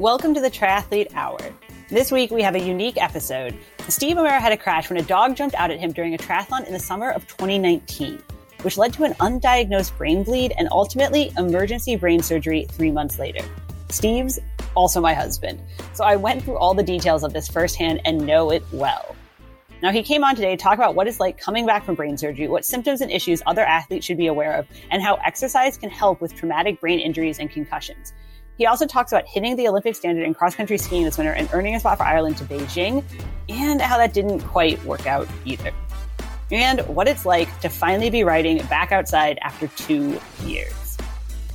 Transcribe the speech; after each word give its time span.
Welcome 0.00 0.32
to 0.32 0.40
the 0.40 0.50
Triathlete 0.50 1.14
Hour. 1.14 1.38
This 1.90 2.10
week 2.10 2.30
we 2.30 2.40
have 2.40 2.54
a 2.54 2.58
unique 2.58 2.96
episode. 2.96 3.54
Steve 3.90 4.16
O'Mara 4.16 4.40
had 4.40 4.50
a 4.50 4.56
crash 4.56 4.88
when 4.88 4.98
a 4.98 5.02
dog 5.02 5.36
jumped 5.36 5.54
out 5.56 5.70
at 5.70 5.78
him 5.78 5.92
during 5.92 6.14
a 6.14 6.16
triathlon 6.16 6.66
in 6.66 6.72
the 6.72 6.78
summer 6.78 7.10
of 7.10 7.26
2019, 7.26 8.18
which 8.62 8.78
led 8.78 8.94
to 8.94 9.04
an 9.04 9.12
undiagnosed 9.20 9.94
brain 9.98 10.22
bleed 10.22 10.54
and 10.56 10.68
ultimately 10.70 11.30
emergency 11.36 11.96
brain 11.96 12.22
surgery 12.22 12.66
three 12.70 12.90
months 12.90 13.18
later. 13.18 13.44
Steve's 13.90 14.38
also 14.74 15.02
my 15.02 15.12
husband, 15.12 15.60
so 15.92 16.02
I 16.02 16.16
went 16.16 16.44
through 16.44 16.56
all 16.56 16.72
the 16.72 16.82
details 16.82 17.22
of 17.22 17.34
this 17.34 17.46
firsthand 17.46 18.00
and 18.06 18.26
know 18.26 18.50
it 18.50 18.62
well. 18.72 19.14
Now, 19.82 19.92
he 19.92 20.02
came 20.02 20.24
on 20.24 20.34
today 20.34 20.56
to 20.56 20.62
talk 20.62 20.78
about 20.78 20.94
what 20.94 21.08
it's 21.08 21.20
like 21.20 21.36
coming 21.36 21.66
back 21.66 21.84
from 21.84 21.94
brain 21.94 22.16
surgery, 22.16 22.48
what 22.48 22.64
symptoms 22.64 23.02
and 23.02 23.10
issues 23.10 23.42
other 23.44 23.66
athletes 23.66 24.06
should 24.06 24.16
be 24.16 24.28
aware 24.28 24.54
of, 24.54 24.66
and 24.90 25.02
how 25.02 25.16
exercise 25.16 25.76
can 25.76 25.90
help 25.90 26.22
with 26.22 26.34
traumatic 26.34 26.80
brain 26.80 27.00
injuries 27.00 27.38
and 27.38 27.50
concussions. 27.50 28.14
He 28.60 28.66
also 28.66 28.86
talks 28.86 29.10
about 29.10 29.26
hitting 29.26 29.56
the 29.56 29.68
Olympic 29.68 29.94
standard 29.96 30.22
in 30.22 30.34
cross 30.34 30.54
country 30.54 30.76
skiing 30.76 31.04
this 31.04 31.16
winter 31.16 31.32
and 31.32 31.48
earning 31.54 31.74
a 31.74 31.80
spot 31.80 31.96
for 31.96 32.04
Ireland 32.04 32.36
to 32.36 32.44
Beijing, 32.44 33.02
and 33.48 33.80
how 33.80 33.96
that 33.96 34.12
didn't 34.12 34.40
quite 34.40 34.84
work 34.84 35.06
out 35.06 35.26
either. 35.46 35.72
And 36.50 36.82
what 36.82 37.08
it's 37.08 37.24
like 37.24 37.48
to 37.60 37.70
finally 37.70 38.10
be 38.10 38.22
riding 38.22 38.58
back 38.66 38.92
outside 38.92 39.38
after 39.40 39.68
two 39.68 40.20
years. 40.44 40.98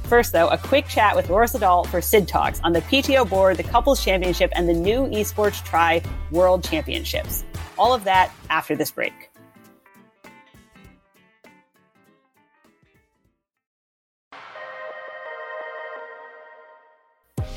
First, 0.06 0.32
though, 0.32 0.48
a 0.48 0.58
quick 0.58 0.88
chat 0.88 1.16
with 1.16 1.30
Laura 1.30 1.48
Siddall 1.48 1.84
for 1.84 2.02
SID 2.02 2.28
Talks 2.28 2.60
on 2.62 2.74
the 2.74 2.82
PTO 2.82 3.30
board, 3.30 3.58
the 3.58 3.64
Couples 3.64 4.04
Championship, 4.04 4.52
and 4.56 4.68
the 4.68 4.74
new 4.74 5.02
Esports 5.10 5.64
Tri 5.64 6.02
World 6.32 6.64
Championships. 6.64 7.46
All 7.78 7.94
of 7.94 8.04
that 8.06 8.32
after 8.50 8.76
this 8.76 8.90
break. 8.90 9.30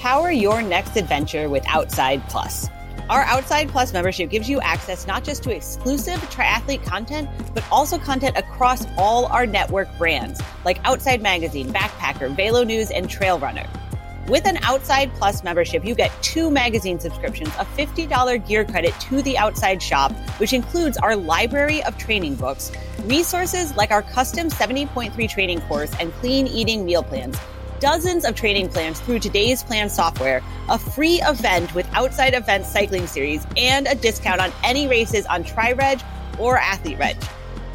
Power 0.09 0.31
your 0.31 0.63
next 0.63 0.97
adventure 0.97 1.51
with 1.51 1.63
Outside 1.69 2.27
Plus. 2.31 2.71
Our 3.11 3.25
Outside 3.25 3.69
Plus 3.69 3.93
membership 3.93 4.31
gives 4.31 4.49
you 4.49 4.59
access 4.63 5.07
not 5.07 5.23
just 5.23 5.43
to 5.43 5.55
exclusive 5.55 6.19
triathlete 6.31 6.83
content, 6.83 7.29
but 7.53 7.63
also 7.71 7.99
content 7.99 8.39
across 8.39 8.87
all 8.97 9.27
our 9.27 9.45
network 9.45 9.87
brands 9.99 10.41
like 10.65 10.81
Outside 10.85 11.21
Magazine, 11.21 11.71
Backpacker, 11.71 12.35
Velo 12.35 12.65
News, 12.65 12.91
and 12.91 13.11
Trail 13.11 13.39
Runner. 13.39 13.69
With 14.29 14.47
an 14.47 14.57
Outside 14.63 15.13
Plus 15.17 15.45
membership, 15.45 15.85
you 15.85 15.95
get 15.95 16.11
two 16.23 16.51
magazine 16.51 16.99
subscriptions, 16.99 17.51
a 17.59 17.67
$50 17.67 18.49
gear 18.49 18.65
credit 18.65 18.99
to 19.01 19.21
the 19.21 19.37
Outside 19.37 19.83
Shop, 19.83 20.13
which 20.39 20.55
includes 20.55 20.97
our 20.97 21.17
library 21.17 21.83
of 21.83 21.99
training 21.99 22.37
books, 22.37 22.73
resources 23.05 23.77
like 23.77 23.91
our 23.91 24.01
custom 24.01 24.49
70.3 24.49 25.29
training 25.29 25.61
course 25.63 25.93
and 26.01 26.15
clean 26.15 26.47
eating 26.47 26.87
meal 26.87 27.03
plans, 27.03 27.37
dozens 27.81 28.25
of 28.25 28.35
training 28.35 28.69
plans 28.69 29.01
through 29.01 29.21
today's 29.21 29.63
plan 29.63 29.89
software, 29.89 30.43
a 30.69 30.79
free 30.79 31.21
event 31.23 31.75
with 31.75 31.89
Outside 31.95 32.35
Events 32.35 32.71
Cycling 32.71 33.07
Series, 33.07 33.47
and 33.57 33.87
a 33.87 33.95
discount 33.95 34.41
on 34.41 34.53
any 34.65 34.87
races 34.87 35.27
on 35.27 35.45
TriReg 35.45 36.03
or 36.39 36.59
Athlete 36.59 36.99
Reg. 36.99 37.17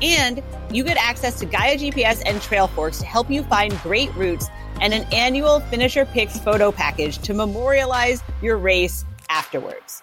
And 0.01 0.43
you 0.71 0.83
get 0.83 0.97
access 0.97 1.39
to 1.39 1.45
Gaia 1.45 1.77
GPS 1.77 2.21
and 2.25 2.41
Trailforks 2.41 2.99
to 2.99 3.05
help 3.05 3.29
you 3.29 3.43
find 3.43 3.77
great 3.79 4.13
routes 4.15 4.47
and 4.81 4.93
an 4.93 5.03
annual 5.13 5.59
Finisher 5.61 6.05
Picks 6.05 6.39
photo 6.39 6.71
package 6.71 7.19
to 7.19 7.33
memorialize 7.33 8.21
your 8.41 8.57
race 8.57 9.05
afterwards. 9.29 10.01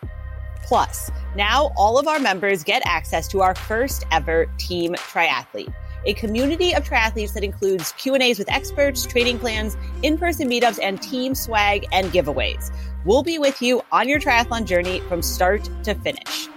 Plus, 0.63 1.11
now 1.35 1.73
all 1.77 1.99
of 1.99 2.07
our 2.07 2.21
members 2.21 2.63
get 2.63 2.83
access 2.87 3.27
to 3.29 3.43
our 3.43 3.55
first 3.55 4.05
ever 4.13 4.47
team 4.57 4.95
triathlete, 4.95 5.75
a 6.05 6.15
community 6.15 6.73
of 6.75 6.85
triathletes 6.85 7.33
that 7.35 7.45
includes 7.45 7.93
Q&As 7.93 8.39
with 8.39 8.51
experts, 8.51 9.07
training 9.07 9.39
plans, 9.39 9.77
in-person 10.03 10.49
meetups, 10.49 10.79
and 10.83 11.01
team 11.03 11.35
swag 11.35 11.87
and 11.93 12.07
giveaways. 12.09 12.73
We'll 13.05 13.23
be 13.23 13.39
with 13.39 13.63
you 13.63 13.83
on 13.93 14.09
your 14.09 14.21
triathlon 14.21 14.65
journey 14.67 15.01
from 15.01 15.23
start 15.23 15.69
to 15.85 15.95
finish. 15.95 16.49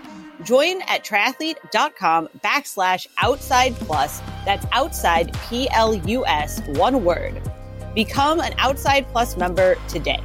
Join 0.44 0.82
at 0.84 1.06
triathlete.com 1.06 2.30
backslash 2.44 3.08
outside 3.18 3.76
plus. 3.76 4.22
That's 4.46 4.66
outside 4.72 5.38
P 5.48 5.70
L 5.70 5.94
U 5.94 6.26
S, 6.26 6.62
one 6.68 7.04
word. 7.04 7.42
Become 7.96 8.40
an 8.40 8.54
Outside 8.58 9.08
Plus 9.10 9.38
member 9.38 9.76
today. 9.88 10.20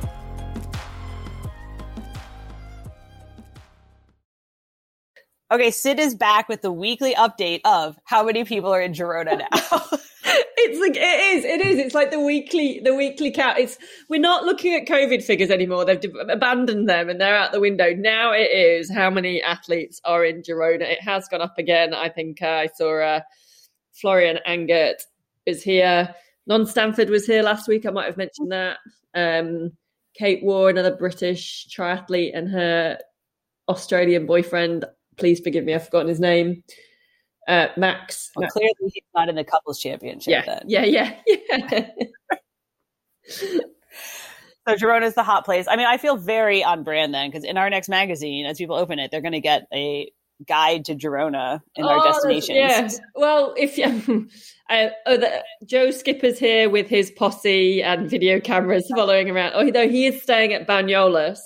Okay, 5.50 5.70
Sid 5.70 5.98
is 5.98 6.14
back 6.14 6.47
with 6.47 6.60
the 6.60 6.70
weekly 6.70 7.14
update 7.14 7.62
of 7.64 7.98
how 8.04 8.22
many 8.22 8.44
people 8.44 8.70
are 8.70 8.82
in 8.82 8.92
Girona 8.92 9.38
now. 9.38 9.48
it's 10.22 10.78
like 10.78 10.94
it 10.94 11.36
is, 11.36 11.44
it 11.47 11.66
is. 11.66 11.78
It's 11.78 11.94
like 11.94 12.10
the 12.10 12.20
weekly, 12.20 12.82
the 12.84 12.94
weekly 12.94 13.31
count. 13.31 13.59
It's 13.59 13.78
we're 14.10 14.20
not 14.20 14.44
looking 14.44 14.75
at 14.75 14.86
COVID 14.86 15.25
figures 15.25 15.50
anymore. 15.50 15.86
They've 15.86 16.04
abandoned 16.28 16.86
them 16.86 17.09
and 17.09 17.19
they're 17.19 17.34
out 17.34 17.53
the 17.53 17.60
window. 17.60 17.94
Now 17.94 18.32
it 18.32 18.50
is 18.50 18.92
how 18.92 19.09
many 19.09 19.42
athletes 19.42 20.03
are 20.04 20.22
in 20.22 20.42
Girona. 20.42 20.82
It 20.82 21.00
has 21.00 21.26
gone 21.28 21.41
up 21.41 21.56
again. 21.56 21.94
I 21.94 22.10
think 22.10 22.42
uh, 22.42 22.47
I 22.47 22.69
saw 22.75 23.00
uh, 23.00 23.20
Florian 23.94 24.41
Angert 24.47 25.00
is 25.47 25.62
here. 25.62 26.15
Non 26.47 26.66
Stanford 26.66 27.09
was 27.09 27.25
here 27.25 27.42
last 27.42 27.69
week. 27.69 27.86
I 27.86 27.91
might 27.91 28.04
have 28.04 28.19
mentioned 28.19 28.53
that. 28.53 28.76
Um, 29.15 29.72
Kate 30.15 30.44
Waugh, 30.44 30.66
another 30.66 30.94
British 30.94 31.69
triathlete, 31.75 32.36
and 32.36 32.50
her 32.50 32.98
Australian 33.69 34.26
boyfriend 34.26 34.84
please 35.18 35.40
forgive 35.40 35.64
me, 35.64 35.74
I've 35.74 35.84
forgotten 35.84 36.08
his 36.08 36.20
name. 36.20 36.62
Uh, 37.46 37.68
Max. 37.76 38.30
Well, 38.36 38.48
clearly 38.48 38.74
he's 38.92 39.02
not 39.14 39.28
in 39.28 39.34
the 39.34 39.44
couples 39.44 39.80
championship. 39.80 40.30
Yeah, 40.30 40.42
then. 40.44 40.62
yeah, 40.66 40.84
yeah, 40.84 41.16
yeah. 41.26 41.88
so 43.26 44.74
Girona 44.74 45.04
is 45.04 45.14
the 45.14 45.22
hot 45.22 45.46
place. 45.46 45.66
I 45.68 45.76
mean, 45.76 45.86
I 45.86 45.96
feel 45.96 46.16
very 46.16 46.62
on 46.62 46.84
brand 46.84 47.14
then 47.14 47.30
because 47.30 47.44
in 47.44 47.56
our 47.56 47.70
next 47.70 47.88
magazine, 47.88 48.44
as 48.44 48.58
people 48.58 48.76
open 48.76 48.98
it, 48.98 49.10
they're 49.10 49.22
going 49.22 49.32
to 49.32 49.40
get 49.40 49.66
a 49.72 50.10
guide 50.46 50.84
to 50.84 50.94
Girona 50.94 51.60
in 51.74 51.84
oh, 51.84 51.88
our 51.88 52.04
destinations. 52.04 52.94
Yeah. 52.94 53.04
Well, 53.14 53.54
if 53.56 53.78
you, 53.78 54.28
uh, 54.70 54.88
oh, 55.06 55.16
the, 55.16 55.44
Joe 55.64 55.90
Skipper's 55.90 56.38
here 56.38 56.68
with 56.68 56.86
his 56.86 57.10
posse 57.10 57.82
and 57.82 58.08
video 58.10 58.40
cameras 58.40 58.90
following 58.94 59.30
around. 59.30 59.54
Although 59.54 59.88
he 59.88 60.06
is 60.06 60.22
staying 60.22 60.52
at 60.52 60.66
Banyoles, 60.66 61.38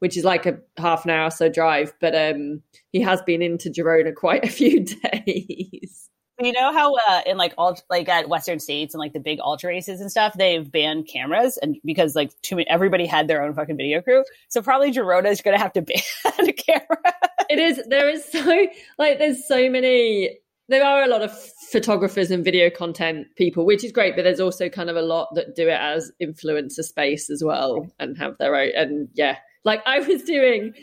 which 0.00 0.16
is 0.16 0.24
like 0.24 0.44
a 0.46 0.58
half 0.76 1.04
an 1.04 1.12
hour 1.12 1.28
or 1.28 1.30
so 1.30 1.48
drive. 1.48 1.92
But 2.00 2.14
um, 2.14 2.62
he 2.92 3.00
has 3.00 3.22
been 3.22 3.40
into 3.40 3.70
Girona 3.70 4.14
quite 4.14 4.44
a 4.48 4.50
few 4.50 4.84
days. 4.84 6.08
You 6.42 6.52
know 6.52 6.72
how 6.72 6.94
uh, 6.94 7.20
in 7.26 7.36
like 7.36 7.52
all 7.58 7.78
like 7.90 8.08
at 8.08 8.28
Western 8.28 8.58
States 8.60 8.94
and 8.94 8.98
like 8.98 9.12
the 9.12 9.20
big 9.20 9.40
ultra 9.40 9.68
races 9.68 10.00
and 10.00 10.10
stuff, 10.10 10.34
they've 10.38 10.70
banned 10.70 11.06
cameras 11.06 11.58
and 11.58 11.76
because 11.84 12.16
like 12.16 12.30
too 12.40 12.56
many 12.56 12.68
everybody 12.68 13.04
had 13.04 13.28
their 13.28 13.42
own 13.42 13.54
fucking 13.54 13.76
video 13.76 14.00
crew. 14.00 14.24
So 14.48 14.62
probably 14.62 14.90
Girona 14.90 15.30
is 15.30 15.42
going 15.42 15.56
to 15.56 15.62
have 15.62 15.74
to 15.74 15.82
ban 15.82 16.48
a 16.48 16.52
camera. 16.52 17.14
it 17.50 17.58
is. 17.58 17.82
There 17.88 18.08
is 18.08 18.24
so 18.24 18.66
like 18.98 19.18
there's 19.18 19.46
so 19.46 19.68
many. 19.68 20.38
There 20.68 20.84
are 20.84 21.02
a 21.02 21.08
lot 21.08 21.20
of 21.20 21.36
photographers 21.70 22.30
and 22.30 22.44
video 22.44 22.70
content 22.70 23.26
people, 23.36 23.66
which 23.66 23.84
is 23.84 23.92
great, 23.92 24.14
but 24.14 24.22
there's 24.22 24.40
also 24.40 24.68
kind 24.68 24.88
of 24.88 24.96
a 24.96 25.02
lot 25.02 25.28
that 25.34 25.56
do 25.56 25.68
it 25.68 25.80
as 25.80 26.12
influencer 26.22 26.84
space 26.84 27.28
as 27.28 27.42
well 27.44 27.88
and 27.98 28.16
have 28.16 28.38
their 28.38 28.54
own. 28.54 28.70
And 28.76 29.08
yeah, 29.14 29.36
like 29.64 29.82
I 29.86 30.00
was 30.00 30.22
doing, 30.22 30.74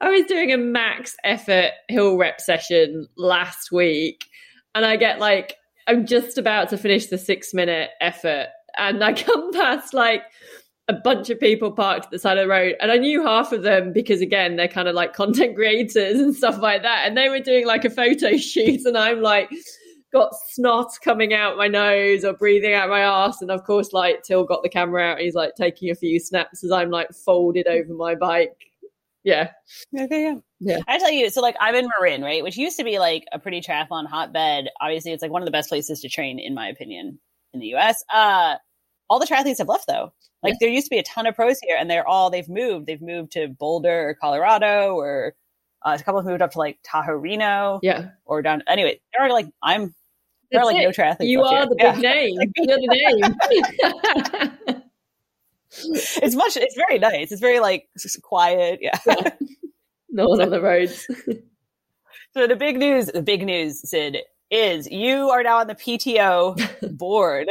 I 0.00 0.10
was 0.10 0.26
doing 0.26 0.52
a 0.52 0.58
max 0.58 1.16
effort 1.24 1.70
hill 1.88 2.16
rep 2.16 2.40
session 2.40 3.06
last 3.16 3.70
week, 3.72 4.26
and 4.74 4.84
I 4.84 4.96
get 4.96 5.18
like, 5.18 5.56
I'm 5.86 6.06
just 6.06 6.38
about 6.38 6.68
to 6.70 6.78
finish 6.78 7.06
the 7.06 7.18
six 7.18 7.54
minute 7.54 7.90
effort, 8.00 8.48
and 8.76 9.02
I 9.02 9.12
come 9.22 9.52
past 9.52 9.94
like 9.94 10.22
a 10.88 10.92
bunch 10.92 11.30
of 11.30 11.40
people 11.40 11.72
parked 11.72 12.06
at 12.06 12.10
the 12.10 12.18
side 12.18 12.38
of 12.38 12.44
the 12.44 12.48
road, 12.48 12.74
and 12.80 12.90
I 12.90 12.96
knew 12.96 13.22
half 13.22 13.52
of 13.52 13.62
them 13.62 13.92
because 13.92 14.20
again, 14.20 14.56
they're 14.56 14.68
kind 14.68 14.88
of 14.88 14.94
like 14.94 15.12
content 15.12 15.54
creators 15.54 16.20
and 16.20 16.34
stuff 16.34 16.58
like 16.60 16.82
that, 16.82 17.04
and 17.06 17.16
they 17.16 17.28
were 17.28 17.40
doing 17.40 17.66
like 17.66 17.84
a 17.84 17.90
photo 17.90 18.36
shoot, 18.36 18.84
and 18.84 18.98
I'm 18.98 19.20
like 19.20 19.50
got 20.14 20.32
snot 20.48 20.92
coming 21.02 21.34
out 21.34 21.58
my 21.58 21.66
nose 21.66 22.24
or 22.24 22.32
breathing 22.32 22.72
out 22.72 22.88
my 22.88 23.00
ass. 23.00 23.42
And 23.42 23.50
of 23.50 23.64
course, 23.64 23.92
like 23.92 24.22
Till 24.22 24.44
got 24.44 24.62
the 24.62 24.68
camera 24.68 25.02
out. 25.02 25.18
He's 25.18 25.34
like 25.34 25.56
taking 25.56 25.90
a 25.90 25.94
few 25.94 26.20
snaps 26.20 26.62
as 26.64 26.70
I'm 26.70 26.90
like 26.90 27.12
folded 27.12 27.66
over 27.66 27.92
my 27.92 28.14
bike. 28.14 28.56
Yeah. 29.24 29.50
Okay, 29.98 30.22
yeah. 30.22 30.34
Yeah. 30.60 30.78
I 30.86 30.98
tell 30.98 31.10
you, 31.10 31.28
so 31.30 31.42
like 31.42 31.56
I'm 31.60 31.74
in 31.74 31.88
Marin, 31.98 32.22
right? 32.22 32.42
Which 32.42 32.56
used 32.56 32.78
to 32.78 32.84
be 32.84 32.98
like 32.98 33.24
a 33.32 33.38
pretty 33.38 33.60
triathlon 33.60 34.06
hotbed. 34.06 34.68
Obviously, 34.80 35.12
it's 35.12 35.22
like 35.22 35.32
one 35.32 35.42
of 35.42 35.46
the 35.46 35.52
best 35.52 35.68
places 35.68 36.00
to 36.00 36.08
train, 36.08 36.38
in 36.38 36.54
my 36.54 36.68
opinion, 36.68 37.18
in 37.52 37.60
the 37.60 37.74
US. 37.74 38.02
Uh 38.12 38.56
all 39.10 39.18
the 39.18 39.26
triathletes 39.26 39.58
have 39.58 39.68
left 39.68 39.86
though. 39.86 40.12
Like 40.42 40.52
yeah. 40.52 40.58
there 40.60 40.68
used 40.68 40.86
to 40.86 40.90
be 40.90 40.98
a 40.98 41.02
ton 41.02 41.26
of 41.26 41.34
pros 41.34 41.58
here 41.60 41.76
and 41.78 41.90
they're 41.90 42.06
all 42.06 42.30
they've 42.30 42.48
moved. 42.48 42.86
They've 42.86 43.02
moved 43.02 43.32
to 43.32 43.48
Boulder 43.48 44.08
or 44.08 44.14
Colorado 44.14 44.94
or 44.94 45.34
uh, 45.84 45.98
a 46.00 46.02
couple 46.02 46.20
have 46.20 46.26
moved 46.26 46.40
up 46.40 46.52
to 46.52 46.58
like 46.58 46.78
Tahoe 46.84 47.12
Reno. 47.12 47.80
Yeah. 47.82 48.10
Or 48.24 48.42
down 48.42 48.62
anyway, 48.68 49.00
they're 49.12 49.28
like 49.30 49.46
I'm 49.62 49.94
there 50.54 50.62
are 50.62 50.66
like 50.66 50.76
it. 50.76 50.84
no 50.84 50.90
triathletes. 50.90 51.28
You 51.28 51.42
are 51.42 51.56
here. 51.56 51.66
the 51.66 51.74
big 51.74 51.84
yeah. 51.84 52.12
name. 52.12 52.52
You're 52.56 52.76
the 52.78 52.86
name. 54.70 54.82
it's 56.22 56.34
much. 56.34 56.56
It's 56.56 56.76
very 56.76 56.98
nice. 56.98 57.32
It's 57.32 57.40
very 57.40 57.60
like 57.60 57.88
quiet. 58.22 58.78
Yeah. 58.82 58.98
yeah. 59.06 59.30
No 60.10 60.28
one 60.28 60.40
on 60.40 60.50
the 60.50 60.60
roads. 60.60 61.08
so 62.34 62.46
the 62.46 62.54
big 62.54 62.78
news, 62.78 63.06
the 63.06 63.20
big 63.20 63.44
news, 63.44 63.80
Sid, 63.90 64.18
is 64.48 64.88
you 64.88 65.28
are 65.30 65.42
now 65.42 65.56
on 65.56 65.66
the 65.66 65.74
PTO 65.74 66.96
board. 66.96 67.50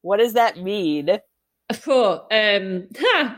what 0.00 0.16
does 0.16 0.32
that 0.32 0.58
mean? 0.58 1.20
Cool. 1.84 2.26
Um, 2.32 2.88
huh. 2.98 3.36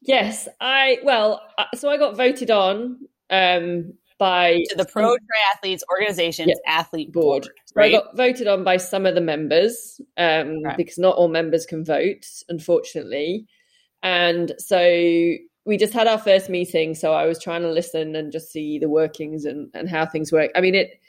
Yes, 0.00 0.48
I 0.58 1.00
well, 1.04 1.42
uh, 1.58 1.64
so 1.74 1.90
I 1.90 1.98
got 1.98 2.16
voted 2.16 2.50
on 2.50 2.98
um, 3.28 3.92
by 4.18 4.64
to 4.70 4.76
the 4.76 4.84
Pro 4.84 5.16
Triathletes 5.16 5.82
Organization's 5.90 6.58
yeah. 6.64 6.78
athlete 6.78 7.12
board. 7.12 7.44
board 7.44 7.54
right? 7.74 7.94
I 7.94 7.98
got 7.98 8.16
voted 8.16 8.46
on 8.46 8.64
by 8.64 8.76
some 8.76 9.06
of 9.06 9.14
the 9.14 9.20
members 9.20 10.00
um, 10.16 10.62
right. 10.62 10.76
because 10.76 10.98
not 10.98 11.16
all 11.16 11.28
members 11.28 11.66
can 11.66 11.84
vote, 11.84 12.26
unfortunately. 12.48 13.46
And 14.02 14.52
so 14.58 14.78
we 15.64 15.76
just 15.76 15.92
had 15.92 16.06
our 16.06 16.18
first 16.18 16.48
meeting. 16.48 16.94
So 16.94 17.12
I 17.12 17.26
was 17.26 17.42
trying 17.42 17.62
to 17.62 17.70
listen 17.70 18.16
and 18.16 18.32
just 18.32 18.50
see 18.50 18.78
the 18.78 18.88
workings 18.88 19.44
and, 19.44 19.70
and 19.74 19.88
how 19.88 20.06
things 20.06 20.32
work. 20.32 20.50
I 20.54 20.60
mean, 20.60 20.74
it 20.74 21.00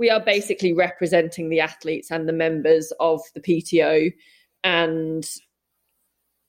we 0.00 0.08
are 0.08 0.20
basically 0.20 0.72
representing 0.72 1.50
the 1.50 1.60
athletes 1.60 2.10
and 2.10 2.26
the 2.26 2.32
members 2.32 2.90
of 3.00 3.20
the 3.34 3.40
PTO 3.40 4.10
and 4.64 5.28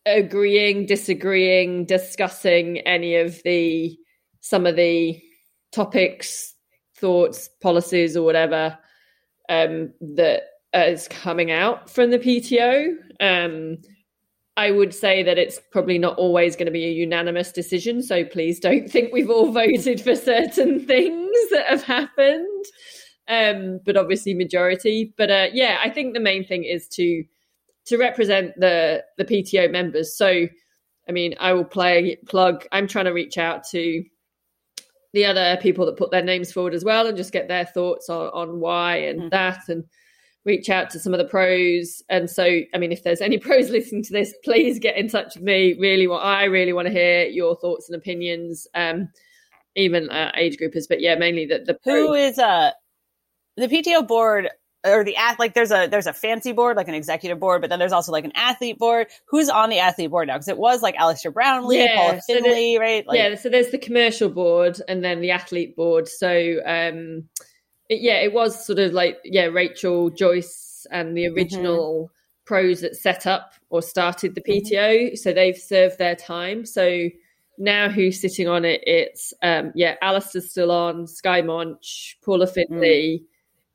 agreeing, 0.06 0.86
disagreeing, 0.86 1.86
discussing 1.86 2.80
any 2.80 3.18
of 3.18 3.44
the 3.44 3.98
some 4.40 4.66
of 4.66 4.78
the 4.78 5.22
topics, 5.72 6.56
thoughts, 6.96 7.50
policies, 7.62 8.16
or 8.16 8.24
whatever 8.24 8.78
um, 9.50 9.94
that 10.02 10.44
is 10.74 11.08
coming 11.08 11.52
out 11.52 11.90
from 11.90 12.12
the 12.12 12.20
PTO. 12.20 12.94
Um, 13.20 13.78
I 14.58 14.72
would 14.72 14.94
say 14.94 15.24
that 15.24 15.38
it's 15.38 15.62
probably 15.72 15.98
not 15.98 16.18
always 16.18 16.56
going 16.56 16.66
to 16.66 16.72
be 16.72 16.86
a 16.86 16.92
unanimous 16.92 17.52
decision. 17.52 18.04
So 18.04 18.26
please 18.26 18.60
don't 18.60 18.90
think 18.90 19.12
we've 19.12 19.30
all 19.30 19.52
voted 19.52 20.02
for 20.02 20.16
certain 20.16 20.86
things 20.86 21.32
that 21.52 21.68
have 21.68 21.84
happened. 21.84 22.66
Um, 23.28 23.80
but 23.86 23.96
obviously 23.96 24.34
majority. 24.34 25.14
But 25.18 25.32
uh, 25.32 25.48
yeah, 25.54 25.80
I 25.84 25.90
think 25.90 26.14
the 26.14 26.20
main 26.20 26.46
thing 26.46 26.64
is 26.64 26.88
to 26.90 27.24
to 27.86 27.98
represent 27.98 28.54
the 28.60 29.04
the 29.18 29.26
PTO 29.26 29.72
members. 29.72 30.16
So, 30.16 30.48
I 31.08 31.12
mean, 31.12 31.36
I 31.40 31.54
will 31.54 31.66
play 31.66 32.18
plug. 32.28 32.66
I'm 32.72 32.88
trying 32.88 33.06
to 33.06 33.12
reach 33.12 33.38
out 33.38 33.64
to 33.70 34.04
the 35.14 35.26
other 35.26 35.58
people 35.62 35.86
that 35.86 35.98
put 35.98 36.12
their 36.12 36.24
names 36.24 36.52
forward 36.52 36.74
as 36.74 36.86
well, 36.86 37.08
and 37.08 37.18
just 37.18 37.34
get 37.34 37.48
their 37.48 37.66
thoughts 37.66 38.10
on 38.10 38.28
on 38.28 38.60
why 38.60 38.98
and 38.98 39.20
mm-hmm. 39.20 39.30
that, 39.30 39.68
and 39.68 39.84
reach 40.46 40.70
out 40.70 40.90
to 40.90 41.00
some 41.00 41.14
of 41.14 41.20
the 41.20 41.26
pros. 41.26 42.02
And 42.10 42.30
so, 42.30 42.62
I 42.74 42.78
mean, 42.78 42.92
if 42.92 43.04
there's 43.04 43.22
any 43.22 43.38
pros 43.40 43.70
listening 43.70 44.04
to 44.04 44.14
this, 44.14 44.34
please 44.44 44.80
get 44.80 44.98
in 44.98 45.08
touch 45.08 45.36
with 45.36 45.44
me. 45.44 45.76
Really, 45.80 46.08
what 46.08 46.24
I 46.24 46.46
really 46.46 46.74
want 46.74 46.88
to 46.88 46.94
hear 46.94 47.26
your 47.26 47.56
thoughts 47.58 47.90
and 47.90 47.96
opinions. 47.96 48.68
Um, 48.74 49.10
even 49.76 50.10
uh, 50.10 50.32
age 50.36 50.58
groupers, 50.58 50.88
but 50.88 51.02
yeah, 51.02 51.16
mainly 51.16 51.46
the 51.46 51.60
the 51.60 51.76
pros. 51.76 52.08
who 52.08 52.14
is 52.14 52.38
uh 52.38 52.72
the 53.58 53.68
PTO 53.68 54.08
board 54.08 54.50
or 54.84 55.04
the 55.04 55.16
ath 55.16 55.38
like 55.38 55.54
there's 55.54 55.72
a 55.72 55.88
there's 55.88 56.08
a 56.08 56.14
fancy 56.14 56.52
board 56.52 56.76
like 56.76 56.88
an 56.88 56.94
executive 56.94 57.40
board 57.40 57.62
but 57.62 57.70
then 57.70 57.80
there's 57.80 57.92
also 57.92 58.12
like 58.12 58.26
an 58.26 58.32
athlete 58.36 58.80
board. 58.80 59.08
Who's 59.26 59.50
on 59.50 59.70
the 59.70 59.80
athlete 59.80 60.10
board 60.10 60.28
now? 60.28 60.36
Because 60.36 60.48
it 60.48 60.58
was 60.58 60.82
like 60.82 60.96
Alistair 60.96 61.32
Brownlee 61.32 61.84
yeah, 61.84 61.96
Paula 61.96 62.22
so 62.22 62.80
right? 62.80 63.06
Like, 63.06 63.18
yeah 63.18 63.36
so 63.36 63.50
there's 63.50 63.70
the 63.70 63.78
commercial 63.78 64.30
board 64.30 64.80
and 64.88 65.04
then 65.04 65.22
the 65.22 65.32
athlete 65.32 65.76
board. 65.76 66.08
So 66.08 66.60
um 66.66 67.26
it, 67.90 68.02
yeah 68.02 68.20
it 68.20 68.34
was 68.34 68.66
sort 68.66 68.80
of 68.80 68.94
like 68.94 69.18
yeah 69.24 69.46
Rachel 69.46 70.10
Joyce 70.10 70.88
and 70.92 71.16
the 71.16 71.26
mm-hmm. 71.26 71.36
original 71.36 72.06
mm-hmm. 72.06 72.46
pros 72.46 72.82
that 72.82 72.96
set 72.96 73.28
up 73.28 73.54
or 73.70 73.82
started 73.82 74.36
the 74.36 74.42
PTO 74.42 74.72
mm-hmm. 74.72 75.16
so 75.16 75.32
they've 75.32 75.58
served 75.58 76.00
their 76.00 76.16
time. 76.16 76.66
So 76.66 77.10
now 77.58 77.90
who's 77.90 78.20
sitting 78.20 78.48
on 78.48 78.66
it? 78.66 78.82
It's 78.88 79.32
um 79.44 79.74
yeah 79.76 79.96
Alistair's 80.02 80.50
still 80.50 80.72
on 80.72 81.06
Skye 81.06 81.44
Moench 81.44 82.16
Paula 82.24 82.48
Findlay 82.48 83.20
mm 83.20 83.26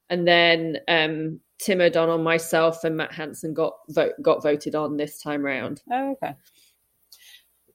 and 0.08 0.26
then 0.26 0.78
um, 0.88 1.40
Tim 1.58 1.80
O'Donnell, 1.80 2.18
myself, 2.18 2.84
and 2.84 2.96
Matt 2.96 3.12
Hanson 3.12 3.54
got 3.54 3.74
vote, 3.88 4.12
got 4.22 4.42
voted 4.42 4.74
on 4.74 4.96
this 4.96 5.20
time 5.20 5.42
round. 5.42 5.82
Oh, 5.90 6.12
okay. 6.12 6.34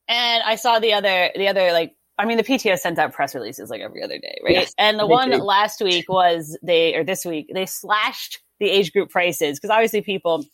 And 0.08 0.44
I 0.44 0.56
saw 0.56 0.80
the 0.80 0.94
other 0.94 1.32
the 1.36 1.48
other 1.48 1.72
like 1.72 1.96
I 2.18 2.26
mean 2.26 2.38
the 2.38 2.44
PTO 2.44 2.78
sent 2.78 3.00
out 3.00 3.14
press 3.14 3.34
releases 3.34 3.70
like 3.70 3.82
every 3.82 4.04
other 4.04 4.18
day, 4.20 4.40
right? 4.44 4.54
Yes, 4.54 4.74
and 4.78 5.00
the 5.00 5.08
one 5.08 5.32
do. 5.32 5.38
last 5.38 5.82
week 5.82 6.10
was 6.10 6.58
they 6.62 6.96
or 6.96 7.04
this 7.04 7.26
week 7.26 7.50
they 7.54 7.66
slashed 7.66 8.42
the 8.60 8.70
age 8.70 8.92
group 8.92 9.10
prices 9.10 9.58
because 9.58 9.74
obviously 9.74 10.02
people. 10.02 10.46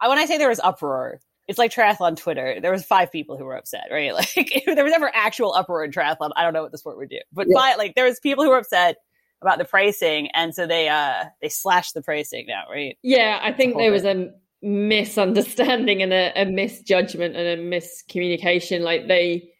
I 0.00 0.08
when 0.08 0.18
I 0.18 0.26
say 0.26 0.38
there 0.38 0.48
was 0.48 0.60
uproar, 0.60 1.20
it's 1.48 1.58
like 1.58 1.72
triathlon 1.72 2.16
Twitter. 2.16 2.60
There 2.62 2.70
was 2.70 2.84
five 2.84 3.10
people 3.10 3.36
who 3.36 3.44
were 3.44 3.56
upset, 3.56 3.88
right? 3.90 4.12
Like 4.14 4.30
if 4.36 4.76
there 4.76 4.84
was 4.84 4.92
ever 4.92 5.10
actual 5.12 5.54
uproar 5.54 5.82
in 5.82 5.90
triathlon, 5.90 6.30
I 6.36 6.44
don't 6.44 6.52
know 6.52 6.62
what 6.62 6.70
the 6.70 6.78
sport 6.78 6.98
would 6.98 7.08
do. 7.08 7.18
But 7.32 7.46
yeah. 7.48 7.58
five, 7.58 7.78
like 7.78 7.96
there 7.96 8.04
was 8.04 8.20
people 8.20 8.44
who 8.44 8.50
were 8.50 8.58
upset 8.58 8.98
about 9.42 9.58
the 9.58 9.64
pricing, 9.64 10.28
and 10.34 10.54
so 10.54 10.66
they 10.66 10.88
uh 10.88 11.24
they 11.40 11.48
slashed 11.48 11.94
the 11.94 12.02
pricing 12.02 12.46
now, 12.46 12.64
right? 12.70 12.96
Yeah, 13.02 13.38
I 13.42 13.52
think 13.52 13.76
there 13.76 13.92
was 13.92 14.04
a 14.04 14.30
misunderstanding 14.62 16.02
and 16.02 16.12
a, 16.12 16.32
a 16.34 16.44
misjudgment 16.44 17.36
and 17.36 17.60
a 17.60 17.62
miscommunication. 17.62 18.80
Like 18.80 19.06
they, 19.06 19.50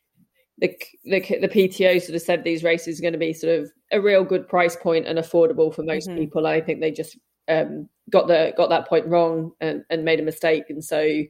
the, 0.58 0.74
the 1.04 1.20
the 1.40 1.48
PTO 1.48 2.00
sort 2.00 2.16
of 2.16 2.22
said 2.22 2.44
these 2.44 2.64
races 2.64 2.98
are 2.98 3.02
going 3.02 3.12
to 3.12 3.18
be 3.18 3.32
sort 3.32 3.60
of 3.60 3.70
a 3.92 4.00
real 4.00 4.24
good 4.24 4.48
price 4.48 4.76
point 4.76 5.06
and 5.06 5.18
affordable 5.18 5.74
for 5.74 5.82
most 5.82 6.08
mm-hmm. 6.08 6.18
people. 6.18 6.46
I 6.46 6.60
think 6.60 6.80
they 6.80 6.90
just 6.90 7.16
um, 7.48 7.88
got 8.10 8.26
the 8.26 8.52
got 8.56 8.70
that 8.70 8.88
point 8.88 9.06
wrong 9.06 9.52
and, 9.60 9.84
and 9.90 10.04
made 10.04 10.20
a 10.20 10.24
mistake, 10.24 10.64
and 10.68 10.84
so 10.84 11.22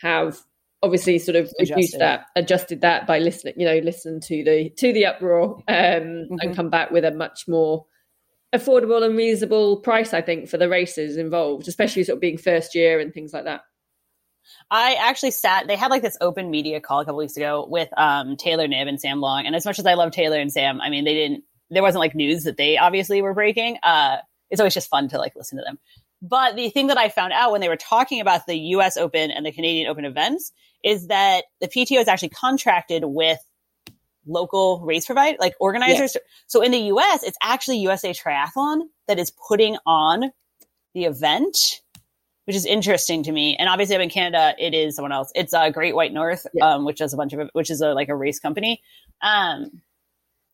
have 0.00 0.38
obviously 0.86 1.18
sort 1.18 1.36
of 1.36 1.46
adjusted. 1.58 1.74
reduced 1.74 1.98
that, 1.98 2.26
adjusted 2.36 2.80
that 2.80 3.06
by 3.06 3.18
listening, 3.18 3.54
you 3.58 3.66
know, 3.66 3.78
listen 3.78 4.20
to 4.20 4.44
the 4.44 4.70
to 4.78 4.92
the 4.92 5.06
uproar 5.06 5.56
um, 5.68 5.74
mm-hmm. 5.74 6.36
and 6.40 6.56
come 6.56 6.70
back 6.70 6.90
with 6.90 7.04
a 7.04 7.10
much 7.10 7.46
more 7.46 7.84
affordable 8.54 9.04
and 9.04 9.16
reasonable 9.16 9.78
price. 9.78 10.14
I 10.14 10.22
think 10.22 10.48
for 10.48 10.56
the 10.56 10.68
races 10.68 11.16
involved, 11.16 11.68
especially 11.68 12.04
sort 12.04 12.16
of 12.16 12.20
being 12.20 12.38
first 12.38 12.74
year 12.74 13.00
and 13.00 13.12
things 13.12 13.32
like 13.32 13.44
that. 13.44 13.62
I 14.70 14.94
actually 15.00 15.32
sat. 15.32 15.66
They 15.66 15.76
had 15.76 15.90
like 15.90 16.02
this 16.02 16.16
open 16.20 16.50
media 16.50 16.80
call 16.80 17.00
a 17.00 17.04
couple 17.04 17.18
weeks 17.18 17.36
ago 17.36 17.66
with 17.68 17.88
um, 17.96 18.36
Taylor 18.36 18.68
Knibb 18.68 18.88
and 18.88 19.00
Sam 19.00 19.20
Long. 19.20 19.44
And 19.44 19.56
as 19.56 19.64
much 19.64 19.78
as 19.78 19.86
I 19.86 19.94
love 19.94 20.12
Taylor 20.12 20.38
and 20.38 20.52
Sam, 20.52 20.80
I 20.80 20.88
mean, 20.88 21.04
they 21.04 21.14
didn't. 21.14 21.44
There 21.68 21.82
wasn't 21.82 22.00
like 22.00 22.14
news 22.14 22.44
that 22.44 22.56
they 22.56 22.78
obviously 22.78 23.22
were 23.22 23.34
breaking. 23.34 23.78
Uh, 23.82 24.18
it's 24.50 24.60
always 24.60 24.74
just 24.74 24.88
fun 24.88 25.08
to 25.08 25.18
like 25.18 25.34
listen 25.34 25.58
to 25.58 25.64
them. 25.64 25.78
But 26.22 26.56
the 26.56 26.70
thing 26.70 26.86
that 26.88 26.98
I 26.98 27.08
found 27.08 27.32
out 27.32 27.52
when 27.52 27.60
they 27.60 27.68
were 27.68 27.76
talking 27.76 28.20
about 28.20 28.46
the 28.46 28.56
US 28.56 28.96
Open 28.96 29.30
and 29.30 29.44
the 29.44 29.52
Canadian 29.52 29.88
Open 29.88 30.04
events 30.04 30.52
is 30.82 31.08
that 31.08 31.44
the 31.60 31.68
PTO 31.68 32.00
is 32.00 32.08
actually 32.08 32.30
contracted 32.30 33.04
with 33.04 33.38
local 34.26 34.80
race 34.80 35.06
provider, 35.06 35.36
like 35.40 35.54
organizers. 35.60 36.16
So 36.46 36.62
in 36.62 36.72
the 36.72 36.78
US, 36.78 37.22
it's 37.22 37.38
actually 37.42 37.78
USA 37.78 38.12
Triathlon 38.12 38.82
that 39.08 39.18
is 39.18 39.30
putting 39.48 39.76
on 39.86 40.32
the 40.94 41.04
event, 41.04 41.82
which 42.44 42.56
is 42.56 42.64
interesting 42.66 43.22
to 43.24 43.32
me. 43.32 43.56
And 43.56 43.68
obviously, 43.68 43.96
up 43.96 44.02
in 44.02 44.10
Canada, 44.10 44.54
it 44.58 44.74
is 44.74 44.96
someone 44.96 45.12
else. 45.12 45.30
It's 45.34 45.54
uh, 45.54 45.70
Great 45.70 45.94
White 45.94 46.12
North, 46.12 46.46
um, 46.60 46.84
which 46.84 46.98
does 46.98 47.12
a 47.14 47.16
bunch 47.16 47.32
of, 47.32 47.50
which 47.52 47.70
is 47.70 47.80
a, 47.80 47.92
like 47.92 48.08
a 48.08 48.16
race 48.16 48.40
company. 48.40 48.82
Um, 49.22 49.82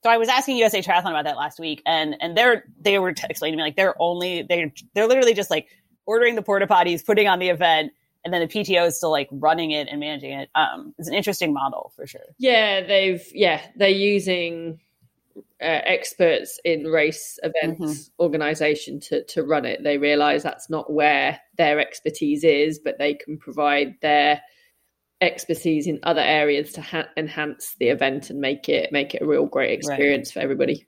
so 0.03 0.11
I 0.11 0.19
was 0.19 0.29
asking 0.29 0.57
USA 0.57 0.83
Triathlon 0.83 1.11
about 1.11 1.25
that 1.25 1.37
last 1.37 1.61
week, 1.61 1.83
and 1.87 2.17
and 2.21 2.37
they're 2.37 2.65
they 2.81 2.99
were 2.99 3.11
explaining 3.11 3.57
to 3.59 3.63
me 3.63 3.63
like 3.63 3.77
they're 3.77 4.01
only 4.01 4.43
they're 4.43 4.73
they're 4.95 5.07
literally 5.07 5.35
just 5.35 5.51
like 5.51 5.69
ordering 6.07 6.35
the 6.35 6.43
porta 6.43 6.67
potties, 6.67 7.05
putting 7.05 7.29
on 7.29 7.39
the 7.39 7.49
event, 7.49 7.93
and 8.25 8.35
then 8.35 8.41
the 8.41 8.49
PTO 8.49 8.87
is 8.87 8.97
still 8.97 9.13
like 9.13 9.29
running 9.31 9.71
it 9.71 9.89
and 9.89 10.01
managing 10.01 10.33
it. 10.33 10.51
Um, 10.55 10.95
it's 10.99 11.09
an 11.09 11.15
interesting 11.15 11.53
model 11.53 11.93
for 11.95 12.07
sure. 12.07 12.21
Yeah, 12.39 12.85
they've 12.85 13.25
yeah 13.33 13.61
they're 13.77 13.89
using 13.91 14.81
uh, 15.37 15.41
experts 15.61 16.59
in 16.65 16.85
race 16.85 17.39
events 17.43 17.81
mm-hmm. 17.81 18.23
organization 18.23 18.99
to 19.01 19.25
to 19.27 19.45
run 19.45 19.65
it. 19.65 19.85
They 19.85 19.99
realize 19.99 20.43
that's 20.43 20.69
not 20.69 20.93
where 20.93 21.41
their 21.59 21.79
expertise 21.79 22.43
is, 22.43 22.81
but 22.81 22.99
they 22.99 23.15
can 23.15 23.39
provide 23.39 23.95
their 24.03 24.43
expertise 25.23 25.87
in 25.87 26.01
other 26.03 26.21
areas 26.21 26.73
to 26.73 26.83
ha- 26.83 27.09
enhance 27.17 27.75
the 27.79 27.89
event 27.89 28.31
and 28.31 28.41
make 28.41 28.69
it 28.69 28.93
make 28.93 29.15
it 29.15 29.23
a 29.23 29.27
real 29.27 29.47
great 29.47 29.73
experience 29.73 30.29
right. 30.29 30.41
for 30.41 30.45
everybody. 30.45 30.87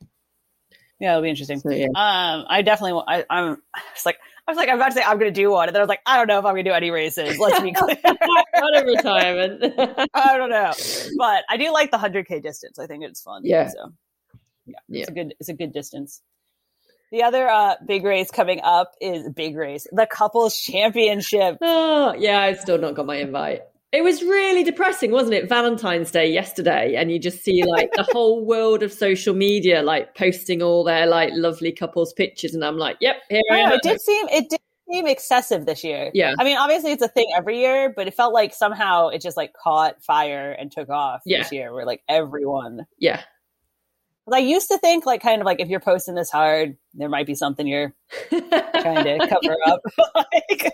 Yeah, 1.01 1.13
it'll 1.13 1.23
be 1.23 1.31
interesting. 1.31 1.59
So, 1.59 1.71
yeah. 1.71 1.87
Um, 1.87 2.47
I 2.49 2.63
definitely, 2.63 3.03
I, 3.07 3.25
I'm, 3.29 3.59
it's 3.93 4.07
like, 4.07 4.17
I 4.47 4.51
was 4.51 4.57
like, 4.57 4.69
I'm 4.69 4.77
about 4.77 4.89
to 4.89 4.93
say 4.93 5.03
I'm 5.03 5.19
going 5.19 5.33
to 5.33 5.41
do 5.41 5.51
one, 5.51 5.69
and 5.69 5.75
then 5.75 5.81
I 5.81 5.85
was 5.85 5.89
like, 5.89 6.01
I 6.07 6.17
don't 6.17 6.29
know 6.29 6.39
if 6.39 6.45
I'm 6.45 6.53
going 6.55 6.65
to 6.65 6.71
do 6.71 6.75
any 6.75 6.91
races. 6.91 7.39
Let's 7.39 7.61
be 7.61 7.73
clear. 7.75 7.97
Not 8.05 8.83
a 8.83 8.87
retirement. 8.87 9.75
I 10.15 10.39
don't 10.39 10.51
know, 10.51 10.73
but 11.19 11.45
I 11.49 11.57
do 11.57 11.73
like 11.73 11.91
the 11.91 11.99
100k 11.99 12.43
distance. 12.43 12.79
I 12.79 12.87
think 12.87 13.05
it's 13.05 13.21
fun. 13.21 13.43
Yeah. 13.45 13.69
So, 13.69 13.93
yeah, 14.67 14.75
yeah, 14.89 15.01
it's 15.01 15.11
a 15.11 15.13
good, 15.13 15.35
it's 15.41 15.49
a 15.49 15.55
good 15.55 15.73
distance. 15.73 16.23
The 17.11 17.25
other 17.25 17.49
uh, 17.49 17.75
big 17.85 18.05
race 18.05 18.31
coming 18.31 18.61
up 18.63 18.93
is 19.01 19.29
big 19.29 19.57
race, 19.57 19.87
the 19.93 20.07
couples 20.07 20.59
championship. 20.59 21.59
Oh, 21.61 22.15
yeah, 22.19 22.41
I've 22.41 22.61
still 22.61 22.79
not 22.79 22.95
got 22.95 23.07
my 23.07 23.17
invite. 23.17 23.63
It 23.95 24.03
was 24.03 24.25
really 24.25 24.65
depressing, 24.65 25.13
wasn't 25.13 25.35
it? 25.35 25.49
Valentine's 25.49 26.11
Day 26.11 26.29
yesterday, 26.29 26.97
and 26.97 27.13
you 27.13 27.21
just 27.21 27.45
see 27.45 27.63
like 27.65 27.93
the 27.93 28.03
whole 28.11 28.45
world 28.45 28.83
of 28.83 28.93
social 28.93 29.35
media 29.35 29.85
like 29.85 30.17
posting 30.17 30.63
all 30.63 30.83
their 30.83 31.07
like 31.07 31.31
lovely 31.33 31.71
couples 31.71 32.13
pictures, 32.13 32.55
and 32.55 32.65
I'm 32.65 32.77
like, 32.77 32.97
"Yep, 33.01 33.17
here 33.31 33.41
I, 33.53 33.55
I 33.55 33.59
am." 33.61 33.73
It 33.75 33.83
did 33.85 34.01
seem 34.01 34.29
it 34.31 34.51
did 34.51 34.59
seem 34.91 35.07
excessive 35.07 35.65
this 35.65 35.85
year. 35.85 36.11
Yeah, 36.13 36.35
I 36.37 36.43
mean, 36.43 36.57
obviously 36.57 36.91
it's 36.91 37.05
a 37.05 37.09
thing 37.09 37.33
every 37.37 37.61
year, 37.61 37.93
but 37.95 38.09
it 38.09 38.15
felt 38.15 38.35
like 38.35 38.53
somehow 38.53 39.11
it 39.11 39.23
just 39.23 39.37
like 39.37 39.53
caught 39.53 40.03
fire 40.03 40.51
and 40.51 40.73
took 40.73 40.89
off 40.89 41.23
yeah. 41.25 41.39
this 41.39 41.53
year, 41.53 41.73
where 41.73 41.87
like 41.87 42.03
everyone, 42.09 42.87
yeah. 42.99 43.23
I 44.33 44.39
used 44.39 44.69
to 44.69 44.79
think 44.79 45.05
like 45.05 45.23
kind 45.23 45.41
of 45.41 45.47
like 45.47 45.61
if 45.61 45.69
you're 45.69 45.81
posting 45.81 46.15
this 46.15 46.31
hard, 46.31 46.77
there 46.95 47.09
might 47.09 47.27
be 47.27 47.35
something 47.35 47.67
you're 47.67 47.95
trying 48.31 49.05
to 49.05 49.29
cover 49.29 49.57
up. 49.67 49.83
like, 50.15 50.73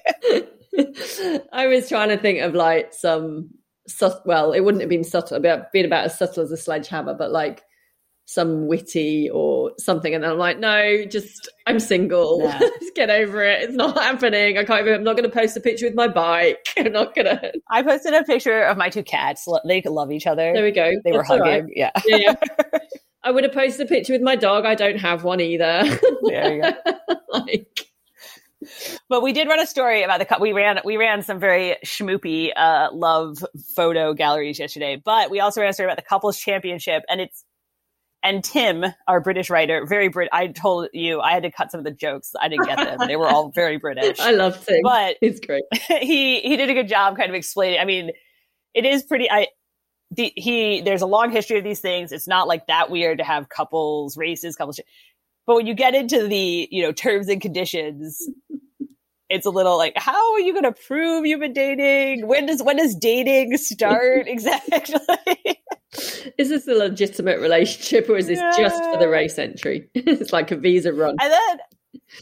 I 1.52 1.66
was 1.66 1.88
trying 1.88 2.10
to 2.10 2.16
think 2.16 2.40
of 2.40 2.54
like 2.54 2.92
some 2.94 3.50
well, 4.24 4.52
it 4.52 4.60
wouldn't 4.60 4.82
have 4.82 4.90
been 4.90 5.04
subtle, 5.04 5.36
about 5.36 5.72
been 5.72 5.84
about 5.84 6.04
as 6.04 6.16
subtle 6.16 6.44
as 6.44 6.52
a 6.52 6.56
sledgehammer, 6.56 7.14
but 7.14 7.32
like 7.32 7.62
some 8.26 8.68
witty 8.68 9.28
or 9.28 9.72
something. 9.78 10.14
And 10.14 10.22
then 10.22 10.30
I'm 10.30 10.38
like, 10.38 10.60
no, 10.60 11.04
just 11.04 11.50
I'm 11.66 11.80
single. 11.80 12.40
Yeah. 12.44 12.58
just 12.80 12.94
get 12.94 13.10
over 13.10 13.42
it. 13.42 13.62
It's 13.62 13.74
not 13.74 13.98
happening. 14.00 14.56
I 14.56 14.62
can't 14.62 14.82
even, 14.82 14.94
I'm 14.94 15.02
not 15.02 15.16
going 15.16 15.28
to 15.28 15.36
post 15.36 15.56
a 15.56 15.60
picture 15.60 15.86
with 15.86 15.96
my 15.96 16.06
bike. 16.06 16.68
I'm 16.76 16.92
not 16.92 17.16
going 17.16 17.24
to. 17.24 17.52
I 17.68 17.82
posted 17.82 18.14
a 18.14 18.22
picture 18.22 18.62
of 18.62 18.76
my 18.76 18.88
two 18.88 19.02
cats. 19.02 19.48
They 19.64 19.82
love 19.82 20.12
each 20.12 20.28
other. 20.28 20.52
There 20.54 20.62
we 20.62 20.70
go. 20.70 20.92
they 21.02 21.10
were 21.10 21.18
That's 21.18 21.30
all 21.30 21.38
hugging. 21.38 21.64
right. 21.64 21.72
Yeah, 21.74 21.90
yeah. 22.06 22.34
I 23.22 23.30
would 23.30 23.44
have 23.44 23.52
posted 23.52 23.86
a 23.86 23.88
picture 23.88 24.12
with 24.12 24.22
my 24.22 24.36
dog. 24.36 24.64
I 24.64 24.74
don't 24.74 24.98
have 24.98 25.24
one 25.24 25.40
either. 25.40 25.82
There 26.22 26.54
you 26.54 26.62
go. 26.62 27.16
like, 27.32 27.86
But 29.08 29.22
we 29.22 29.32
did 29.32 29.48
run 29.48 29.58
a 29.58 29.66
story 29.66 30.02
about 30.02 30.20
the 30.20 30.26
cou- 30.26 30.40
we 30.40 30.52
ran 30.52 30.80
we 30.84 30.96
ran 30.96 31.22
some 31.22 31.40
very 31.40 31.76
schmoopy 31.84 32.50
uh, 32.54 32.90
love 32.92 33.44
photo 33.74 34.14
galleries 34.14 34.58
yesterday. 34.58 35.00
But 35.02 35.30
we 35.30 35.40
also 35.40 35.60
ran 35.60 35.70
a 35.70 35.72
story 35.72 35.88
about 35.88 35.96
the 35.96 36.08
couples 36.08 36.38
championship, 36.38 37.02
and 37.08 37.20
it's 37.20 37.44
and 38.22 38.44
Tim, 38.44 38.84
our 39.08 39.20
British 39.20 39.48
writer, 39.48 39.86
very 39.86 40.08
Brit. 40.08 40.28
I 40.32 40.48
told 40.48 40.88
you 40.92 41.20
I 41.20 41.32
had 41.32 41.42
to 41.44 41.50
cut 41.50 41.70
some 41.70 41.78
of 41.78 41.84
the 41.84 41.90
jokes. 41.90 42.32
I 42.40 42.48
didn't 42.48 42.66
get 42.66 42.76
them; 42.76 43.08
they 43.08 43.16
were 43.16 43.26
all 43.26 43.50
very 43.50 43.78
British. 43.78 44.18
I 44.20 44.32
love 44.32 44.64
Tim. 44.66 44.80
But 44.82 45.16
it's 45.22 45.40
great. 45.40 45.64
he 45.72 46.40
he 46.40 46.56
did 46.56 46.70
a 46.70 46.74
good 46.74 46.88
job 46.88 47.16
kind 47.16 47.30
of 47.30 47.34
explaining. 47.34 47.80
I 47.80 47.84
mean, 47.84 48.10
it 48.74 48.84
is 48.84 49.02
pretty. 49.02 49.30
I 49.30 49.48
the, 50.10 50.32
he 50.36 50.80
there's 50.80 51.02
a 51.02 51.06
long 51.06 51.30
history 51.30 51.58
of 51.58 51.64
these 51.64 51.80
things. 51.80 52.12
It's 52.12 52.28
not 52.28 52.48
like 52.48 52.66
that 52.66 52.90
weird 52.90 53.18
to 53.18 53.24
have 53.24 53.48
couples 53.48 54.16
races, 54.16 54.56
couples. 54.56 54.80
But 55.46 55.56
when 55.56 55.66
you 55.66 55.74
get 55.74 55.94
into 55.94 56.26
the 56.26 56.68
you 56.70 56.82
know 56.82 56.92
terms 56.92 57.28
and 57.28 57.40
conditions, 57.40 58.28
it's 59.30 59.46
a 59.46 59.50
little 59.50 59.78
like, 59.78 59.94
how 59.96 60.34
are 60.34 60.40
you 60.40 60.52
going 60.52 60.64
to 60.64 60.72
prove 60.72 61.24
you've 61.26 61.40
been 61.40 61.52
dating? 61.52 62.26
When 62.26 62.46
does 62.46 62.62
when 62.62 62.76
does 62.76 62.94
dating 62.96 63.56
start 63.56 64.26
exactly? 64.26 65.58
Is 66.38 66.48
this 66.48 66.68
a 66.68 66.74
legitimate 66.74 67.40
relationship 67.40 68.08
or 68.08 68.16
is 68.16 68.26
this 68.26 68.40
just 68.56 68.82
for 68.84 68.98
the 68.98 69.08
race 69.08 69.38
entry? 69.38 69.88
it's 69.94 70.32
like 70.32 70.50
a 70.50 70.56
visa 70.56 70.92
run. 70.92 71.16
And 71.20 71.32
then, 71.32 71.58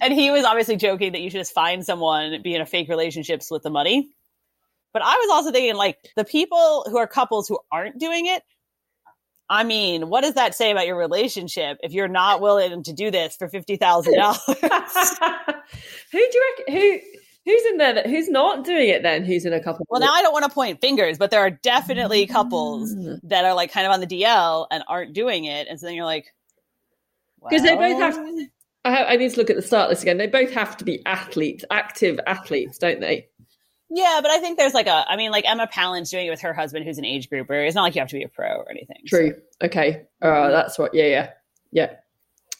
and 0.01 0.15
he 0.15 0.31
was 0.31 0.45
obviously 0.45 0.77
joking 0.77 1.13
that 1.13 1.21
you 1.21 1.31
should 1.31 1.41
just 1.41 1.53
find 1.53 1.85
someone, 1.85 2.41
be 2.43 2.55
in 2.55 2.61
a 2.61 2.67
fake 2.67 2.89
relationship, 2.89 3.43
split 3.43 3.63
the 3.63 3.71
money. 3.71 4.11
But 4.93 5.03
I 5.03 5.13
was 5.15 5.29
also 5.31 5.53
thinking, 5.53 5.77
like, 5.77 5.99
the 6.17 6.25
people 6.25 6.85
who 6.89 6.97
are 6.97 7.07
couples 7.07 7.47
who 7.49 7.59
aren't 7.71 7.99
doing 7.99 8.27
it, 8.27 8.43
I 9.51 9.65
mean, 9.65 10.09
what 10.09 10.23
does 10.23 10.35
that 10.35 10.55
say 10.55 10.71
about 10.71 10.87
your 10.87 10.97
relationship 10.97 11.79
if 11.83 11.93
you're 11.93 12.09
not 12.09 12.41
willing 12.41 12.83
to 12.83 12.93
do 12.93 13.11
this 13.11 13.37
for 13.37 13.49
$50,000? 13.49 14.37
who 16.13 16.19
do 16.19 16.19
you 16.19 16.55
reckon? 16.59 16.75
Who 16.75 16.99
who's 17.45 17.65
in 17.71 17.79
there? 17.79 17.95
That, 17.95 18.07
who's 18.07 18.29
not 18.29 18.65
doing 18.65 18.89
it? 18.91 19.03
Then 19.03 19.25
who's 19.25 19.45
in 19.47 19.53
a 19.55 19.61
couple? 19.63 19.87
well, 19.89 20.01
now 20.01 20.13
I 20.13 20.21
don't 20.23 20.33
want 20.33 20.45
to 20.45 20.51
point 20.51 20.81
fingers, 20.83 21.17
but 21.19 21.31
there 21.31 21.41
are 21.41 21.51
definitely 21.51 22.27
couples 22.27 22.95
Mm. 22.95 23.21
that 23.25 23.45
are 23.47 23.55
like 23.55 23.73
kind 23.73 23.87
of 23.87 23.93
on 23.93 24.01
the 24.01 24.07
DL 24.07 24.67
and 24.71 24.83
aren't 24.89 25.15
doing 25.15 25.45
it. 25.45 25.67
And 25.69 25.79
so 25.81 25.87
then 25.87 25.95
you're 25.95 26.05
like, 26.05 26.27
'Cause 27.49 27.63
they 27.63 27.75
both 27.77 27.97
well, 27.97 28.01
have- 28.01 28.49
I, 28.85 28.91
ha- 28.95 29.05
I 29.09 29.17
need 29.17 29.31
to 29.33 29.37
look 29.39 29.49
at 29.51 29.57
the 29.57 29.63
start 29.63 29.89
list 29.91 30.03
again. 30.03 30.19
They 30.19 30.27
both 30.27 30.51
have 30.53 30.77
to 30.79 30.85
be 30.85 31.03
athletes, 31.07 31.65
active 31.71 32.19
athletes, 32.27 32.77
don't 32.79 33.01
they? 33.01 33.29
Yeah, 33.91 34.21
but 34.23 34.31
I 34.31 34.39
think 34.39 34.59
there's 34.59 34.75
like 34.75 34.87
a, 34.87 35.05
I 35.09 35.17
mean, 35.17 35.31
like 35.31 35.49
Emma 35.49 35.67
Pallant's 35.67 36.11
doing 36.11 36.27
it 36.27 36.31
with 36.31 36.43
her 36.43 36.53
husband, 36.53 36.85
who's 36.85 36.99
an 36.99 37.05
age 37.05 37.29
grouper. 37.31 37.55
It's 37.65 37.75
not 37.75 37.83
like 37.83 37.95
you 37.95 38.01
have 38.01 38.09
to 38.11 38.17
be 38.17 38.23
a 38.25 38.29
pro 38.29 38.57
or 38.57 38.71
anything. 38.71 38.99
True. 39.07 39.35
Okay. 39.63 40.03
Uh, 40.21 40.51
that's 40.51 40.79
what. 40.79 40.95
Yeah. 40.95 41.07
Yeah. 41.07 41.31
Yeah. 41.73 41.93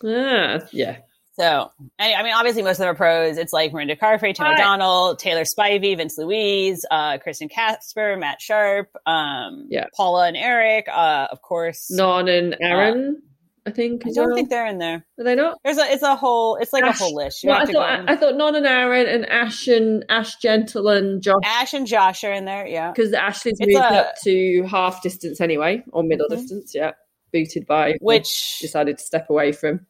Ah, 0.05 0.67
yeah. 0.73 0.99
So, 1.39 1.71
I, 2.01 2.15
I 2.15 2.23
mean, 2.25 2.33
obviously, 2.35 2.63
most 2.63 2.77
of 2.77 2.79
them 2.81 2.89
are 2.89 2.95
pros. 2.95 3.37
It's 3.39 3.53
like 3.53 3.71
Mirinda 3.73 3.97
Carfrae, 3.97 4.35
Tim 4.35 4.45
Right. 4.47 4.59
O'Donnell, 4.59 5.15
Taylor 5.15 5.45
Spivey, 5.45 5.97
Vince 5.97 6.19
Luis, 6.19 6.85
uh, 6.91 7.19
Kirsten 7.19 7.49
Kasper, 7.49 8.17
Matt 8.17 8.41
Sharp, 8.43 8.91
um, 9.07 9.67
Yeah. 9.71 9.87
Paula 9.97 10.27
and 10.27 10.37
Eric, 10.37 10.89
uh, 10.89 11.29
of 11.31 11.41
course. 11.41 11.91
Non 11.93 12.27
and 12.27 12.57
Aaron, 12.61 13.23
I 13.69 13.71
think. 13.71 14.03
I 14.07 14.11
don't 14.11 14.27
well. 14.29 14.35
think 14.37 14.51
they're 14.51 14.67
in 14.67 14.79
there. 14.79 15.05
Are 15.19 15.25
they 15.25 15.35
not? 15.35 15.59
There's 15.65 15.79
a, 15.79 15.85
it's 15.93 16.03
a 16.03 16.17
whole, 16.17 16.57
it's 16.57 16.73
like 16.73 16.85
Ash- 16.85 17.01
a 17.01 17.05
whole 17.05 17.15
list. 17.15 17.43
You 17.45 17.51
Well, 17.51 17.61
I 17.63 17.65
to 17.67 17.73
thought 17.73 18.01
in. 18.01 18.09
I, 18.09 18.17
thought 18.17 18.37
Non 18.37 18.55
and 18.57 18.67
Aaron 18.67 19.07
and 19.07 19.27
Ash 19.29 19.69
and 19.69 20.05
Ash 20.09 20.37
Gentle 20.37 20.89
and 20.89 21.23
Josh 21.23 21.43
Ash 21.45 21.75
and 21.75 21.87
Josh 21.87 22.25
are 22.25 22.33
in 22.33 22.45
there. 22.45 22.67
Yeah. 22.67 22.91
because 22.93 23.13
Ashley's 23.13 23.57
It's 23.61 23.73
moved 23.75 23.85
a- 23.85 23.99
up 24.09 24.15
to 24.25 24.63
half 24.65 25.03
distance 25.03 25.41
anyway, 25.41 25.83
or 25.93 26.03
middle 26.03 26.27
Mhm. 26.29 26.37
distance. 26.37 26.75
Yeah, 26.75 26.93
booted 27.33 27.67
by 27.67 27.95
Which, 28.01 28.59
decided 28.61 28.99
to 28.99 29.05
step 29.05 29.31
away 29.31 29.53
from. 29.53 29.87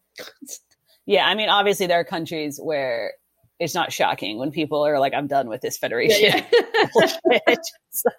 yeah, 1.07 1.27
I 1.27 1.35
mean, 1.35 1.49
obviously, 1.49 1.87
there 1.87 2.01
are 2.01 2.05
countries 2.05 2.59
where 2.63 3.13
it's 3.61 3.75
not 3.75 3.93
shocking 3.93 4.39
when 4.39 4.51
people 4.53 4.87
are 4.87 5.01
like, 5.01 5.15
I'm 5.15 5.27
done 5.27 5.49
with 5.49 5.61
this 5.61 5.77
federation. 5.79 6.45
Yeah, 7.31 7.41
yeah, 7.49 7.55
so, 7.91 8.11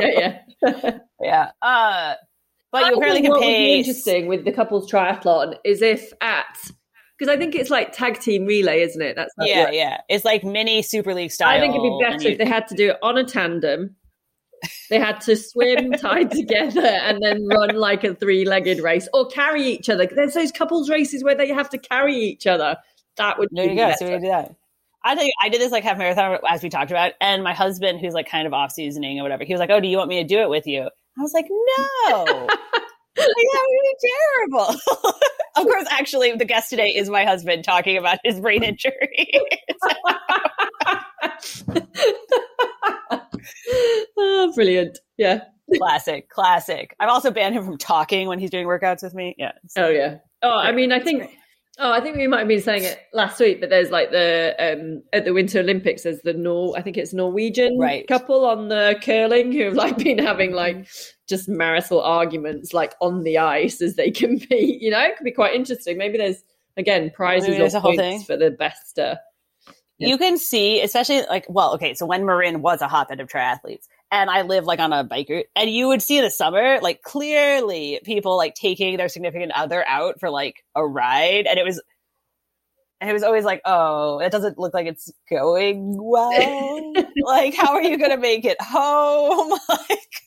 yeah. 0.00 0.38
yeah. 0.62 0.98
yeah. 1.20 1.50
Uh, 1.60 2.14
but 2.72 2.86
you 2.86 2.94
apparently 2.96 3.22
can 3.22 3.30
what 3.30 3.40
would 3.40 3.46
be 3.46 3.78
interesting 3.78 4.26
with 4.26 4.44
the 4.44 4.52
couples 4.52 4.90
triathlon 4.90 5.56
is 5.64 5.82
if 5.82 6.12
at 6.20 6.44
because 7.18 7.34
I 7.34 7.38
think 7.38 7.54
it's 7.54 7.70
like 7.70 7.92
tag 7.92 8.20
team 8.20 8.44
relay, 8.44 8.82
isn't 8.82 9.00
it? 9.00 9.16
That's 9.16 9.32
Yeah, 9.40 9.64
works. 9.64 9.76
yeah. 9.76 10.00
It's 10.10 10.24
like 10.24 10.44
mini 10.44 10.82
Super 10.82 11.14
League 11.14 11.30
style. 11.32 11.48
I 11.48 11.60
think 11.60 11.74
it'd 11.74 11.82
be 11.82 11.98
better 12.04 12.22
you- 12.24 12.30
if 12.32 12.38
they 12.38 12.44
had 12.46 12.66
to 12.68 12.74
do 12.74 12.90
it 12.90 12.96
on 13.02 13.16
a 13.16 13.24
tandem. 13.24 13.96
They 14.90 14.98
had 14.98 15.20
to 15.22 15.36
swim 15.36 15.92
tied 16.00 16.30
together 16.30 16.80
and 16.84 17.18
then 17.22 17.46
run 17.46 17.74
like 17.76 18.04
a 18.04 18.14
three-legged 18.14 18.80
race 18.80 19.08
or 19.14 19.26
carry 19.28 19.62
each 19.64 19.88
other. 19.88 20.06
There's 20.06 20.34
those 20.34 20.50
couples 20.52 20.88
races 20.90 21.22
where 21.24 21.34
they 21.34 21.48
have 21.48 21.70
to 21.70 21.78
carry 21.78 22.16
each 22.16 22.46
other. 22.46 22.76
That 23.16 23.38
would 23.38 23.48
There 23.52 23.64
be 23.64 23.70
you 23.70 23.76
go. 23.76 23.86
better. 23.88 24.06
So 24.06 24.12
we 24.12 24.18
do 24.20 24.28
that. 24.28 24.54
I 25.04 25.14
think 25.14 25.32
I 25.42 25.48
did 25.50 25.60
this 25.60 25.72
like 25.72 25.84
half 25.84 25.98
marathon 25.98 26.38
as 26.48 26.62
we 26.62 26.68
talked 26.68 26.90
about, 26.90 27.12
and 27.20 27.44
my 27.44 27.54
husband, 27.54 28.00
who's 28.00 28.12
like 28.14 28.28
kind 28.28 28.46
of 28.46 28.52
off 28.52 28.72
seasoning 28.72 29.20
or 29.20 29.22
whatever, 29.22 29.44
he 29.44 29.52
was 29.54 29.60
like, 29.60 29.70
"Oh, 29.70 29.78
do 29.80 29.86
you 29.88 29.96
want 29.98 30.08
me 30.10 30.20
to 30.22 30.26
do 30.26 30.40
it 30.40 30.48
with 30.50 30.66
you?" 30.66 30.88
I 31.18 31.22
was 31.22 31.32
like, 31.32 31.46
"No, 31.48 32.24
like, 32.24 32.48
that 33.16 33.66
would 33.68 33.82
be 33.82 33.96
terrible." 34.08 34.80
of 35.56 35.64
course, 35.64 35.86
actually, 35.90 36.32
the 36.32 36.44
guest 36.44 36.70
today 36.70 36.88
is 36.88 37.08
my 37.08 37.24
husband 37.24 37.64
talking 37.64 37.96
about 37.96 38.18
his 38.24 38.40
brain 38.40 38.62
injury. 38.62 39.30
oh, 44.16 44.52
brilliant. 44.54 44.98
Yeah. 45.16 45.40
classic, 45.78 46.28
classic. 46.28 46.94
I've 47.00 47.08
also 47.08 47.30
banned 47.30 47.54
him 47.54 47.64
from 47.64 47.78
talking 47.78 48.28
when 48.28 48.38
he's 48.38 48.50
doing 48.50 48.66
workouts 48.66 49.02
with 49.02 49.14
me. 49.14 49.34
Yeah. 49.38 49.52
Oh 49.76 49.88
yeah. 49.88 50.18
Oh, 50.42 50.56
I 50.56 50.72
mean, 50.72 50.92
I 50.92 51.00
think. 51.00 51.30
Oh, 51.78 51.92
I 51.92 52.00
think 52.00 52.16
we 52.16 52.26
might 52.26 52.38
have 52.38 52.48
been 52.48 52.62
saying 52.62 52.84
it 52.84 52.98
last 53.12 53.38
week, 53.38 53.60
but 53.60 53.68
there's 53.68 53.90
like 53.90 54.10
the 54.10 54.54
um 54.58 55.02
at 55.12 55.24
the 55.26 55.34
Winter 55.34 55.60
Olympics, 55.60 56.04
there's 56.04 56.20
the 56.22 56.32
Nor 56.32 56.76
I 56.76 56.80
think 56.82 56.96
it's 56.96 57.12
Norwegian 57.12 57.78
Right. 57.78 58.06
couple 58.08 58.46
on 58.46 58.68
the 58.68 58.98
curling 59.02 59.52
who 59.52 59.64
have 59.64 59.74
like 59.74 59.98
been 59.98 60.18
having 60.18 60.52
like 60.52 60.88
just 61.28 61.48
marital 61.48 62.00
arguments 62.00 62.72
like 62.72 62.94
on 63.00 63.24
the 63.24 63.36
ice 63.38 63.82
as 63.82 63.96
they 63.96 64.10
compete. 64.22 64.80
You 64.80 64.90
know, 64.90 65.00
it 65.02 65.16
could 65.18 65.24
be 65.24 65.32
quite 65.32 65.54
interesting. 65.54 65.98
Maybe 65.98 66.16
there's 66.16 66.42
again 66.78 67.10
prizes 67.14 67.48
Maybe 67.50 67.58
there's 67.60 67.74
or 67.74 67.80
points 67.82 68.00
thing. 68.00 68.22
for 68.22 68.36
the 68.38 68.50
best. 68.50 68.98
Uh, 68.98 69.16
Yeah. 69.98 70.08
You 70.08 70.18
can 70.18 70.36
see, 70.38 70.80
especially 70.82 71.22
like, 71.28 71.46
well, 71.48 71.74
okay, 71.74 71.94
so 71.94 72.04
when 72.06 72.24
Marin 72.26 72.60
was 72.62 72.82
a 72.82 72.88
hotbed 72.88 73.18
of 73.20 73.28
triathletes, 73.28 73.86
and 74.10 74.30
I 74.30 74.42
live 74.42 74.64
like 74.64 74.78
on 74.78 74.92
a 74.92 75.04
bike 75.04 75.28
route, 75.28 75.46
and 75.54 75.70
you 75.70 75.88
would 75.88 76.02
see 76.02 76.18
in 76.18 76.24
the 76.24 76.30
summer, 76.30 76.78
like 76.80 77.02
clearly 77.02 78.00
people 78.04 78.36
like 78.36 78.54
taking 78.54 78.96
their 78.96 79.08
significant 79.08 79.52
other 79.52 79.86
out 79.86 80.20
for 80.20 80.30
like 80.30 80.64
a 80.74 80.86
ride, 80.86 81.46
and 81.46 81.58
it 81.58 81.64
was, 81.64 81.82
and 83.00 83.10
it 83.10 83.12
was 83.12 83.22
always 83.22 83.44
like, 83.44 83.62
oh, 83.64 84.18
it 84.20 84.30
doesn't 84.30 84.58
look 84.58 84.74
like 84.74 84.86
it's 84.86 85.12
going 85.28 85.96
well. 86.00 86.92
like, 87.24 87.54
how 87.54 87.74
are 87.74 87.82
you 87.82 87.98
gonna 87.98 88.16
make 88.16 88.44
it 88.44 88.60
home? 88.60 89.58
like, 89.68 90.22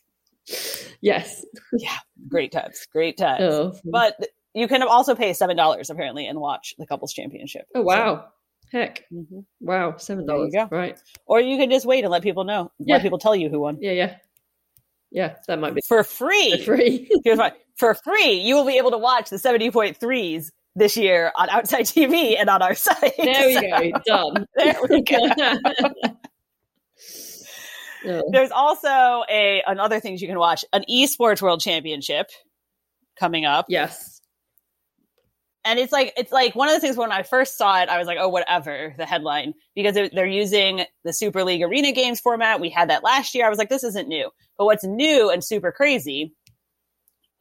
yes. 1.01 1.45
Yeah. 1.77 1.97
Great 2.27 2.51
times, 2.51 2.85
great 2.91 3.17
times. 3.17 3.43
Oh. 3.43 3.69
Hmm. 3.69 3.89
But 3.91 4.15
you 4.53 4.67
can 4.67 4.83
also 4.83 5.15
pay 5.15 5.33
seven 5.33 5.55
dollars 5.55 5.89
apparently 5.89 6.27
and 6.27 6.39
watch 6.39 6.73
the 6.77 6.85
couples 6.85 7.13
championship. 7.13 7.65
oh 7.75 7.81
wow. 7.81 8.25
Heck. 8.71 9.05
Mhm. 9.11 9.45
Wow. 9.61 9.97
Seven 9.97 10.25
dollars. 10.25 10.53
Right. 10.71 10.99
Or 11.25 11.39
you 11.41 11.57
can 11.57 11.69
just 11.69 11.85
wait 11.85 12.03
and 12.03 12.11
let 12.11 12.21
people 12.23 12.43
know. 12.43 12.71
Yeah. 12.79 12.95
Let 12.95 13.01
people 13.01 13.17
tell 13.17 13.35
you 13.35 13.49
who 13.49 13.59
won. 13.61 13.77
Yeah. 13.81 13.91
Yeah. 13.93 14.15
Yeah. 15.11 15.35
That 15.47 15.59
might 15.59 15.73
be 15.75 15.81
For 15.87 16.03
free. 16.03 16.57
for 16.63 16.75
free. 16.77 17.09
Here's 17.23 17.39
why. 17.39 17.53
For 17.77 17.95
free, 17.95 18.33
you 18.33 18.55
will 18.55 18.65
be 18.65 18.77
able 18.77 18.91
to 18.91 18.97
watch 18.97 19.29
the 19.29 19.37
70.3s 19.37 20.51
this 20.75 20.95
year 20.97 21.31
on 21.35 21.49
Outside 21.49 21.83
TV 21.85 22.35
and 22.39 22.49
on 22.49 22.61
our 22.61 22.73
site. 22.75 23.13
there 23.17 23.47
we 23.47 23.53
So, 23.95 24.01
go. 24.05 24.31
Done. 24.33 24.45
There 24.55 24.75
we 24.89 25.01
go. 25.01 25.27
Oh. 28.05 28.23
There's 28.31 28.51
also 28.51 29.23
a 29.29 29.61
another 29.67 29.99
things 29.99 30.21
you 30.21 30.27
can 30.29 30.39
watch 30.39 30.63
an 30.71 30.85
esports 30.89 31.41
world 31.41 31.59
championship 31.59 32.27
coming 33.19 33.43
up. 33.45 33.65
Yes. 33.67 34.18
And 35.65 35.77
it's 35.77 35.91
like 35.91 36.13
it's 36.15 36.31
like 36.31 36.55
one 36.55 36.69
of 36.69 36.73
the 36.73 36.79
things 36.79 36.95
when 36.95 37.11
I 37.11 37.23
first 37.23 37.57
saw 37.57 37.81
it, 37.81 37.89
I 37.89 37.97
was 37.97 38.07
like, 38.07 38.17
oh, 38.19 38.29
whatever, 38.29 38.93
the 38.97 39.05
headline, 39.05 39.53
because 39.75 39.93
they're, 39.93 40.09
they're 40.09 40.25
using 40.25 40.85
the 41.03 41.13
Super 41.13 41.43
League 41.43 41.61
Arena 41.61 41.91
Games 41.91 42.19
format. 42.19 42.61
We 42.61 42.69
had 42.69 42.89
that 42.89 43.03
last 43.03 43.35
year. 43.35 43.45
I 43.45 43.49
was 43.49 43.57
like, 43.57 43.69
this 43.69 43.83
isn't 43.83 44.07
new. 44.07 44.29
But 44.57 44.65
what's 44.65 44.85
new 44.85 45.29
and 45.29 45.43
super 45.43 45.71
crazy, 45.71 46.33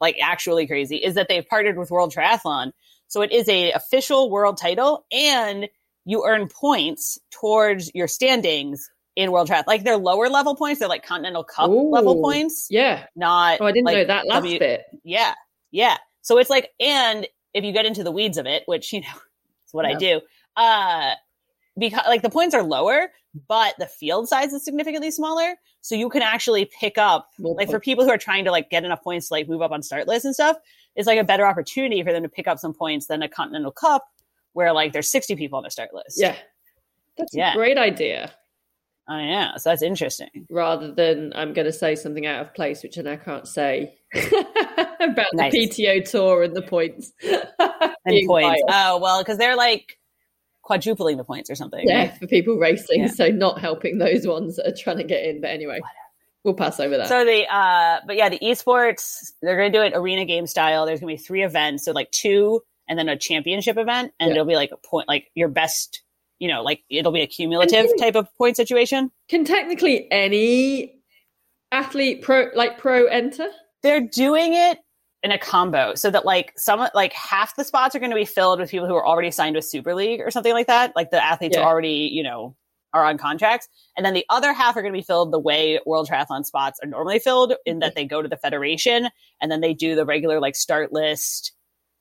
like 0.01 0.17
actually 0.21 0.67
crazy, 0.67 0.97
is 0.97 1.15
that 1.15 1.27
they've 1.29 1.47
partnered 1.47 1.77
with 1.77 1.91
World 1.91 2.13
Triathlon. 2.13 2.71
So 3.07 3.21
it 3.21 3.31
is 3.31 3.47
a 3.47 3.71
official 3.71 4.29
world 4.29 4.57
title, 4.57 5.05
and 5.11 5.67
you 6.05 6.25
earn 6.25 6.47
points 6.49 7.17
towards 7.31 7.89
your 7.93 8.07
standings 8.07 8.89
in 9.15 9.31
World 9.31 9.49
Triathlon. 9.49 9.67
Like 9.67 9.83
they're 9.83 9.97
lower 9.97 10.29
level 10.29 10.55
points, 10.55 10.79
they're 10.79 10.89
like 10.89 11.05
Continental 11.05 11.43
Cup 11.43 11.69
Ooh, 11.69 11.89
level 11.89 12.21
points. 12.21 12.67
Yeah. 12.69 13.05
Not 13.15 13.59
Oh, 13.61 13.65
I 13.65 13.71
didn't 13.71 13.85
like 13.85 13.95
know 13.95 14.05
that 14.05 14.27
last 14.27 14.43
w- 14.43 14.59
bit. 14.59 14.83
Yeah. 15.03 15.33
Yeah. 15.71 15.97
So 16.21 16.37
it's 16.37 16.49
like 16.49 16.69
and 16.79 17.27
if 17.53 17.63
you 17.63 17.71
get 17.71 17.85
into 17.85 18.03
the 18.03 18.11
weeds 18.11 18.37
of 18.37 18.45
it, 18.45 18.63
which 18.65 18.93
you 18.93 19.01
know 19.01 19.07
is 19.65 19.73
what 19.73 19.87
yeah. 19.87 19.95
I 19.95 19.99
do, 19.99 20.21
uh 20.55 21.13
because 21.77 22.01
like 22.07 22.21
the 22.21 22.29
points 22.29 22.53
are 22.53 22.63
lower, 22.63 23.09
but 23.47 23.75
the 23.79 23.85
field 23.85 24.27
size 24.27 24.53
is 24.53 24.63
significantly 24.63 25.11
smaller. 25.11 25.55
So 25.81 25.95
you 25.95 26.09
can 26.09 26.21
actually 26.21 26.69
pick 26.79 26.97
up 26.97 27.29
like 27.39 27.69
for 27.69 27.79
people 27.79 28.03
who 28.03 28.11
are 28.11 28.17
trying 28.17 28.43
to 28.45 28.51
like 28.51 28.69
get 28.69 28.83
enough 28.83 29.01
points 29.01 29.29
to 29.29 29.35
like 29.35 29.47
move 29.47 29.61
up 29.61 29.71
on 29.71 29.81
start 29.81 30.07
lists 30.07 30.25
and 30.25 30.33
stuff, 30.33 30.57
it's 30.95 31.07
like 31.07 31.19
a 31.19 31.23
better 31.23 31.45
opportunity 31.45 32.03
for 32.03 32.11
them 32.11 32.23
to 32.23 32.29
pick 32.29 32.47
up 32.47 32.59
some 32.59 32.73
points 32.73 33.07
than 33.07 33.21
a 33.21 33.29
Continental 33.29 33.71
Cup 33.71 34.03
where 34.53 34.73
like 34.73 34.91
there's 34.91 35.09
60 35.09 35.35
people 35.35 35.57
on 35.57 35.63
the 35.63 35.71
start 35.71 35.93
list. 35.93 36.19
Yeah. 36.19 36.35
That's 37.17 37.33
yeah. 37.33 37.53
a 37.53 37.55
great 37.55 37.77
idea. 37.77 38.33
Oh 39.09 39.17
yeah, 39.17 39.57
so 39.57 39.69
that's 39.69 39.81
interesting. 39.81 40.45
Rather 40.51 40.91
than 40.91 41.33
I'm 41.35 41.53
going 41.53 41.65
to 41.65 41.73
say 41.73 41.95
something 41.95 42.27
out 42.27 42.41
of 42.41 42.53
place, 42.53 42.83
which 42.83 42.97
I 42.97 43.01
now 43.01 43.15
can't 43.15 43.47
say 43.47 43.95
about 44.13 45.33
nice. 45.33 45.51
the 45.51 45.67
PTO 45.67 46.09
tour 46.09 46.43
and 46.43 46.55
the 46.55 46.61
points. 46.61 47.11
and 47.23 48.27
points. 48.27 48.61
Oh 48.69 48.99
well, 48.99 49.19
because 49.21 49.39
they're 49.39 49.57
like 49.57 49.97
quadrupling 50.61 51.17
the 51.17 51.23
points 51.23 51.49
or 51.49 51.55
something. 51.55 51.87
Yeah, 51.87 52.09
right? 52.09 52.17
for 52.17 52.27
people 52.27 52.57
racing, 52.57 53.01
yeah. 53.01 53.07
so 53.07 53.29
not 53.29 53.59
helping 53.59 53.97
those 53.97 54.27
ones 54.27 54.57
that 54.57 54.67
are 54.67 54.75
trying 54.75 54.97
to 54.97 55.03
get 55.03 55.23
in. 55.23 55.41
But 55.41 55.49
anyway, 55.49 55.79
we'll 56.43 56.53
pass 56.53 56.79
over 56.79 56.95
that. 56.97 57.07
So 57.07 57.25
the 57.25 57.51
uh, 57.51 58.01
but 58.05 58.15
yeah, 58.15 58.29
the 58.29 58.39
esports 58.39 59.31
they're 59.41 59.57
going 59.57 59.71
to 59.71 59.77
do 59.77 59.83
it 59.83 59.93
arena 59.95 60.25
game 60.25 60.45
style. 60.45 60.85
There's 60.85 60.99
going 60.99 61.17
to 61.17 61.19
be 61.19 61.25
three 61.25 61.43
events, 61.43 61.85
so 61.85 61.93
like 61.93 62.11
two 62.11 62.61
and 62.87 62.97
then 62.97 63.07
a 63.07 63.17
championship 63.17 63.77
event, 63.77 64.13
and 64.19 64.29
yeah. 64.29 64.33
it'll 64.33 64.45
be 64.45 64.55
like 64.55 64.71
a 64.71 64.77
point, 64.77 65.07
like 65.07 65.31
your 65.35 65.47
best. 65.47 66.03
You 66.39 66.47
know, 66.47 66.63
like 66.63 66.83
it'll 66.89 67.11
be 67.11 67.21
a 67.21 67.27
cumulative 67.27 67.87
type 67.99 68.15
of 68.15 68.33
point 68.37 68.55
situation. 68.55 69.11
Can 69.27 69.43
technically 69.43 70.09
any 70.11 70.95
athlete 71.71 72.21
pro 72.21 72.47
like 72.55 72.77
pro 72.77 73.05
enter? 73.05 73.49
They're 73.83 74.01
doing 74.01 74.53
it 74.53 74.79
in 75.21 75.31
a 75.31 75.37
combo 75.37 75.95
so 75.95 76.09
that 76.09 76.25
like 76.25 76.53
some 76.55 76.87
like 76.93 77.13
half 77.13 77.55
the 77.55 77.63
spots 77.63 77.95
are 77.95 77.99
going 77.99 78.11
to 78.11 78.15
be 78.15 78.25
filled 78.25 78.59
with 78.59 78.71
people 78.71 78.87
who 78.87 78.95
are 78.95 79.05
already 79.05 79.31
signed 79.31 79.55
with 79.55 79.65
super 79.65 79.93
league 79.93 80.21
or 80.21 80.31
something 80.31 80.53
like 80.53 80.67
that 80.67 80.93
like 80.95 81.11
the 81.11 81.23
athletes 81.23 81.57
yeah. 81.57 81.63
are 81.63 81.67
already 81.67 82.09
you 82.11 82.23
know 82.23 82.55
are 82.93 83.05
on 83.05 83.17
contracts 83.17 83.67
and 83.97 84.05
then 84.05 84.13
the 84.13 84.25
other 84.29 84.53
half 84.53 84.75
are 84.77 84.81
going 84.81 84.93
to 84.93 84.97
be 84.97 85.03
filled 85.03 85.33
the 85.33 85.39
way 85.39 85.79
world 85.85 86.07
triathlon 86.07 86.45
spots 86.45 86.79
are 86.81 86.87
normally 86.87 87.19
filled 87.19 87.53
in 87.65 87.73
mm-hmm. 87.73 87.79
that 87.81 87.95
they 87.95 88.05
go 88.05 88.21
to 88.21 88.29
the 88.29 88.37
federation 88.37 89.09
and 89.41 89.51
then 89.51 89.59
they 89.59 89.73
do 89.73 89.93
the 89.93 90.05
regular 90.05 90.39
like 90.39 90.55
start 90.55 90.93
list 90.93 91.51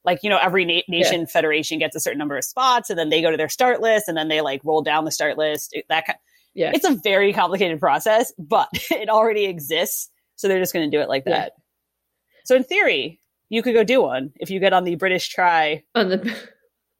like 0.08 0.22
you 0.22 0.30
know 0.30 0.38
every 0.38 0.64
na- 0.64 0.82
nation 0.88 1.20
yeah. 1.20 1.26
federation 1.26 1.78
gets 1.78 1.94
a 1.94 2.00
certain 2.00 2.18
number 2.18 2.36
of 2.36 2.44
spots 2.44 2.90
and 2.90 2.98
then 2.98 3.08
they 3.08 3.22
go 3.22 3.30
to 3.30 3.36
their 3.36 3.48
start 3.48 3.80
list 3.80 4.08
and 4.08 4.16
then 4.16 4.28
they 4.28 4.40
like 4.40 4.60
roll 4.64 4.82
down 4.82 5.04
the 5.04 5.12
start 5.12 5.38
list 5.38 5.76
that 5.88 6.06
kind 6.06 6.18
yeah 6.54 6.70
it's 6.74 6.84
a 6.84 6.94
very 7.04 7.32
complicated 7.32 7.78
process 7.78 8.32
but 8.38 8.68
it 8.90 9.08
already 9.08 9.44
exists 9.44 10.10
so 10.36 10.48
they're 10.48 10.60
just 10.60 10.72
going 10.72 10.88
to 10.88 10.96
do 10.96 11.00
it 11.00 11.08
like 11.08 11.24
that 11.24 11.52
yeah. 11.56 11.62
So 12.48 12.56
in 12.56 12.64
theory, 12.64 13.20
you 13.50 13.62
could 13.62 13.74
go 13.74 13.84
do 13.84 14.00
one 14.00 14.32
if 14.40 14.48
you 14.48 14.58
get 14.58 14.72
on 14.72 14.84
the 14.84 14.94
British 14.94 15.28
try 15.28 15.84
on 15.94 16.08
the 16.08 16.34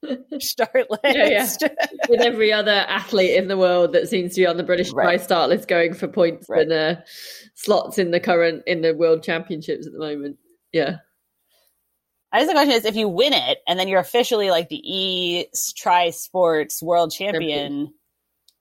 start 0.39 0.91
list. 0.91 1.01
Yeah, 1.03 1.27
yeah. 1.27 1.87
With 2.07 2.21
every 2.21 2.53
other 2.53 2.85
athlete 2.87 3.35
in 3.35 3.47
the 3.47 3.57
world 3.57 3.93
that 3.93 4.07
seems 4.07 4.35
to 4.35 4.41
be 4.41 4.45
on 4.45 4.57
the 4.57 4.63
British 4.63 4.91
right. 4.91 5.05
Tri 5.05 5.17
start 5.17 5.49
list 5.49 5.67
going 5.67 5.95
for 5.95 6.07
points 6.07 6.47
right. 6.47 6.61
and 6.61 6.71
uh, 6.71 6.95
slots 7.55 7.97
in 7.97 8.11
the 8.11 8.19
current 8.19 8.61
in 8.67 8.83
the 8.83 8.93
World 8.93 9.23
Championships 9.23 9.87
at 9.87 9.93
the 9.93 9.97
moment. 9.97 10.37
Yeah. 10.71 10.97
I 12.31 12.39
guess 12.39 12.47
the 12.47 12.53
question 12.53 12.73
is 12.73 12.85
if 12.85 12.95
you 12.95 13.09
win 13.09 13.33
it 13.33 13.59
and 13.67 13.79
then 13.79 13.87
you're 13.87 13.99
officially 13.99 14.49
like 14.49 14.69
the 14.69 14.81
E 14.83 15.47
Tri 15.75 16.11
Sports 16.11 16.81
World 16.81 17.11
Champion. 17.11 17.93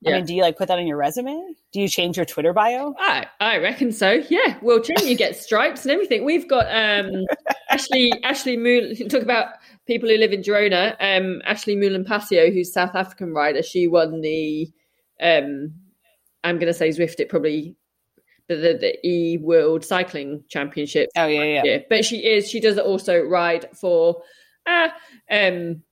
Yeah. 0.01 0.13
I 0.13 0.17
mean, 0.17 0.27
do 0.27 0.35
you 0.35 0.43
like 0.43 0.57
put 0.57 0.69
that 0.69 0.79
on 0.79 0.87
your 0.87 0.97
resume? 0.97 1.37
Do 1.73 1.81
you 1.81 1.89
change 1.89 2.17
your 2.17 2.25
Twitter 2.25 2.53
bio? 2.53 2.95
I 3.01 3.27
I 3.41 3.59
reckon 3.59 3.91
so. 3.91 4.23
Yeah. 4.29 4.57
Well, 4.63 4.81
you 5.03 5.17
get 5.17 5.37
stripes 5.37 5.83
and 5.83 5.91
everything. 5.91 6.25
We've 6.25 6.49
got 6.49 6.67
um, 6.67 7.25
Ashley 7.69 8.13
Ashley 8.23 8.57
Mool. 8.57 8.95
Talk 9.09 9.23
about 9.23 9.55
people 9.87 10.09
who 10.09 10.17
live 10.17 10.33
in 10.33 10.43
Girona. 10.43 10.95
Um, 11.01 11.43
Ashley 11.45 11.75
Moolman-Pasio, 11.75 12.53
who's 12.53 12.73
South 12.73 12.95
African 12.95 13.35
rider. 13.35 13.63
She 13.63 13.89
won 13.89 14.21
the. 14.21 14.71
Um, 15.21 15.75
I'm 16.45 16.57
going 16.59 16.69
to 16.69 16.75
say 16.75 16.91
Zwift. 16.91 17.19
It 17.19 17.29
probably 17.29 17.75
the, 18.49 18.57
the, 18.57 18.79
the 18.81 19.07
E 19.07 19.39
World 19.39 19.85
Cycling 19.85 20.45
Championship. 20.49 21.11
Oh 21.17 21.27
yeah, 21.27 21.43
yeah, 21.43 21.63
yeah. 21.65 21.79
But 21.89 22.05
she 22.05 22.19
is. 22.19 22.49
She 22.51 22.61
does 22.61 22.79
also 22.79 23.21
ride 23.21 23.69
for. 23.77 24.23
Uh, 24.67 24.89
um, 25.31 25.83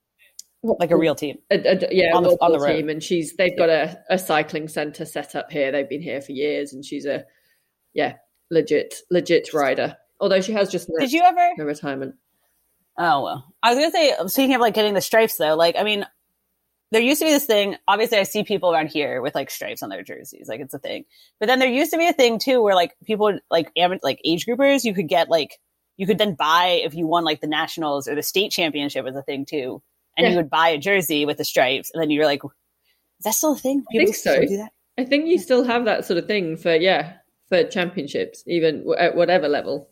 like 0.63 0.91
a 0.91 0.97
real 0.97 1.15
team. 1.15 1.39
A, 1.51 1.57
a, 1.57 1.89
yeah, 1.91 2.15
on 2.15 2.23
the, 2.23 2.31
on 2.41 2.53
the 2.53 2.67
team, 2.67 2.89
and 2.89 3.03
she's 3.03 3.35
they've 3.37 3.57
got 3.57 3.69
a, 3.69 3.99
a 4.11 4.19
cycling 4.19 4.69
center 4.69 5.05
set 5.05 5.35
up 5.35 5.51
here. 5.51 5.71
They've 5.71 5.89
been 5.89 6.03
here 6.03 6.21
for 6.21 6.33
years, 6.33 6.73
and 6.73 6.85
she's 6.85 7.07
a 7.07 7.25
yeah 7.95 8.15
legit 8.51 8.95
legit 9.11 9.53
rider. 9.53 9.97
Although 10.21 10.41
she 10.41 10.53
has 10.53 10.71
just 10.71 10.91
did 10.99 11.13
you 11.13 11.23
ever 11.23 11.51
no 11.59 11.65
retirement? 11.65 12.15
Oh 12.99 13.23
well, 13.23 13.55
I 13.63 13.75
was 13.75 13.79
gonna 13.79 13.91
say 13.91 14.15
speaking 14.29 14.55
of 14.55 14.61
like 14.61 14.75
getting 14.75 14.95
the 14.95 15.01
stripes 15.01 15.37
though, 15.37 15.55
like 15.55 15.77
I 15.79 15.85
mean, 15.85 16.07
there 16.97 17.05
used 17.05 17.21
to 17.21 17.27
be 17.27 17.31
this 17.31 17.47
thing. 17.47 17.77
Obviously, 17.87 18.19
I 18.19 18.23
see 18.25 18.43
people 18.43 18.73
around 18.73 18.89
here 18.89 19.21
with 19.21 19.35
like 19.35 19.51
stripes 19.51 19.83
on 19.83 19.91
their 19.91 20.03
jerseys, 20.03 20.49
like 20.49 20.61
it's 20.61 20.75
a 20.75 20.79
thing. 20.79 21.05
But 21.39 21.47
then 21.47 21.59
there 21.59 21.69
used 21.69 21.93
to 21.93 21.99
be 21.99 22.09
a 22.09 22.13
thing 22.13 22.39
too 22.39 22.63
where 22.63 22.75
like 22.75 22.95
people 23.05 23.39
like 23.51 23.71
like 23.77 24.21
age 24.25 24.47
groupers, 24.47 24.85
you 24.85 24.95
could 24.95 25.09
get 25.09 25.29
like 25.29 25.59
you 25.97 26.07
could 26.07 26.19
then 26.19 26.35
buy 26.35 26.81
if 26.85 26.95
you 26.95 27.07
won 27.07 27.25
like 27.25 27.41
the 27.41 27.47
nationals 27.47 28.09
or 28.09 28.15
the 28.15 28.23
state 28.23 28.51
championship 28.51 29.05
was 29.05 29.17
a 29.17 29.23
thing 29.23 29.45
too 29.45 29.83
and 30.17 30.25
yeah. 30.25 30.31
you 30.31 30.37
would 30.37 30.51
buy 30.51 30.69
a 30.69 30.79
jersey 30.79 31.27
with 31.27 31.39
the 31.39 31.45
stripes, 31.45 31.91
and 31.93 32.03
then 32.03 32.11
you're 32.11 32.25
like, 32.25 32.43
is 32.45 33.25
that 33.25 33.35
still 33.35 33.53
a 33.53 33.57
thing? 33.57 33.85
People 33.91 34.03
I 34.03 34.13
think 34.13 34.17
so. 34.17 34.41
do 34.41 34.57
that? 34.57 34.71
I 34.99 35.05
think 35.05 35.27
you 35.27 35.39
still 35.39 35.65
have 35.65 35.85
that 35.85 36.05
sort 36.05 36.19
of 36.19 36.27
thing 36.27 36.57
for 36.57 36.75
yeah 36.75 37.15
for 37.49 37.65
championships, 37.65 38.43
even 38.47 38.87
at 38.99 39.15
whatever 39.15 39.49
level. 39.49 39.89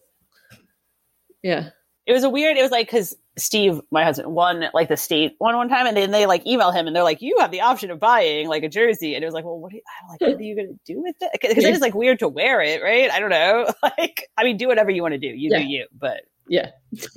Yeah, 1.43 1.71
it 2.07 2.12
was 2.12 2.25
a 2.25 2.31
weird. 2.31 2.57
It 2.57 2.62
was 2.62 2.71
like 2.71 2.87
because 2.87 3.14
Steve, 3.37 3.81
my 3.90 4.05
husband, 4.05 4.33
won 4.33 4.66
like 4.73 4.88
the 4.88 4.97
state 4.97 5.35
one 5.38 5.57
one 5.57 5.68
time, 5.68 5.87
and 5.87 5.97
then 5.97 6.12
they 6.12 6.27
like 6.27 6.47
email 6.47 6.70
him 6.70 6.87
and 6.87 6.94
they're 6.94 7.03
like, 7.03 7.20
"You 7.20 7.38
have 7.40 7.51
the 7.51 7.62
option 7.62 7.90
of 7.90 7.99
buying 7.99 8.49
like 8.49 8.62
a 8.62 8.68
jersey," 8.68 9.14
and 9.14 9.25
it 9.25 9.27
was 9.27 9.35
like, 9.35 9.44
"Well, 9.44 9.59
what? 9.59 9.73
Are 9.73 9.77
you, 9.77 9.83
like, 10.09 10.20
what 10.20 10.40
are 10.40 10.42
you 10.42 10.55
gonna 10.55 10.79
do 10.87 11.03
with 11.03 11.16
it?" 11.20 11.31
Because 11.33 11.57
it 11.57 11.64
is 11.64 11.81
like 11.81 11.94
weird 11.94 12.20
to 12.20 12.29
wear 12.29 12.61
it, 12.61 12.83
right? 12.83 13.11
I 13.11 13.18
don't 13.20 13.31
know. 13.31 13.73
Like, 13.83 14.29
I 14.37 14.44
mean, 14.44 14.57
do 14.57 14.66
whatever 14.68 14.90
you 14.90 15.03
want 15.03 15.12
to 15.12 15.18
do. 15.18 15.29
You 15.29 15.51
yeah. 15.51 15.59
do 15.59 15.64
you, 15.64 15.87
but 15.97 16.23
yeah. 16.49 16.70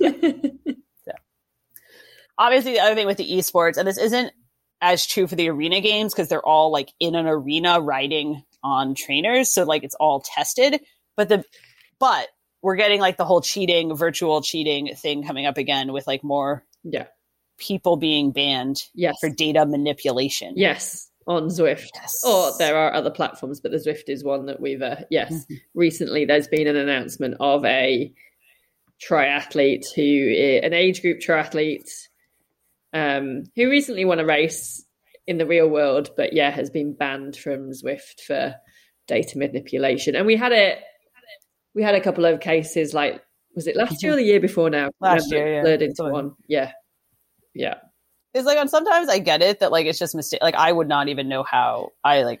So 1.04 1.12
obviously 2.36 2.72
the 2.72 2.80
other 2.80 2.94
thing 2.94 3.06
with 3.06 3.16
the 3.16 3.30
esports, 3.30 3.76
and 3.76 3.86
this 3.86 3.98
isn't 3.98 4.32
as 4.80 5.06
true 5.06 5.26
for 5.26 5.34
the 5.34 5.48
arena 5.48 5.80
games 5.80 6.12
because 6.12 6.28
they're 6.28 6.44
all 6.44 6.70
like 6.70 6.92
in 7.00 7.14
an 7.14 7.26
arena 7.26 7.80
riding 7.80 8.42
on 8.62 8.94
trainers, 8.94 9.52
so 9.52 9.64
like 9.64 9.82
it's 9.84 9.96
all 9.96 10.20
tested. 10.20 10.80
But 11.16 11.28
the 11.28 11.44
but 11.98 12.28
we're 12.62 12.76
getting 12.76 13.00
like 13.00 13.16
the 13.16 13.24
whole 13.24 13.40
cheating, 13.40 13.94
virtual 13.94 14.42
cheating 14.42 14.94
thing 14.96 15.24
coming 15.24 15.46
up 15.46 15.58
again 15.58 15.92
with 15.92 16.06
like 16.06 16.24
more 16.24 16.64
yeah 16.84 17.06
people 17.58 17.96
being 17.96 18.30
banned 18.30 18.84
yes. 18.94 19.16
for 19.20 19.28
data 19.28 19.66
manipulation. 19.66 20.54
Yes, 20.56 21.10
on 21.26 21.48
Zwift. 21.48 21.88
Yes. 21.94 22.22
Or 22.24 22.52
there 22.58 22.76
are 22.76 22.94
other 22.94 23.10
platforms, 23.10 23.60
but 23.60 23.72
the 23.72 23.78
Zwift 23.78 24.08
is 24.08 24.24
one 24.24 24.46
that 24.46 24.60
we've 24.60 24.82
uh, 24.82 24.96
yes. 25.10 25.32
Mm-hmm. 25.32 25.54
Recently, 25.74 26.24
there's 26.24 26.48
been 26.48 26.66
an 26.66 26.76
announcement 26.76 27.36
of 27.40 27.64
a 27.64 28.12
triathlete 29.00 29.84
who 29.94 30.66
an 30.66 30.72
age 30.72 31.02
group 31.02 31.20
triathlete 31.20 31.88
um, 32.92 33.44
who 33.54 33.70
recently 33.70 34.04
won 34.04 34.18
a 34.18 34.24
race 34.24 34.84
in 35.26 35.38
the 35.38 35.46
real 35.46 35.68
world, 35.68 36.10
but 36.16 36.32
yeah, 36.32 36.50
has 36.50 36.70
been 36.70 36.94
banned 36.94 37.36
from 37.36 37.70
Zwift 37.70 38.22
for 38.26 38.54
data 39.06 39.38
manipulation. 39.38 40.16
And 40.16 40.26
we 40.26 40.36
had 40.36 40.52
it, 40.52 40.78
we 41.74 41.82
had 41.82 41.94
a 41.94 42.00
couple 42.00 42.24
of 42.24 42.40
cases 42.40 42.94
like, 42.94 43.22
was 43.54 43.66
it 43.66 43.76
last 43.76 44.02
year 44.02 44.12
or 44.12 44.16
the 44.16 44.22
year 44.22 44.40
before 44.40 44.70
now? 44.70 44.90
Last 45.00 45.30
year, 45.32 45.54
yeah. 45.54 45.62
Blurred 45.62 45.82
into 45.82 46.04
one. 46.04 46.32
Yeah. 46.46 46.72
Yeah. 47.54 47.74
It's 48.34 48.46
like, 48.46 48.58
on 48.58 48.68
sometimes 48.68 49.08
I 49.08 49.18
get 49.18 49.42
it 49.42 49.60
that 49.60 49.72
like 49.72 49.86
it's 49.86 49.98
just 49.98 50.14
mistake. 50.14 50.40
Like 50.42 50.54
I 50.54 50.70
would 50.70 50.88
not 50.88 51.08
even 51.08 51.28
know 51.28 51.42
how 51.42 51.90
I 52.04 52.22
like 52.22 52.40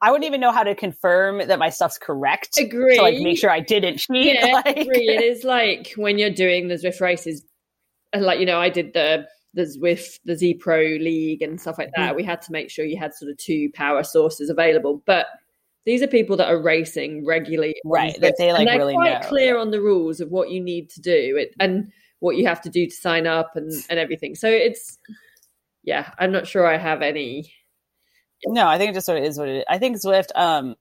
I 0.00 0.10
wouldn't 0.10 0.26
even 0.26 0.40
know 0.40 0.52
how 0.52 0.62
to 0.62 0.74
confirm 0.74 1.46
that 1.46 1.58
my 1.58 1.70
stuff's 1.70 1.98
correct. 1.98 2.58
Agree. 2.58 2.96
To 2.96 3.02
like 3.02 3.18
make 3.18 3.38
sure 3.38 3.50
I 3.50 3.60
didn't 3.60 3.98
cheat. 3.98 4.34
Yeah, 4.34 4.60
like... 4.64 4.76
agree. 4.76 5.08
It 5.08 5.22
is 5.22 5.44
like 5.44 5.92
when 5.96 6.18
you're 6.18 6.30
doing 6.30 6.68
the 6.68 6.74
Zwift 6.74 7.00
races, 7.00 7.44
and 8.12 8.24
like 8.24 8.38
you 8.40 8.46
know, 8.46 8.60
I 8.60 8.70
did 8.70 8.92
the 8.94 9.26
the 9.54 9.76
with 9.80 10.18
the 10.24 10.36
Z 10.36 10.54
Pro 10.54 10.80
League 10.80 11.42
and 11.42 11.60
stuff 11.60 11.78
like 11.78 11.90
that, 11.96 12.12
mm. 12.12 12.16
we 12.16 12.22
had 12.22 12.42
to 12.42 12.52
make 12.52 12.70
sure 12.70 12.84
you 12.84 12.98
had 12.98 13.14
sort 13.14 13.30
of 13.30 13.38
two 13.38 13.70
power 13.74 14.04
sources 14.04 14.50
available. 14.50 15.02
But 15.04 15.26
these 15.84 16.02
are 16.02 16.06
people 16.06 16.36
that 16.36 16.48
are 16.48 16.60
racing 16.60 17.24
regularly, 17.24 17.74
right? 17.84 18.18
That 18.20 18.34
they 18.38 18.52
like 18.52 18.68
really 18.68 18.94
quite 18.94 19.22
know. 19.22 19.28
clear 19.28 19.58
on 19.58 19.70
the 19.70 19.80
rules 19.80 20.20
of 20.20 20.30
what 20.30 20.50
you 20.50 20.60
need 20.60 20.90
to 20.90 21.00
do 21.00 21.36
it, 21.38 21.54
and 21.58 21.92
what 22.20 22.36
you 22.36 22.46
have 22.46 22.60
to 22.62 22.70
do 22.70 22.86
to 22.86 22.94
sign 22.94 23.26
up 23.26 23.56
and 23.56 23.72
and 23.88 23.98
everything. 23.98 24.34
So 24.34 24.48
it's 24.48 24.98
yeah, 25.82 26.10
I'm 26.18 26.32
not 26.32 26.46
sure 26.46 26.66
I 26.66 26.76
have 26.76 27.02
any. 27.02 27.52
No, 28.46 28.66
I 28.66 28.78
think 28.78 28.90
it 28.90 28.94
just 28.94 29.06
sort 29.06 29.18
of 29.18 29.24
is 29.24 29.38
what 29.38 29.48
it 29.48 29.56
is. 29.58 29.64
I 29.68 29.78
think 29.78 29.96
Zwift. 29.96 30.28
Um, 30.34 30.76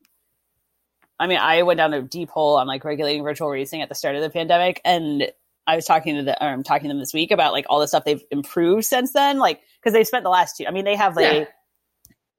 I 1.19 1.27
mean, 1.27 1.39
I 1.39 1.63
went 1.63 1.77
down 1.77 1.93
a 1.93 2.01
deep 2.01 2.29
hole 2.29 2.57
on 2.57 2.67
like 2.67 2.83
regulating 2.83 3.23
virtual 3.23 3.49
racing 3.49 3.81
at 3.81 3.89
the 3.89 3.95
start 3.95 4.15
of 4.15 4.21
the 4.21 4.29
pandemic, 4.29 4.81
and 4.83 5.31
I 5.65 5.75
was 5.75 5.85
talking 5.85 6.15
to 6.17 6.23
the 6.23 6.43
um 6.43 6.63
talking 6.63 6.83
to 6.83 6.87
them 6.89 6.99
this 6.99 7.13
week 7.13 7.31
about 7.31 7.53
like 7.53 7.65
all 7.69 7.79
the 7.79 7.87
stuff 7.87 8.05
they've 8.05 8.23
improved 8.31 8.85
since 8.85 9.13
then, 9.13 9.39
like 9.39 9.61
because 9.79 9.93
they've 9.93 10.07
spent 10.07 10.23
the 10.23 10.29
last 10.29 10.57
two. 10.57 10.65
I 10.67 10.71
mean, 10.71 10.85
they 10.85 10.95
have 10.95 11.15
like 11.15 11.47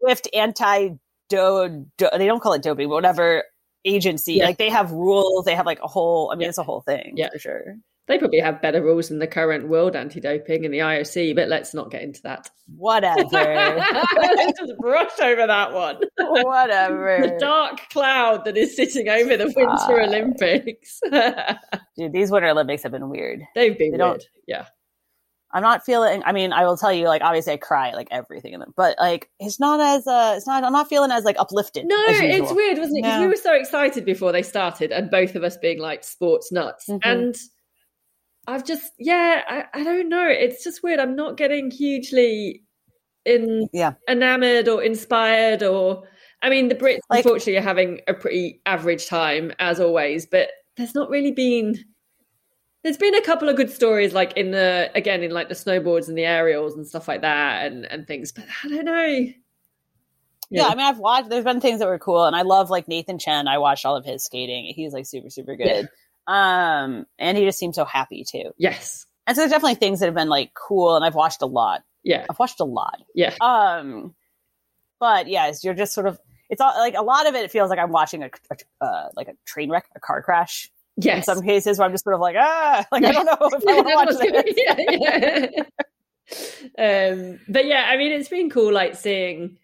yeah. 0.05 0.15
Zwift 0.15 0.29
anti 0.35 0.91
do, 1.29 1.87
do 1.97 2.09
they 2.17 2.27
don't 2.27 2.41
call 2.41 2.53
it 2.55 2.63
doping, 2.63 2.89
but 2.89 2.95
whatever 2.95 3.45
agency. 3.85 4.35
Yeah. 4.35 4.45
Like 4.47 4.59
they 4.59 4.71
have 4.71 4.91
rules. 4.93 5.45
They 5.45 5.55
have 5.55 5.67
like 5.67 5.81
a 5.83 5.87
whole. 5.89 6.31
I 6.31 6.35
mean, 6.35 6.43
Yeah. 6.43 6.49
it's 6.49 6.59
a 6.59 6.63
whole 6.65 6.81
thing. 6.81 7.15
Yeah. 7.17 7.29
for 7.33 7.39
sure. 7.39 7.75
They 8.07 8.17
probably 8.19 8.41
have 8.41 8.63
better 8.63 8.83
rules 8.83 9.11
than 9.11 9.19
the 9.19 9.27
current 9.27 9.69
world 9.69 9.95
anti-doping 9.95 10.65
and 10.65 10.73
the 10.73 10.79
IOC, 10.79 11.37
but 11.37 11.49
let's 11.49 11.75
not 11.75 11.91
get 11.91 12.01
into 12.01 12.23
that. 12.23 12.51
Whatever. 12.75 13.23
let's 13.31 14.59
just 14.59 14.73
brush 14.79 15.21
over 15.21 15.47
that 15.47 15.75
one. 15.75 15.99
whatever. 16.17 17.19
The 17.21 17.37
dark 17.39 17.91
cloud 17.91 18.47
that 18.47 18.57
is 18.57 18.75
sitting 18.77 19.11
over 19.11 19.37
the 19.37 19.53
Winter. 19.55 20.01
Olympics. 20.01 21.01
Dude, 21.99 22.13
these 22.15 22.31
Winter 22.31 22.49
Olympics 22.49 22.83
have 22.85 22.93
been 22.93 23.11
weird. 23.11 23.43
They've 23.55 23.77
been 23.77 23.93
They 23.93 24.03
weird. 24.03 24.25
Yeah. 24.47 24.67
I'm 25.53 25.63
not 25.63 25.85
feeling. 25.85 26.23
I 26.27 26.33
mean, 26.33 26.53
I 26.53 26.65
will 26.67 26.77
tell 26.77 26.93
you, 26.93 27.07
like, 27.07 27.23
obviously, 27.23 27.55
I 27.55 27.57
cry 27.57 27.93
like 27.95 28.09
everything 28.11 28.53
in 28.53 28.61
them, 28.61 28.75
but 28.77 28.97
like, 28.99 29.31
it's 29.41 29.59
not 29.59 29.81
as. 29.81 30.07
uh 30.07 30.35
It's 30.37 30.47
not. 30.47 30.63
I'm 30.65 30.73
not 30.73 30.89
feeling 30.89 31.11
as 31.11 31.25
like 31.25 31.37
uplifted. 31.39 31.87
No, 31.87 31.97
it's 32.09 32.53
weird, 32.53 32.79
wasn't 32.79 32.99
it? 32.99 33.03
Because 33.03 33.17
No. 33.19 33.23
we 33.23 33.29
were 33.29 33.37
so 33.37 33.55
excited 33.55 34.05
before 34.05 34.31
they 34.33 34.43
started, 34.43 34.93
and 34.93 35.11
both 35.11 35.35
of 35.35 35.45
us 35.45 35.57
being 35.57 35.79
like 35.79 36.05
sports 36.05 36.53
nuts. 36.53 36.87
Mhm. 36.89 37.01
And 37.05 37.35
I've 38.47 38.65
just, 38.65 38.93
yeah, 38.99 39.43
I, 39.49 39.65
I 39.81 39.85
don't 39.85 40.09
know. 40.09 40.27
It's 40.27 40.65
just 40.65 40.83
weird. 40.83 41.01
I'm 41.01 41.17
not 41.17 41.37
getting 41.37 41.71
hugely 41.71 42.65
in 43.25 43.69
Yeah. 43.73 43.93
enamored 44.09 44.69
or 44.69 44.83
inspired 44.83 45.63
or. 45.63 46.05
I 46.41 46.51
mean, 46.51 46.69
the 46.69 46.75
Brits 46.77 47.01
Like- 47.11 47.25
unfortunately 47.25 47.57
are 47.57 47.63
having 47.63 48.01
a 48.07 48.15
pretty 48.15 48.61
average 48.65 49.07
time 49.09 49.53
as 49.59 49.81
always, 49.81 50.25
but 50.25 50.51
there's 50.77 50.95
not 50.95 51.11
really 51.11 51.33
been. 51.33 51.75
There's 52.83 52.97
been 52.97 53.15
a 53.15 53.23
couple 53.23 53.49
of 53.49 53.57
good 53.57 53.71
stories, 53.71 54.13
like 54.13 54.37
in 54.37 54.53
the 54.53 54.91
again 54.95 55.23
in 55.23 55.33
like 55.33 55.49
the 55.49 55.55
snowboards 55.55 56.09
and 56.09 56.17
the 56.17 56.25
aerials 56.25 56.75
and 56.75 56.87
stuff 56.87 57.09
like 57.09 57.23
that, 57.23 57.67
and 57.67 57.85
and 57.85 58.07
things. 58.07 58.33
But 58.33 58.45
I 58.65 58.69
don't 58.69 58.85
know. 58.85 59.27
Yeah. 60.51 60.67
I 60.67 60.75
mean, 60.75 60.87
I've 60.87 60.99
watched. 60.99 61.29
There's 61.29 61.45
been 61.45 61.61
things 61.61 61.81
that 61.81 61.89
were 61.89 61.99
cool, 61.99 62.25
and 62.25 62.35
I 62.35 62.43
love 62.43 62.71
like 62.71 62.89
Nathan 62.89 63.19
Chen. 63.19 63.49
I 63.49 63.59
watched 63.59 63.85
all 63.85 63.97
of 63.97 64.05
his 64.05 64.25
skating. 64.25 64.73
He's 64.75 64.93
like 64.93 65.07
super, 65.07 65.31
super 65.31 65.57
good. 65.57 65.89
Um, 66.27 67.07
and 67.19 67.37
he 67.37 67.45
just 67.45 67.59
seems 67.59 67.77
so 67.77 67.85
happy 67.85 68.25
too. 68.25 68.53
Yes. 68.59 69.07
And 69.27 69.37
so 69.37 69.43
there's 69.43 69.51
definitely 69.51 69.75
things 69.75 70.01
that 70.01 70.07
have 70.07 70.15
been 70.15 70.29
like 70.29 70.53
cool, 70.55 70.97
and 70.97 71.05
I've 71.05 71.15
watched 71.15 71.43
a 71.43 71.47
lot. 71.47 71.83
Yeah. 72.03 72.25
I've 72.31 72.39
watched 72.39 72.61
a 72.61 72.65
lot. 72.65 73.03
Yeah. 73.15 73.35
Um, 73.41 74.15
but 75.01 75.29
yes, 75.29 75.65
you're 75.65 75.75
just 75.75 75.93
sort 75.93 76.07
of. 76.07 76.19
It's 76.49 76.63
all 76.63 76.73
like 76.79 76.95
a 76.95 77.03
lot 77.03 77.27
of 77.27 77.35
it. 77.35 77.45
It 77.45 77.51
feels 77.51 77.69
like 77.69 77.79
I'm 77.79 77.93
watching 77.93 78.23
a, 78.23 78.31
a 78.51 78.85
uh, 78.85 79.09
like 79.17 79.29
a 79.29 79.35
train 79.45 79.71
wreck, 79.71 79.87
a 79.95 80.01
car 80.01 80.23
crash. 80.23 80.71
In 81.17 81.23
some 81.23 81.43
cases, 81.43 81.79
where 81.79 81.87
I'm 81.87 81.93
just 81.93 82.05
sort 82.05 82.15
of 82.15 82.21
like, 82.21 82.37
ah, 82.39 82.87
like 82.93 83.05
I 83.05 83.13
don't 83.13 83.25
know 83.27 83.37
if 83.41 83.65
I 83.67 83.75
want 83.75 83.87
to 83.87 83.93
watch 83.95 84.17
this. 84.19 84.55
yeah, 84.57 85.47
yeah. 86.77 87.11
um, 87.11 87.41
but 87.49 87.67
yeah, 87.67 87.85
I 87.89 87.97
mean, 87.97 88.13
it's 88.13 88.29
been 88.29 88.51
cool, 88.51 88.73
like 88.73 88.97
seeing, 88.97 89.57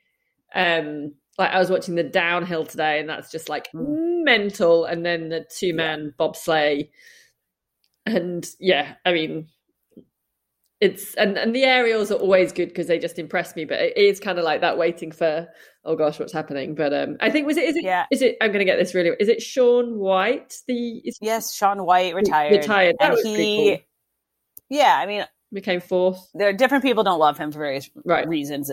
um, 0.54 1.14
like 1.38 1.50
I 1.50 1.58
was 1.58 1.70
watching 1.70 1.96
the 1.96 2.04
downhill 2.04 2.64
today, 2.64 3.00
and 3.00 3.08
that's 3.08 3.30
just 3.30 3.48
like 3.48 3.68
Mm. 3.74 4.24
mental, 4.24 4.84
and 4.84 5.04
then 5.04 5.28
the 5.28 5.44
two 5.50 5.74
man 5.74 6.14
bobsleigh, 6.18 6.88
and 8.06 8.46
yeah, 8.60 8.94
I 9.04 9.12
mean, 9.12 9.48
it's 10.84 11.14
and 11.14 11.36
and 11.38 11.54
the 11.54 11.64
aerials 11.64 12.10
are 12.12 12.16
always 12.16 12.52
good 12.52 12.68
because 12.68 12.86
they 12.86 12.98
just 12.98 13.18
impress 13.18 13.56
me, 13.56 13.64
but 13.64 13.80
it 13.80 13.96
is 13.96 14.20
kind 14.20 14.38
of 14.38 14.44
like 14.44 14.60
that 14.60 14.76
waiting 14.78 15.10
for 15.12 15.48
oh 15.86 15.96
gosh, 15.96 16.18
what's 16.18 16.32
happening? 16.32 16.74
But 16.74 16.92
um, 16.94 17.16
I 17.20 17.30
think 17.30 17.46
was 17.46 17.56
it 17.56 17.64
is 17.64 17.76
it 17.76 17.84
Yeah. 17.84 18.06
is 18.10 18.22
it 18.22 18.36
I'm 18.40 18.48
going 18.48 18.60
to 18.60 18.64
get 18.64 18.76
this 18.78 18.94
really 18.94 19.10
is 19.18 19.28
it 19.28 19.42
Shaun 19.42 19.98
White 19.98 20.56
the 20.68 20.98
is 21.04 21.18
Yes, 21.20 21.54
Shaun 21.54 21.84
White 21.84 22.14
retired. 22.14 22.52
retired 22.52 22.96
that 23.00 23.12
and 23.12 23.36
he, 23.36 23.56
cool. 23.56 23.78
yeah, 24.68 24.96
I 24.98 25.06
mean, 25.06 25.24
became 25.52 25.80
fourth. 25.80 26.30
there 26.34 26.48
are 26.48 26.52
different 26.52 26.84
people 26.84 27.04
don't 27.04 27.18
love 27.18 27.38
him 27.38 27.52
for 27.52 27.58
various 27.60 27.88
Right. 28.04 28.28
reasons. 28.28 28.70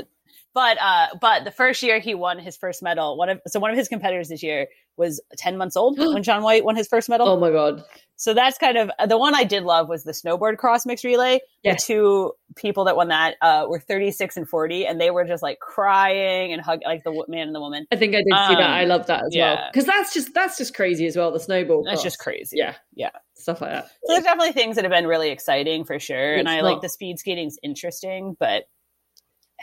But 0.54 0.78
uh, 0.82 1.08
but 1.22 1.46
the 1.46 1.52
first 1.52 1.82
year 1.82 2.00
he 2.00 2.14
won 2.14 2.38
his 2.38 2.58
first 2.58 2.84
medal, 2.84 3.18
one 3.18 3.30
of 3.30 3.42
so 3.48 3.60
one 3.60 3.72
of 3.72 3.78
his 3.78 3.88
competitors 3.88 4.28
this 4.28 4.44
year 4.44 4.68
was 4.98 5.22
ten 5.38 5.58
months 5.58 5.78
old 5.78 5.98
when 6.14 6.24
Shaun 6.24 6.44
White 6.44 6.66
won 6.66 6.76
his 6.76 6.88
first 6.88 7.08
medal. 7.08 7.28
Oh 7.28 7.40
my 7.40 7.52
god! 7.52 7.84
So 8.18 8.34
that's 8.34 8.58
kind 8.58 8.78
of 8.78 8.92
the 9.08 9.18
one 9.18 9.34
I 9.34 9.46
did 9.46 9.64
love 9.64 9.88
was 9.88 10.04
the 10.04 10.12
snowboard 10.12 10.58
cross 10.58 10.86
mixed 10.86 11.06
relay. 11.06 11.40
Yes. 11.64 11.88
The 11.88 11.94
two 11.94 12.34
people 12.56 12.84
that 12.86 12.96
won 12.96 13.08
that 13.08 13.36
uh, 13.42 13.66
were 13.70 13.80
36 13.80 14.38
and 14.38 14.48
40, 14.48 14.86
and 14.86 15.00
they 15.00 15.10
were 15.10 15.26
just 15.26 15.42
like 15.42 15.60
crying 15.60 16.52
and 16.52 16.62
hug 16.62 16.82
like 16.86 17.04
the 17.04 17.24
man 17.30 17.48
and 17.48 17.56
the 17.56 17.62
woman. 17.62 17.88
I 17.92 17.96
think 17.96 18.14
I 18.14 18.18
did 18.18 18.26
see 18.26 18.56
that. 18.56 18.60
Um, 18.60 18.72
I 18.72 18.84
love 18.84 19.08
that 19.08 19.24
as 19.24 19.34
well 19.36 19.58
because 19.72 19.86
that's 19.86 20.14
just 20.14 20.34
that's 20.34 20.58
just 20.58 20.76
crazy 20.76 21.08
as 21.08 21.16
well. 21.16 21.32
The 21.32 21.40
snowball. 21.40 21.84
That's 21.84 21.96
cross. 22.02 22.04
just 22.04 22.20
crazy. 22.20 22.58
Yeah, 22.58 22.76
Yeah. 22.94 23.12
stuff 23.36 23.62
like 23.62 23.72
that. 23.72 23.86
So 23.88 24.14
there's 24.14 24.24
definitely 24.24 24.52
things 24.52 24.76
that 24.76 24.84
have 24.84 24.92
been 24.92 25.08
really 25.08 25.30
exciting 25.32 25.86
for 25.86 25.98
sure, 25.98 26.34
and 26.34 26.42
It's 26.42 26.50
I 26.52 26.60
like 26.60 26.82
the 26.82 26.90
speed 26.90 27.18
skating's 27.20 27.58
interesting, 27.64 28.36
but 28.38 28.66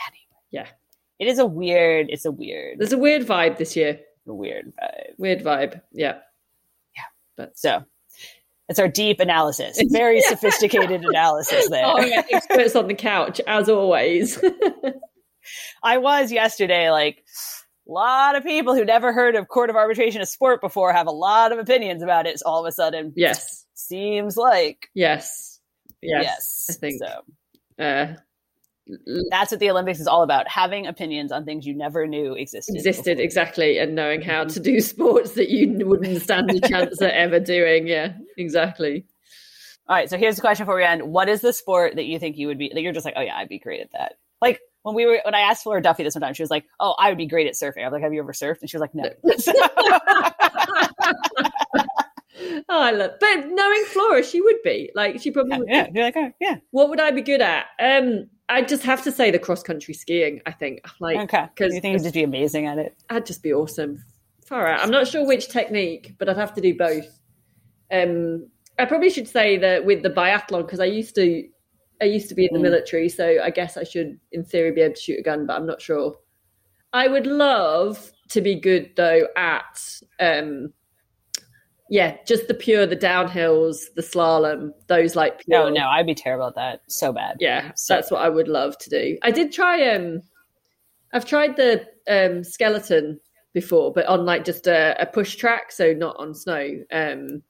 anyway, 0.07 0.28
Yeah. 0.50 0.66
it 1.18 1.28
is 1.28 1.38
a 1.38 1.46
weird. 1.46 2.06
It's 2.11 2.24
a 2.24 2.30
weird, 2.30 2.78
There's 2.78 2.92
a 2.92 2.98
weird 2.98 3.26
vibe 3.26 3.58
this 3.58 3.76
year. 3.76 4.00
a 4.26 4.34
weird 4.34 4.72
vibe. 4.80 5.18
Weird 5.18 5.42
vibe. 5.42 5.80
Yeah. 5.92 6.18
Yeah. 6.96 7.02
But 7.37 7.58
so 7.58 7.84
it's 8.68 8.78
our 8.78 8.88
deep 8.88 9.20
analysis, 9.20 9.80
very 9.90 10.20
sophisticated 10.22 11.02
analysis 11.04 11.68
there. 11.70 11.84
Oh 11.87 12.00
yeah, 12.00 12.22
experts 12.30 12.76
on 12.76 12.87
the 12.88 12.94
couch 12.94 13.40
as 13.46 13.68
always. 13.68 14.38
I 15.82 15.98
was 15.98 16.30
yesterday 16.30 16.90
like 16.90 17.24
a 17.88 17.90
lot 17.92 18.37
of 18.37 18.42
people 18.44 18.74
who 18.74 18.84
never 18.84 19.12
heard 19.14 19.34
of 19.34 19.48
court 19.48 19.70
of 19.70 19.76
arbitration 19.76 20.20
of 20.20 20.28
sport 20.28 20.61
before 20.61 20.92
have 20.92 21.06
a 21.06 21.11
lot 21.12 21.52
of 21.52 21.58
opinions 21.58 22.02
about 22.02 22.26
it. 22.26 22.40
All 22.44 22.64
of 22.64 22.68
a 22.68 22.72
sudden, 22.72 23.12
yes. 23.16 23.64
seems 23.74 24.37
like 24.37 24.88
Yes. 24.94 25.58
Yes. 26.02 26.22
yes. 26.22 26.66
I 26.70 26.72
think. 26.74 27.02
so. 27.02 27.82
Uh, 27.82 28.14
That's 29.31 29.51
what 29.51 29.61
the 29.61 29.70
Olympics 29.70 30.01
is 30.01 30.07
all 30.07 30.22
about: 30.22 30.48
having 30.48 30.87
opinions 30.87 31.33
on 31.33 31.44
things 31.44 31.66
you 31.66 31.74
never 31.74 32.07
knew 32.07 32.35
existed. 32.35 32.77
existed 32.77 33.16
before. 33.16 33.24
exactly, 33.24 33.79
and 33.79 33.94
knowing 33.94 34.22
how 34.22 34.44
to 34.44 34.61
do 34.61 34.81
sports 34.81 35.33
that 35.33 35.51
you 35.51 35.87
wouldn't 35.87 36.22
stand 36.22 36.51
a 36.51 36.68
chance 36.68 37.01
at 37.03 37.12
ever 37.12 37.40
doing. 37.40 37.87
Yeah. 37.87 38.12
Exactly. 38.37 39.05
All 39.88 39.96
right, 39.96 40.11
so 40.11 40.18
here's 40.18 40.37
the 40.37 40.42
question 40.42 40.64
before 40.64 40.77
we 40.77 40.85
end: 40.85 41.03
What 41.03 41.29
is 41.29 41.40
the 41.40 41.53
sport 41.53 41.96
that 41.96 42.07
you 42.07 42.18
think 42.18 42.37
you 42.37 42.46
would 42.48 42.59
be? 42.59 42.70
That 42.72 42.83
you're 42.83 42.92
just 42.92 43.07
like, 43.07 43.14
oh 43.16 43.22
yeah, 43.22 43.37
I'd 43.37 43.48
be 43.48 43.59
great 43.59 43.81
at 43.81 43.92
that. 43.92 44.14
Like 44.40 44.61
when 44.83 44.94
we 44.94 45.07
were 45.07 45.20
when 45.24 45.35
I 45.35 45.40
asked 45.40 45.62
Flora 45.62 45.83
Duffy 45.83 46.05
this 46.05 46.14
one 46.14 46.22
time, 46.22 46.35
she 46.35 46.42
was 46.42 46.51
like, 46.51 46.64
"Oh, 46.79 46.94
I 46.98 47.09
would 47.09 47.18
be 47.18 47.27
great 47.27 47.46
at 47.46 47.55
surfing." 47.55 47.83
I 47.83 47.85
was 47.85 47.92
like, 47.92 48.03
"Have 48.03 48.12
you 48.12 48.20
ever 48.20 48.33
surfed?" 48.33 48.61
And 48.61 48.70
she 48.70 48.77
was 48.77 48.83
like, 48.83 48.94
"No." 48.94 49.09
Oh, 52.70 52.81
I 52.81 52.90
love, 52.92 53.12
but 53.18 53.48
knowing 53.48 53.85
Flora, 53.87 54.22
she 54.22 54.40
would 54.40 54.62
be 54.62 54.90
like 54.94 55.20
she 55.20 55.31
probably 55.31 55.53
yeah, 55.53 55.59
would. 55.59 55.68
yeah, 55.68 55.87
you're 55.92 56.05
like, 56.05 56.16
oh, 56.16 56.33
yeah, 56.40 56.57
What 56.70 56.90
would 56.90 57.01
I 57.01 57.11
be 57.11 57.22
good 57.22 57.40
at? 57.40 57.66
Um, 57.81 58.29
I 58.48 58.62
just 58.62 58.82
have 58.84 59.02
to 59.04 59.12
say 59.12 59.30
the 59.30 59.38
cross 59.38 59.62
country 59.62 59.92
skiing. 59.94 60.40
I 60.46 60.52
think 60.52 60.80
like 61.00 61.18
okay. 61.18 61.48
'cause- 61.56 61.74
you 61.74 61.80
think 61.80 61.94
you'd 61.94 62.02
just 62.02 62.14
be 62.14 62.22
amazing 62.22 62.66
at 62.66 62.78
it? 62.78 62.94
I'd 63.11 63.26
just 63.26 63.42
be 63.42 63.52
awesome. 63.52 64.02
Far 64.46 64.66
out. 64.66 64.80
I'm 64.80 64.90
not 64.90 65.06
sure 65.06 65.26
which 65.26 65.48
technique, 65.48 66.14
but 66.18 66.28
I'd 66.28 66.37
have 66.38 66.54
to 66.54 66.61
do 66.62 66.74
both. 66.74 67.20
Um, 67.90 68.48
I 68.78 68.84
probably 68.87 69.11
should 69.11 69.28
say 69.28 69.58
that 69.58 69.84
with 69.84 70.02
the 70.02 70.11
biathlon 70.11 70.62
because 70.64 70.80
I 70.80 70.87
used 70.87 71.14
to, 71.16 71.46
I 72.00 72.04
used 72.06 72.28
to 72.30 72.34
be 72.34 72.44
in 72.46 72.52
the 72.54 72.58
Mm. 72.61 72.62
military, 72.62 73.08
so 73.08 73.42
I 73.42 73.50
guess 73.50 73.76
I 73.76 73.82
should, 73.84 74.18
in 74.32 74.44
theory, 74.44 74.70
be 74.72 74.80
able 74.82 74.94
to 74.94 75.00
shoot 75.00 75.18
a 75.18 75.22
gun, 75.22 75.46
but 75.46 75.56
I'm 75.56 75.66
not 75.66 75.82
sure. 75.82 76.16
I 76.92 77.08
would 77.08 77.26
love 77.26 78.12
to 78.30 78.40
be 78.40 78.54
good 78.54 78.92
though 78.96 79.26
at, 79.37 80.00
um, 80.20 80.72
yeah, 81.90 82.16
just 82.27 82.48
the 82.48 82.55
pure, 82.55 82.87
the 82.87 82.96
downhills, 82.96 83.85
the 83.96 84.03
slalom, 84.03 84.72
those 84.88 85.16
like 85.16 85.44
pure. 85.44 85.64
No, 85.64 85.68
no, 85.70 85.88
I'd 85.88 86.07
be 86.07 86.14
terrible 86.14 86.46
at 86.48 86.55
that. 86.57 86.83
So 86.88 87.12
bad. 87.12 87.37
Yeah, 87.40 87.72
So 87.77 87.94
that's 87.94 88.11
what 88.11 88.20
I 88.22 88.29
would 88.29 88.48
love 88.48 88.77
to 88.79 88.90
do. 88.90 89.16
I 89.22 89.31
did 89.31 89.53
try 89.53 89.88
um 89.94 90.20
I've 91.12 91.24
tried 91.24 91.57
the 91.57 91.87
um 92.09 92.44
skeleton 92.44 93.20
before, 93.55 93.92
but 93.92 94.07
on 94.07 94.24
like 94.27 94.44
just 94.44 94.66
a, 94.66 95.01
a 95.01 95.07
push 95.07 95.37
track, 95.37 95.72
so 95.72 95.92
not 95.94 96.16
on 96.18 96.35
snow. 96.35 96.68
Um 96.92 97.42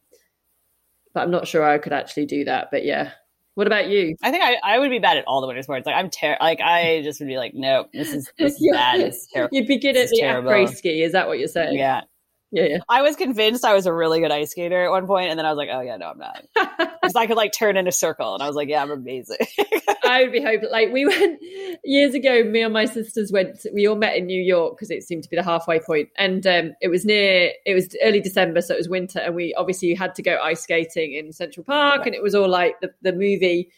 but 1.14 1.22
I'm 1.22 1.30
not 1.30 1.48
sure 1.48 1.64
I 1.64 1.78
could 1.78 1.92
actually 1.92 2.26
do 2.26 2.44
that. 2.44 2.68
But 2.70 2.84
yeah. 2.84 3.12
What 3.54 3.66
about 3.66 3.88
you? 3.88 4.14
I 4.22 4.30
think 4.30 4.44
I, 4.44 4.56
I 4.62 4.78
would 4.78 4.90
be 4.90 5.00
bad 5.00 5.16
at 5.16 5.24
all 5.26 5.40
the 5.40 5.48
winter 5.48 5.62
sports. 5.62 5.84
Like 5.84 5.96
I'm 5.96 6.10
ter- 6.10 6.36
like 6.40 6.60
I 6.60 7.00
just 7.02 7.18
would 7.18 7.26
be 7.26 7.36
like, 7.38 7.54
no, 7.54 7.86
this 7.92 8.12
is 8.14 8.30
this 8.38 8.52
is 8.52 8.58
Yeah. 8.62 8.72
bad. 8.72 9.00
It's 9.00 9.26
terrible. 9.32 9.56
You'd 9.56 9.66
be 9.66 9.78
good 9.80 9.96
at 9.96 10.08
the 10.10 10.16
terrible. 10.20 10.50
après 10.52 10.72
ski, 10.76 11.02
is 11.02 11.10
that 11.10 11.26
what 11.26 11.40
you're 11.40 11.48
saying? 11.48 11.76
Yeah. 11.76 12.02
Yeah, 12.50 12.64
yeah. 12.64 12.78
I 12.88 13.02
was 13.02 13.14
convinced 13.16 13.64
I 13.64 13.74
was 13.74 13.86
a 13.86 13.92
really 13.92 14.20
good 14.20 14.30
ice 14.30 14.52
skater 14.52 14.84
at 14.84 14.90
one 14.90 15.06
point, 15.06 15.30
and 15.30 15.38
then 15.38 15.44
I 15.44 15.50
was 15.52 15.58
like, 15.58 15.68
oh 15.70 15.80
yeah, 15.80 15.96
no, 15.96 16.10
I'm 16.10 16.18
not. 16.18 16.44
Because 17.08 17.14
I 17.16 17.26
could 17.26 17.36
like 17.38 17.52
turn 17.52 17.78
in 17.78 17.88
a 17.88 17.92
circle, 17.92 18.34
and 18.34 18.42
I 18.42 18.46
was 18.46 18.56
like, 18.56 18.68
yeah, 18.68 18.82
I'm 18.82 18.90
amazing. 18.90 19.38
I 20.04 20.22
would 20.22 20.32
be 20.32 20.42
hoping 20.42 20.68
like 20.70 20.92
we 20.92 21.06
went 21.06 21.38
years 21.82 22.12
ago. 22.12 22.44
Me 22.44 22.62
and 22.62 22.72
my 22.72 22.84
sisters 22.84 23.32
went. 23.32 23.64
We 23.72 23.86
all 23.86 23.96
met 23.96 24.16
in 24.16 24.26
New 24.26 24.42
York 24.42 24.76
because 24.76 24.90
it 24.90 25.02
seemed 25.04 25.22
to 25.22 25.30
be 25.30 25.36
the 25.36 25.42
halfway 25.42 25.80
point, 25.80 26.08
and 26.16 26.46
um, 26.46 26.72
it 26.82 26.88
was 26.88 27.06
near. 27.06 27.52
It 27.64 27.74
was 27.74 27.96
early 28.02 28.20
December, 28.20 28.60
so 28.60 28.74
it 28.74 28.78
was 28.78 28.88
winter, 28.90 29.20
and 29.20 29.34
we 29.34 29.54
obviously 29.54 29.94
had 29.94 30.14
to 30.16 30.22
go 30.22 30.38
ice 30.42 30.62
skating 30.62 31.14
in 31.14 31.32
Central 31.32 31.64
Park, 31.64 32.04
and 32.04 32.14
it 32.14 32.22
was 32.22 32.34
all 32.34 32.48
like 32.48 32.78
the 32.80 32.90
the 33.02 33.12
movie. 33.12 33.70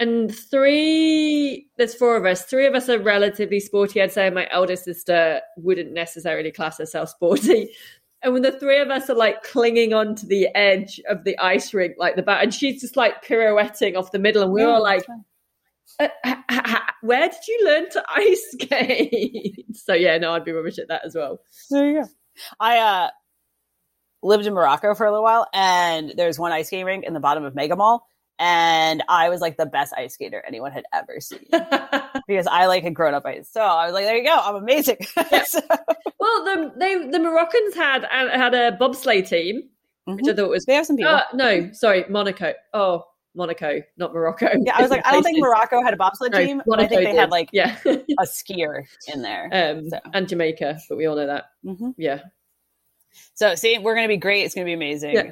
And 0.00 0.34
three, 0.34 1.68
there's 1.76 1.94
four 1.94 2.16
of 2.16 2.24
us. 2.24 2.42
Three 2.42 2.66
of 2.66 2.74
us 2.74 2.88
are 2.88 2.98
relatively 2.98 3.60
sporty. 3.60 4.02
I'd 4.02 4.12
say 4.12 4.28
my 4.30 4.48
eldest 4.50 4.84
sister 4.84 5.40
wouldn't 5.56 5.92
necessarily 5.92 6.50
class 6.50 6.78
herself 6.78 7.10
sporty. 7.10 7.70
And 8.22 8.32
when 8.32 8.42
the 8.42 8.52
three 8.52 8.80
of 8.80 8.90
us 8.90 9.08
are 9.10 9.14
like 9.14 9.42
clinging 9.42 9.92
onto 9.92 10.26
the 10.26 10.48
edge 10.56 11.00
of 11.08 11.24
the 11.24 11.38
ice 11.38 11.74
rink, 11.74 11.96
like 11.98 12.16
the 12.16 12.22
bat, 12.22 12.42
and 12.42 12.54
she's 12.54 12.80
just 12.80 12.96
like 12.96 13.22
pirouetting 13.22 13.96
off 13.96 14.12
the 14.12 14.18
middle, 14.18 14.42
and 14.42 14.50
we're 14.50 14.66
all 14.66 14.82
like, 14.82 15.04
uh, 16.00 16.08
where 17.02 17.28
did 17.28 17.46
you 17.46 17.62
learn 17.66 17.90
to 17.90 18.02
ice 18.08 18.48
skate? 18.52 19.66
so 19.74 19.92
yeah, 19.92 20.16
no, 20.16 20.32
I'd 20.32 20.44
be 20.44 20.52
rubbish 20.52 20.78
at 20.78 20.88
that 20.88 21.04
as 21.04 21.14
well. 21.14 21.38
There 21.70 21.86
you 21.86 22.02
go. 22.02 22.08
I 22.58 22.78
uh, 22.78 23.10
lived 24.22 24.46
in 24.46 24.54
Morocco 24.54 24.94
for 24.94 25.06
a 25.06 25.10
little 25.10 25.22
while, 25.22 25.46
and 25.52 26.14
there's 26.16 26.38
one 26.38 26.50
ice 26.50 26.68
skating 26.68 26.86
rink 26.86 27.04
in 27.04 27.12
the 27.12 27.20
bottom 27.20 27.44
of 27.44 27.54
Mega 27.54 27.76
Mall, 27.76 28.08
and 28.38 29.02
I 29.08 29.28
was 29.28 29.40
like 29.40 29.56
the 29.56 29.66
best 29.66 29.94
ice 29.96 30.14
skater 30.14 30.42
anyone 30.46 30.72
had 30.72 30.84
ever 30.92 31.20
seen 31.20 31.44
because 32.26 32.46
I 32.46 32.66
like 32.66 32.82
had 32.82 32.94
grown 32.94 33.14
up 33.14 33.24
ice. 33.24 33.48
So 33.50 33.60
I 33.60 33.86
was 33.86 33.94
like, 33.94 34.04
there 34.04 34.16
you 34.16 34.24
go, 34.24 34.36
I'm 34.36 34.56
amazing. 34.56 34.98
Yeah. 35.30 35.44
so. 35.44 35.60
Well, 36.18 36.44
the 36.44 36.72
they 36.76 37.08
the 37.08 37.18
Moroccans 37.18 37.74
had 37.74 38.04
had 38.04 38.54
a 38.54 38.72
bobsleigh 38.72 39.26
team, 39.26 39.62
mm-hmm. 40.08 40.16
which 40.16 40.28
I 40.28 40.34
thought 40.34 40.48
was 40.48 40.64
they 40.64 40.74
have 40.74 40.86
some 40.86 40.96
people. 40.96 41.12
Uh, 41.12 41.22
no, 41.32 41.70
sorry, 41.72 42.04
Monaco. 42.08 42.52
Oh, 42.72 43.04
Monaco, 43.34 43.80
not 43.96 44.14
Morocco. 44.14 44.48
Yeah, 44.60 44.76
I 44.76 44.82
was 44.82 44.90
like, 44.90 45.04
I 45.06 45.12
don't 45.12 45.22
think 45.22 45.38
Morocco 45.40 45.82
had 45.82 45.92
a 45.92 45.96
bobsled 45.96 46.32
no, 46.32 46.44
team. 46.44 46.62
I 46.72 46.86
think 46.86 46.90
they 46.90 47.06
did. 47.06 47.16
had 47.16 47.30
like 47.30 47.48
yeah. 47.52 47.76
a 47.84 48.24
skier 48.24 48.84
in 49.12 49.22
there. 49.22 49.48
Um, 49.52 49.88
so. 49.90 49.98
And 50.12 50.28
Jamaica, 50.28 50.78
but 50.88 50.96
we 50.96 51.06
all 51.06 51.16
know 51.16 51.26
that. 51.26 51.44
Mm-hmm. 51.64 51.90
Yeah. 51.96 52.20
So 53.34 53.54
see, 53.54 53.78
we're 53.78 53.94
going 53.94 54.04
to 54.04 54.12
be 54.12 54.16
great. 54.16 54.44
It's 54.44 54.54
going 54.54 54.66
to 54.66 54.68
be 54.68 54.74
amazing. 54.74 55.14
Yeah. 55.14 55.30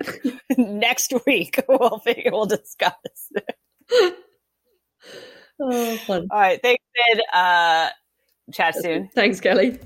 Next 0.59 1.13
week, 1.27 1.63
we'll 1.69 1.99
figure, 1.99 2.31
we'll 2.33 2.47
discuss. 2.47 2.93
oh, 5.61 5.97
fun. 5.99 6.29
All 6.31 6.41
right. 6.41 6.61
Thanks, 6.63 6.85
Sid. 6.97 7.23
Uh, 7.33 7.89
chat 8.53 8.75
soon. 8.77 9.09
Thanks, 9.15 9.41
Kelly. 9.41 9.79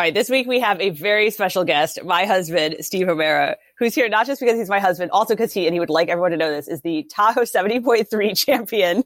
All 0.00 0.04
right, 0.04 0.14
this 0.14 0.30
week 0.30 0.46
we 0.46 0.60
have 0.60 0.80
a 0.80 0.88
very 0.88 1.30
special 1.30 1.62
guest, 1.62 2.02
my 2.06 2.24
husband, 2.24 2.76
Steve 2.80 3.06
O'Mara, 3.10 3.58
who's 3.78 3.94
here 3.94 4.08
not 4.08 4.26
just 4.26 4.40
because 4.40 4.56
he's 4.56 4.70
my 4.70 4.80
husband, 4.80 5.10
also 5.10 5.34
because 5.34 5.52
he, 5.52 5.66
and 5.66 5.74
he 5.74 5.78
would 5.78 5.90
like 5.90 6.08
everyone 6.08 6.30
to 6.30 6.38
know 6.38 6.50
this, 6.50 6.68
is 6.68 6.80
the 6.80 7.02
Tahoe 7.12 7.42
70.3 7.42 8.34
champion 8.46 9.02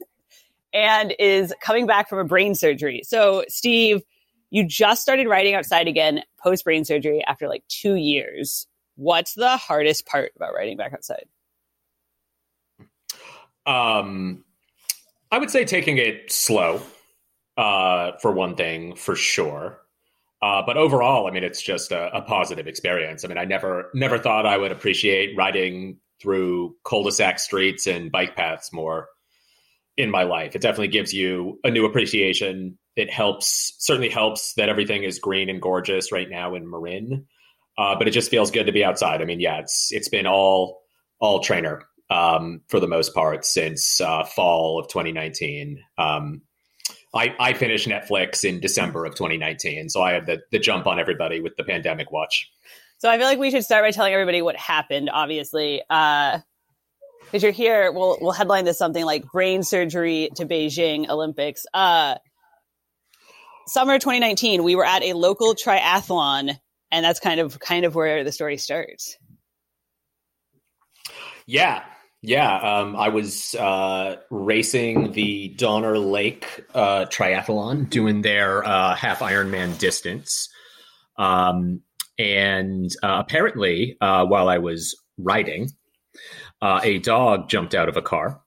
and 0.71 1.13
is 1.19 1.53
coming 1.59 1.85
back 1.85 2.07
from 2.07 2.19
a 2.19 2.23
brain 2.23 2.55
surgery. 2.55 3.01
So, 3.03 3.43
Steve, 3.49 4.03
you 4.51 4.65
just 4.65 5.01
started 5.01 5.27
riding 5.27 5.53
outside 5.53 5.89
again 5.89 6.23
post 6.41 6.63
brain 6.63 6.85
surgery 6.85 7.21
after 7.27 7.49
like 7.49 7.65
two 7.67 7.95
years. 7.95 8.65
What's 8.95 9.33
the 9.33 9.57
hardest 9.57 10.05
part 10.05 10.31
about 10.37 10.53
riding 10.53 10.77
back 10.77 10.93
outside? 10.93 11.25
Um, 13.65 14.45
I 15.29 15.39
would 15.39 15.51
say 15.51 15.65
taking 15.65 15.97
it 15.97 16.31
slow, 16.31 16.81
uh, 17.57 18.13
for 18.21 18.31
one 18.31 18.55
thing, 18.55 18.95
for 18.95 19.17
sure. 19.17 19.81
Uh, 20.45 20.61
but 20.63 20.77
overall, 20.77 21.25
I 21.25 21.31
mean, 21.31 21.43
it's 21.43 21.59
just 21.59 21.91
a, 21.91 22.17
a, 22.17 22.21
positive 22.21 22.67
experience. 22.67 23.25
I 23.25 23.27
mean, 23.29 23.39
I 23.39 23.45
never 23.45 23.89
never 23.95 24.19
thought 24.19 24.45
I 24.45 24.55
would 24.55 24.71
appreciate 24.71 25.35
riding 25.35 25.97
through 26.21 26.75
cul-de-sac 26.83 27.39
streets 27.39 27.87
and 27.87 28.11
bike 28.11 28.35
paths 28.35 28.71
more 28.71 29.07
in 29.97 30.11
my 30.11 30.21
life. 30.21 30.55
It 30.55 30.61
definitely 30.61 30.89
gives 30.89 31.13
you 31.13 31.59
a 31.63 31.71
new 31.71 31.85
appreciation. 31.85 32.77
It 32.95 33.11
helps, 33.11 33.73
certainly 33.79 34.09
helps 34.09 34.53
that 34.53 34.69
everything 34.69 35.03
is 35.03 35.17
green 35.17 35.49
and 35.49 35.59
gorgeous 35.59 36.11
right 36.11 36.29
now 36.29 36.53
in 36.53 36.69
Marin. 36.69 37.25
Uh, 37.75 37.95
but 37.97 38.07
it 38.07 38.11
just 38.11 38.29
feels 38.29 38.51
good 38.51 38.67
to 38.67 38.71
be 38.71 38.83
outside. 38.83 39.23
I 39.23 39.25
mean, 39.25 39.39
yeah, 39.39 39.61
it's 39.61 39.89
it's 39.91 40.09
been 40.09 40.27
all 40.27 40.83
all 41.19 41.39
trainer 41.39 41.87
um, 42.11 42.61
for 42.67 42.79
the 42.79 42.87
most 42.87 43.15
part 43.15 43.45
since 43.45 43.99
uh, 43.99 44.25
fall 44.25 44.79
of 44.79 44.89
2019. 44.89 45.79
Um, 45.97 46.43
I, 47.15 47.33
I 47.39 47.53
finished 47.53 47.87
Netflix 47.87 48.43
in 48.43 48.59
December 48.59 49.05
of 49.05 49.15
2019, 49.15 49.89
so 49.89 50.01
I 50.01 50.11
had 50.11 50.25
the, 50.25 50.41
the 50.51 50.59
jump 50.59 50.85
on 50.85 50.99
everybody 50.99 51.39
with 51.39 51.55
the 51.55 51.63
pandemic 51.63 52.11
watch. 52.11 52.51
So 52.97 53.09
I 53.09 53.17
feel 53.17 53.25
like 53.25 53.39
we 53.39 53.51
should 53.51 53.63
start 53.63 53.83
by 53.83 53.91
telling 53.91 54.13
everybody 54.13 54.41
what 54.41 54.57
happened. 54.57 55.09
Obviously, 55.11 55.81
because 55.87 56.41
uh, 57.33 57.37
you're 57.37 57.51
here, 57.51 57.91
we'll 57.91 58.17
we'll 58.19 58.31
headline 58.31 58.65
this 58.65 58.77
something 58.77 59.05
like 59.05 59.31
"Brain 59.31 59.63
Surgery 59.63 60.29
to 60.35 60.45
Beijing 60.45 61.09
Olympics." 61.09 61.65
Uh, 61.73 62.15
summer 63.67 63.97
2019, 63.99 64.63
we 64.63 64.75
were 64.75 64.85
at 64.85 65.03
a 65.03 65.13
local 65.13 65.55
triathlon, 65.55 66.57
and 66.91 67.05
that's 67.05 67.19
kind 67.19 67.39
of 67.39 67.59
kind 67.59 67.85
of 67.85 67.95
where 67.95 68.23
the 68.23 68.31
story 68.31 68.57
starts. 68.57 69.17
Yeah, 71.45 71.83
yeah, 72.27 72.57
um, 72.57 72.95
I 72.95 73.09
was 73.09 73.53
uh, 73.55 74.17
racing 74.31 75.11
the 75.11 75.49
Donner 75.49 75.99
Lake 75.99 76.65
uh, 76.73 77.05
Triathlon, 77.05 77.89
doing 77.89 78.21
their 78.21 78.67
uh, 78.67 78.95
half 78.95 79.19
Ironman 79.19 79.77
distance. 79.77 80.49
Um, 81.17 81.81
and 82.17 82.89
uh, 83.03 83.21
apparently, 83.25 83.97
uh, 84.01 84.25
while 84.25 84.49
I 84.49 84.57
was 84.57 84.95
riding, 85.17 85.69
uh, 86.61 86.79
a 86.83 86.97
dog 86.99 87.47
jumped 87.47 87.75
out 87.75 87.89
of 87.89 87.97
a 87.97 88.01
car. 88.01 88.41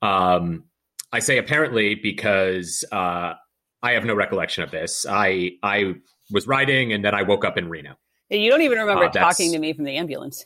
Um, 0.00 0.64
I 1.12 1.18
say 1.18 1.38
apparently 1.38 1.94
because 1.94 2.84
I 2.90 3.36
have 3.82 4.04
no 4.04 4.14
recollection 4.14 4.64
of 4.64 4.70
this. 4.70 5.04
I 5.08 5.52
I 5.62 5.94
was 6.30 6.46
riding, 6.46 6.92
and 6.92 7.04
then 7.04 7.14
I 7.14 7.22
woke 7.22 7.44
up 7.44 7.58
in 7.58 7.68
Reno. 7.68 7.96
You 8.30 8.50
don't 8.50 8.62
even 8.62 8.78
remember 8.78 9.08
talking 9.08 9.52
to 9.52 9.58
me 9.58 9.72
from 9.72 9.84
the 9.84 9.96
ambulance. 9.96 10.44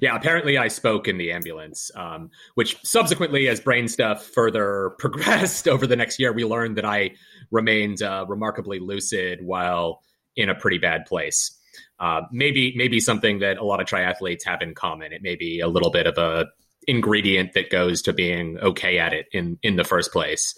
Yeah, 0.00 0.14
apparently 0.16 0.58
I 0.58 0.68
spoke 0.68 1.08
in 1.08 1.18
the 1.18 1.32
ambulance, 1.32 1.90
um, 1.94 2.30
which 2.54 2.76
subsequently, 2.84 3.48
as 3.48 3.60
brain 3.60 3.88
stuff 3.88 4.24
further 4.26 4.90
progressed 4.98 5.68
over 5.68 5.86
the 5.86 5.96
next 5.96 6.18
year, 6.18 6.32
we 6.32 6.44
learned 6.44 6.76
that 6.76 6.84
I 6.84 7.12
remained 7.50 8.02
uh, 8.02 8.26
remarkably 8.28 8.78
lucid 8.78 9.40
while 9.42 10.02
in 10.36 10.48
a 10.48 10.54
pretty 10.54 10.78
bad 10.78 11.06
place. 11.06 11.52
Uh, 11.98 12.22
maybe, 12.30 12.74
maybe 12.76 13.00
something 13.00 13.38
that 13.38 13.56
a 13.58 13.64
lot 13.64 13.80
of 13.80 13.86
triathletes 13.86 14.44
have 14.44 14.60
in 14.60 14.74
common. 14.74 15.12
It 15.12 15.22
may 15.22 15.34
be 15.34 15.60
a 15.60 15.68
little 15.68 15.90
bit 15.90 16.06
of 16.06 16.18
a 16.18 16.46
ingredient 16.86 17.52
that 17.54 17.70
goes 17.70 18.02
to 18.02 18.12
being 18.12 18.58
okay 18.58 18.98
at 18.98 19.12
it 19.12 19.26
in 19.32 19.58
in 19.62 19.76
the 19.76 19.84
first 19.84 20.12
place. 20.12 20.54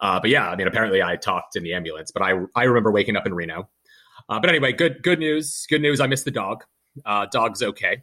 Uh, 0.00 0.18
but 0.20 0.30
yeah, 0.30 0.48
I 0.48 0.56
mean, 0.56 0.66
apparently 0.66 1.02
I 1.02 1.16
talked 1.16 1.56
in 1.56 1.62
the 1.62 1.74
ambulance, 1.74 2.10
but 2.10 2.22
I 2.22 2.32
I 2.54 2.64
remember 2.64 2.90
waking 2.90 3.16
up 3.16 3.26
in 3.26 3.34
Reno. 3.34 3.68
Uh, 4.28 4.40
but 4.40 4.50
anyway, 4.50 4.72
good 4.72 5.02
good 5.02 5.18
news. 5.18 5.66
Good 5.68 5.82
news. 5.82 6.00
I 6.00 6.06
missed 6.06 6.24
the 6.24 6.30
dog. 6.30 6.64
Uh, 7.04 7.26
dog's 7.30 7.62
okay. 7.62 8.02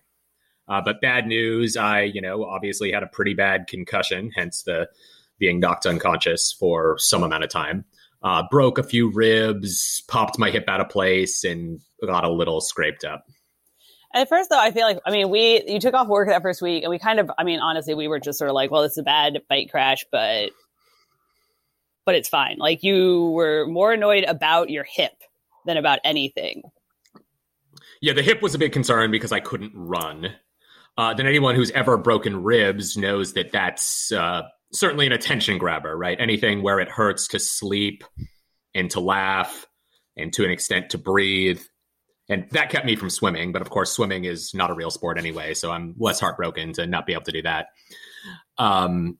Uh, 0.67 0.81
but 0.83 0.99
bad 1.01 1.27
news, 1.27 1.77
I, 1.77 2.01
you 2.01 2.21
know, 2.21 2.43
obviously 2.43 2.91
had 2.91 3.03
a 3.03 3.07
pretty 3.07 3.33
bad 3.33 3.67
concussion, 3.67 4.31
hence 4.35 4.63
the 4.63 4.89
being 5.39 5.59
knocked 5.59 5.85
unconscious 5.85 6.51
for 6.51 6.97
some 6.97 7.23
amount 7.23 7.43
of 7.43 7.49
time. 7.49 7.85
Uh, 8.23 8.43
broke 8.49 8.77
a 8.77 8.83
few 8.83 9.11
ribs, 9.11 10.03
popped 10.07 10.39
my 10.39 10.49
hip 10.49 10.65
out 10.67 10.81
of 10.81 10.89
place, 10.89 11.43
and 11.43 11.79
got 12.03 12.23
a 12.23 12.31
little 12.31 12.59
scraped 12.59 13.05
up. 13.05 13.25
At 14.13 14.27
first, 14.27 14.49
though, 14.49 14.59
I 14.59 14.71
feel 14.71 14.83
like, 14.83 14.99
I 15.05 15.11
mean, 15.11 15.29
we, 15.29 15.63
you 15.67 15.79
took 15.79 15.93
off 15.93 16.07
work 16.07 16.27
that 16.27 16.41
first 16.41 16.61
week, 16.61 16.83
and 16.83 16.89
we 16.89 16.97
kind 16.97 17.19
of, 17.19 17.31
I 17.37 17.43
mean, 17.43 17.59
honestly, 17.59 17.93
we 17.93 18.07
were 18.07 18.19
just 18.19 18.39
sort 18.39 18.49
of 18.49 18.55
like, 18.55 18.71
well, 18.71 18.83
it's 18.83 18.97
a 18.97 19.03
bad 19.03 19.41
bike 19.47 19.69
crash, 19.69 20.05
but, 20.11 20.49
but 22.05 22.15
it's 22.15 22.27
fine. 22.27 22.57
Like, 22.57 22.83
you 22.83 23.29
were 23.29 23.67
more 23.67 23.93
annoyed 23.93 24.23
about 24.23 24.69
your 24.69 24.83
hip 24.83 25.13
than 25.65 25.77
about 25.77 25.99
anything. 26.03 26.63
Yeah, 28.01 28.13
the 28.13 28.23
hip 28.23 28.41
was 28.41 28.55
a 28.55 28.57
big 28.57 28.71
concern 28.71 29.11
because 29.11 29.31
I 29.31 29.39
couldn't 29.39 29.73
run 29.75 30.33
uh, 30.97 31.13
then 31.13 31.27
anyone 31.27 31.55
who's 31.55 31.71
ever 31.71 31.97
broken 31.97 32.43
ribs 32.43 32.97
knows 32.97 33.33
that 33.33 33.51
that's 33.51 34.11
uh, 34.11 34.43
certainly 34.73 35.05
an 35.05 35.11
attention 35.11 35.57
grabber, 35.57 35.95
right? 35.95 36.19
Anything 36.19 36.63
where 36.63 36.79
it 36.79 36.89
hurts 36.89 37.27
to 37.29 37.39
sleep 37.39 38.03
and 38.73 38.89
to 38.91 38.99
laugh 38.99 39.65
and 40.15 40.33
to 40.33 40.43
an 40.43 40.51
extent 40.51 40.91
to 40.91 40.97
breathe. 40.97 41.61
And 42.29 42.47
that 42.51 42.69
kept 42.69 42.85
me 42.85 42.95
from 42.95 43.09
swimming, 43.09 43.51
but 43.51 43.61
of 43.61 43.69
course, 43.69 43.91
swimming 43.91 44.25
is 44.25 44.53
not 44.53 44.69
a 44.69 44.73
real 44.73 44.91
sport 44.91 45.17
anyway, 45.17 45.53
so 45.53 45.71
I'm 45.71 45.95
less 45.97 46.19
heartbroken 46.19 46.73
to 46.73 46.85
not 46.85 47.05
be 47.05 47.13
able 47.13 47.23
to 47.23 47.31
do 47.31 47.41
that. 47.43 47.67
Um, 48.57 49.17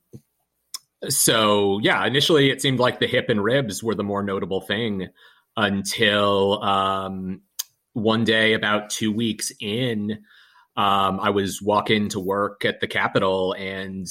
so 1.08 1.78
yeah, 1.80 2.04
initially 2.04 2.50
it 2.50 2.60
seemed 2.60 2.80
like 2.80 2.98
the 2.98 3.06
hip 3.06 3.28
and 3.28 3.42
ribs 3.42 3.82
were 3.82 3.94
the 3.94 4.02
more 4.02 4.22
notable 4.22 4.60
thing 4.60 5.08
until 5.56 6.62
um, 6.62 7.42
one 7.92 8.24
day, 8.24 8.52
about 8.52 8.90
two 8.90 9.12
weeks 9.12 9.52
in, 9.60 10.24
um, 10.78 11.18
I 11.18 11.30
was 11.30 11.60
walking 11.60 12.08
to 12.10 12.20
work 12.20 12.64
at 12.64 12.80
the 12.80 12.86
Capitol 12.86 13.52
and 13.52 14.06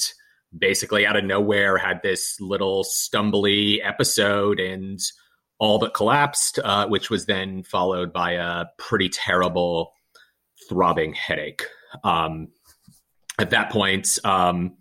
basically 0.56 1.06
out 1.06 1.16
of 1.16 1.24
nowhere 1.24 1.78
had 1.78 2.02
this 2.02 2.38
little 2.40 2.84
stumbly 2.84 3.78
episode 3.82 4.60
and 4.60 5.00
all 5.58 5.78
but 5.78 5.94
collapsed, 5.94 6.58
uh, 6.62 6.86
which 6.86 7.08
was 7.08 7.24
then 7.24 7.62
followed 7.62 8.12
by 8.12 8.32
a 8.32 8.66
pretty 8.76 9.08
terrible 9.08 9.94
throbbing 10.68 11.14
headache. 11.14 11.64
Um, 12.04 12.48
at 13.38 13.50
that 13.50 13.72
point, 13.72 14.18
um, 14.24 14.76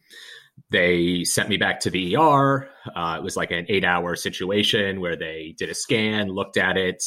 they 0.69 1.23
sent 1.23 1.47
me 1.47 1.55
back 1.55 1.79
to 1.81 1.89
the 1.89 2.17
ER. 2.17 2.69
Uh, 2.93 3.15
it 3.17 3.23
was 3.23 3.37
like 3.37 3.51
an 3.51 3.65
eight 3.69 3.85
hour 3.85 4.17
situation 4.17 4.99
where 4.99 5.15
they 5.15 5.55
did 5.57 5.69
a 5.69 5.73
scan, 5.73 6.27
looked 6.27 6.57
at 6.57 6.75
it, 6.75 7.01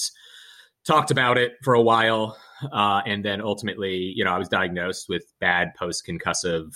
talked 0.87 1.11
about 1.11 1.37
it 1.37 1.53
for 1.63 1.75
a 1.75 1.83
while, 1.83 2.39
uh, 2.73 3.03
and 3.07 3.25
then 3.25 3.41
ultimately, 3.41 4.13
you 4.15 4.25
know, 4.25 4.33
I 4.33 4.39
was 4.39 4.49
diagnosed 4.49 5.09
with 5.09 5.25
bad 5.41 5.75
post 5.79 6.07
concussive 6.07 6.75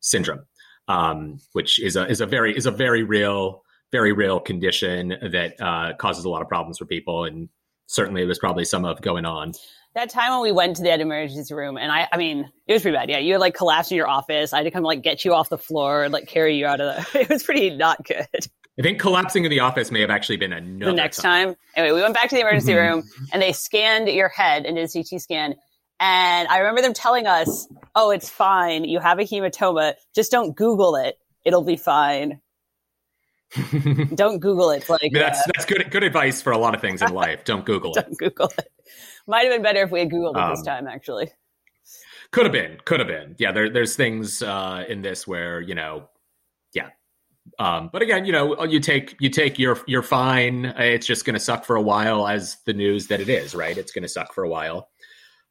syndrome, 0.00 0.44
um, 0.88 1.38
which 1.52 1.80
is 1.82 1.96
a 1.96 2.06
is 2.06 2.20
a 2.20 2.26
very 2.26 2.56
is 2.56 2.66
a 2.66 2.70
very 2.70 3.02
real 3.02 3.62
very 3.90 4.12
real 4.12 4.40
condition 4.40 5.08
that 5.08 5.54
uh, 5.60 5.94
causes 5.96 6.24
a 6.24 6.28
lot 6.28 6.42
of 6.42 6.48
problems 6.48 6.78
for 6.78 6.84
people, 6.84 7.24
and 7.24 7.48
certainly 7.86 8.24
there's 8.24 8.38
probably 8.38 8.64
some 8.64 8.84
of 8.84 9.00
going 9.00 9.24
on. 9.24 9.52
That 9.94 10.10
time 10.10 10.32
when 10.32 10.42
we 10.42 10.52
went 10.52 10.76
to 10.76 10.82
that 10.84 11.00
emergency 11.00 11.54
room, 11.54 11.76
and 11.76 11.90
I, 11.90 12.06
I 12.12 12.18
mean, 12.18 12.50
it 12.66 12.72
was 12.72 12.82
pretty 12.82 12.96
bad. 12.96 13.08
Yeah, 13.08 13.18
you 13.18 13.32
had 13.32 13.40
like 13.40 13.54
collapsed 13.54 13.90
in 13.90 13.96
your 13.96 14.08
office. 14.08 14.52
I 14.52 14.58
had 14.58 14.64
to 14.64 14.70
come 14.70 14.82
like 14.82 15.02
get 15.02 15.24
you 15.24 15.34
off 15.34 15.48
the 15.48 15.58
floor 15.58 16.04
and 16.04 16.12
like 16.12 16.28
carry 16.28 16.56
you 16.56 16.66
out 16.66 16.80
of 16.80 16.94
the. 17.12 17.20
It 17.20 17.28
was 17.30 17.42
pretty 17.42 17.70
not 17.70 18.04
good. 18.04 18.26
I 18.78 18.82
think 18.82 19.00
collapsing 19.00 19.44
in 19.44 19.50
the 19.50 19.60
office 19.60 19.90
may 19.90 20.00
have 20.00 20.10
actually 20.10 20.36
been 20.36 20.52
another 20.52 20.92
the 20.92 20.96
next 20.96 21.16
time. 21.18 21.48
time. 21.48 21.56
Anyway, 21.74 21.96
we 21.96 22.02
went 22.02 22.14
back 22.14 22.28
to 22.30 22.34
the 22.36 22.42
emergency 22.42 22.74
room 22.74 23.02
and 23.32 23.42
they 23.42 23.52
scanned 23.52 24.08
your 24.08 24.28
head 24.28 24.66
and 24.66 24.76
did 24.76 24.88
a 24.88 24.92
CT 24.92 25.20
scan. 25.20 25.54
And 26.00 26.46
I 26.48 26.58
remember 26.58 26.80
them 26.82 26.92
telling 26.94 27.26
us, 27.26 27.66
"Oh, 27.96 28.10
it's 28.10 28.28
fine. 28.28 28.84
You 28.84 29.00
have 29.00 29.18
a 29.18 29.22
hematoma. 29.24 29.94
Just 30.14 30.30
don't 30.30 30.54
Google 30.54 30.94
it. 30.94 31.18
It'll 31.44 31.64
be 31.64 31.76
fine. 31.76 32.40
Don't 34.14 34.38
Google 34.40 34.70
it." 34.70 34.88
Like 34.88 35.10
that's 35.12 35.40
uh, 35.40 35.50
that's 35.54 35.64
good 35.64 35.90
good 35.90 36.04
advice 36.04 36.40
for 36.42 36.52
a 36.52 36.58
lot 36.58 36.74
of 36.74 36.80
things 36.80 37.02
in 37.02 37.12
life. 37.12 37.44
Don't 37.44 37.64
Google 37.64 37.92
it. 37.96 38.04
don't 38.04 38.18
Google 38.18 38.52
it. 38.58 38.70
Might 39.26 39.44
have 39.44 39.52
been 39.52 39.62
better 39.62 39.82
if 39.82 39.90
we 39.90 40.00
had 40.00 40.10
Googled 40.10 40.36
it 40.36 40.50
this 40.50 40.60
Um, 40.60 40.64
time, 40.66 40.86
actually. 40.86 41.30
Could 42.30 42.44
have 42.44 42.52
been, 42.52 42.78
could 42.84 43.00
have 43.00 43.08
been. 43.08 43.34
Yeah, 43.38 43.52
there, 43.52 43.70
there's 43.70 43.96
things 43.96 44.42
uh, 44.42 44.84
in 44.88 45.00
this 45.02 45.26
where 45.26 45.60
you 45.62 45.74
know, 45.74 45.94
yeah. 45.96 46.17
Um, 47.58 47.90
but 47.92 48.02
again, 48.02 48.24
you 48.24 48.32
know, 48.32 48.64
you 48.64 48.80
take 48.80 49.16
you 49.20 49.30
take 49.30 49.58
your 49.58 49.78
you're 49.86 50.02
fine. 50.02 50.66
It's 50.76 51.06
just 51.06 51.24
going 51.24 51.34
to 51.34 51.40
suck 51.40 51.64
for 51.64 51.76
a 51.76 51.82
while, 51.82 52.26
as 52.26 52.56
the 52.66 52.72
news 52.72 53.08
that 53.08 53.20
it 53.20 53.28
is, 53.28 53.54
right? 53.54 53.76
It's 53.76 53.92
going 53.92 54.02
to 54.02 54.08
suck 54.08 54.32
for 54.32 54.44
a 54.44 54.48
while. 54.48 54.88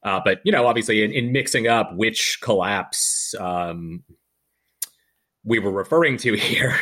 Uh, 0.02 0.20
but 0.24 0.40
you 0.44 0.52
know, 0.52 0.66
obviously, 0.66 1.02
in, 1.02 1.12
in 1.12 1.32
mixing 1.32 1.66
up 1.66 1.94
which 1.94 2.38
collapse 2.42 3.34
um, 3.38 4.04
we 5.44 5.58
were 5.58 5.72
referring 5.72 6.16
to 6.18 6.34
here, 6.36 6.78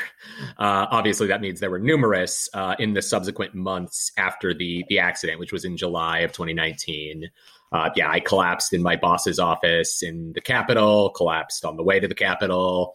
uh, 0.58 0.86
obviously 0.90 1.28
that 1.28 1.40
means 1.40 1.60
there 1.60 1.70
were 1.70 1.78
numerous 1.78 2.48
uh, 2.54 2.74
in 2.78 2.94
the 2.94 3.02
subsequent 3.02 3.54
months 3.54 4.12
after 4.16 4.52
the 4.52 4.84
the 4.88 4.98
accident, 4.98 5.38
which 5.38 5.52
was 5.52 5.64
in 5.64 5.76
July 5.76 6.20
of 6.20 6.32
2019. 6.32 7.30
Uh, 7.72 7.90
yeah, 7.96 8.10
I 8.10 8.20
collapsed 8.20 8.72
in 8.72 8.82
my 8.82 8.96
boss's 8.96 9.38
office 9.38 10.02
in 10.02 10.32
the 10.34 10.40
Capitol, 10.40 11.10
collapsed 11.10 11.64
on 11.64 11.76
the 11.76 11.82
way 11.82 11.98
to 11.98 12.06
the 12.06 12.14
Capitol, 12.14 12.94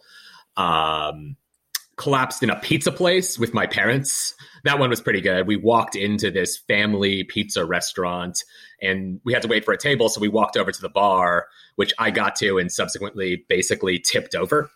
um, 0.56 1.36
collapsed 1.96 2.42
in 2.42 2.50
a 2.50 2.58
pizza 2.58 2.90
place 2.90 3.38
with 3.38 3.54
my 3.54 3.66
parents. 3.66 4.34
That 4.64 4.78
one 4.78 4.90
was 4.90 5.00
pretty 5.00 5.20
good. 5.20 5.46
We 5.46 5.56
walked 5.56 5.96
into 5.96 6.30
this 6.30 6.56
family 6.56 7.24
pizza 7.24 7.64
restaurant 7.64 8.42
and 8.80 9.20
we 9.24 9.32
had 9.32 9.42
to 9.42 9.48
wait 9.48 9.64
for 9.64 9.72
a 9.72 9.78
table. 9.78 10.08
So 10.08 10.20
we 10.20 10.28
walked 10.28 10.56
over 10.56 10.72
to 10.72 10.80
the 10.80 10.88
bar, 10.88 11.46
which 11.76 11.92
I 11.98 12.10
got 12.10 12.36
to 12.36 12.58
and 12.58 12.70
subsequently 12.70 13.44
basically 13.48 13.98
tipped 13.98 14.34
over 14.34 14.70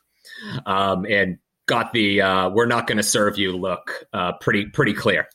um, 0.67 1.07
and 1.07 1.39
got 1.67 1.93
the 1.93 2.21
uh, 2.21 2.51
we're 2.51 2.67
not 2.67 2.87
going 2.87 2.99
to 2.99 3.03
serve 3.03 3.39
you 3.39 3.57
look 3.57 4.05
uh, 4.13 4.33
pretty, 4.41 4.67
pretty 4.67 4.93
clear 4.93 5.29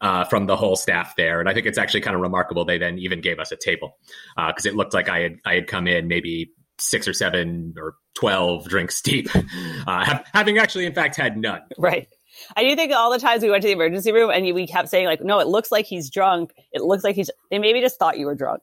uh, 0.00 0.24
from 0.24 0.46
the 0.46 0.56
whole 0.56 0.76
staff 0.76 1.16
there. 1.16 1.40
And 1.40 1.48
I 1.48 1.54
think 1.54 1.66
it's 1.66 1.78
actually 1.78 2.00
kind 2.00 2.16
of 2.16 2.22
remarkable. 2.22 2.64
They 2.64 2.78
then 2.78 2.98
even 2.98 3.20
gave 3.20 3.38
us 3.38 3.52
a 3.52 3.56
table 3.56 3.98
because 4.36 4.66
it 4.66 4.74
looked 4.74 4.94
like 4.94 5.08
I 5.08 5.20
had 5.20 5.36
I 5.44 5.54
had 5.54 5.66
come 5.66 5.86
in 5.86 6.08
maybe 6.08 6.52
six 6.78 7.06
or 7.08 7.12
seven 7.12 7.74
or 7.76 7.94
twelve 8.14 8.68
drinks 8.68 9.00
deep, 9.02 9.28
uh, 9.34 9.42
ha- 9.86 10.24
having 10.32 10.58
actually 10.58 10.86
in 10.86 10.94
fact 10.94 11.16
had 11.16 11.36
none. 11.36 11.62
Right. 11.78 12.08
I 12.56 12.64
do 12.64 12.76
think 12.76 12.92
all 12.92 13.10
the 13.10 13.18
times 13.18 13.42
we 13.42 13.50
went 13.50 13.62
to 13.62 13.68
the 13.68 13.72
emergency 13.72 14.12
room 14.12 14.30
and 14.30 14.44
we 14.54 14.66
kept 14.66 14.88
saying 14.88 15.06
like, 15.06 15.22
no, 15.22 15.38
it 15.40 15.46
looks 15.46 15.72
like 15.72 15.86
he's 15.86 16.10
drunk. 16.10 16.52
It 16.72 16.82
looks 16.82 17.02
like 17.02 17.16
he's. 17.16 17.30
They 17.50 17.58
maybe 17.58 17.80
just 17.80 17.98
thought 17.98 18.18
you 18.18 18.26
were 18.26 18.34
drunk. 18.34 18.62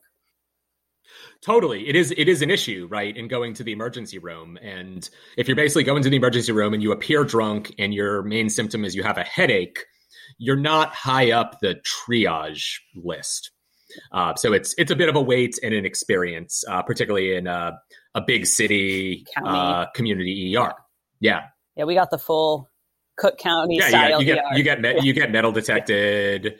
Totally, 1.42 1.88
it 1.88 1.96
is 1.96 2.12
it 2.16 2.28
is 2.28 2.40
an 2.40 2.50
issue, 2.50 2.88
right? 2.90 3.14
In 3.14 3.28
going 3.28 3.52
to 3.54 3.62
the 3.62 3.72
emergency 3.72 4.18
room, 4.18 4.58
and 4.62 5.08
if 5.36 5.46
you're 5.46 5.56
basically 5.56 5.84
going 5.84 6.02
to 6.02 6.08
the 6.08 6.16
emergency 6.16 6.52
room 6.52 6.72
and 6.72 6.82
you 6.82 6.90
appear 6.92 7.24
drunk, 7.24 7.74
and 7.78 7.92
your 7.92 8.22
main 8.22 8.48
symptom 8.48 8.84
is 8.84 8.94
you 8.94 9.02
have 9.02 9.18
a 9.18 9.24
headache, 9.24 9.84
you're 10.38 10.56
not 10.56 10.94
high 10.94 11.32
up 11.32 11.60
the 11.60 11.76
triage 11.84 12.78
list. 12.94 13.50
Uh, 14.12 14.34
so 14.36 14.52
it's 14.52 14.74
it's 14.78 14.90
a 14.90 14.96
bit 14.96 15.08
of 15.08 15.16
a 15.16 15.20
wait 15.20 15.58
and 15.62 15.74
an 15.74 15.84
experience, 15.84 16.64
uh, 16.68 16.82
particularly 16.82 17.34
in 17.34 17.46
a, 17.46 17.72
a 18.14 18.20
big 18.20 18.46
city 18.46 19.26
uh, 19.42 19.86
community 19.86 20.56
ER. 20.56 20.74
Yeah, 21.20 21.46
Yeah, 21.76 21.84
we 21.84 21.94
got 21.94 22.10
the 22.10 22.18
full 22.18 22.70
Cook 23.16 23.38
County 23.38 23.78
yeah, 23.78 23.88
style. 23.88 24.20
you 24.20 24.26
get 24.26 24.36
you 24.36 24.42
ER. 24.42 24.56
you 24.56 24.62
get 24.62 24.80
met, 24.80 25.04
you 25.04 25.12
get 25.12 25.30
metal 25.30 25.52
detected. 25.52 26.58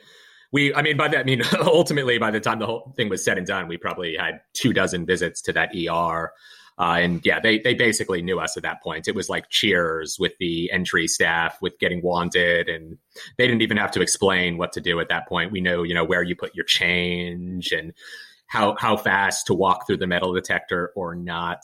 We, 0.51 0.73
I 0.73 0.81
mean, 0.81 0.95
by 0.95 1.09
that, 1.09 1.19
I 1.19 1.23
mean 1.23 1.41
ultimately, 1.59 2.17
by 2.17 2.31
the 2.31 2.39
time 2.39 2.59
the 2.59 2.65
whole 2.65 2.93
thing 2.95 3.09
was 3.09 3.23
said 3.23 3.37
and 3.37 3.45
done, 3.45 3.67
we 3.67 3.77
probably 3.77 4.15
had 4.15 4.41
two 4.53 4.73
dozen 4.73 5.05
visits 5.05 5.41
to 5.43 5.53
that 5.53 5.71
ER. 5.75 6.31
Uh, 6.77 6.97
and 6.99 7.21
yeah, 7.25 7.39
they 7.39 7.59
they 7.59 7.73
basically 7.73 8.21
knew 8.21 8.39
us 8.39 8.57
at 8.57 8.63
that 8.63 8.83
point. 8.83 9.07
It 9.07 9.15
was 9.15 9.29
like 9.29 9.49
cheers 9.49 10.17
with 10.19 10.33
the 10.39 10.69
entry 10.71 11.07
staff 11.07 11.57
with 11.61 11.79
getting 11.79 12.01
wanted, 12.01 12.67
and 12.67 12.97
they 13.37 13.47
didn't 13.47 13.61
even 13.61 13.77
have 13.77 13.91
to 13.91 14.01
explain 14.01 14.57
what 14.57 14.73
to 14.73 14.81
do 14.81 14.99
at 14.99 15.07
that 15.07 15.27
point. 15.27 15.53
We 15.53 15.61
know, 15.61 15.83
you 15.83 15.93
know, 15.93 16.03
where 16.03 16.21
you 16.21 16.35
put 16.35 16.53
your 16.53 16.65
change 16.65 17.71
and 17.71 17.93
how 18.47 18.75
how 18.77 18.95
fast 18.95 19.47
to 19.47 19.53
walk 19.53 19.87
through 19.87 19.97
the 19.97 20.07
metal 20.07 20.33
detector 20.33 20.91
or 20.95 21.15
not. 21.15 21.59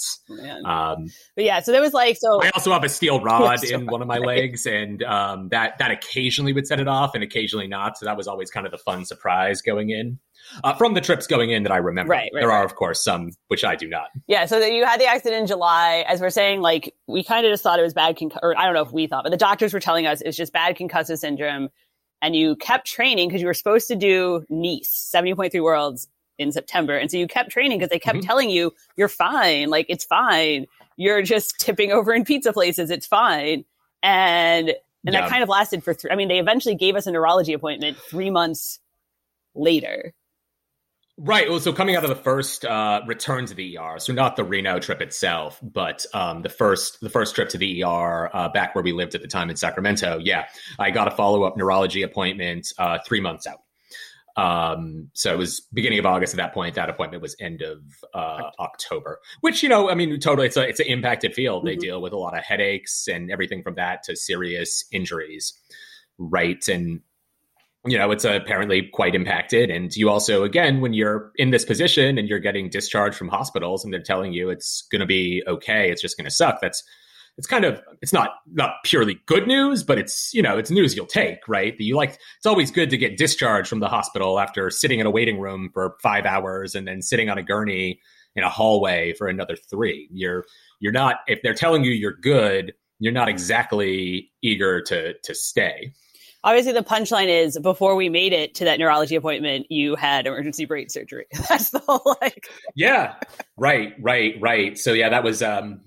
Um, 0.65 1.07
But 1.35 1.45
yeah, 1.45 1.59
so 1.61 1.71
there 1.71 1.81
was 1.81 1.93
like 1.93 2.17
so. 2.17 2.41
I 2.41 2.49
also 2.49 2.71
have 2.71 2.83
a 2.83 2.89
steel 2.89 3.21
rod 3.21 3.63
in 3.69 3.85
one 3.85 4.01
of 4.01 4.07
my 4.07 4.17
legs, 4.17 4.65
and 4.65 5.01
um, 5.03 5.49
that 5.49 5.77
that 5.77 5.91
occasionally 5.91 6.53
would 6.53 6.67
set 6.67 6.79
it 6.79 6.87
off, 6.87 7.13
and 7.13 7.23
occasionally 7.23 7.67
not. 7.67 7.97
So 7.97 8.05
that 8.05 8.17
was 8.17 8.27
always 8.27 8.49
kind 8.49 8.65
of 8.65 8.71
the 8.71 8.77
fun 8.77 9.05
surprise 9.05 9.61
going 9.61 9.89
in 9.89 10.19
uh, 10.63 10.73
from 10.73 10.93
the 10.93 11.01
trips 11.01 11.27
going 11.27 11.51
in 11.51 11.63
that 11.63 11.71
I 11.71 11.77
remember. 11.77 12.11
Right, 12.11 12.31
right, 12.33 12.41
there 12.41 12.51
are 12.51 12.65
of 12.65 12.75
course 12.75 13.03
some 13.03 13.31
which 13.47 13.63
I 13.63 13.75
do 13.75 13.87
not. 13.87 14.07
Yeah, 14.27 14.45
so 14.45 14.59
that 14.59 14.73
you 14.73 14.85
had 14.85 14.99
the 14.99 15.05
accident 15.05 15.41
in 15.41 15.47
July. 15.47 16.03
As 16.07 16.19
we're 16.19 16.29
saying, 16.29 16.61
like 16.61 16.95
we 17.07 17.23
kind 17.23 17.45
of 17.45 17.51
just 17.51 17.63
thought 17.63 17.79
it 17.79 17.83
was 17.83 17.93
bad, 17.93 18.17
concu- 18.17 18.39
or 18.41 18.57
I 18.57 18.65
don't 18.65 18.73
know 18.73 18.83
if 18.83 18.91
we 18.91 19.07
thought, 19.07 19.23
but 19.23 19.31
the 19.31 19.37
doctors 19.37 19.73
were 19.73 19.79
telling 19.79 20.07
us 20.07 20.21
it's 20.21 20.37
just 20.37 20.53
bad 20.53 20.77
concussive 20.77 21.17
syndrome. 21.17 21.69
And 22.23 22.35
you 22.35 22.55
kept 22.55 22.85
training 22.85 23.29
because 23.29 23.41
you 23.41 23.47
were 23.47 23.55
supposed 23.55 23.87
to 23.87 23.95
do 23.95 24.45
Nice, 24.47 24.89
seventy 24.91 25.33
point 25.33 25.51
three 25.51 25.61
Worlds 25.61 26.07
in 26.41 26.51
September, 26.51 26.97
and 26.97 27.09
so 27.11 27.17
you 27.17 27.27
kept 27.27 27.51
training 27.51 27.77
because 27.79 27.89
they 27.89 27.99
kept 27.99 28.19
Mhm. 28.19 28.25
telling 28.25 28.49
you 28.49 28.73
you're 28.97 29.07
fine, 29.07 29.69
like 29.69 29.85
it's 29.89 30.03
fine. 30.03 30.65
You're 30.97 31.21
just 31.21 31.55
tipping 31.59 31.91
over 31.91 32.13
in 32.13 32.25
pizza 32.25 32.51
places, 32.53 32.89
it's 32.89 33.07
fine. 33.07 33.65
And 34.03 34.69
and 35.03 35.13
Yeah. 35.15 35.21
that 35.21 35.29
kind 35.29 35.41
of 35.41 35.49
lasted 35.49 35.83
for 35.83 35.93
three. 35.95 36.11
I 36.11 36.15
mean, 36.15 36.27
they 36.27 36.37
eventually 36.39 36.75
gave 36.75 36.95
us 36.95 37.07
a 37.07 37.11
neurology 37.11 37.53
appointment 37.53 37.97
three 37.97 38.29
months 38.29 38.79
later. 39.55 40.13
Right. 41.17 41.49
Well, 41.49 41.59
so 41.59 41.71
coming 41.73 41.95
out 41.95 42.03
of 42.03 42.09
the 42.09 42.15
first 42.15 42.65
uh, 42.65 43.01
return 43.05 43.45
to 43.47 43.53
the 43.53 43.77
ER, 43.77 43.99
so 43.99 44.11
not 44.13 44.35
the 44.37 44.43
Reno 44.43 44.79
trip 44.79 45.01
itself, 45.01 45.59
but 45.61 46.05
um, 46.13 46.41
the 46.41 46.49
first 46.49 46.99
the 47.01 47.09
first 47.09 47.35
trip 47.35 47.49
to 47.49 47.57
the 47.59 47.83
ER 47.83 48.29
uh, 48.33 48.49
back 48.49 48.73
where 48.73 48.83
we 48.83 48.91
lived 48.91 49.13
at 49.13 49.21
the 49.21 49.27
time 49.27 49.49
in 49.49 49.55
Sacramento. 49.55 50.19
Yeah, 50.23 50.47
I 50.79 50.89
got 50.89 51.07
a 51.07 51.11
follow 51.11 51.43
up 51.43 51.57
neurology 51.57 52.01
appointment 52.03 52.67
uh, 52.77 52.99
three 53.05 53.21
months 53.21 53.45
out. 53.45 53.59
Um, 54.37 55.09
so 55.13 55.33
it 55.33 55.37
was 55.37 55.61
beginning 55.73 55.99
of 55.99 56.05
August 56.05 56.33
at 56.33 56.37
that 56.37 56.53
point. 56.53 56.75
That 56.75 56.89
appointment 56.89 57.21
was 57.21 57.35
end 57.39 57.61
of 57.61 57.79
uh, 58.13 58.49
October, 58.59 59.19
which 59.41 59.61
you 59.63 59.69
know, 59.69 59.89
I 59.89 59.95
mean, 59.95 60.19
totally, 60.19 60.47
it's 60.47 60.57
a 60.57 60.67
it's 60.67 60.79
an 60.79 60.87
impacted 60.87 61.33
field. 61.33 61.65
They 61.65 61.75
Mhm. 61.75 61.81
deal 61.81 62.01
with 62.01 62.13
a 62.13 62.17
lot 62.17 62.37
of 62.37 62.43
headaches 62.43 63.07
and 63.07 63.29
everything 63.31 63.61
from 63.61 63.75
that 63.75 64.03
to 64.03 64.15
serious 64.15 64.85
injuries, 64.91 65.53
right? 66.17 66.65
And 66.67 67.01
you 67.85 67.97
know, 67.97 68.11
it's 68.11 68.25
apparently 68.25 68.83
quite 68.93 69.15
impacted. 69.15 69.71
And 69.71 69.95
you 69.95 70.07
also, 70.07 70.43
again, 70.43 70.81
when 70.81 70.93
you're 70.93 71.31
in 71.37 71.49
this 71.49 71.65
position 71.65 72.19
and 72.19 72.29
you're 72.29 72.37
getting 72.39 72.69
discharged 72.69 73.17
from 73.17 73.27
hospitals 73.27 73.83
and 73.83 73.91
they're 73.91 74.03
telling 74.03 74.33
you 74.33 74.51
it's 74.51 74.83
going 74.91 74.99
to 74.99 75.07
be 75.07 75.41
okay, 75.47 75.89
it's 75.89 76.01
just 76.01 76.15
going 76.15 76.25
to 76.25 76.31
suck. 76.31 76.59
That's 76.61 76.83
it's 77.37 77.47
kind 77.47 77.65
of 77.65 77.81
it's 78.01 78.13
not 78.13 78.35
not 78.51 78.75
purely 78.83 79.19
good 79.25 79.47
news, 79.47 79.83
but 79.83 79.97
it's 79.97 80.33
you 80.33 80.41
know 80.41 80.57
it's 80.57 80.69
news 80.69 80.95
you'll 80.95 81.05
take, 81.05 81.39
right? 81.47 81.77
That 81.77 81.83
you 81.83 81.95
like 81.95 82.19
it's 82.37 82.45
always 82.45 82.71
good 82.71 82.89
to 82.89 82.97
get 82.97 83.17
discharged 83.17 83.69
from 83.69 83.79
the 83.79 83.87
hospital 83.87 84.39
after 84.39 84.69
sitting 84.69 84.99
in 84.99 85.05
a 85.05 85.11
waiting 85.11 85.39
room 85.39 85.69
for 85.73 85.95
five 86.01 86.25
hours 86.25 86.75
and 86.75 86.87
then 86.87 87.01
sitting 87.01 87.29
on 87.29 87.37
a 87.37 87.43
gurney 87.43 87.99
in 88.35 88.43
a 88.43 88.49
hallway 88.49 89.13
for 89.13 89.27
another 89.27 89.55
three. 89.55 90.07
You're 90.11 90.45
you're 90.79 90.91
not 90.91 91.17
if 91.27 91.41
they're 91.41 91.53
telling 91.53 91.83
you 91.83 91.91
you're 91.91 92.13
good, 92.13 92.73
you're 92.99 93.13
not 93.13 93.29
exactly 93.29 94.31
eager 94.41 94.81
to 94.83 95.13
to 95.13 95.33
stay. 95.33 95.93
Obviously, 96.43 96.73
the 96.73 96.83
punchline 96.83 97.27
is 97.27 97.57
before 97.59 97.95
we 97.95 98.09
made 98.09 98.33
it 98.33 98.55
to 98.55 98.65
that 98.65 98.79
neurology 98.79 99.15
appointment, 99.15 99.67
you 99.69 99.95
had 99.95 100.25
emergency 100.25 100.65
brain 100.65 100.89
surgery. 100.89 101.27
That's 101.49 101.69
the 101.69 101.79
whole 101.79 102.17
like. 102.21 102.49
yeah 102.75 103.15
right 103.57 103.93
right 104.01 104.35
right 104.39 104.77
so 104.77 104.93
yeah 104.93 105.09
that 105.09 105.23
was 105.23 105.43
um 105.43 105.81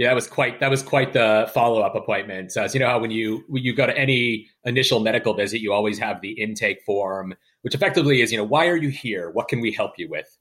yeah 0.00 0.08
that 0.08 0.14
was 0.14 0.26
quite 0.26 0.58
that 0.60 0.70
was 0.70 0.82
quite 0.82 1.12
the 1.12 1.48
follow-up 1.52 1.94
appointment 1.94 2.50
so 2.50 2.64
you 2.72 2.80
know 2.80 2.86
how 2.86 2.98
when 2.98 3.10
you 3.10 3.44
when 3.48 3.62
you 3.62 3.74
go 3.74 3.86
to 3.86 3.96
any 3.96 4.48
initial 4.64 4.98
medical 5.00 5.34
visit 5.34 5.60
you 5.60 5.72
always 5.72 5.98
have 5.98 6.20
the 6.22 6.30
intake 6.32 6.82
form 6.84 7.34
which 7.62 7.74
effectively 7.74 8.22
is 8.22 8.32
you 8.32 8.38
know 8.38 8.44
why 8.44 8.66
are 8.66 8.76
you 8.76 8.88
here 8.88 9.30
what 9.30 9.46
can 9.48 9.60
we 9.60 9.70
help 9.70 9.92
you 9.98 10.08
with 10.08 10.38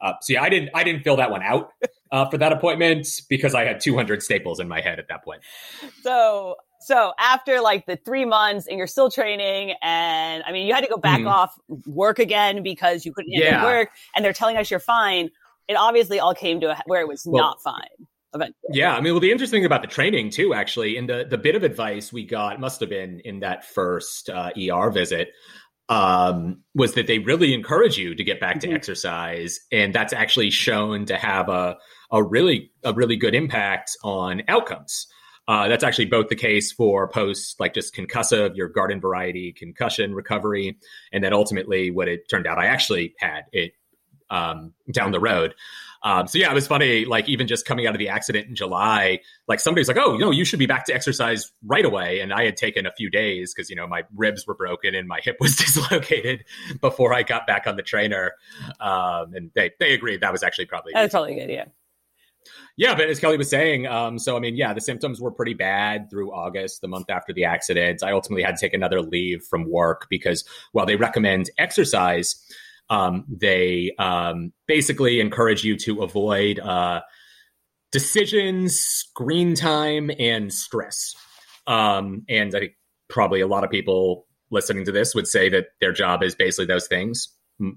uh, 0.00 0.14
so 0.22 0.32
yeah 0.32 0.42
i 0.42 0.48
didn't 0.48 0.70
i 0.74 0.82
didn't 0.82 1.02
fill 1.02 1.16
that 1.16 1.30
one 1.30 1.42
out 1.42 1.70
uh, 2.10 2.24
for 2.30 2.38
that 2.38 2.52
appointment 2.52 3.06
because 3.28 3.54
i 3.54 3.64
had 3.64 3.80
200 3.80 4.22
staples 4.22 4.58
in 4.58 4.66
my 4.66 4.80
head 4.80 4.98
at 4.98 5.06
that 5.08 5.22
point 5.24 5.42
So 6.02 6.56
So 6.80 7.12
after 7.18 7.60
like 7.60 7.86
the 7.86 7.96
three 7.96 8.24
months 8.24 8.66
and 8.66 8.76
you're 8.78 8.86
still 8.88 9.08
training 9.10 9.74
and 9.82 10.42
I 10.44 10.50
mean, 10.50 10.66
you 10.66 10.74
had 10.74 10.82
to 10.82 10.90
go 10.90 10.96
back 10.96 11.20
Mhm. 11.20 11.30
off 11.30 11.54
work 11.86 12.18
again 12.18 12.62
because 12.64 13.04
you 13.06 13.12
couldn't 13.14 13.30
Yeah. 13.32 13.62
work 13.64 13.90
and 14.16 14.24
they're 14.24 14.32
telling 14.32 14.56
us 14.56 14.68
you're 14.68 14.80
fine. 14.80 15.30
It 15.68 15.74
obviously 15.74 16.18
all 16.18 16.34
came 16.34 16.58
to 16.60 16.70
a, 16.72 16.76
where 16.86 17.00
it 17.00 17.06
was 17.06 17.22
Well- 17.24 17.40
not 17.44 17.62
fine. 17.62 17.94
Yeah, 18.70 18.94
I 18.96 19.00
mean, 19.00 19.12
well, 19.12 19.20
the 19.20 19.30
interesting 19.30 19.58
thing 19.58 19.66
about 19.66 19.82
the 19.82 19.88
training 19.88 20.30
too, 20.30 20.54
actually, 20.54 20.96
and 20.96 21.08
the 21.08 21.26
the 21.28 21.38
bit 21.38 21.54
of 21.54 21.62
advice 21.62 22.12
we 22.12 22.24
got 22.24 22.60
must 22.60 22.80
have 22.80 22.88
been 22.88 23.20
in 23.24 23.40
that 23.40 23.64
first 23.64 24.30
uh, 24.30 24.50
ER 24.56 24.90
visit, 24.90 25.28
um, 25.88 26.62
was 26.74 26.94
that 26.94 27.06
they 27.06 27.18
really 27.18 27.52
encourage 27.52 27.98
you 27.98 28.14
to 28.14 28.24
get 28.24 28.40
back 28.40 28.60
to 28.60 28.68
Mhm. 28.68 28.74
exercise, 28.74 29.60
and 29.70 29.94
that's 29.94 30.12
actually 30.12 30.50
shown 30.50 31.04
to 31.06 31.16
have 31.16 31.48
a 31.48 31.76
a 32.10 32.22
really 32.22 32.70
a 32.84 32.92
really 32.92 33.16
good 33.16 33.34
impact 33.34 33.96
on 34.04 34.42
outcomes. 34.48 35.06
Uh, 35.48 35.66
that's 35.68 35.82
actually 35.84 36.04
both 36.06 36.28
the 36.28 36.36
case 36.36 36.70
for 36.72 37.08
post 37.08 37.58
like 37.58 37.74
just 37.74 37.94
concussive, 37.94 38.56
your 38.56 38.68
garden 38.68 39.00
variety 39.00 39.52
concussion 39.52 40.14
recovery, 40.14 40.78
and 41.12 41.22
then 41.24 41.32
ultimately 41.32 41.90
what 41.90 42.08
it 42.08 42.28
turned 42.30 42.46
out 42.46 42.58
I 42.58 42.66
actually 42.66 43.14
had 43.18 43.42
it 43.52 43.72
um, 44.32 44.72
down 44.90 45.12
the 45.12 45.20
road. 45.20 45.54
Um, 46.04 46.26
so 46.26 46.38
yeah, 46.38 46.50
it 46.50 46.54
was 46.54 46.66
funny. 46.66 47.04
Like 47.04 47.28
even 47.28 47.46
just 47.46 47.64
coming 47.64 47.86
out 47.86 47.94
of 47.94 48.00
the 48.00 48.08
accident 48.08 48.48
in 48.48 48.56
July, 48.56 49.20
like 49.46 49.60
somebody's 49.60 49.86
like, 49.86 49.98
"Oh, 49.98 50.14
you 50.14 50.18
know, 50.18 50.32
you 50.32 50.44
should 50.44 50.58
be 50.58 50.66
back 50.66 50.84
to 50.86 50.94
exercise 50.94 51.52
right 51.64 51.84
away." 51.84 52.18
And 52.18 52.32
I 52.32 52.44
had 52.44 52.56
taken 52.56 52.86
a 52.86 52.92
few 52.92 53.08
days 53.08 53.54
because 53.54 53.70
you 53.70 53.76
know 53.76 53.86
my 53.86 54.02
ribs 54.16 54.44
were 54.44 54.54
broken 54.54 54.96
and 54.96 55.06
my 55.06 55.20
hip 55.22 55.36
was 55.38 55.54
dislocated 55.56 56.44
before 56.80 57.14
I 57.14 57.22
got 57.22 57.46
back 57.46 57.68
on 57.68 57.76
the 57.76 57.82
trainer. 57.82 58.32
Um, 58.80 59.34
and 59.34 59.50
they 59.54 59.70
they 59.78 59.94
agreed 59.94 60.22
that 60.22 60.32
was 60.32 60.42
actually 60.42 60.66
probably 60.66 60.92
That's 60.92 61.12
probably 61.12 61.32
a 61.32 61.34
good 61.36 61.44
idea. 61.44 61.70
yeah, 62.76 62.96
but 62.96 63.08
as 63.08 63.20
Kelly 63.20 63.36
was 63.36 63.48
saying, 63.48 63.86
um, 63.86 64.18
so 64.18 64.36
I 64.36 64.40
mean, 64.40 64.56
yeah, 64.56 64.74
the 64.74 64.80
symptoms 64.80 65.20
were 65.20 65.30
pretty 65.30 65.54
bad 65.54 66.10
through 66.10 66.32
August, 66.32 66.80
the 66.80 66.88
month 66.88 67.10
after 67.10 67.32
the 67.32 67.44
accident. 67.44 68.02
I 68.02 68.10
ultimately 68.10 68.42
had 68.42 68.56
to 68.56 68.60
take 68.60 68.74
another 68.74 69.02
leave 69.02 69.44
from 69.44 69.70
work 69.70 70.08
because 70.10 70.44
while 70.72 70.84
they 70.84 70.96
recommend 70.96 71.48
exercise, 71.58 72.44
um, 72.90 73.24
they 73.28 73.92
um, 73.98 74.52
basically 74.66 75.20
encourage 75.20 75.64
you 75.64 75.76
to 75.78 76.02
avoid 76.02 76.58
uh, 76.58 77.00
decisions, 77.90 78.78
screen 78.78 79.54
time, 79.54 80.10
and 80.18 80.52
stress. 80.52 81.14
Um, 81.66 82.24
and 82.28 82.54
I 82.54 82.60
think 82.60 82.72
probably 83.08 83.40
a 83.40 83.46
lot 83.46 83.64
of 83.64 83.70
people 83.70 84.26
listening 84.50 84.84
to 84.84 84.92
this 84.92 85.14
would 85.14 85.26
say 85.26 85.48
that 85.50 85.66
their 85.80 85.92
job 85.92 86.22
is 86.22 86.34
basically 86.34 86.66
those 86.66 86.86
things. 86.86 87.28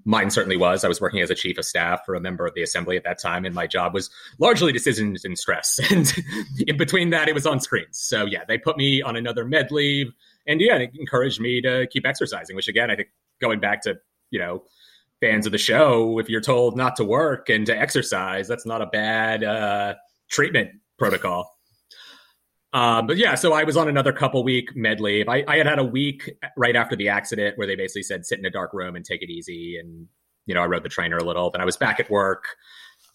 Mine 0.03 0.31
certainly 0.31 0.57
was. 0.57 0.83
I 0.83 0.87
was 0.87 0.99
working 0.99 1.21
as 1.21 1.29
a 1.29 1.35
chief 1.35 1.57
of 1.57 1.65
staff 1.65 2.01
for 2.05 2.15
a 2.15 2.19
member 2.19 2.47
of 2.47 2.55
the 2.55 2.63
assembly 2.63 2.97
at 2.97 3.03
that 3.03 3.21
time, 3.21 3.45
and 3.45 3.53
my 3.53 3.67
job 3.67 3.93
was 3.93 4.09
largely 4.39 4.71
decisions 4.71 5.25
and 5.25 5.37
stress. 5.37 5.79
And 5.91 6.11
in 6.65 6.77
between 6.77 7.11
that, 7.11 7.27
it 7.27 7.35
was 7.35 7.45
on 7.45 7.59
screens. 7.59 7.99
So 7.99 8.25
yeah, 8.25 8.45
they 8.47 8.57
put 8.57 8.77
me 8.77 9.01
on 9.01 9.15
another 9.15 9.45
med 9.45 9.71
leave, 9.71 10.11
and 10.47 10.59
yeah, 10.59 10.77
it 10.77 10.91
encouraged 10.95 11.39
me 11.39 11.61
to 11.61 11.87
keep 11.91 12.07
exercising. 12.07 12.55
Which 12.55 12.67
again, 12.67 12.89
I 12.89 12.95
think 12.95 13.09
going 13.39 13.59
back 13.59 13.81
to 13.83 13.95
you 14.31 14.39
know 14.39 14.63
fans 15.25 15.45
of 15.47 15.51
the 15.51 15.57
show, 15.57 16.19
if 16.19 16.29
you're 16.29 16.41
told 16.41 16.77
not 16.77 16.95
to 16.97 17.03
work 17.03 17.49
and 17.49 17.65
to 17.65 17.75
exercise, 17.75 18.47
that's 18.47 18.65
not 18.65 18.81
a 18.81 18.85
bad 18.85 19.43
uh, 19.43 19.95
treatment 20.29 20.69
protocol. 20.99 21.51
Uh, 22.71 23.01
but 23.01 23.17
yeah, 23.17 23.35
so 23.35 23.53
I 23.53 23.63
was 23.63 23.77
on 23.77 23.87
another 23.87 24.13
couple 24.13 24.43
week 24.43 24.75
med 24.75 24.99
leave. 24.99 25.27
I, 25.27 25.43
I 25.47 25.57
had 25.57 25.65
had 25.65 25.79
a 25.79 25.83
week 25.83 26.29
right 26.57 26.75
after 26.75 26.95
the 26.95 27.09
accident 27.09 27.57
where 27.57 27.65
they 27.65 27.75
basically 27.75 28.03
said 28.03 28.25
sit 28.25 28.37
in 28.37 28.45
a 28.45 28.49
dark 28.49 28.73
room 28.73 28.95
and 28.95 29.03
take 29.03 29.23
it 29.23 29.31
easy. 29.31 29.77
And, 29.79 30.07
you 30.45 30.53
know, 30.53 30.61
I 30.61 30.65
rode 30.65 30.83
the 30.83 30.89
trainer 30.89 31.17
a 31.17 31.23
little. 31.23 31.49
Then 31.49 31.61
I 31.61 31.65
was 31.65 31.77
back 31.77 31.99
at 31.99 32.09
work, 32.09 32.43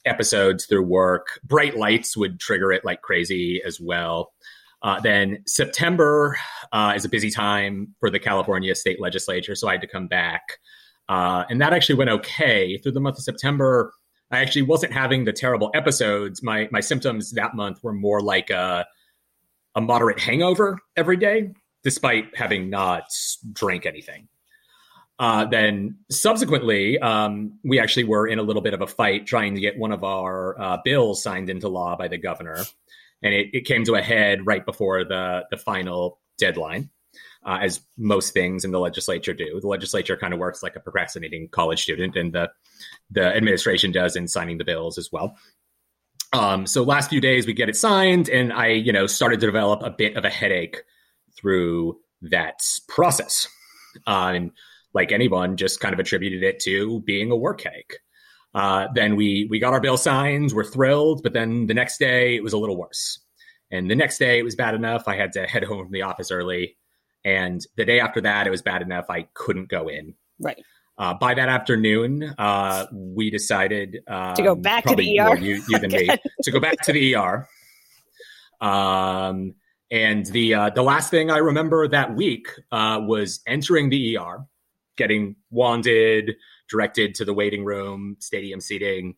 episodes 0.05 0.67
through 0.67 0.85
work. 0.85 1.39
Bright 1.45 1.77
lights 1.77 2.17
would 2.17 2.41
trigger 2.41 2.73
it 2.73 2.85
like 2.85 3.03
crazy 3.03 3.63
as 3.65 3.79
well. 3.81 4.33
Uh, 4.83 4.99
then 4.99 5.43
September 5.47 6.39
uh, 6.73 6.95
is 6.97 7.05
a 7.05 7.09
busy 7.09 7.31
time 7.31 7.95
for 8.01 8.11
the 8.11 8.19
California 8.19 8.75
state 8.75 9.01
legislature. 9.01 9.55
So 9.55 9.69
I 9.69 9.73
had 9.73 9.83
to 9.83 9.87
come 9.87 10.09
back. 10.09 10.59
Uh, 11.11 11.45
and 11.51 11.61
that 11.61 11.73
actually 11.73 11.97
went 11.97 12.09
okay 12.09 12.79
through 12.79 12.93
the 12.93 13.01
month 13.01 13.19
of 13.19 13.25
September. 13.25 13.93
I 14.31 14.39
actually 14.39 14.63
wasn't 14.63 14.93
having 14.93 15.25
the 15.25 15.33
terrible 15.33 15.73
episodes. 15.75 16.41
My 16.41 16.69
my 16.71 16.79
symptoms 16.79 17.33
that 17.33 17.57
month 17.57 17.83
were 17.83 17.93
more 17.93 18.23
like 18.23 18.49
a 18.49 18.87
a 19.75 19.81
moderate 19.81 20.21
hangover 20.21 20.79
every 20.97 21.17
day, 21.17 21.51
despite 21.83 22.37
having 22.37 22.71
not 22.71 23.05
drank 23.53 23.87
anything. 23.87 24.29
Uh, 25.19 25.47
then 25.47 25.99
subsequently, 26.13 26.99
um, 27.01 27.59
we 27.65 27.81
actually 27.81 28.05
were 28.05 28.27
in 28.29 28.39
a 28.39 28.43
little 28.43 28.63
bit 28.63 28.73
of 28.73 28.81
a 28.81 28.87
fight 28.87 29.27
trying 29.27 29.57
to 29.57 29.61
get 29.61 29.77
one 29.77 29.91
of 29.91 30.05
our 30.05 30.59
uh, 30.61 30.79
bills 30.85 31.25
signed 31.25 31.51
into 31.51 31.69
law 31.69 31.97
by 31.97 32.07
the 32.07 32.19
governor, 32.19 32.59
and 33.21 33.35
it, 33.35 33.49
it 33.53 33.65
came 33.65 33.83
to 33.83 33.97
a 33.97 34.01
head 34.01 34.47
right 34.47 34.65
before 34.65 35.03
the 35.03 35.45
the 35.51 35.57
final 35.57 36.21
deadline. 36.39 36.89
Uh, 37.45 37.59
as 37.63 37.81
most 37.97 38.35
things 38.35 38.67
in 38.67 38.71
the 38.71 38.79
legislature 38.79 39.33
do, 39.33 39.59
the 39.61 39.67
legislature 39.67 40.17
kind 40.17 40.35
of 40.35 40.39
works 40.39 40.63
like 40.63 40.77
a 40.77 40.81
procrastinating 40.81 41.49
college 41.51 41.83
student, 41.83 42.17
and 42.17 42.33
the 42.33 42.51
the 43.11 43.25
administration 43.25 43.93
does 43.93 44.15
in 44.15 44.29
signing 44.29 44.59
the 44.59 44.65
bills 44.65 44.99
as 44.99 45.11
well. 45.11 45.37
Um, 46.33 46.67
so 46.67 46.83
last 46.83 47.11
few 47.11 47.21
days 47.21 47.47
we 47.47 47.55
get 47.55 47.69
it 47.69 47.77
signed, 47.77 48.29
and 48.29 48.53
I, 48.53 48.69
you 48.69 48.93
know, 48.93 49.07
started 49.07 49.41
to 49.41 49.47
develop 49.47 49.83
a 49.83 49.91
bit 49.91 50.17
of 50.17 50.25
a 50.25 50.31
headache 50.31 50.83
through 51.37 51.99
that 52.23 52.61
process. 52.89 53.49
Uh, 54.07 54.33
and 54.35 54.51
like 54.93 55.13
anyone, 55.13 55.57
just 55.57 55.81
kind 55.81 55.93
of 55.93 55.99
attributed 55.99 56.43
it 56.43 56.61
to 56.61 57.01
being 57.01 57.31
a 57.31 57.37
work 57.37 57.63
headache. 57.63 57.99
Uh, 58.55 58.89
then 58.95 59.17
we 59.17 59.47
we 59.49 59.59
got 59.59 59.73
our 59.73 59.81
bill 59.81 59.97
signed, 59.97 60.53
we're 60.53 60.65
thrilled, 60.65 61.23
but 61.23 61.33
then 61.33 61.67
the 61.67 61.75
next 61.75 61.99
day 61.99 62.35
it 62.35 62.43
was 62.43 62.53
a 62.53 62.59
little 62.59 62.77
worse. 62.77 63.21
And 63.71 63.89
the 63.89 63.95
next 63.95 64.19
day 64.19 64.39
it 64.39 64.43
was 64.43 64.57
bad 64.57 64.75
enough 64.75 65.05
I 65.07 65.17
had 65.17 65.33
to 65.35 65.47
head 65.47 65.65
home 65.65 65.85
from 65.85 65.93
the 65.93 66.03
office 66.03 66.31
early. 66.31 66.77
And 67.25 67.61
the 67.77 67.85
day 67.85 68.01
after 68.01 68.21
that 68.23 68.47
it 68.47 68.51
was 68.51 68.63
bad 68.63 68.83
enough 68.83 69.07
I 69.11 69.29
couldn't 69.35 69.69
go 69.69 69.89
in. 69.89 70.15
Right. 70.39 70.63
Uh, 70.99 71.15
by 71.15 71.33
that 71.33 71.49
afternoon, 71.49 72.35
uh, 72.37 72.87
we 72.93 73.31
decided 73.31 74.01
um, 74.07 74.35
To 74.35 74.43
go 74.43 74.55
back 74.55 74.85
to 74.85 74.95
the 74.95 75.19
ER 75.19 75.37
you, 75.39 75.63
you 75.67 75.79
than 75.79 75.91
me 75.91 76.09
to 76.43 76.51
go 76.51 76.61
back 76.61 76.81
to 76.83 76.93
the 76.93 77.17
ER. 77.17 77.49
Um, 78.61 79.55
and 79.91 80.27
the 80.27 80.55
uh, 80.55 80.71
the 80.71 80.83
last 80.83 81.11
thing 81.11 81.31
I 81.31 81.39
remember 81.39 81.89
that 81.89 82.15
week 82.15 82.49
uh, 82.71 83.01
was 83.03 83.41
entering 83.47 83.89
the 83.89 84.19
ER, 84.19 84.47
getting 84.97 85.37
wanded, 85.51 86.37
directed 86.69 87.15
to 87.17 87.25
the 87.25 87.35
waiting 87.35 87.65
room, 87.65 88.17
stadium 88.21 88.61
seating, 88.61 89.17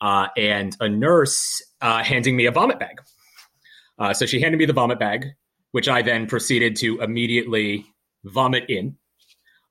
uh, 0.00 0.28
and 0.36 0.76
a 0.80 0.88
nurse 0.88 1.62
uh, 1.80 2.02
handing 2.02 2.36
me 2.36 2.46
a 2.46 2.52
vomit 2.52 2.78
bag. 2.78 3.02
Uh, 3.98 4.14
so 4.14 4.24
she 4.24 4.40
handed 4.40 4.58
me 4.58 4.64
the 4.64 4.72
vomit 4.72 4.98
bag, 4.98 5.26
which 5.72 5.88
I 5.88 6.02
then 6.02 6.26
proceeded 6.26 6.76
to 6.76 7.00
immediately 7.00 7.86
vomit 8.24 8.64
in, 8.68 8.96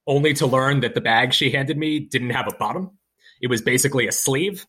only 0.06 0.34
to 0.36 0.48
learn 0.48 0.82
that 0.82 0.95
the 0.95 1.02
bag 1.02 1.34
she 1.34 1.52
handed 1.52 1.78
me 1.78 2.00
didn't 2.00 2.30
have 2.32 2.48
a 2.48 2.56
bottom. 2.56 2.98
It 3.41 3.48
was 3.48 3.62
basically 3.62 4.08
a 4.08 4.12
sleeve. 4.12 4.66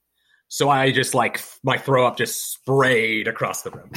So 0.49 0.71
I 0.71 0.91
just 0.91 1.15
like 1.15 1.41
my 1.63 1.77
throw 1.79 2.07
up 2.07 2.17
just 2.17 2.53
sprayed 2.53 3.29
across 3.29 3.63
the 3.63 3.71
room. 3.71 3.91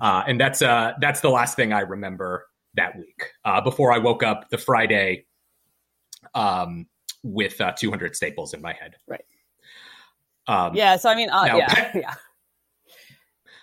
Uh, 0.00 0.22
and 0.26 0.40
that's 0.40 0.62
uh, 0.62 0.92
that's 1.00 1.20
the 1.20 1.28
last 1.28 1.56
thing 1.56 1.72
I 1.72 1.80
remember 1.80 2.46
that 2.74 2.96
week. 2.96 3.30
Uh, 3.44 3.60
before 3.60 3.92
I 3.92 3.98
woke 3.98 4.22
up 4.22 4.48
the 4.50 4.58
Friday 4.58 5.26
um, 6.34 6.86
with 7.22 7.60
uh, 7.60 7.72
200 7.72 8.16
staples 8.16 8.54
in 8.54 8.60
my 8.60 8.72
head. 8.72 8.96
Right. 9.06 9.24
Um, 10.46 10.74
Yeah. 10.74 10.96
So 10.96 11.08
I 11.08 11.14
mean, 11.14 11.30
uh, 11.30 11.46
Now, 11.46 11.56
yeah, 11.58 11.92
yeah. 11.94 12.14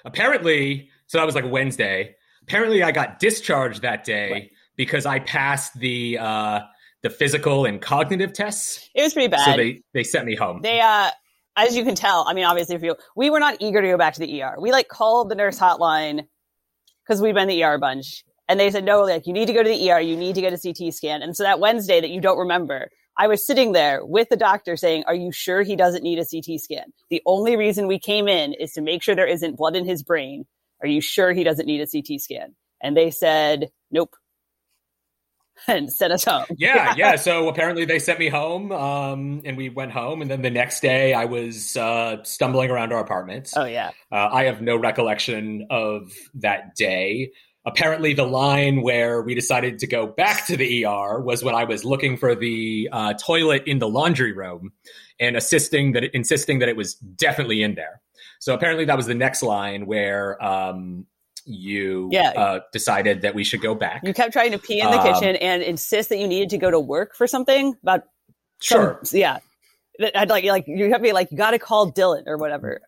apparently, 0.06 0.89
so 1.08 1.18
that 1.18 1.26
was 1.26 1.36
like 1.36 1.50
Wednesday. 1.50 2.16
Apparently, 2.44 2.84
I 2.84 2.91
got 2.91 3.20
discharged 3.20 3.82
that 3.82 4.04
day 4.04 4.32
Right. 4.32 4.52
because 4.76 5.06
I 5.06 5.20
passed 5.20 5.78
the 5.80 6.18
uh, 6.20 6.62
the 7.02 7.10
physical 7.10 7.66
and 7.66 7.82
cognitive 7.82 8.34
tests. 8.34 8.89
It 8.94 9.04
was 9.04 9.14
pretty 9.14 9.30
bad. 9.30 9.46
So 9.46 9.58
they 9.58 9.82
they 9.94 10.04
sent 10.04 10.26
me 10.26 10.36
home. 10.36 10.62
They, 10.62 10.80
uh, 10.80 11.10
as 11.56 11.76
you 11.76 11.84
can 11.84 11.96
tell, 11.96 12.26
I 12.28 12.34
mean, 12.34 12.46
obviously, 12.46 12.78
for 12.78 12.86
you, 12.86 12.96
we 13.16 13.30
were 13.30 13.39
not 13.39 13.58
eager 13.60 13.82
to 13.82 13.88
go 13.88 13.98
back 13.98 14.14
to 14.16 14.20
the 14.20 14.41
ER. 14.41 14.56
We 14.60 14.72
like 14.72 14.88
called 14.88 15.30
the 15.30 15.36
nurse 15.36 15.60
hotline 15.60 16.26
because 17.06 17.22
we've 17.22 17.34
been 17.34 17.50
in 17.50 17.50
the 17.50 17.64
ER 17.64 17.76
a 17.76 17.80
bunch, 17.80 18.24
and 18.48 18.60
they 18.60 18.72
said, 18.72 18.84
no, 18.86 19.04
like 19.04 19.28
you 19.28 19.34
need 19.34 19.48
to 19.48 19.54
go 19.54 19.62
to 19.64 19.70
the 19.70 19.91
ER, 19.91 20.00
you 20.00 20.16
need 20.16 20.36
to 20.36 20.41
get 20.41 20.54
a 20.54 20.58
CT 20.58 20.94
scan. 20.94 21.22
And 21.22 21.36
so 21.36 21.44
that 21.44 21.60
Wednesday 21.60 22.00
that 22.02 22.10
you 22.10 22.22
don't 22.22 22.38
remember, 22.39 22.89
I 23.18 23.28
was 23.28 23.46
sitting 23.46 23.74
there 23.74 24.04
with 24.04 24.30
the 24.30 24.38
doctor 24.38 24.76
saying, 24.76 25.04
"Are 25.06 25.14
you 25.14 25.32
sure 25.32 25.62
he 25.62 25.76
doesn't 25.76 26.04
need 26.04 26.18
a 26.20 26.26
CT 26.26 26.60
scan? 26.60 26.86
The 27.10 27.22
only 27.26 27.56
reason 27.56 27.88
we 27.88 28.00
came 28.00 28.28
in 28.28 28.54
is 28.54 28.72
to 28.74 28.82
make 28.82 29.04
sure 29.04 29.14
there 29.16 29.28
isn't 29.28 29.56
blood 29.58 29.76
in 29.76 29.86
his 29.86 30.02
brain. 30.02 30.46
Are 30.84 30.88
you 30.88 31.02
sure 31.02 31.32
he 31.32 31.44
doesn't 31.44 31.66
need 31.66 31.82
a 31.82 31.88
CT 31.88 32.22
scan?" 32.22 32.56
And 32.82 32.96
they 32.96 33.12
said, 33.12 33.70
"Nope." 33.92 34.16
And 35.68 35.92
sent 35.92 36.12
us 36.12 36.24
home. 36.24 36.46
yeah, 36.58 36.94
yeah. 36.98 37.16
So 37.16 37.48
apparently 37.48 37.86
they 37.86 38.00
sent 38.00 38.20
me 38.20 38.28
home, 38.28 38.72
um, 38.72 39.42
and 39.46 39.56
we 39.56 39.70
went 39.70 39.92
home. 39.92 40.22
And 40.22 40.30
then 40.30 40.42
the 40.42 40.50
next 40.50 40.82
day, 40.82 41.14
I 41.14 41.26
was 41.26 41.78
uh, 41.78 42.24
stumbling 42.24 42.70
around 42.70 42.92
our 42.92 43.00
apartment. 43.00 43.52
Oh 43.56 43.66
yeah. 43.66 43.92
Uh, 44.12 44.30
I 44.32 44.46
have 44.46 44.62
no 44.62 44.76
recollection 44.76 45.68
of 45.70 46.12
that 46.36 46.76
day. 46.76 47.32
Apparently, 47.66 48.14
the 48.14 48.26
line 48.26 48.82
where 48.82 49.22
we 49.22 49.36
decided 49.36 49.80
to 49.80 49.88
go 49.88 50.06
back 50.06 50.46
to 50.48 50.58
the 50.58 50.86
ER 50.86 51.22
was 51.22 51.44
when 51.44 51.56
I 51.56 51.64
was 51.64 51.86
looking 51.86 52.18
for 52.18 52.36
the 52.36 52.90
uh, 52.92 53.14
toilet 53.14 53.64
in 53.66 53.80
the 53.80 53.88
laundry 53.88 54.34
room 54.34 54.74
and 55.20 55.38
assisting 55.38 55.94
that, 55.94 56.04
insisting 56.14 56.60
that 56.60 56.68
it 56.68 56.76
was 56.76 56.96
definitely 56.96 57.64
in 57.64 57.76
there. 57.76 58.02
So 58.44 58.54
apparently, 58.54 58.84
that 58.86 58.98
was 58.98 59.06
the 59.06 59.16
next 59.16 59.41
line 59.41 59.86
where 59.86 60.44
um, 60.44 61.06
you 61.46 62.10
Yeah. 62.12 62.32
uh, 62.36 62.60
decided 62.74 63.22
that 63.22 63.34
we 63.36 63.46
should 63.46 63.62
go 63.62 63.74
back. 63.74 64.02
You 64.04 64.14
kept 64.14 64.34
trying 64.34 64.52
to 64.52 64.60
pee 64.60 64.82
in 64.82 64.91
the 64.91 65.00
Um, 65.00 65.14
kitchen 65.14 65.38
and 65.38 65.64
insist 65.64 66.10
that 66.10 66.18
you 66.18 66.28
needed 66.28 66.50
to 66.50 66.58
go 66.58 66.70
to 66.70 66.78
work 66.78 67.16
for 67.16 67.26
something 67.26 67.78
about 67.82 68.04
some- 68.62 68.80
Sure. 68.82 69.00
yeah. 69.14 69.38
That- 70.00 70.18
I'd 70.18 70.30
like 70.30 70.44
like 70.44 70.66
you 70.68 70.86
have 70.91 70.98
to 70.98 71.04
be 71.04 71.14
like 71.14 71.32
you 71.32 71.38
got 71.38 71.52
to 71.52 71.60
call 71.60 71.89
Dylan 71.89 72.24
or 72.28 72.36
whatever. 72.38 72.82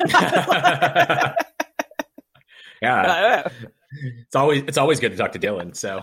yeah, 0.08 1.34
I 2.82 3.20
don't 3.20 3.30
know. 3.46 3.68
it's 4.26 4.34
always 4.36 4.62
it's 4.64 4.78
always 4.78 4.98
good 4.98 5.12
to 5.12 5.16
talk 5.18 5.32
to 5.32 5.38
Dylan. 5.38 5.76
So, 5.76 6.02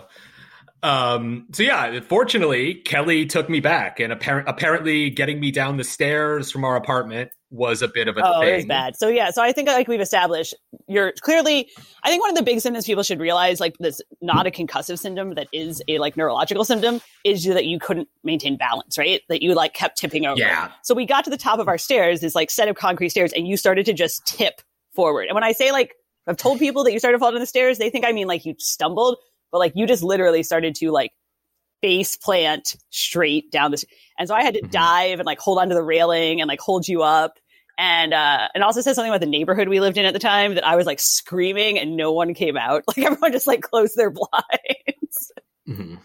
um, 0.84 1.48
so 1.52 1.64
yeah, 1.64 2.00
fortunately, 2.02 2.76
Kelly 2.76 3.26
took 3.26 3.50
me 3.50 3.60
back, 3.60 4.00
and 4.00 4.14
apparent 4.14 4.48
apparently 4.48 5.10
getting 5.10 5.40
me 5.40 5.52
down 5.52 5.78
the 5.78 5.84
stairs 5.84 6.52
from 6.52 6.64
our 6.64 6.76
apartment 6.76 7.32
was 7.52 7.82
a 7.82 7.88
bit 7.88 8.08
of 8.08 8.18
a 8.18 8.22
Oh, 8.26 8.42
thing. 8.42 8.50
it 8.50 8.56
was 8.58 8.66
bad. 8.66 8.96
So 8.98 9.08
yeah, 9.08 9.30
so 9.32 9.42
I 9.42 9.52
think 9.52 9.68
like 9.68 9.88
we've 9.88 10.02
established, 10.02 10.54
you're 10.88 11.14
clearly. 11.22 11.70
I 12.04 12.10
think 12.10 12.22
one 12.22 12.30
of 12.32 12.36
the 12.36 12.44
big 12.44 12.60
symptoms 12.60 12.86
people 12.86 13.04
should 13.04 13.20
realize, 13.20 13.60
like 13.60 13.76
this, 13.80 14.02
not 14.22 14.48
a 14.48 14.52
concussive 14.52 15.00
symptom 15.00 15.36
that 15.36 15.48
is 15.54 15.82
a 15.88 16.00
like 16.00 16.18
neurological 16.18 16.66
symptom, 16.66 17.02
is 17.24 17.46
that 17.46 17.66
you 17.66 17.80
couldn't 17.80 18.08
maintain 18.24 18.58
balance, 18.58 18.98
right? 18.98 19.22
That 19.30 19.42
you 19.42 19.54
like 19.54 19.74
kept 19.74 19.98
tipping 19.98 20.26
over. 20.26 20.40
Yeah. 20.40 20.72
So 20.84 20.94
we 20.96 21.06
got 21.06 21.24
to 21.26 21.30
the 21.30 21.38
top 21.38 21.60
of 21.60 21.68
our 21.68 21.78
stairs, 21.78 22.20
this 22.22 22.36
like 22.36 22.50
set 22.50 22.68
of 22.68 22.76
concrete 22.76 23.10
stairs, 23.10 23.32
and 23.34 23.48
you 23.48 23.58
started 23.58 23.86
to 23.86 23.94
just 23.94 24.26
tip 24.26 24.62
forward. 24.94 25.28
And 25.28 25.36
when 25.36 25.44
I 25.44 25.52
say 25.52 25.72
like 25.72 25.94
I've 26.28 26.38
told 26.38 26.58
people 26.60 26.84
that 26.86 26.94
you 26.94 27.00
started 27.00 27.20
falling 27.20 27.36
down 27.36 27.42
the 27.42 27.46
stairs, 27.48 27.78
they 27.78 27.90
think 27.90 28.06
I 28.06 28.12
mean 28.12 28.28
like 28.28 28.46
you 28.46 28.56
stumbled, 28.58 29.18
but 29.52 29.60
like 29.60 29.74
you 29.76 29.86
just 29.86 30.02
literally 30.04 30.42
started 30.44 30.74
to 30.76 30.92
like 30.92 31.12
face 31.86 32.16
plant 32.18 32.76
straight 32.90 33.52
down 33.52 33.70
this. 33.72 33.86
And 34.18 34.28
so 34.28 34.34
I 34.34 34.42
had 34.44 34.56
to 34.56 34.62
Mhm. 34.62 34.72
dive 34.72 35.20
and 35.20 35.26
like 35.28 35.40
hold 35.40 35.60
onto 35.60 35.76
the 35.76 35.84
railing 35.84 36.42
and 36.42 36.48
like 36.48 36.60
hold 36.60 36.88
you 36.88 37.04
up. 37.04 37.38
And 37.78 38.14
uh 38.14 38.48
and 38.56 38.64
also 38.64 38.82
said 38.82 38.96
something 38.96 39.12
about 39.12 39.20
the 39.20 39.26
neighborhood 39.28 39.68
we 39.68 39.80
lived 39.82 39.98
in 39.98 40.06
at 40.06 40.14
the 40.14 40.20
time 40.20 40.56
that 40.56 40.66
I 40.66 40.76
was 40.78 40.86
like 40.86 41.00
screaming 41.00 41.78
and 41.78 41.96
no 41.98 42.12
one 42.12 42.34
came 42.34 42.58
out. 42.58 42.84
Like 42.88 43.00
everyone 43.06 43.32
just 43.34 43.48
like 43.48 43.62
closed 43.62 43.96
their 43.98 44.10
blinds. 44.20 45.32
Mhm. 45.68 46.00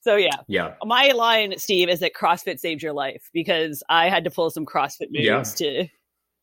so 0.00 0.16
yeah. 0.16 0.36
Yeah, 0.46 0.74
My 0.84 1.08
line, 1.12 1.54
Steve, 1.58 1.88
is 1.88 2.00
that 2.00 2.12
CrossFit 2.14 2.58
saved 2.58 2.82
your 2.82 2.92
life 2.92 3.30
because 3.32 3.82
I 3.88 4.08
had 4.10 4.24
to 4.24 4.30
pull 4.30 4.50
some 4.50 4.66
CrossFit 4.66 5.08
moves 5.10 5.24
Yeah. 5.24 5.42
to 5.42 5.88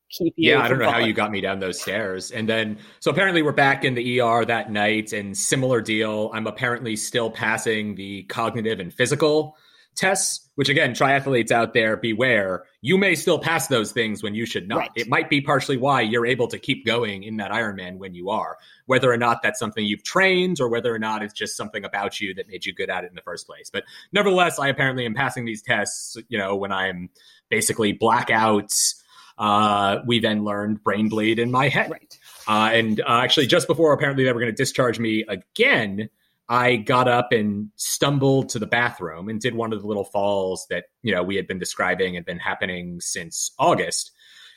keep 0.09 0.33
you. 0.37 0.51
yeah. 0.51 0.61
I 0.61 0.67
don't 0.67 0.79
know 0.79 0.91
how 0.91 0.99
you 0.99 1.13
got 1.13 1.31
me 1.31 1.41
down 1.41 1.59
those 1.59 1.81
stairs, 1.81 2.31
and 2.31 2.47
then 2.47 2.79
so 2.99 3.11
apparently 3.11 3.41
we're 3.41 3.51
back 3.51 3.83
in 3.83 3.95
the 3.95 4.21
ER 4.21 4.45
that 4.45 4.71
night, 4.71 5.13
and 5.13 5.37
similar 5.37 5.81
deal. 5.81 6.31
I'm 6.33 6.47
apparently 6.47 6.95
still 6.95 7.29
passing 7.29 7.95
the 7.95 8.23
cognitive 8.23 8.79
and 8.79 8.93
physical 8.93 9.57
tests. 9.95 10.41
Which 10.55 10.69
again, 10.69 10.91
triathletes 10.93 11.51
out 11.51 11.73
there, 11.73 11.97
beware. 11.97 12.63
You 12.79 12.97
may 12.97 13.15
still 13.15 13.39
pass 13.39 13.67
those 13.67 13.91
things 13.91 14.23
when 14.23 14.35
you 14.35 14.45
should 14.45 14.69
not. 14.69 14.77
Right. 14.77 14.91
It 14.95 15.09
might 15.09 15.29
be 15.29 15.41
partially 15.41 15.75
why 15.75 15.99
you're 15.99 16.25
able 16.25 16.47
to 16.47 16.57
keep 16.57 16.85
going 16.85 17.23
in 17.23 17.35
that 17.37 17.51
Ironman 17.51 17.97
when 17.97 18.15
you 18.15 18.29
are. 18.29 18.57
Whether 18.85 19.11
or 19.11 19.17
not 19.17 19.41
that's 19.43 19.59
something 19.59 19.83
you've 19.83 20.03
trained, 20.03 20.61
or 20.61 20.69
whether 20.69 20.95
or 20.95 20.99
not 20.99 21.23
it's 21.23 21.33
just 21.33 21.57
something 21.57 21.83
about 21.83 22.21
you 22.21 22.33
that 22.35 22.47
made 22.47 22.65
you 22.65 22.73
good 22.73 22.89
at 22.89 23.03
it 23.03 23.07
in 23.07 23.15
the 23.15 23.21
first 23.21 23.47
place. 23.47 23.69
But 23.69 23.83
nevertheless, 24.13 24.57
I 24.57 24.69
apparently 24.69 25.05
am 25.05 25.13
passing 25.13 25.43
these 25.43 25.61
tests. 25.61 26.15
You 26.29 26.37
know, 26.37 26.55
when 26.55 26.71
I'm 26.71 27.09
basically 27.49 27.93
blackouts. 27.93 28.95
Uh, 29.37 29.99
we 30.05 30.19
then 30.19 30.43
learned 30.43 30.83
brain 30.83 31.09
bleed 31.09 31.39
in 31.39 31.51
my 31.51 31.67
head. 31.67 31.91
Right. 31.91 32.19
Uh, 32.47 32.69
and 32.73 33.01
uh, 33.01 33.19
actually, 33.23 33.47
just 33.47 33.67
before 33.67 33.93
apparently 33.93 34.23
they 34.23 34.31
were 34.31 34.39
going 34.39 34.51
to 34.51 34.55
discharge 34.55 34.99
me 34.99 35.25
again, 35.27 36.09
I 36.47 36.75
got 36.75 37.07
up 37.07 37.31
and 37.31 37.69
stumbled 37.75 38.49
to 38.49 38.59
the 38.59 38.67
bathroom 38.67 39.29
and 39.29 39.39
did 39.39 39.55
one 39.55 39.73
of 39.73 39.81
the 39.81 39.87
little 39.87 40.05
falls 40.05 40.67
that 40.69 40.85
you 41.01 41.13
know 41.13 41.23
we 41.23 41.35
had 41.35 41.47
been 41.47 41.59
describing 41.59 42.15
had 42.15 42.25
been 42.25 42.39
happening 42.39 43.01
since 43.01 43.51
August. 43.57 44.11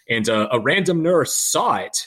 And 0.09 0.29
uh, 0.29 0.49
a 0.51 0.61
random 0.61 1.03
nurse 1.03 1.35
saw 1.35 1.77
it 1.77 2.07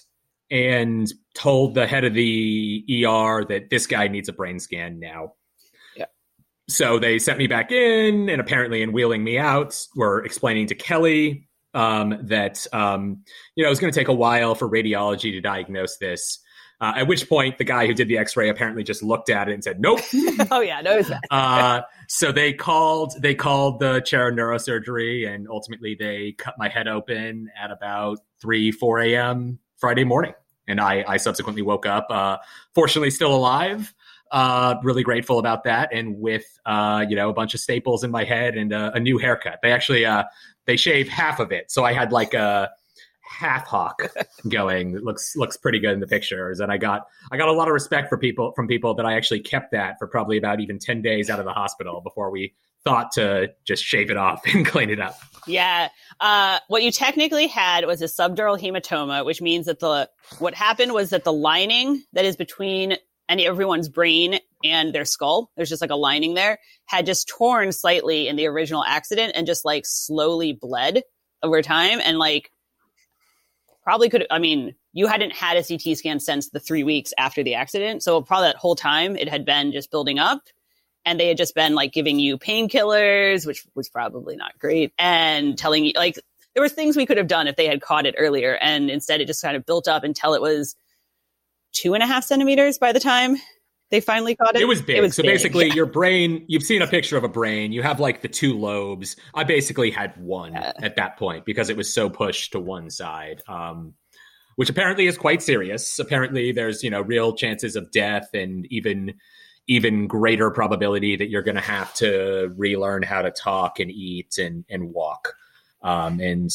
and 0.50 1.12
told 1.34 1.76
the 1.76 1.88
head 1.88 2.04
of 2.04 2.14
the 2.14 2.84
ER 2.90 3.46
that 3.46 3.70
this 3.70 3.88
guy 3.88 4.08
needs 4.08 4.28
a 4.28 4.34
brain 4.34 4.60
scan 4.60 5.00
now. 5.00 5.34
Yeah. 5.96 6.06
So 6.68 7.00
they 7.00 7.20
sent 7.20 7.38
me 7.38 7.48
back 7.48 7.72
in, 7.72 8.30
and 8.30 8.42
apparently, 8.42 8.82
in 8.82 8.92
wheeling 8.92 9.24
me 9.24 9.38
out, 9.38 9.80
were 9.96 10.24
explaining 10.24 10.68
to 10.68 10.76
Kelly 10.76 11.48
um, 11.74 12.18
that 12.24 12.66
um, 12.74 13.24
you 13.56 13.64
know 13.64 13.68
it 13.68 13.72
was 13.72 13.80
going 13.80 13.92
to 13.92 14.00
take 14.00 14.08
a 14.08 14.14
while 14.14 14.56
for 14.56 14.70
radiology 14.70 15.32
to 15.32 15.42
diagnose 15.42 15.98
this. 15.98 16.40
Uh, 16.80 16.94
at 16.98 17.08
which 17.08 17.30
point, 17.30 17.60
the 17.60 17.64
guy 17.64 17.86
who 17.86 17.94
did 17.94 18.08
the 18.08 18.18
X-ray 18.18 18.50
apparently 18.50 18.84
just 18.84 19.04
looked 19.04 19.30
at 19.30 19.48
it 19.48 19.54
and 19.54 19.64
said, 19.64 19.80
"Nope." 19.80 20.00
oh 20.52 20.62
yeah, 20.62 20.82
no, 20.82 21.02
uh, 21.32 21.82
so 22.08 22.32
they 22.32 22.54
called 22.54 23.14
they 23.20 23.36
called 23.36 23.80
the 23.80 24.02
chair 24.02 24.30
of 24.30 24.36
neurosurgery, 24.36 25.32
and 25.32 25.48
ultimately 25.48 25.96
they 25.98 26.34
cut 26.38 26.56
my 26.58 26.70
head 26.70 26.88
open 26.88 27.50
at 27.62 27.70
about 27.72 28.20
three 28.42 28.72
four 28.72 29.00
a.m. 29.00 29.60
Friday 29.78 30.04
morning, 30.04 30.34
and 30.68 30.82
I, 30.82 31.04
I 31.08 31.18
subsequently 31.18 31.62
woke 31.62 31.86
up, 31.86 32.08
uh, 32.10 32.38
fortunately 32.74 33.12
still 33.12 33.36
alive. 33.36 33.94
Uh, 34.32 34.76
really 34.82 35.04
grateful 35.04 35.40
about 35.40 35.66
that, 35.66 35.90
and 35.92 36.18
with 36.20 36.46
uh, 36.66 37.06
you 37.08 37.16
know 37.16 37.30
a 37.30 37.34
bunch 37.34 37.54
of 37.54 37.60
staples 37.60 38.04
in 38.04 38.12
my 38.12 38.24
head 38.24 38.56
and 38.56 38.72
a, 38.72 38.94
a 38.94 39.00
new 39.00 39.18
haircut. 39.18 39.60
They 39.62 39.72
actually 39.72 40.06
uh, 40.06 40.24
they 40.66 40.78
shaved 40.78 41.10
half 41.10 41.40
of 41.40 41.52
it, 41.52 41.70
so 41.70 41.84
I 41.84 41.92
had 41.92 42.14
like 42.14 42.34
a 42.34 42.70
half 43.32 43.66
hawk 43.68 44.02
going. 44.50 44.96
It 44.96 45.04
looks 45.04 45.36
looks 45.36 45.58
pretty 45.58 45.80
good 45.80 45.92
in 45.92 46.00
the 46.00 46.08
pictures, 46.08 46.60
and 46.60 46.72
I 46.72 46.78
got 46.78 47.08
I 47.32 47.38
got 47.38 47.50
a 47.50 47.54
lot 47.54 47.68
of 47.68 47.74
respect 47.74 48.10
for 48.10 48.18
people 48.18 48.54
from 48.56 48.68
people 48.68 48.94
that 48.96 49.06
I 49.06 49.16
actually 49.16 49.42
kept 49.42 49.72
that 49.72 50.00
for 50.00 50.08
probably 50.08 50.38
about 50.38 50.60
even 50.60 50.80
ten 50.80 51.02
days 51.02 51.30
out 51.30 51.40
of 51.40 51.46
the 51.46 51.54
hospital 51.54 52.02
before 52.02 52.32
we 52.32 52.54
thought 52.84 53.12
to 53.12 53.52
just 53.64 53.84
shave 53.84 54.10
it 54.10 54.18
off 54.18 54.42
and 54.54 54.66
clean 54.66 54.90
it 54.90 55.00
up. 55.00 55.18
Yeah. 55.48 55.90
Uh, 56.20 56.60
what 56.68 56.84
you 56.84 56.92
technically 56.92 57.48
had 57.48 57.86
was 57.86 58.02
a 58.02 58.06
subdural 58.06 58.60
hematoma, 58.60 59.26
which 59.26 59.42
means 59.42 59.66
that 59.66 59.80
the 59.80 60.10
what 60.40 60.54
happened 60.54 60.94
was 60.94 61.10
that 61.12 61.24
the 61.24 61.34
lining 61.34 62.04
that 62.14 62.26
is 62.26 62.36
between 62.36 62.98
any 63.32 63.48
everyone's 63.48 63.90
brain 63.90 64.40
and 64.64 64.94
their 64.94 65.06
skull, 65.06 65.50
there's 65.56 65.70
just 65.70 65.82
like 65.82 65.90
a 65.90 65.96
lining 65.96 66.34
there, 66.34 66.60
had 66.86 67.06
just 67.06 67.30
torn 67.30 67.72
slightly 67.72 68.28
in 68.28 68.36
the 68.36 68.46
original 68.46 68.84
accident 68.84 69.32
and 69.36 69.48
just 69.48 69.64
like 69.64 69.86
slowly 69.86 70.52
bled 70.52 71.04
over 71.42 71.62
time 71.62 72.00
and 72.04 72.20
like 72.20 72.52
probably 73.84 74.10
could 74.10 74.28
I 74.30 74.40
mean, 74.40 74.76
you 74.94 75.08
hadn't 75.08 75.34
had 75.34 75.58
a 75.58 75.64
CT 75.64 75.98
scan 75.98 76.20
since 76.20 76.50
the 76.50 76.60
three 76.60 76.84
weeks 76.84 77.14
after 77.18 77.42
the 77.42 77.56
accident. 77.56 78.04
So 78.04 78.22
probably 78.22 78.50
that 78.50 78.58
whole 78.58 78.76
time 78.76 79.16
it 79.16 79.30
had 79.30 79.46
been 79.46 79.72
just 79.72 79.90
building 79.90 80.20
up 80.20 80.44
and 81.06 81.20
they 81.20 81.30
had 81.30 81.38
just 81.38 81.56
been 81.56 81.74
like 81.74 81.94
giving 81.94 82.20
you 82.20 82.38
painkillers, 82.38 83.48
which 83.48 83.66
was 83.74 83.90
probably 83.90 84.36
not 84.36 84.60
great, 84.60 84.94
and 85.00 85.58
telling 85.58 85.86
you 85.86 85.94
like 85.96 86.20
there 86.54 86.62
were 86.62 86.70
things 86.70 86.98
we 86.98 87.06
could 87.06 87.18
have 87.18 87.28
done 87.28 87.48
if 87.48 87.56
they 87.56 87.66
had 87.66 87.82
caught 87.82 88.06
it 88.06 88.16
earlier, 88.18 88.56
and 88.56 88.90
instead 88.92 89.22
it 89.22 89.28
just 89.28 89.42
kind 89.42 89.56
of 89.56 89.66
built 89.66 89.88
up 89.88 90.04
until 90.04 90.34
it 90.34 90.42
was 90.42 90.76
two 91.72 91.94
and 91.94 92.04
a 92.04 92.08
half 92.08 92.24
centimeters 92.24 92.78
by 92.78 92.92
the 92.92 93.00
time 93.00 93.38
they 93.92 94.00
finally 94.00 94.36
caught 94.36 94.56
it. 94.56 94.62
It 94.62 94.68
was 94.70 94.82
big. 94.82 95.14
so 95.14 95.22
big, 95.22 95.32
basically, 95.32 95.68
yeah. 95.68 95.74
your 95.74 95.86
brain, 95.86 96.46
you've 96.48 96.64
seen 96.64 96.82
a 96.82 96.88
picture 96.88 97.18
of 97.18 97.26
a 97.26 97.30
brain. 97.30 97.74
You 97.74 97.84
have 97.84 98.00
like 98.00 98.22
the 98.22 98.30
two 98.30 98.58
lobes. 98.58 99.18
I 99.36 99.44
basically 99.44 99.92
had 99.92 100.16
one 100.18 100.54
Yeah. 100.54 100.72
at 100.82 100.96
that 100.96 101.18
point 101.18 101.46
because 101.46 101.70
it 101.70 101.76
was 101.76 101.94
so 101.94 102.10
pushed 102.10 102.54
to 102.54 102.60
one 102.60 102.90
side, 102.90 103.42
um, 103.50 103.94
which 104.56 104.70
apparently 104.70 105.08
is 105.08 105.18
quite 105.18 105.42
serious. 105.44 106.00
Apparently, 106.00 106.54
there's, 106.54 106.84
you 106.84 106.90
know, 106.90 107.02
real 107.02 107.34
chances 107.34 107.76
of 107.76 107.92
death 107.92 108.30
and 108.34 108.66
even 108.72 109.14
even 109.68 110.08
greater 110.08 110.50
probability 110.50 111.16
that 111.16 111.30
you're 111.30 111.44
going 111.44 111.56
to 111.56 111.62
have 111.62 111.94
to 111.94 112.52
relearn 112.58 113.04
how 113.04 113.22
to 113.22 113.30
talk 113.32 113.80
and 113.80 113.92
eat 113.92 114.38
and 114.38 114.64
and 114.70 114.94
walk. 114.94 115.34
Um, 115.84 116.20
and 116.20 116.50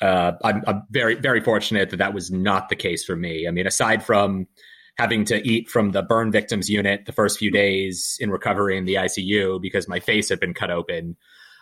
uh, 0.00 0.32
I'm, 0.44 0.62
I'm 0.66 0.82
very 0.90 1.14
very 1.14 1.40
fortunate 1.40 1.90
that 1.90 1.96
that 1.98 2.14
was 2.14 2.30
not 2.30 2.68
the 2.68 2.76
case 2.76 3.04
for 3.04 3.16
me. 3.16 3.46
I 3.48 3.50
mean, 3.50 3.66
aside 3.66 4.04
from 4.04 4.46
having 4.98 5.24
to 5.26 5.46
eat 5.46 5.68
from 5.68 5.92
the 5.92 6.02
burn 6.02 6.32
victims 6.32 6.68
unit 6.70 7.04
the 7.04 7.12
first 7.12 7.38
few 7.38 7.50
days 7.50 8.16
in 8.20 8.30
recovery 8.30 8.78
in 8.78 8.86
the 8.86 8.94
ICU 8.94 9.60
because 9.60 9.88
my 9.88 10.00
face 10.00 10.28
had 10.28 10.40
been 10.40 10.54
cut 10.54 10.70
open 10.70 11.16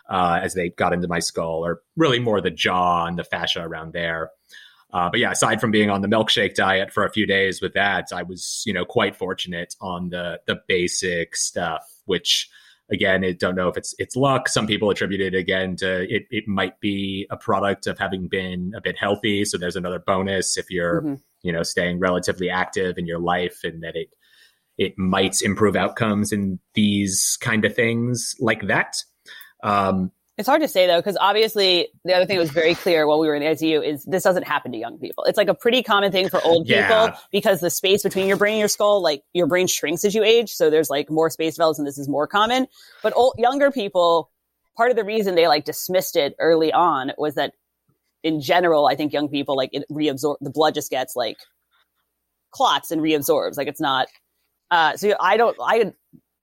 uh, 0.09 0.39
as 0.41 0.53
they 0.53 0.69
got 0.69 0.93
into 0.93 1.07
my 1.07 1.19
skull, 1.19 1.65
or 1.65 1.81
really 1.95 2.19
more 2.19 2.39
the 2.41 2.51
jaw 2.51 3.05
and 3.05 3.17
the 3.17 3.23
fascia 3.23 3.61
around 3.61 3.93
there. 3.93 4.31
Uh, 4.93 5.09
but 5.09 5.19
yeah, 5.19 5.31
aside 5.31 5.59
from 5.59 5.71
being 5.71 5.89
on 5.89 6.01
the 6.01 6.07
milkshake 6.07 6.53
diet 6.53 6.93
for 6.93 7.03
a 7.03 7.11
few 7.11 7.25
days 7.25 7.61
with 7.61 7.73
that, 7.73 8.07
I 8.13 8.23
was 8.23 8.63
you 8.65 8.73
know 8.73 8.85
quite 8.85 9.15
fortunate 9.15 9.75
on 9.81 10.09
the 10.09 10.39
the 10.45 10.57
basic 10.67 11.35
stuff, 11.35 11.83
which 12.05 12.49
again, 12.91 13.23
I 13.23 13.31
don't 13.31 13.55
know 13.55 13.67
if 13.67 13.77
it's 13.77 13.95
it's 13.97 14.15
luck. 14.15 14.47
Some 14.49 14.67
people 14.67 14.89
attribute 14.89 15.21
it 15.21 15.33
again 15.35 15.75
to 15.77 16.03
it. 16.03 16.23
It 16.29 16.47
might 16.47 16.79
be 16.79 17.27
a 17.29 17.37
product 17.37 17.87
of 17.87 17.97
having 17.97 18.27
been 18.27 18.73
a 18.75 18.81
bit 18.81 18.97
healthy. 18.97 19.45
So 19.45 19.57
there's 19.57 19.75
another 19.75 19.99
bonus 19.99 20.57
if 20.57 20.69
you're 20.69 21.01
Mhm. 21.01 21.21
you 21.41 21.51
know 21.51 21.63
staying 21.63 21.99
relatively 21.99 22.49
active 22.49 22.97
in 22.97 23.05
your 23.05 23.19
life, 23.19 23.63
and 23.63 23.81
that 23.83 23.95
it 23.95 24.09
it 24.77 24.97
might 24.97 25.41
improve 25.41 25.75
outcomes 25.75 26.31
in 26.33 26.59
these 26.73 27.37
kind 27.41 27.63
of 27.65 27.73
things 27.73 28.35
like 28.39 28.67
that. 28.67 28.97
Um, 29.63 30.11
It's 30.37 30.47
hard 30.49 30.61
to 30.61 30.67
say 30.67 30.85
though, 30.85 30.99
because 30.99 31.17
obviously 31.19 31.87
the 32.03 32.13
other 32.13 32.25
thing 32.25 32.35
that 32.35 32.41
was 32.41 32.51
very 32.51 32.75
clear 32.75 33.07
while 33.07 33.19
we 33.19 33.27
were 33.27 33.35
in 33.35 33.41
the 33.41 33.47
ICU 33.47 33.81
is 33.85 34.03
this 34.03 34.23
doesn't 34.23 34.43
happen 34.43 34.73
to 34.73 34.77
young 34.77 34.97
people. 34.99 35.23
It's 35.23 35.37
like 35.37 35.47
a 35.47 35.53
pretty 35.53 35.81
common 35.81 36.11
thing 36.11 36.27
for 36.27 36.41
old 36.43 36.67
Yeah. 36.67 36.87
people 37.07 37.19
because 37.31 37.61
the 37.61 37.69
space 37.69 38.03
between 38.03 38.27
your 38.27 38.35
brain 38.35 38.53
and 38.55 38.59
your 38.59 38.67
skull, 38.67 39.01
like 39.01 39.23
your 39.33 39.47
brain 39.47 39.67
shrinks 39.67 40.03
as 40.03 40.13
you 40.13 40.23
age. 40.23 40.51
So 40.51 40.69
there's 40.69 40.89
like 40.89 41.09
more 41.09 41.29
space 41.29 41.55
develops 41.55 41.79
and 41.79 41.87
this 41.87 41.97
is 41.97 42.09
more 42.09 42.27
common. 42.27 42.67
But 43.01 43.13
old, 43.15 43.35
younger 43.37 43.71
people, 43.71 44.29
part 44.75 44.89
of 44.91 44.97
the 44.97 45.05
reason 45.05 45.35
they 45.35 45.47
like 45.47 45.63
dismissed 45.63 46.17
it 46.17 46.35
early 46.37 46.73
on 46.73 47.13
was 47.17 47.35
that 47.35 47.53
in 48.21 48.41
general, 48.41 48.87
I 48.87 48.95
think 48.95 49.13
young 49.13 49.29
people 49.29 49.55
like 49.55 49.69
it 49.71 49.85
reabsorb, 49.89 50.35
the 50.41 50.49
blood 50.49 50.73
just 50.73 50.89
gets 50.91 51.15
like 51.15 51.37
clots 52.51 52.91
and 52.91 53.01
reabsorbs. 53.01 53.55
Like 53.55 53.67
it's 53.69 53.79
not. 53.81 54.07
Uh, 54.71 54.97
so 54.97 55.13
I 55.19 55.37
don't. 55.37 55.55
I 55.63 55.93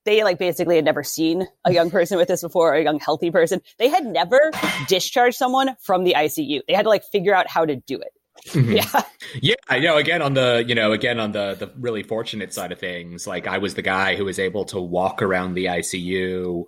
they 0.05 0.24
like 0.24 0.38
basically 0.38 0.76
had 0.76 0.84
never 0.84 1.03
seen 1.03 1.46
a 1.64 1.72
young 1.72 1.90
person 1.90 2.18
with 2.18 2.28
this 2.28 2.42
before, 2.42 2.74
a 2.74 2.82
young 2.82 2.98
healthy 2.98 3.30
person. 3.30 3.61
They 3.78 3.88
had 3.88 4.05
never 4.05 4.50
discharged 4.88 5.36
someone 5.36 5.76
from 5.80 6.05
the 6.05 6.14
ICU. 6.16 6.61
They 6.66 6.74
had 6.74 6.82
to 6.82 6.88
like 6.88 7.05
figure 7.05 7.34
out 7.34 7.48
how 7.48 7.64
to 7.64 7.76
do 7.76 8.00
it. 8.00 8.12
Mm-hmm. 8.48 8.72
Yeah. 8.72 9.03
Yeah. 9.40 9.55
I 9.68 9.78
know. 9.78 9.96
Again, 9.96 10.20
on 10.20 10.34
the, 10.34 10.64
you 10.66 10.74
know, 10.74 10.92
again, 10.92 11.20
on 11.20 11.32
the, 11.32 11.55
the 11.55 11.72
really 11.78 12.03
fortunate 12.03 12.53
side 12.53 12.72
of 12.72 12.78
things, 12.78 13.26
like 13.26 13.46
I 13.46 13.59
was 13.59 13.74
the 13.74 13.82
guy 13.82 14.16
who 14.16 14.24
was 14.24 14.38
able 14.38 14.64
to 14.66 14.80
walk 14.80 15.22
around 15.22 15.55
the 15.55 15.66
ICU, 15.66 16.64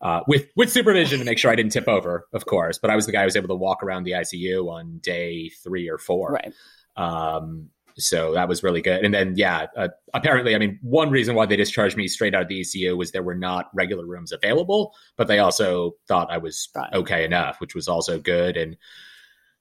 uh, 0.00 0.20
with, 0.26 0.46
with 0.56 0.70
supervision 0.70 1.18
to 1.18 1.24
make 1.24 1.38
sure 1.38 1.50
I 1.50 1.56
didn't 1.56 1.72
tip 1.72 1.88
over, 1.88 2.26
of 2.32 2.46
course, 2.46 2.78
but 2.78 2.90
I 2.90 2.96
was 2.96 3.06
the 3.06 3.12
guy 3.12 3.20
who 3.20 3.26
was 3.26 3.36
able 3.36 3.48
to 3.48 3.54
walk 3.54 3.82
around 3.82 4.04
the 4.04 4.12
ICU 4.12 4.68
on 4.68 4.98
day 4.98 5.50
three 5.62 5.88
or 5.88 5.98
four. 5.98 6.32
Right. 6.32 6.52
Um, 6.96 7.68
so 7.98 8.34
that 8.34 8.48
was 8.48 8.62
really 8.62 8.80
good. 8.80 9.04
And 9.04 9.12
then, 9.12 9.34
yeah, 9.36 9.66
uh, 9.76 9.88
apparently, 10.14 10.54
I 10.54 10.58
mean, 10.58 10.78
one 10.82 11.10
reason 11.10 11.34
why 11.34 11.46
they 11.46 11.56
discharged 11.56 11.96
me 11.96 12.08
straight 12.08 12.34
out 12.34 12.42
of 12.42 12.48
the 12.48 12.60
ICU 12.60 12.96
was 12.96 13.12
there 13.12 13.22
were 13.22 13.34
not 13.34 13.70
regular 13.74 14.06
rooms 14.06 14.32
available, 14.32 14.94
but 15.16 15.26
they 15.26 15.38
also 15.38 15.96
thought 16.06 16.30
I 16.30 16.38
was 16.38 16.68
right. 16.74 16.92
okay 16.92 17.24
enough, 17.24 17.60
which 17.60 17.74
was 17.74 17.88
also 17.88 18.18
good 18.18 18.56
and 18.56 18.76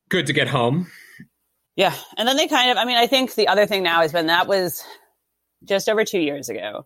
good 0.10 0.28
to 0.28 0.34
get 0.34 0.48
home. 0.48 0.88
Yeah. 1.76 1.94
And 2.18 2.28
then 2.28 2.38
they 2.38 2.48
kind 2.48 2.72
of, 2.72 2.78
I 2.78 2.86
mean, 2.86 2.98
I 2.98 3.08
think 3.08 3.36
the 3.36 3.48
other 3.48 3.66
thing 3.66 3.84
now 3.84 4.02
has 4.02 4.12
been 4.12 4.28
that 4.28 4.48
was 4.48 4.84
just 5.64 5.90
over 5.90 6.06
two 6.06 6.20
years 6.20 6.50
ago. 6.50 6.86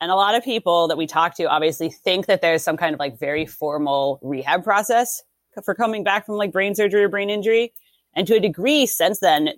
And 0.00 0.10
a 0.10 0.16
lot 0.16 0.34
of 0.34 0.44
people 0.44 0.88
that 0.88 0.98
we 0.98 1.06
talk 1.06 1.36
to 1.36 1.44
obviously 1.44 1.90
think 1.90 2.26
that 2.26 2.42
there's 2.42 2.62
some 2.62 2.76
kind 2.76 2.94
of 2.94 3.00
like 3.00 3.18
very 3.18 3.46
formal 3.46 4.18
rehab 4.22 4.64
process 4.64 5.22
for 5.64 5.74
coming 5.74 6.04
back 6.04 6.26
from 6.26 6.36
like 6.36 6.52
brain 6.52 6.74
surgery 6.74 7.04
or 7.04 7.08
brain 7.08 7.30
injury. 7.30 7.72
And 8.14 8.26
to 8.26 8.36
a 8.36 8.40
degree, 8.40 8.86
since 8.86 9.20
then, 9.20 9.50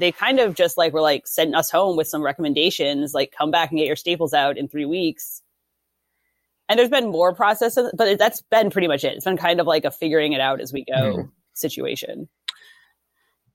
they 0.00 0.12
kind 0.12 0.40
of 0.40 0.54
just 0.54 0.76
like 0.76 0.92
were 0.92 1.00
like 1.00 1.26
sending 1.26 1.54
us 1.54 1.70
home 1.70 1.96
with 1.96 2.08
some 2.08 2.22
recommendations, 2.22 3.14
like 3.14 3.32
come 3.36 3.50
back 3.50 3.70
and 3.70 3.78
get 3.78 3.86
your 3.86 3.96
staples 3.96 4.34
out 4.34 4.58
in 4.58 4.68
three 4.68 4.86
weeks. 4.86 5.42
And 6.68 6.78
there's 6.78 6.88
been 6.88 7.10
more 7.10 7.34
process, 7.34 7.76
but 7.94 8.18
that's 8.18 8.42
been 8.42 8.70
pretty 8.70 8.86
much 8.86 9.04
it. 9.04 9.14
It's 9.14 9.24
been 9.24 9.36
kind 9.36 9.60
of 9.60 9.66
like 9.66 9.84
a 9.84 9.90
figuring 9.90 10.32
it 10.32 10.40
out 10.40 10.60
as 10.60 10.72
we 10.72 10.84
go 10.84 11.16
mm. 11.16 11.30
situation. 11.52 12.28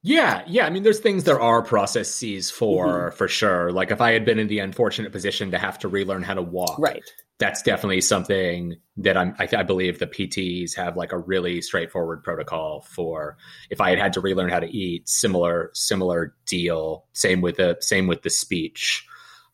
Yeah, 0.05 0.43
yeah. 0.45 0.67
I 0.67 0.69
mean, 0.69 0.83
there's 0.83 0.99
things 0.99 1.23
there 1.23 1.39
are 1.39 1.63
processes 1.63 2.51
for, 2.51 2.87
mm-hmm. 2.87 3.17
for 3.17 3.27
sure. 3.27 3.71
Like 3.71 3.89
if 3.89 4.01
I 4.01 4.11
had 4.11 4.23
been 4.23 4.37
in 4.37 4.47
the 4.47 4.59
unfortunate 4.59 5.11
position 5.11 5.49
to 5.49 5.57
have 5.57 5.79
to 5.79 5.87
relearn 5.87 6.21
how 6.21 6.35
to 6.35 6.43
walk, 6.43 6.77
right? 6.77 7.03
That's 7.39 7.63
definitely 7.63 8.01
something 8.01 8.75
that 8.97 9.17
I'm. 9.17 9.35
I, 9.39 9.49
I 9.57 9.63
believe 9.63 9.97
the 9.97 10.05
PTs 10.05 10.75
have 10.75 10.95
like 10.95 11.11
a 11.11 11.17
really 11.17 11.59
straightforward 11.63 12.23
protocol 12.23 12.85
for. 12.87 13.37
If 13.71 13.81
I 13.81 13.89
had 13.89 13.97
had 13.97 14.13
to 14.13 14.21
relearn 14.21 14.49
how 14.49 14.59
to 14.59 14.69
eat, 14.69 15.09
similar, 15.09 15.71
similar 15.73 16.35
deal. 16.45 17.05
Same 17.13 17.41
with 17.41 17.57
the 17.57 17.77
same 17.79 18.05
with 18.05 18.21
the 18.21 18.29
speech. 18.29 19.07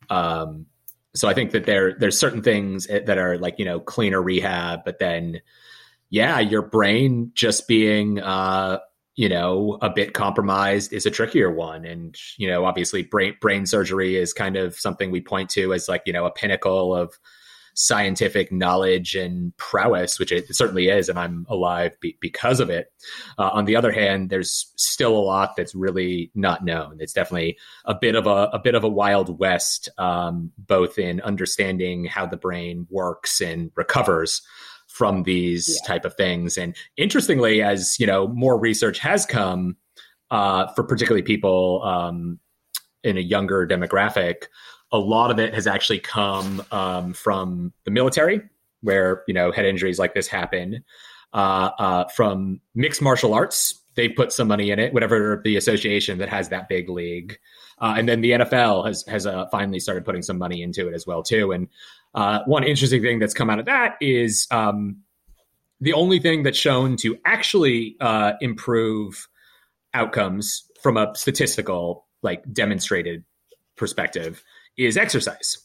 Um, 0.09 0.65
so 1.15 1.29
I 1.29 1.33
think 1.33 1.51
that 1.51 1.65
there 1.65 1.93
there's 1.93 2.19
certain 2.19 2.43
things 2.43 2.87
that 2.87 3.17
are 3.17 3.37
like 3.37 3.57
you 3.57 3.63
know 3.63 3.79
cleaner 3.79 4.21
rehab, 4.21 4.81
but 4.83 4.99
then 4.99 5.41
yeah, 6.09 6.39
your 6.39 6.61
brain 6.61 7.31
just 7.33 7.69
being 7.69 8.19
uh, 8.19 8.79
you 9.21 9.29
know, 9.29 9.77
a 9.83 9.89
bit 9.91 10.15
compromised 10.15 10.91
is 10.91 11.05
a 11.05 11.11
trickier 11.11 11.51
one. 11.51 11.85
And, 11.85 12.17
you 12.37 12.47
know, 12.47 12.65
obviously 12.65 13.03
brain, 13.03 13.35
brain 13.39 13.67
surgery 13.67 14.15
is 14.15 14.33
kind 14.33 14.57
of 14.57 14.73
something 14.73 15.11
we 15.11 15.21
point 15.21 15.51
to 15.51 15.75
as 15.75 15.87
like, 15.87 16.01
you 16.07 16.11
know, 16.11 16.25
a 16.25 16.31
pinnacle 16.31 16.95
of 16.95 17.19
scientific 17.75 18.51
knowledge 18.51 19.13
and 19.13 19.55
prowess, 19.57 20.17
which 20.17 20.31
it 20.31 20.47
certainly 20.55 20.89
is. 20.89 21.07
And 21.07 21.19
I'm 21.19 21.45
alive 21.49 21.91
be- 21.99 22.17
because 22.19 22.59
of 22.59 22.71
it. 22.71 22.91
Uh, 23.37 23.49
on 23.49 23.65
the 23.65 23.75
other 23.75 23.91
hand, 23.91 24.31
there's 24.31 24.73
still 24.75 25.15
a 25.15 25.21
lot 25.21 25.55
that's 25.55 25.75
really 25.75 26.31
not 26.33 26.65
known. 26.65 26.97
It's 26.99 27.13
definitely 27.13 27.59
a 27.85 27.93
bit 27.93 28.15
of 28.15 28.25
a, 28.25 28.49
a 28.51 28.59
bit 28.59 28.73
of 28.73 28.83
a 28.83 28.89
wild 28.89 29.37
west, 29.37 29.87
um, 29.99 30.51
both 30.57 30.97
in 30.97 31.21
understanding 31.21 32.05
how 32.05 32.25
the 32.25 32.37
brain 32.37 32.87
works 32.89 33.39
and 33.39 33.69
recovers 33.75 34.41
from 34.91 35.23
these 35.23 35.79
yeah. 35.81 35.87
type 35.87 36.05
of 36.05 36.15
things. 36.15 36.57
And 36.57 36.75
interestingly, 36.97 37.63
as 37.63 37.99
you 37.99 38.05
know, 38.05 38.27
more 38.27 38.59
research 38.59 38.99
has 38.99 39.25
come 39.25 39.77
uh, 40.29 40.67
for 40.73 40.83
particularly 40.83 41.21
people 41.21 41.81
um, 41.83 42.39
in 43.03 43.17
a 43.17 43.21
younger 43.21 43.65
demographic, 43.65 44.43
a 44.91 44.97
lot 44.97 45.31
of 45.31 45.39
it 45.39 45.53
has 45.53 45.67
actually 45.67 45.99
come 45.99 46.63
um, 46.71 47.13
from 47.13 47.73
the 47.85 47.91
military, 47.91 48.41
where 48.81 49.23
you 49.27 49.33
know 49.33 49.51
head 49.51 49.65
injuries 49.65 49.97
like 49.97 50.13
this 50.13 50.27
happen. 50.27 50.83
Uh, 51.33 51.69
uh, 51.79 52.07
from 52.09 52.59
mixed 52.75 53.01
martial 53.01 53.33
arts, 53.33 53.81
they 53.95 54.09
put 54.09 54.33
some 54.33 54.49
money 54.49 54.71
in 54.71 54.79
it, 54.79 54.93
whatever 54.93 55.41
the 55.45 55.55
association 55.55 56.17
that 56.17 56.27
has 56.27 56.49
that 56.49 56.67
big 56.67 56.89
league. 56.89 57.37
Uh, 57.79 57.95
and 57.97 58.07
then 58.07 58.19
the 58.19 58.31
NFL 58.31 58.85
has 58.85 59.05
has 59.07 59.25
uh, 59.25 59.47
finally 59.47 59.79
started 59.79 60.03
putting 60.03 60.21
some 60.21 60.37
money 60.37 60.61
into 60.61 60.87
it 60.89 60.93
as 60.93 61.07
well 61.07 61.23
too. 61.23 61.51
And 61.53 61.69
uh, 62.13 62.39
one 62.45 62.63
interesting 62.63 63.01
thing 63.01 63.19
that's 63.19 63.33
come 63.33 63.49
out 63.49 63.59
of 63.59 63.65
that 63.65 63.95
is 64.01 64.47
um, 64.51 64.97
the 65.79 65.93
only 65.93 66.19
thing 66.19 66.43
that's 66.43 66.57
shown 66.57 66.97
to 66.97 67.17
actually 67.25 67.95
uh, 67.99 68.33
improve 68.41 69.27
outcomes 69.93 70.63
from 70.81 70.97
a 70.97 71.13
statistical, 71.15 72.05
like 72.21 72.43
demonstrated 72.51 73.23
perspective, 73.75 74.43
is 74.77 74.97
exercise. 74.97 75.57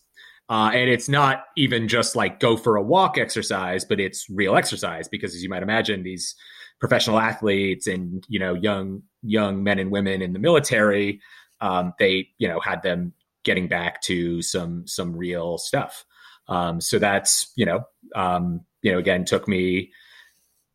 Uh, 0.48 0.70
and 0.72 0.88
it's 0.88 1.08
not 1.08 1.44
even 1.56 1.88
just 1.88 2.14
like 2.14 2.38
go 2.38 2.56
for 2.56 2.76
a 2.76 2.82
walk 2.82 3.18
exercise, 3.18 3.84
but 3.84 3.98
it's 3.98 4.30
real 4.30 4.56
exercise 4.56 5.08
because, 5.08 5.34
as 5.34 5.42
you 5.42 5.48
might 5.48 5.62
imagine, 5.62 6.04
these 6.04 6.36
professional 6.78 7.18
athletes 7.18 7.86
and 7.86 8.24
you 8.28 8.38
know 8.38 8.54
young 8.54 9.02
young 9.22 9.64
men 9.64 9.80
and 9.80 9.90
women 9.90 10.22
in 10.22 10.32
the 10.32 10.38
military, 10.38 11.20
um, 11.60 11.92
they 11.98 12.28
you 12.38 12.46
know 12.46 12.60
had 12.60 12.82
them 12.82 13.12
getting 13.42 13.66
back 13.66 14.00
to 14.02 14.40
some 14.40 14.86
some 14.86 15.16
real 15.16 15.58
stuff. 15.58 16.04
Um, 16.48 16.80
so 16.80 16.98
that's 16.98 17.52
you 17.56 17.66
know 17.66 17.84
um, 18.14 18.62
you 18.82 18.92
know 18.92 18.98
again 18.98 19.24
took 19.24 19.48
me 19.48 19.92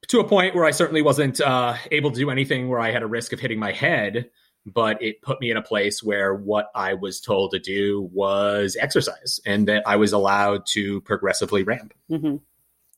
to 0.07 0.19
a 0.19 0.27
point 0.27 0.55
where 0.55 0.65
I 0.65 0.71
certainly 0.71 1.01
wasn't 1.01 1.39
uh, 1.39 1.75
able 1.91 2.11
to 2.11 2.19
do 2.19 2.29
anything 2.29 2.69
where 2.69 2.79
I 2.79 2.91
had 2.91 3.03
a 3.03 3.07
risk 3.07 3.33
of 3.33 3.39
hitting 3.39 3.59
my 3.59 3.71
head, 3.71 4.29
but 4.65 5.01
it 5.01 5.21
put 5.21 5.39
me 5.39 5.51
in 5.51 5.57
a 5.57 5.61
place 5.61 6.03
where 6.03 6.33
what 6.33 6.69
I 6.75 6.95
was 6.95 7.21
told 7.21 7.51
to 7.51 7.59
do 7.59 8.09
was 8.11 8.75
exercise, 8.79 9.39
and 9.45 9.67
that 9.67 9.83
I 9.85 9.95
was 9.97 10.13
allowed 10.13 10.65
to 10.73 11.01
progressively 11.01 11.63
ramp. 11.63 11.93
Mm-hmm. 12.09 12.37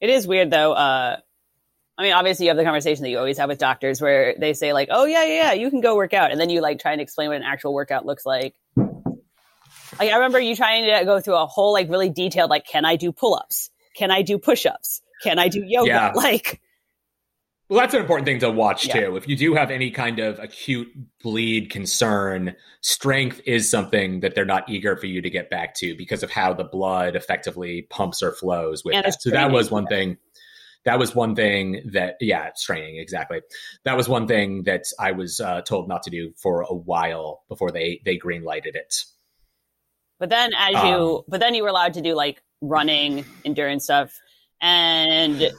It 0.01 0.09
is 0.09 0.27
weird 0.27 0.51
though. 0.51 0.73
Uh, 0.73 1.17
I 1.97 2.01
mean, 2.01 2.13
obviously, 2.13 2.45
you 2.45 2.49
have 2.49 2.57
the 2.57 2.63
conversation 2.63 3.03
that 3.03 3.09
you 3.09 3.19
always 3.19 3.37
have 3.37 3.49
with 3.49 3.59
doctors 3.59 4.01
where 4.01 4.35
they 4.37 4.53
say 4.53 4.73
like, 4.73 4.89
"Oh 4.91 5.05
yeah, 5.05 5.23
yeah, 5.23 5.33
yeah, 5.33 5.53
you 5.53 5.69
can 5.69 5.81
go 5.81 5.95
work 5.95 6.13
out," 6.13 6.31
and 6.31 6.39
then 6.39 6.49
you 6.49 6.61
like 6.61 6.79
try 6.79 6.91
and 6.91 7.01
explain 7.01 7.29
what 7.29 7.37
an 7.37 7.43
actual 7.43 7.73
workout 7.73 8.05
looks 8.05 8.25
like, 8.25 8.55
like 9.99 10.11
I 10.11 10.15
remember 10.15 10.39
you 10.39 10.55
trying 10.55 10.85
to 10.85 11.05
go 11.05 11.19
through 11.19 11.35
a 11.35 11.45
whole 11.45 11.73
like 11.73 11.89
really 11.89 12.09
detailed 12.09 12.49
like 12.49 12.65
can 12.65 12.85
I 12.85 12.95
do 12.95 13.11
pull-ups? 13.11 13.69
Can 13.95 14.11
I 14.11 14.21
do 14.21 14.37
push-ups? 14.37 15.01
Can 15.23 15.39
I 15.39 15.47
do 15.47 15.63
yoga? 15.65 15.87
Yeah. 15.87 16.11
Like 16.15 16.61
well, 17.69 17.79
that's 17.79 17.93
an 17.93 18.01
important 18.01 18.27
thing 18.27 18.39
to 18.39 18.51
watch 18.51 18.85
yeah. 18.85 18.93
too. 18.93 19.15
If 19.15 19.27
you 19.27 19.35
do 19.35 19.55
have 19.55 19.71
any 19.71 19.89
kind 19.89 20.19
of 20.19 20.37
acute 20.37 20.89
bleed 21.23 21.71
concern, 21.71 22.55
strength 22.81 23.41
is 23.45 23.71
something 23.71 24.19
that 24.19 24.35
they're 24.35 24.45
not 24.45 24.69
eager 24.69 24.95
for 24.97 25.07
you 25.07 25.21
to 25.21 25.29
get 25.29 25.49
back 25.49 25.73
to 25.75 25.95
because 25.95 26.21
of 26.23 26.29
how 26.29 26.53
the 26.53 26.65
blood 26.65 27.15
effectively 27.15 27.83
pumps 27.89 28.21
or 28.21 28.33
flows 28.33 28.83
with 28.83 28.95
and 28.95 29.05
that. 29.05 29.21
So 29.21 29.31
that 29.31 29.51
was 29.51 29.71
one 29.71 29.87
thing. 29.87 30.17
That 30.85 30.99
was 30.99 31.15
one 31.15 31.33
thing 31.35 31.89
that, 31.93 32.17
yeah, 32.19 32.51
straining 32.53 32.97
exactly. 32.97 33.41
That 33.85 33.95
was 33.95 34.09
one 34.09 34.27
thing 34.27 34.63
that 34.63 34.83
I 34.99 35.13
was 35.13 35.39
uh, 35.39 35.61
told 35.61 35.87
not 35.87 36.03
to 36.03 36.09
do 36.09 36.33
for 36.35 36.61
a 36.61 36.75
while 36.75 37.43
before 37.47 37.71
they 37.71 38.01
they 38.05 38.17
green 38.17 38.43
lighted 38.43 38.75
it. 38.75 39.05
But 40.23 40.29
then 40.29 40.53
as 40.57 40.75
um, 40.75 40.87
you, 40.87 41.25
but 41.27 41.41
then 41.41 41.53
you 41.53 41.63
were 41.63 41.67
allowed 41.67 41.95
to 41.95 42.01
do 42.01 42.15
like 42.15 42.41
running, 42.61 43.25
endurance 43.43 43.83
stuff, 43.83 44.17
and 44.61 45.51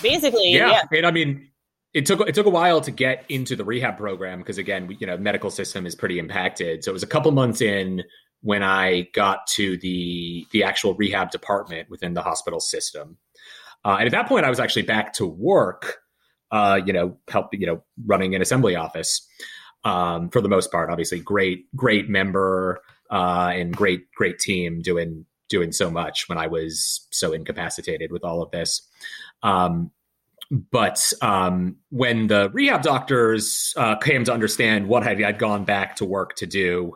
basically, 0.00 0.52
yeah. 0.54 0.70
yeah. 0.70 0.82
And 0.96 1.06
I 1.06 1.10
mean, 1.10 1.50
it 1.92 2.06
took 2.06 2.26
it 2.26 2.34
took 2.34 2.46
a 2.46 2.50
while 2.50 2.80
to 2.80 2.90
get 2.90 3.26
into 3.28 3.56
the 3.56 3.62
rehab 3.62 3.98
program 3.98 4.38
because 4.38 4.56
again, 4.56 4.96
you 4.98 5.06
know, 5.06 5.18
medical 5.18 5.50
system 5.50 5.84
is 5.84 5.94
pretty 5.94 6.18
impacted. 6.18 6.82
So 6.82 6.92
it 6.92 6.94
was 6.94 7.02
a 7.02 7.06
couple 7.06 7.30
months 7.32 7.60
in 7.60 8.02
when 8.40 8.62
I 8.62 9.08
got 9.12 9.46
to 9.48 9.76
the 9.76 10.46
the 10.50 10.64
actual 10.64 10.94
rehab 10.94 11.30
department 11.30 11.90
within 11.90 12.14
the 12.14 12.22
hospital 12.22 12.58
system. 12.58 13.18
Uh, 13.84 13.96
and 13.98 14.06
at 14.06 14.12
that 14.12 14.28
point, 14.28 14.46
I 14.46 14.48
was 14.48 14.60
actually 14.60 14.84
back 14.84 15.12
to 15.16 15.26
work. 15.26 15.98
Uh, 16.50 16.80
you 16.86 16.94
know, 16.94 17.18
help 17.28 17.52
you 17.52 17.66
know 17.66 17.84
running 18.06 18.34
an 18.34 18.40
assembly 18.40 18.76
office 18.76 19.28
um, 19.84 20.30
for 20.30 20.40
the 20.40 20.48
most 20.48 20.72
part. 20.72 20.88
Obviously, 20.88 21.20
great 21.20 21.66
great 21.76 22.08
member 22.08 22.80
uh, 23.10 23.50
and 23.54 23.76
great 23.76 24.10
great 24.12 24.38
team 24.38 24.82
doing 24.82 25.26
doing 25.48 25.72
so 25.72 25.90
much 25.90 26.28
when 26.28 26.38
I 26.38 26.46
was 26.46 27.06
so 27.10 27.32
incapacitated 27.32 28.12
with 28.12 28.24
all 28.24 28.40
of 28.42 28.50
this. 28.52 28.82
Um, 29.42 29.90
but 30.50 31.12
um, 31.22 31.76
when 31.90 32.26
the 32.26 32.50
rehab 32.52 32.82
doctors 32.82 33.72
uh, 33.76 33.96
came 33.96 34.24
to 34.24 34.32
understand 34.32 34.88
what 34.88 35.06
I 35.06 35.14
had 35.14 35.38
gone 35.38 35.64
back 35.64 35.96
to 35.96 36.04
work 36.04 36.34
to 36.36 36.46
do, 36.46 36.94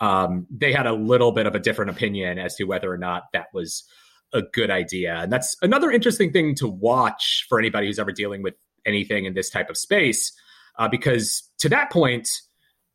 um, 0.00 0.46
they 0.50 0.72
had 0.72 0.86
a 0.86 0.92
little 0.92 1.32
bit 1.32 1.46
of 1.46 1.54
a 1.54 1.58
different 1.58 1.90
opinion 1.90 2.38
as 2.38 2.54
to 2.56 2.64
whether 2.64 2.92
or 2.92 2.98
not 2.98 3.24
that 3.32 3.46
was 3.52 3.84
a 4.32 4.42
good 4.42 4.70
idea. 4.70 5.16
And 5.16 5.32
that's 5.32 5.56
another 5.62 5.90
interesting 5.90 6.32
thing 6.32 6.54
to 6.56 6.68
watch 6.68 7.46
for 7.48 7.58
anybody 7.58 7.86
who's 7.86 7.98
ever 7.98 8.12
dealing 8.12 8.42
with 8.42 8.54
anything 8.86 9.26
in 9.26 9.34
this 9.34 9.50
type 9.50 9.68
of 9.68 9.76
space, 9.76 10.32
uh, 10.78 10.88
because 10.88 11.48
to 11.58 11.68
that 11.68 11.90
point, 11.90 12.28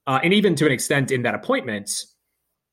uh, 0.05 0.20
and 0.24 0.34
even 0.34 0.55
to 0.55 0.65
an 0.65 0.72
extent 0.72 1.11
in 1.11 1.24
that 1.24 1.36
appointment, 1.36 2.03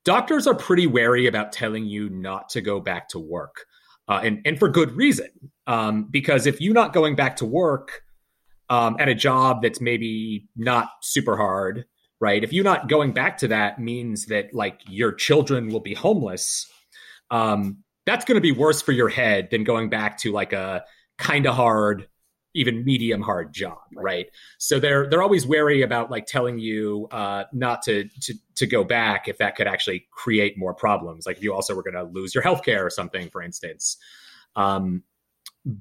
doctors 0.05 0.47
are 0.47 0.55
pretty 0.55 0.87
wary 0.87 1.27
about 1.27 1.51
telling 1.51 1.85
you 1.85 2.09
not 2.09 2.49
to 2.49 2.61
go 2.61 2.79
back 2.79 3.09
to 3.09 3.19
work, 3.19 3.65
uh, 4.07 4.21
and 4.23 4.39
and 4.45 4.57
for 4.57 4.69
good 4.69 4.93
reason. 4.93 5.29
Um, 5.67 6.07
because 6.09 6.45
if 6.45 6.61
you're 6.61 6.73
not 6.73 6.93
going 6.93 7.15
back 7.15 7.35
to 7.37 7.45
work 7.45 8.03
um, 8.69 8.95
at 8.99 9.09
a 9.09 9.15
job 9.15 9.61
that's 9.61 9.81
maybe 9.81 10.47
not 10.55 10.89
super 11.01 11.35
hard, 11.35 11.85
right? 12.21 12.43
If 12.43 12.53
you're 12.53 12.63
not 12.63 12.87
going 12.87 13.13
back 13.13 13.37
to 13.39 13.47
that, 13.49 13.79
means 13.79 14.27
that 14.27 14.53
like 14.53 14.79
your 14.87 15.11
children 15.11 15.69
will 15.69 15.81
be 15.81 15.93
homeless. 15.93 16.67
Um, 17.31 17.83
that's 18.05 18.25
going 18.25 18.35
to 18.35 18.41
be 18.41 18.51
worse 18.51 18.81
for 18.81 18.91
your 18.91 19.09
head 19.09 19.49
than 19.49 19.63
going 19.63 19.89
back 19.89 20.19
to 20.19 20.31
like 20.31 20.53
a 20.53 20.83
kind 21.17 21.47
of 21.47 21.55
hard 21.55 22.07
even 22.55 22.83
medium 22.83 23.21
hard 23.21 23.53
job 23.53 23.77
right. 23.95 24.27
so 24.57 24.79
they're 24.79 25.07
they're 25.09 25.21
always 25.21 25.45
wary 25.45 25.81
about 25.81 26.09
like 26.09 26.25
telling 26.25 26.57
you 26.57 27.07
uh, 27.11 27.43
not 27.53 27.81
to 27.83 28.05
to 28.21 28.33
to 28.55 28.65
go 28.65 28.83
back 28.83 29.27
if 29.27 29.37
that 29.37 29.55
could 29.55 29.67
actually 29.67 30.07
create 30.11 30.57
more 30.57 30.73
problems 30.73 31.25
like 31.25 31.37
if 31.37 31.43
you 31.43 31.53
also 31.53 31.75
were 31.75 31.83
going 31.83 31.93
to 31.93 32.03
lose 32.03 32.33
your 32.33 32.43
health 32.43 32.63
care 32.63 32.85
or 32.85 32.89
something 32.89 33.29
for 33.29 33.41
instance 33.41 33.97
um, 34.55 35.03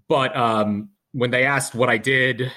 but 0.09 0.37
um, 0.37 0.91
when 1.13 1.31
they 1.31 1.45
asked 1.45 1.75
what 1.75 1.89
i 1.89 1.97
did 1.97 2.53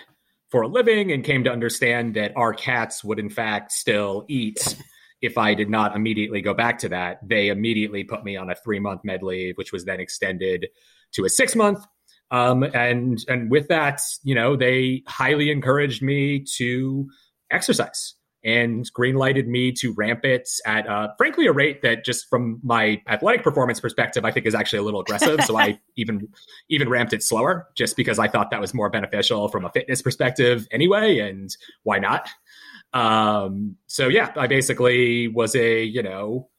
for 0.50 0.62
a 0.62 0.68
living 0.68 1.12
and 1.12 1.24
came 1.24 1.44
to 1.44 1.52
understand 1.52 2.16
that 2.16 2.32
our 2.36 2.54
cats 2.54 3.04
would 3.04 3.20
in 3.20 3.30
fact 3.30 3.72
still 3.72 4.26
eat 4.28 4.76
if 5.22 5.38
I 5.38 5.54
did 5.54 5.70
not 5.70 5.96
immediately 5.96 6.42
go 6.42 6.54
back 6.54 6.80
to 6.80 6.90
that, 6.90 7.28
they 7.28 7.48
immediately 7.48 8.04
put 8.04 8.24
me 8.24 8.38
on 8.38 8.50
a 8.50 8.56
three 8.56 8.80
month 8.80 9.02
med 9.04 9.24
leave, 9.24 9.58
which 9.58 9.72
was 9.72 9.86
then 9.86 10.00
extended 10.00 10.68
to 11.14 11.26
a 11.26 11.30
six 11.30 11.56
month. 11.56 11.84
Um, 12.32 12.64
and 12.64 13.20
and 13.28 13.50
with 13.50 13.68
that, 13.70 14.02
you 14.24 14.36
know, 14.36 14.56
they 14.56 15.04
highly 15.08 15.50
encouraged 15.50 16.02
me 16.02 16.44
to 16.58 17.08
exercise 17.50 18.16
and 18.44 18.90
greenlighted 18.94 19.48
me 19.48 19.72
to 19.74 19.94
ramp 19.94 20.24
it 20.24 20.48
at, 20.66 20.88
uh, 20.88 21.10
frankly, 21.18 21.48
a 21.48 21.52
rate 21.52 21.82
that 21.82 22.06
just 22.06 22.30
from 22.30 22.60
my 22.64 23.02
athletic 23.08 23.44
performance 23.44 23.80
perspective, 23.80 24.24
I 24.24 24.32
think 24.32 24.46
is 24.46 24.56
actually 24.56 24.80
a 24.80 24.84
little 24.84 25.02
aggressive. 25.02 25.44
so 25.44 25.58
I 25.58 25.80
even 25.98 26.28
even 26.70 26.90
ramped 26.90 27.14
it 27.14 27.24
slower 27.24 27.68
just 27.76 27.98
because 27.98 28.20
I 28.20 28.28
thought 28.28 28.52
that 28.52 28.62
was 28.62 28.74
more 28.74 28.90
beneficial 28.90 29.48
from 29.50 29.66
a 29.66 29.70
fitness 29.70 30.02
perspective 30.02 30.68
anyway. 30.72 31.20
And 31.20 31.56
why 31.84 32.00
not? 32.00 32.30
Um, 32.94 33.76
so 33.88 34.08
yeah, 34.08 34.32
I 34.36 34.48
basically 34.48 35.28
was 35.28 35.56
a 35.56 35.84
you 35.84 36.04
know 36.04 36.50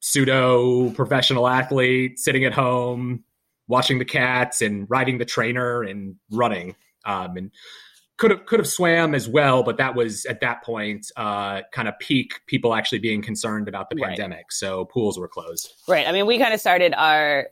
pseudo 0.00 0.90
professional 0.90 1.46
athlete 1.46 2.18
sitting 2.18 2.44
at 2.44 2.52
home 2.52 3.24
watching 3.70 3.98
the 3.98 4.04
cats 4.04 4.60
and 4.60 4.86
riding 4.90 5.16
the 5.18 5.24
trainer 5.24 5.82
and 5.82 6.16
running. 6.30 6.76
Um, 7.06 7.36
and 7.36 7.50
could 8.18 8.30
have 8.30 8.44
could 8.44 8.60
have 8.60 8.68
swam 8.68 9.14
as 9.14 9.26
well, 9.26 9.62
but 9.62 9.78
that 9.78 9.94
was 9.94 10.26
at 10.26 10.40
that 10.40 10.62
point 10.62 11.10
uh, 11.16 11.62
kind 11.72 11.88
of 11.88 11.98
peak 11.98 12.40
people 12.46 12.74
actually 12.74 12.98
being 12.98 13.22
concerned 13.22 13.66
about 13.66 13.88
the 13.88 13.96
pandemic. 13.96 14.36
Right. 14.36 14.52
So 14.52 14.84
pools 14.84 15.18
were 15.18 15.28
closed. 15.28 15.72
Right. 15.88 16.06
I 16.06 16.12
mean, 16.12 16.26
we 16.26 16.38
kind 16.38 16.52
of 16.52 16.60
started 16.60 16.92
our. 16.94 17.48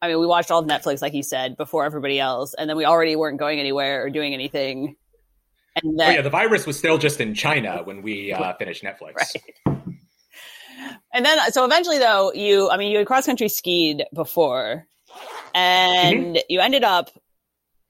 I 0.00 0.08
mean, 0.08 0.20
we 0.20 0.26
watched 0.26 0.50
all 0.50 0.60
of 0.60 0.66
Netflix, 0.66 1.02
like 1.02 1.12
you 1.12 1.22
said, 1.22 1.56
before 1.56 1.84
everybody 1.84 2.18
else, 2.18 2.54
and 2.54 2.68
then 2.68 2.76
we 2.78 2.86
already 2.86 3.16
weren't 3.16 3.38
going 3.38 3.60
anywhere 3.60 4.04
or 4.04 4.10
doing 4.10 4.32
anything. 4.32 4.96
And 5.82 5.98
then, 5.98 6.08
oh, 6.08 6.14
yeah, 6.14 6.22
the 6.22 6.30
virus 6.30 6.66
was 6.66 6.78
still 6.78 6.96
just 6.96 7.20
in 7.20 7.34
China 7.34 7.82
when 7.84 8.00
we 8.00 8.32
uh, 8.32 8.54
finished 8.54 8.82
Netflix. 8.82 9.16
Right. 9.66 9.75
And 11.12 11.24
then, 11.24 11.38
so 11.52 11.64
eventually, 11.64 11.98
though, 11.98 12.32
you, 12.32 12.70
I 12.70 12.76
mean, 12.76 12.90
you 12.90 12.98
had 12.98 13.06
cross 13.06 13.26
country 13.26 13.48
skied 13.48 14.04
before, 14.14 14.86
and 15.54 16.36
mm-hmm. 16.36 16.36
you 16.48 16.60
ended 16.60 16.84
up 16.84 17.10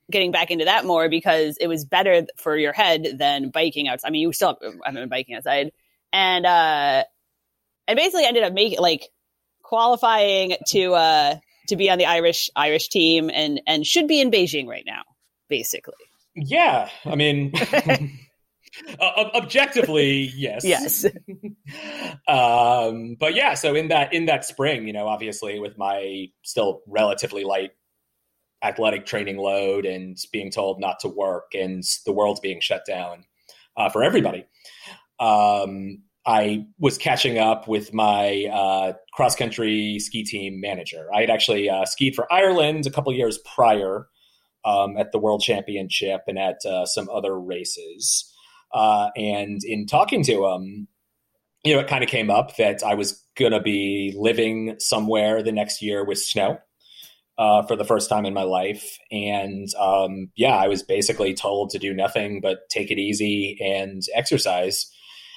getting 0.09 0.31
back 0.31 0.51
into 0.51 0.65
that 0.65 0.85
more 0.85 1.09
because 1.09 1.57
it 1.57 1.67
was 1.67 1.85
better 1.85 2.25
for 2.37 2.55
your 2.57 2.73
head 2.73 3.17
than 3.17 3.49
biking 3.49 3.87
outside. 3.87 4.07
I 4.07 4.11
mean, 4.11 4.21
you 4.21 4.33
still 4.33 4.57
haven't 4.61 5.01
been 5.01 5.09
biking 5.09 5.35
outside, 5.35 5.71
and 6.13 6.45
uh, 6.45 7.03
and 7.87 7.97
basically 7.97 8.25
ended 8.25 8.43
up 8.43 8.53
making 8.53 8.79
like 8.79 9.09
qualifying 9.61 10.55
to 10.67 10.93
uh 10.93 11.35
to 11.67 11.75
be 11.75 11.89
on 11.89 11.97
the 11.97 12.05
Irish 12.05 12.49
Irish 12.55 12.87
team, 12.89 13.29
and 13.33 13.61
and 13.67 13.85
should 13.85 14.07
be 14.07 14.21
in 14.21 14.31
Beijing 14.31 14.67
right 14.67 14.85
now, 14.85 15.03
basically. 15.49 15.93
Yeah, 16.35 16.89
I 17.05 17.15
mean. 17.15 17.53
Uh, 18.99 19.29
objectively, 19.35 20.31
yes. 20.35 20.63
Yes. 20.63 21.05
um, 22.27 23.15
but 23.19 23.35
yeah, 23.35 23.53
so 23.53 23.75
in 23.75 23.89
that 23.89 24.13
in 24.13 24.25
that 24.25 24.45
spring, 24.45 24.87
you 24.87 24.93
know, 24.93 25.07
obviously 25.07 25.59
with 25.59 25.77
my 25.77 26.27
still 26.43 26.81
relatively 26.87 27.43
light 27.43 27.71
athletic 28.63 29.05
training 29.05 29.37
load 29.37 29.85
and 29.85 30.17
being 30.31 30.49
told 30.49 30.79
not 30.79 30.99
to 30.99 31.07
work 31.07 31.53
and 31.53 31.83
the 32.05 32.11
world's 32.11 32.39
being 32.39 32.59
shut 32.59 32.83
down 32.85 33.23
uh, 33.75 33.89
for 33.89 34.03
everybody, 34.03 34.45
um, 35.19 36.01
I 36.25 36.65
was 36.77 36.97
catching 36.97 37.37
up 37.37 37.67
with 37.67 37.93
my 37.93 38.45
uh, 38.51 38.93
cross 39.13 39.35
country 39.35 39.97
ski 39.99 40.23
team 40.23 40.59
manager. 40.59 41.07
I 41.13 41.21
had 41.21 41.29
actually 41.29 41.69
uh, 41.69 41.85
skied 41.85 42.15
for 42.15 42.31
Ireland 42.31 42.85
a 42.85 42.91
couple 42.91 43.13
years 43.13 43.39
prior 43.55 44.07
um, 44.65 44.97
at 44.97 45.13
the 45.13 45.19
World 45.19 45.41
Championship 45.41 46.23
and 46.27 46.37
at 46.37 46.65
uh, 46.65 46.85
some 46.85 47.09
other 47.09 47.39
races. 47.39 48.33
Uh, 48.73 49.09
and 49.15 49.61
in 49.63 49.85
talking 49.85 50.23
to 50.23 50.45
him, 50.45 50.87
you 51.63 51.73
know, 51.73 51.79
it 51.79 51.87
kind 51.87 52.03
of 52.03 52.09
came 52.09 52.29
up 52.29 52.55
that 52.57 52.83
I 52.83 52.93
was 52.93 53.23
going 53.37 53.51
to 53.51 53.59
be 53.59 54.13
living 54.17 54.75
somewhere 54.79 55.43
the 55.43 55.51
next 55.51 55.81
year 55.81 56.05
with 56.05 56.19
snow 56.19 56.59
uh, 57.37 57.63
for 57.63 57.75
the 57.75 57.85
first 57.85 58.09
time 58.09 58.25
in 58.25 58.33
my 58.33 58.43
life. 58.43 58.97
And 59.11 59.67
um, 59.79 60.31
yeah, 60.35 60.55
I 60.55 60.67
was 60.67 60.83
basically 60.83 61.33
told 61.33 61.69
to 61.71 61.79
do 61.79 61.93
nothing 61.93 62.41
but 62.41 62.69
take 62.69 62.91
it 62.91 62.99
easy 62.99 63.57
and 63.61 64.01
exercise 64.15 64.91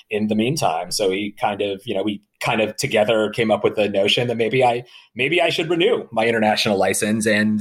in 0.09 0.26
the 0.26 0.35
meantime. 0.35 0.91
So 0.91 1.11
he 1.11 1.35
kind 1.39 1.62
of, 1.62 1.83
you 1.85 1.95
know, 1.95 2.03
we 2.03 2.22
kind 2.41 2.61
of 2.61 2.76
together 2.76 3.31
came 3.31 3.51
up 3.51 3.62
with 3.62 3.76
the 3.76 3.89
notion 3.89 4.28
that 4.28 4.37
maybe 4.37 4.64
I 4.64 4.85
maybe 5.14 5.41
I 5.41 5.51
should 5.51 5.70
renew 5.70 6.09
my 6.11 6.26
international 6.26 6.78
license 6.78 7.26
and 7.26 7.61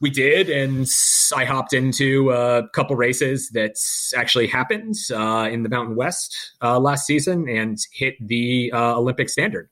we 0.00 0.10
did, 0.10 0.48
and 0.48 0.86
I 1.34 1.44
hopped 1.44 1.72
into 1.72 2.30
a 2.30 2.68
couple 2.74 2.94
races 2.94 3.50
that 3.50 3.74
actually 4.16 4.46
happened 4.46 4.94
uh, 5.12 5.48
in 5.50 5.64
the 5.64 5.68
Mountain 5.68 5.96
West 5.96 6.36
uh, 6.62 6.78
last 6.78 7.06
season 7.06 7.48
and 7.48 7.76
hit 7.92 8.14
the 8.20 8.70
uh, 8.72 8.96
Olympic 8.96 9.28
standard. 9.28 9.68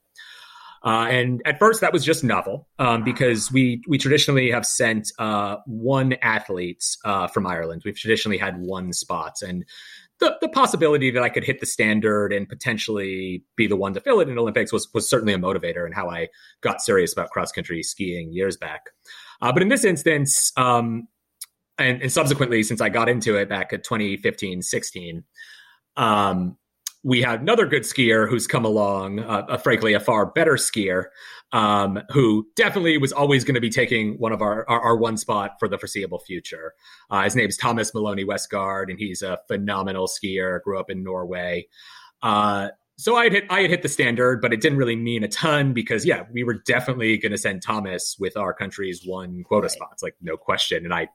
Uh, 0.85 1.07
and 1.11 1.43
at 1.45 1.59
first, 1.59 1.81
that 1.81 1.93
was 1.93 2.05
just 2.05 2.23
novel 2.23 2.69
um, 2.79 3.03
because 3.03 3.51
we 3.51 3.83
we 3.89 3.99
traditionally 3.99 4.51
have 4.51 4.65
sent 4.67 5.11
uh, 5.19 5.57
one 5.67 6.15
athlete 6.23 6.85
uh, 7.05 7.27
from 7.27 7.47
Ireland. 7.47 7.83
We've 7.85 7.97
traditionally 7.99 8.39
had 8.39 8.61
one 8.61 8.93
spot, 8.93 9.35
and 9.43 9.65
the, 10.21 10.37
the 10.41 10.49
possibility 10.49 11.11
that 11.11 11.23
I 11.23 11.29
could 11.29 11.45
hit 11.45 11.61
the 11.61 11.67
standard 11.67 12.33
and 12.33 12.49
potentially 12.49 13.45
be 13.57 13.67
the 13.67 13.77
one 13.77 13.95
to 13.95 14.01
fill 14.01 14.21
it 14.21 14.29
in 14.29 14.39
Olympics 14.39 14.73
was 14.73 14.89
was 14.95 15.09
certainly 15.09 15.35
a 15.35 15.39
motivator 15.39 15.85
and 15.85 15.95
how 15.95 16.09
I 16.09 16.29
got 16.61 16.81
serious 16.81 17.13
about 17.13 17.31
cross 17.31 17.53
country 17.53 17.83
skiing 17.83 18.33
years 18.33 18.57
back. 18.57 18.83
Uh, 19.41 19.53
but 19.53 19.63
in 19.63 19.69
this 19.69 19.85
instance, 19.85 20.53
um, 20.57 21.09
and, 21.79 22.01
and, 22.03 22.11
subsequently, 22.11 22.63
since 22.63 22.81
I 22.81 22.89
got 22.89 23.09
into 23.09 23.37
it 23.37 23.49
back 23.49 23.73
at 23.73 23.85
2015, 23.85 24.63
16, 24.63 25.25
um, 25.97 26.57
we 27.07 27.23
had 27.23 27.41
another 27.41 27.67
good 27.67 27.83
skier 27.83 28.29
who's 28.29 28.49
come 28.49 28.65
along, 28.65 29.21
uh, 29.21 29.47
uh, 29.49 29.57
frankly, 29.59 29.93
a 29.93 30.01
far 30.01 30.27
better 30.27 30.55
skier, 30.55 31.05
um, 31.53 32.01
who 32.11 32.47
definitely 32.57 32.99
was 32.99 33.13
always 33.13 33.45
going 33.45 33.55
to 33.55 33.61
be 33.61 33.71
taking 33.71 34.15
one 34.19 34.33
of 34.33 34.43
our, 34.43 34.69
our, 34.69 34.81
our, 34.81 34.97
one 34.97 35.17
spot 35.17 35.53
for 35.61 35.69
the 35.69 35.79
foreseeable 35.79 36.19
future. 36.19 36.73
Uh, 37.09 37.23
his 37.23 37.37
name's 37.37 37.57
Thomas 37.57 37.95
Maloney 37.95 38.25
Westgard, 38.25 38.91
and 38.91 38.99
he's 38.99 39.23
a 39.23 39.39
phenomenal 39.47 40.09
skier, 40.09 40.61
grew 40.63 40.81
up 40.81 40.91
in 40.91 41.05
Norway. 41.05 41.69
Uh, 42.23 42.71
so 42.99 43.17
I 43.17 43.25
had 43.25 43.33
hit 43.33 43.45
I 43.51 43.61
had 43.63 43.71
hit 43.71 43.83
the 43.83 43.89
standard, 43.89 44.41
but 44.41 44.53
it 44.53 44.61
didn't 44.61 44.79
really 44.79 44.97
mean 44.97 45.23
a 45.23 45.29
ton 45.29 45.73
because 45.73 46.07
yeah, 46.07 46.25
we 46.33 46.45
were 46.45 46.55
definitely 46.55 47.19
going 47.19 47.33
to 47.33 47.39
send 47.39 47.63
Thomas 47.63 48.17
with 48.19 48.37
our 48.37 48.55
country's 48.55 49.05
one 49.05 49.43
quota 49.45 49.65
right. 49.65 49.71
spots, 49.71 50.03
like 50.03 50.17
no 50.23 50.37
question. 50.37 50.85
And 50.85 50.95
I, 50.95 51.09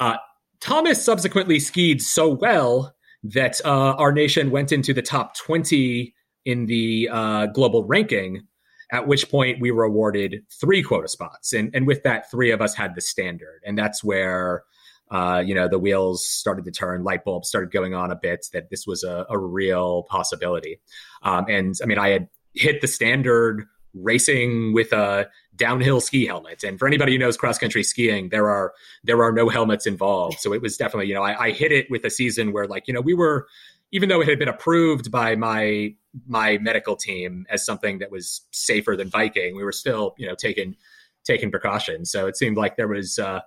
uh, 0.00 0.16
Thomas 0.60 1.04
subsequently 1.04 1.60
skied 1.60 2.02
so 2.02 2.28
well 2.28 2.94
that 3.22 3.60
uh, 3.64 3.94
our 3.94 4.12
nation 4.12 4.50
went 4.50 4.72
into 4.72 4.92
the 4.92 5.02
top 5.02 5.36
twenty 5.36 6.14
in 6.44 6.66
the 6.66 7.08
uh, 7.10 7.46
global 7.46 7.84
ranking. 7.84 8.46
At 8.92 9.08
which 9.08 9.28
point 9.30 9.60
we 9.60 9.72
were 9.72 9.82
awarded 9.82 10.44
three 10.60 10.82
quota 10.82 11.08
spots, 11.08 11.52
and 11.52 11.74
and 11.74 11.86
with 11.86 12.02
that, 12.04 12.30
three 12.30 12.50
of 12.50 12.60
us 12.60 12.74
had 12.74 12.94
the 12.94 13.00
standard, 13.00 13.60
and 13.64 13.76
that's 13.76 14.02
where 14.04 14.62
uh, 15.10 15.42
you 15.44 15.54
know, 15.54 15.68
the 15.68 15.78
wheels 15.78 16.26
started 16.26 16.64
to 16.64 16.70
turn, 16.70 17.04
light 17.04 17.24
bulbs 17.24 17.48
started 17.48 17.70
going 17.70 17.94
on 17.94 18.10
a 18.10 18.16
bit 18.16 18.46
that 18.52 18.70
this 18.70 18.86
was 18.86 19.04
a, 19.04 19.26
a 19.30 19.38
real 19.38 20.04
possibility. 20.04 20.80
Um, 21.22 21.46
and 21.48 21.74
I 21.82 21.86
mean, 21.86 21.98
I 21.98 22.10
had 22.10 22.28
hit 22.54 22.80
the 22.80 22.88
standard 22.88 23.66
racing 23.94 24.74
with 24.74 24.92
a 24.92 25.28
downhill 25.54 26.00
ski 26.00 26.26
helmet. 26.26 26.62
And 26.64 26.78
for 26.78 26.86
anybody 26.86 27.12
who 27.12 27.18
knows 27.18 27.36
cross 27.36 27.58
country 27.58 27.82
skiing, 27.82 28.28
there 28.28 28.50
are 28.50 28.74
there 29.04 29.22
are 29.22 29.32
no 29.32 29.48
helmets 29.48 29.86
involved. 29.86 30.38
So 30.40 30.52
it 30.52 30.60
was 30.60 30.76
definitely, 30.76 31.08
you 31.08 31.14
know, 31.14 31.22
I, 31.22 31.46
I 31.46 31.50
hit 31.50 31.72
it 31.72 31.90
with 31.90 32.04
a 32.04 32.10
season 32.10 32.52
where 32.52 32.66
like, 32.66 32.86
you 32.86 32.94
know, 32.94 33.00
we 33.00 33.14
were 33.14 33.46
even 33.92 34.08
though 34.08 34.20
it 34.20 34.28
had 34.28 34.38
been 34.38 34.48
approved 34.48 35.10
by 35.10 35.36
my 35.36 35.94
my 36.26 36.58
medical 36.58 36.96
team 36.96 37.46
as 37.48 37.64
something 37.64 37.98
that 37.98 38.10
was 38.10 38.42
safer 38.50 38.96
than 38.96 39.08
biking, 39.08 39.56
we 39.56 39.64
were 39.64 39.72
still, 39.72 40.14
you 40.18 40.26
know, 40.26 40.34
taking 40.34 40.76
taking 41.24 41.50
precautions. 41.50 42.10
So 42.10 42.26
it 42.26 42.36
seemed 42.36 42.56
like 42.56 42.76
there 42.76 42.88
was 42.88 43.18
uh, 43.18 43.40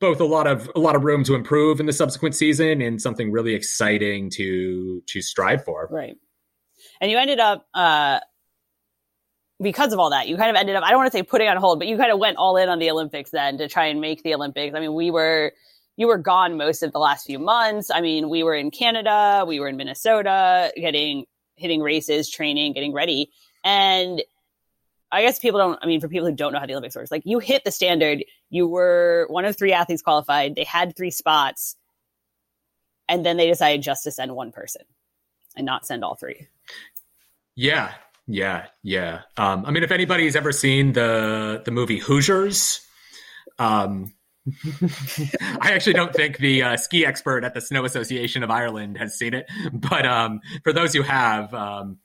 both 0.00 0.20
a 0.20 0.24
lot 0.24 0.46
of 0.46 0.70
a 0.74 0.80
lot 0.80 0.96
of 0.96 1.04
room 1.04 1.24
to 1.24 1.34
improve 1.34 1.80
in 1.80 1.86
the 1.86 1.92
subsequent 1.92 2.34
season 2.34 2.80
and 2.80 3.00
something 3.00 3.32
really 3.32 3.54
exciting 3.54 4.30
to 4.30 5.02
to 5.06 5.22
strive 5.22 5.64
for. 5.64 5.88
Right. 5.90 6.16
And 7.00 7.10
you 7.10 7.18
ended 7.18 7.40
up 7.40 7.66
uh 7.74 8.20
because 9.62 9.92
of 9.92 9.98
all 9.98 10.10
that, 10.10 10.28
you 10.28 10.36
kind 10.36 10.50
of 10.50 10.56
ended 10.56 10.76
up 10.76 10.84
I 10.84 10.90
don't 10.90 10.98
want 10.98 11.12
to 11.12 11.16
say 11.16 11.22
putting 11.22 11.48
on 11.48 11.56
hold, 11.56 11.78
but 11.78 11.88
you 11.88 11.96
kind 11.96 12.12
of 12.12 12.18
went 12.18 12.36
all 12.36 12.56
in 12.56 12.68
on 12.68 12.78
the 12.78 12.90
Olympics 12.90 13.30
then 13.30 13.58
to 13.58 13.68
try 13.68 13.86
and 13.86 14.00
make 14.00 14.22
the 14.22 14.34
Olympics. 14.34 14.74
I 14.74 14.80
mean, 14.80 14.94
we 14.94 15.10
were 15.10 15.52
you 15.96 16.08
were 16.08 16.18
gone 16.18 16.56
most 16.56 16.82
of 16.82 16.92
the 16.92 16.98
last 16.98 17.24
few 17.24 17.38
months. 17.38 17.90
I 17.90 18.00
mean, 18.00 18.28
we 18.28 18.42
were 18.42 18.54
in 18.54 18.70
Canada, 18.70 19.44
we 19.46 19.60
were 19.60 19.68
in 19.68 19.76
Minnesota, 19.76 20.72
getting 20.76 21.24
hitting 21.56 21.82
races, 21.82 22.28
training, 22.28 22.72
getting 22.72 22.92
ready. 22.92 23.30
And 23.62 24.22
I 25.12 25.22
guess 25.22 25.38
people 25.38 25.60
don't, 25.60 25.78
I 25.80 25.86
mean, 25.86 26.00
for 26.00 26.08
people 26.08 26.28
who 26.28 26.34
don't 26.34 26.52
know 26.52 26.58
how 26.58 26.66
the 26.66 26.72
Olympics 26.72 26.96
works, 26.96 27.10
like 27.10 27.22
you 27.24 27.38
hit 27.38 27.64
the 27.64 27.70
standard, 27.70 28.24
you 28.54 28.68
were 28.68 29.26
one 29.30 29.44
of 29.44 29.56
three 29.56 29.72
athletes 29.72 30.00
qualified, 30.00 30.54
they 30.54 30.62
had 30.62 30.96
three 30.96 31.10
spots, 31.10 31.74
and 33.08 33.26
then 33.26 33.36
they 33.36 33.48
decided 33.48 33.82
just 33.82 34.04
to 34.04 34.12
send 34.12 34.32
one 34.32 34.52
person 34.52 34.82
and 35.56 35.66
not 35.66 35.84
send 35.84 36.04
all 36.04 36.14
three. 36.14 36.46
Yeah, 37.56 37.92
yeah, 38.28 38.66
yeah. 38.84 39.22
Um, 39.36 39.64
I 39.66 39.72
mean, 39.72 39.82
if 39.82 39.90
anybody's 39.90 40.36
ever 40.36 40.52
seen 40.52 40.92
the 40.92 41.62
the 41.64 41.72
movie 41.72 41.98
Hoosiers, 41.98 42.80
um, 43.58 44.14
I 45.42 45.72
actually 45.72 45.94
don't 45.94 46.14
think 46.14 46.38
the 46.38 46.62
uh, 46.62 46.76
ski 46.76 47.04
expert 47.04 47.42
at 47.42 47.54
the 47.54 47.60
Snow 47.60 47.84
Association 47.84 48.44
of 48.44 48.52
Ireland 48.52 48.98
has 48.98 49.18
seen 49.18 49.34
it, 49.34 49.50
but 49.72 50.06
um, 50.06 50.40
for 50.62 50.72
those 50.72 50.94
who 50.94 51.02
have, 51.02 51.52
um, 51.52 51.98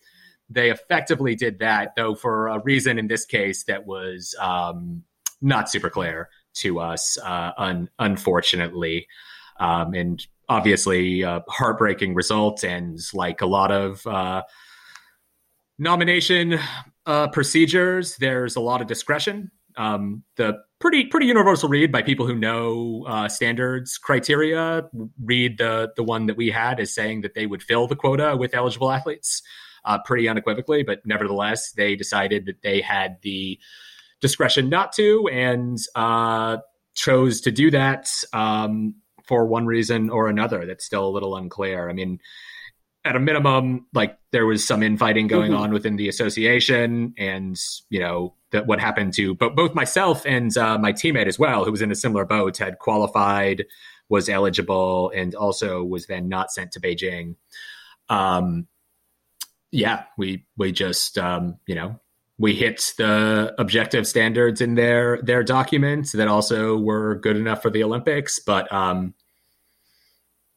they 0.49 0.71
effectively 0.71 1.35
did 1.35 1.59
that, 1.59 1.93
though 1.95 2.15
for 2.15 2.47
a 2.47 2.59
reason 2.59 2.97
in 2.97 3.07
this 3.07 3.25
case 3.25 3.65
that 3.65 3.85
was 3.85 4.33
um, 4.39 5.03
not 5.41 5.69
super 5.69 5.91
clear 5.91 6.29
to 6.55 6.79
us, 6.79 7.17
uh, 7.17 7.51
un- 7.57 7.89
unfortunately, 7.99 9.07
um, 9.59 9.93
and 9.93 10.25
obviously 10.47 11.21
a 11.21 11.43
heartbreaking 11.47 12.15
result, 12.15 12.63
and 12.63 12.99
like 13.13 13.41
a 13.41 13.45
lot 13.45 13.71
of 13.71 14.05
uh, 14.07 14.41
nomination 15.77 16.59
uh, 17.05 17.27
procedures, 17.29 18.17
there's 18.17 18.55
a 18.55 18.59
lot 18.61 18.81
of 18.81 18.87
discretion. 18.87 19.51
Um, 19.77 20.23
the 20.35 20.57
pretty 20.79 21.05
pretty 21.05 21.27
universal 21.27 21.69
read 21.69 21.91
by 21.91 22.01
people 22.01 22.25
who 22.25 22.35
know 22.35 23.05
uh, 23.07 23.27
standards 23.27 23.97
criteria. 23.97 24.83
Read 25.23 25.57
the 25.57 25.91
the 25.95 26.03
one 26.03 26.25
that 26.25 26.37
we 26.37 26.49
had 26.49 26.79
as 26.79 26.93
saying 26.93 27.21
that 27.21 27.33
they 27.33 27.45
would 27.45 27.63
fill 27.63 27.87
the 27.87 27.95
quota 27.95 28.35
with 28.37 28.53
eligible 28.53 28.91
athletes, 28.91 29.41
uh, 29.85 29.99
pretty 30.03 30.27
unequivocally. 30.27 30.83
But 30.83 31.05
nevertheless, 31.05 31.71
they 31.71 31.95
decided 31.95 32.45
that 32.47 32.61
they 32.61 32.81
had 32.81 33.17
the 33.21 33.59
discretion 34.21 34.69
not 34.69 34.93
to, 34.93 35.27
and 35.31 35.77
uh, 35.95 36.57
chose 36.95 37.41
to 37.41 37.51
do 37.51 37.71
that 37.71 38.07
um, 38.33 38.95
for 39.25 39.45
one 39.45 39.65
reason 39.65 40.09
or 40.09 40.27
another. 40.27 40.65
That's 40.65 40.85
still 40.85 41.07
a 41.07 41.09
little 41.09 41.35
unclear. 41.35 41.89
I 41.89 41.93
mean 41.93 42.19
at 43.05 43.15
a 43.15 43.19
minimum, 43.19 43.87
like 43.93 44.17
there 44.31 44.45
was 44.45 44.65
some 44.65 44.83
infighting 44.83 45.27
going 45.27 45.51
mm-hmm. 45.51 45.61
on 45.61 45.71
within 45.71 45.95
the 45.95 46.09
association, 46.09 47.13
and 47.17 47.57
you 47.89 47.99
know 47.99 48.35
that 48.51 48.67
what 48.67 48.79
happened 48.79 49.13
to 49.13 49.35
but 49.35 49.55
both 49.55 49.75
myself 49.75 50.25
and 50.25 50.55
uh, 50.57 50.77
my 50.77 50.91
teammate 50.91 51.27
as 51.27 51.39
well, 51.39 51.65
who 51.65 51.71
was 51.71 51.81
in 51.81 51.91
a 51.91 51.95
similar 51.95 52.25
boat, 52.25 52.57
had 52.57 52.79
qualified, 52.79 53.65
was 54.09 54.27
eligible, 54.27 55.11
and 55.15 55.33
also 55.33 55.83
was 55.83 56.07
then 56.07 56.27
not 56.27 56.51
sent 56.51 56.73
to 56.73 56.79
Beijing. 56.79 57.35
Um, 58.09 58.67
yeah, 59.71 60.03
we 60.17 60.45
we 60.57 60.71
just 60.71 61.17
um, 61.17 61.57
you 61.67 61.75
know 61.75 61.99
we 62.39 62.55
hit 62.55 62.93
the 62.97 63.53
objective 63.59 64.07
standards 64.07 64.61
in 64.61 64.75
their 64.75 65.21
their 65.21 65.43
documents 65.43 66.13
that 66.13 66.29
also 66.29 66.77
were 66.77 67.15
good 67.15 67.35
enough 67.35 67.61
for 67.61 67.69
the 67.69 67.83
Olympics, 67.83 68.39
but 68.39 68.71
um, 68.73 69.13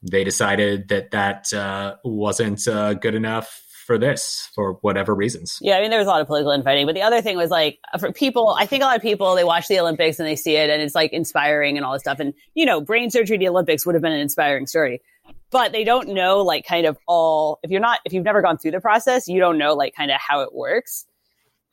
they 0.00 0.22
decided 0.22 0.88
that 0.88 1.10
that 1.10 1.52
uh, 1.52 1.96
wasn't 2.04 2.66
uh, 2.68 2.94
good 2.94 3.16
enough 3.16 3.60
for 3.84 3.98
this 3.98 4.48
for 4.54 4.74
whatever 4.74 5.12
reasons. 5.12 5.58
Yeah, 5.60 5.76
I 5.76 5.80
mean, 5.80 5.90
there 5.90 5.98
was 5.98 6.06
a 6.06 6.10
lot 6.10 6.20
of 6.20 6.28
political 6.28 6.52
infighting, 6.52 6.86
but 6.86 6.94
the 6.94 7.02
other 7.02 7.20
thing 7.20 7.36
was 7.36 7.50
like 7.50 7.80
for 7.98 8.12
people, 8.12 8.54
I 8.56 8.64
think 8.64 8.84
a 8.84 8.86
lot 8.86 8.96
of 8.96 9.02
people 9.02 9.34
they 9.34 9.42
watch 9.42 9.66
the 9.66 9.80
Olympics 9.80 10.20
and 10.20 10.28
they 10.28 10.36
see 10.36 10.54
it 10.54 10.70
and 10.70 10.80
it's 10.80 10.94
like 10.94 11.12
inspiring 11.12 11.76
and 11.76 11.84
all 11.84 11.94
this 11.94 12.02
stuff. 12.02 12.20
And 12.20 12.32
you 12.54 12.64
know, 12.64 12.80
brain 12.80 13.10
surgery 13.10 13.38
the 13.38 13.48
Olympics 13.48 13.84
would 13.84 13.96
have 13.96 14.02
been 14.02 14.12
an 14.12 14.20
inspiring 14.20 14.68
story, 14.68 15.02
but 15.50 15.72
they 15.72 15.82
don't 15.82 16.10
know 16.10 16.42
like 16.42 16.64
kind 16.64 16.86
of 16.86 16.96
all. 17.08 17.58
If 17.64 17.72
you're 17.72 17.80
not, 17.80 17.98
if 18.04 18.12
you've 18.12 18.24
never 18.24 18.40
gone 18.40 18.56
through 18.56 18.70
the 18.70 18.80
process, 18.80 19.26
you 19.26 19.40
don't 19.40 19.58
know 19.58 19.74
like 19.74 19.96
kind 19.96 20.12
of 20.12 20.20
how 20.20 20.42
it 20.42 20.54
works. 20.54 21.06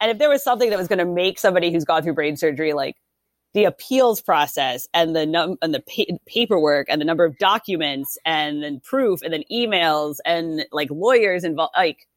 And 0.02 0.12
if 0.12 0.18
there 0.18 0.30
was 0.30 0.44
something 0.44 0.70
that 0.70 0.80
was 0.80 0.88
going 0.88 1.00
to 1.00 1.06
make 1.06 1.40
somebody 1.40 1.72
who's 1.72 1.86
gone 1.86 2.04
through 2.04 2.14
brain 2.14 2.38
surgery 2.38 2.74
like 2.74 2.96
the 3.54 3.66
appeals 3.66 4.22
process 4.22 4.88
and 4.94 5.16
the 5.16 5.26
num 5.26 5.58
and 5.62 5.74
the 5.74 5.82
pa- 5.82 6.16
paperwork 6.28 6.88
and 6.90 7.02
the 7.02 7.06
number 7.06 7.26
of 7.26 7.38
documents 7.38 8.18
and 8.26 8.64
then 8.64 8.80
proof 8.80 9.22
and 9.22 9.34
then 9.34 9.44
emails 9.52 10.18
and 10.26 10.66
like 10.72 10.90
lawyers 10.92 11.44
involved 11.44 11.74
like 11.76 12.08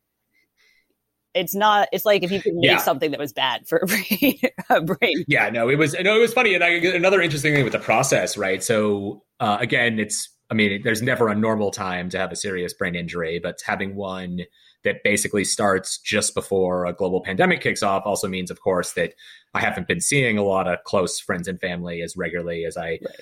it's 1.35 1.55
not 1.55 1.89
it's 1.93 2.05
like 2.05 2.23
if 2.23 2.31
you 2.31 2.43
could 2.43 2.55
make 2.55 2.71
yeah. 2.71 2.77
something 2.77 3.11
that 3.11 3.21
was 3.21 3.33
bad 3.33 3.67
for 3.67 3.79
a 3.83 3.87
brain, 3.87 4.39
a 4.69 4.81
brain 4.83 5.25
yeah 5.27 5.49
no 5.49 5.69
it 5.69 5.77
was 5.77 5.95
no 6.01 6.17
it 6.17 6.21
was 6.21 6.35
funny 6.35 6.55
and 6.55 6.63
I, 6.63 6.69
another 6.69 7.23
interesting 7.23 7.55
thing 7.55 7.65
with 7.65 7.73
the 7.73 7.79
process 7.79 8.37
right 8.37 8.63
so 8.63 9.23
uh, 9.41 9.57
again 9.61 9.99
it's 9.99 10.29
i 10.51 10.55
mean 10.55 10.83
there's 10.85 11.01
never 11.01 11.29
a 11.29 11.35
normal 11.35 11.71
time 11.71 12.11
to 12.11 12.19
have 12.19 12.31
a 12.31 12.37
serious 12.37 12.75
brain 12.75 12.95
injury 12.95 13.41
but 13.43 13.59
having 13.65 13.95
one 13.95 14.41
that 14.85 15.03
basically 15.05 15.45
starts 15.45 15.99
just 15.99 16.35
before 16.35 16.87
a 16.87 16.93
global 16.93 17.23
pandemic 17.23 17.61
kicks 17.61 17.83
off 17.83 18.03
also 18.05 18.29
means, 18.29 18.51
of 18.51 18.61
course, 18.61 18.93
that 18.93 19.15
I 19.55 19.61
haven't 19.61 19.89
been 19.89 20.01
seeing 20.01 20.39
a 20.39 20.43
lot 20.43 20.67
of 20.67 20.83
close 20.85 21.21
friends 21.21 21.49
and 21.49 21.61
family 21.61 22.03
as 22.03 22.17
regularly 22.17 22.65
as 22.65 22.77
I 22.77 22.99
right. 23.03 23.21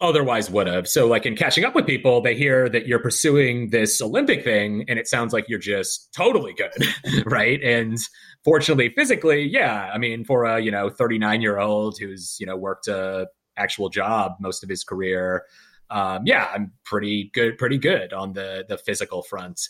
otherwise 0.00 0.50
would 0.50 0.66
have. 0.66 0.88
So, 0.88 1.06
like 1.06 1.26
in 1.26 1.36
catching 1.36 1.64
up 1.64 1.74
with 1.74 1.86
people, 1.86 2.20
they 2.20 2.34
hear 2.34 2.68
that 2.68 2.86
you're 2.86 2.98
pursuing 2.98 3.70
this 3.70 4.00
Olympic 4.00 4.42
thing, 4.42 4.84
and 4.88 4.98
it 4.98 5.06
sounds 5.06 5.32
like 5.32 5.48
you're 5.48 5.58
just 5.58 6.12
totally 6.14 6.54
good, 6.54 7.24
right? 7.26 7.62
And 7.62 7.98
fortunately, 8.44 8.92
physically, 8.96 9.42
yeah, 9.42 9.90
I 9.92 9.98
mean, 9.98 10.24
for 10.24 10.44
a 10.44 10.60
you 10.60 10.70
know 10.70 10.90
39 10.90 11.40
year 11.40 11.58
old 11.58 11.98
who's 11.98 12.36
you 12.40 12.46
know 12.46 12.56
worked 12.56 12.88
a 12.88 13.28
actual 13.56 13.88
job 13.90 14.32
most 14.40 14.62
of 14.62 14.68
his 14.68 14.82
career. 14.82 15.44
Um, 15.90 16.22
yeah, 16.24 16.48
I'm 16.54 16.72
pretty 16.84 17.30
good, 17.34 17.58
pretty 17.58 17.78
good 17.78 18.12
on 18.12 18.32
the 18.32 18.64
the 18.68 18.78
physical 18.78 19.22
front. 19.22 19.60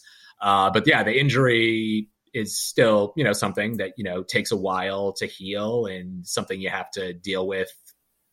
Uh, 0.41 0.71
but 0.71 0.87
yeah, 0.87 1.03
the 1.03 1.19
injury 1.19 2.09
is 2.33 2.59
still, 2.59 3.13
you 3.17 3.25
know, 3.25 3.33
something 3.33 3.79
that, 3.79 3.93
you 3.97 4.05
know, 4.05 4.23
takes 4.23 4.53
a 4.53 4.57
while 4.57 5.13
to 5.13 5.27
heal 5.27 5.87
and 5.87 6.27
something 6.27 6.61
you 6.61 6.71
have 6.71 6.91
to 6.93 7.13
deal 7.13 7.47
with 7.47 7.71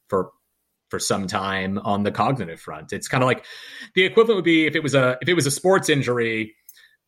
for 0.08 0.32
for 0.89 0.99
some 0.99 1.28
time 1.28 1.78
on 1.80 2.03
the 2.03 2.12
cognitive 2.12 2.62
front. 2.62 2.93
It's 2.93 3.10
kind 3.10 3.22
of 3.22 3.28
like 3.28 3.43
the 3.93 4.05
equivalent 4.05 4.38
would 4.38 4.45
be 4.45 4.66
if 4.66 4.76
it 4.76 4.84
was 4.84 4.95
a 4.95 5.18
if 5.22 5.28
it 5.28 5.34
was 5.34 5.45
a 5.45 5.51
sports 5.51 5.89
injury 5.89 6.55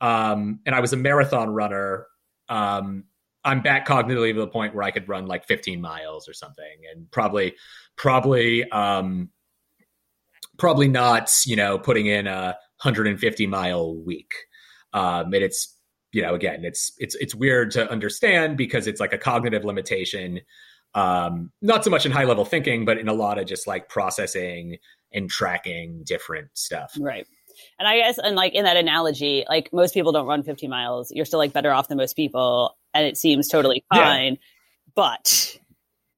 um, 0.01 0.59
and 0.65 0.73
I 0.73 0.79
was 0.79 0.93
a 0.93 0.97
marathon 0.97 1.49
runner, 1.49 2.07
um, 2.47 3.05
I'm 3.43 3.61
back 3.61 3.87
cognitively 3.87 4.33
to 4.33 4.39
the 4.39 4.47
point 4.47 4.75
where 4.75 4.83
I 4.83 4.91
could 4.91 5.07
run 5.07 5.25
like 5.25 5.45
15 5.45 5.81
miles 5.81 6.27
or 6.27 6.33
something, 6.33 6.65
and 6.93 7.09
probably, 7.11 7.55
probably, 7.95 8.69
um, 8.69 9.29
probably 10.57 10.87
not, 10.87 11.31
you 11.45 11.55
know, 11.55 11.77
putting 11.77 12.05
in 12.05 12.27
a 12.27 12.57
150 12.81 13.47
mile 13.47 13.95
week. 13.95 14.33
Um, 14.93 15.25
and 15.33 15.43
it's 15.43 15.75
you 16.11 16.21
know 16.21 16.33
again 16.33 16.65
it's 16.65 16.91
it's 16.97 17.15
it's 17.15 17.35
weird 17.35 17.71
to 17.71 17.89
understand 17.89 18.57
because 18.57 18.87
it's 18.87 18.99
like 18.99 19.13
a 19.13 19.17
cognitive 19.17 19.63
limitation 19.63 20.41
um 20.95 21.51
not 21.61 21.83
so 21.83 21.91
much 21.91 22.05
in 22.05 22.11
high 22.11 22.23
level 22.23 22.45
thinking 22.45 22.83
but 22.83 22.97
in 22.97 23.07
a 23.07 23.13
lot 23.13 23.37
of 23.37 23.45
just 23.45 23.67
like 23.67 23.89
processing 23.89 24.77
and 25.13 25.29
tracking 25.29 26.03
different 26.05 26.49
stuff. 26.53 26.93
Right. 26.99 27.25
And 27.77 27.87
i 27.87 27.97
guess 27.97 28.17
and 28.17 28.35
like 28.35 28.53
in 28.53 28.63
that 28.63 28.77
analogy 28.77 29.45
like 29.47 29.71
most 29.73 29.93
people 29.93 30.11
don't 30.11 30.27
run 30.27 30.43
50 30.43 30.67
miles. 30.67 31.11
You're 31.11 31.25
still 31.25 31.39
like 31.39 31.53
better 31.53 31.71
off 31.71 31.87
than 31.87 31.97
most 31.97 32.15
people 32.15 32.75
and 32.93 33.05
it 33.05 33.17
seems 33.17 33.47
totally 33.47 33.83
fine. 33.93 34.33
Yeah. 34.33 34.39
but 34.95 35.57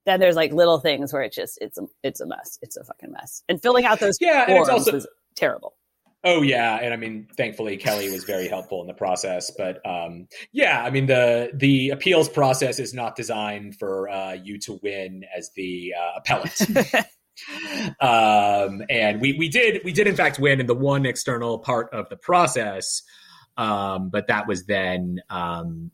then 0.05 0.19
there's 0.19 0.35
like 0.35 0.51
little 0.53 0.79
things 0.79 1.13
where 1.13 1.21
it's 1.21 1.35
just 1.35 1.57
it's 1.61 1.77
a 1.77 1.83
it's 2.03 2.21
a 2.21 2.25
mess. 2.25 2.57
It's 2.61 2.77
a 2.77 2.83
fucking 2.83 3.11
mess. 3.11 3.43
And 3.49 3.61
filling 3.61 3.85
out 3.85 3.99
those 3.99 4.17
yeah 4.21 4.45
forms 4.45 4.69
and 4.69 4.77
it's 4.77 4.87
also, 4.87 4.91
was 4.93 5.07
terrible 5.35 5.73
Oh 6.23 6.43
yeah, 6.43 6.77
and 6.77 6.93
I 6.93 6.97
mean, 6.97 7.27
thankfully 7.35 7.77
Kelly 7.77 8.11
was 8.11 8.25
very 8.25 8.47
helpful 8.47 8.81
in 8.81 8.87
the 8.87 8.93
process. 8.93 9.51
But 9.57 9.83
um, 9.85 10.27
yeah, 10.51 10.83
I 10.83 10.91
mean 10.91 11.07
the 11.07 11.49
the 11.53 11.89
appeals 11.89 12.29
process 12.29 12.77
is 12.77 12.93
not 12.93 13.15
designed 13.15 13.77
for 13.79 14.07
uh, 14.07 14.33
you 14.33 14.59
to 14.59 14.79
win 14.83 15.25
as 15.35 15.49
the 15.55 15.95
uh, 15.99 16.11
appellant. 16.17 16.61
um, 17.99 18.83
and 18.87 19.19
we 19.19 19.33
we 19.33 19.49
did 19.49 19.81
we 19.83 19.91
did 19.91 20.05
in 20.05 20.15
fact 20.15 20.37
win 20.37 20.59
in 20.59 20.67
the 20.67 20.75
one 20.75 21.07
external 21.07 21.57
part 21.57 21.91
of 21.91 22.07
the 22.09 22.17
process, 22.17 23.01
um, 23.57 24.09
but 24.09 24.27
that 24.27 24.47
was 24.47 24.65
then 24.65 25.21
um, 25.31 25.89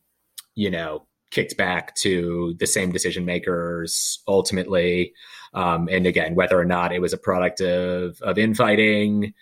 you 0.56 0.70
know 0.70 1.08
kicked 1.32 1.56
back 1.56 1.96
to 1.96 2.54
the 2.60 2.68
same 2.68 2.92
decision 2.92 3.24
makers 3.24 4.22
ultimately. 4.28 5.14
Um, 5.54 5.88
and 5.90 6.06
again, 6.06 6.36
whether 6.36 6.60
or 6.60 6.66
not 6.66 6.92
it 6.92 7.00
was 7.00 7.14
a 7.14 7.18
product 7.18 7.62
of 7.62 8.20
of 8.22 8.38
infighting 8.38 9.34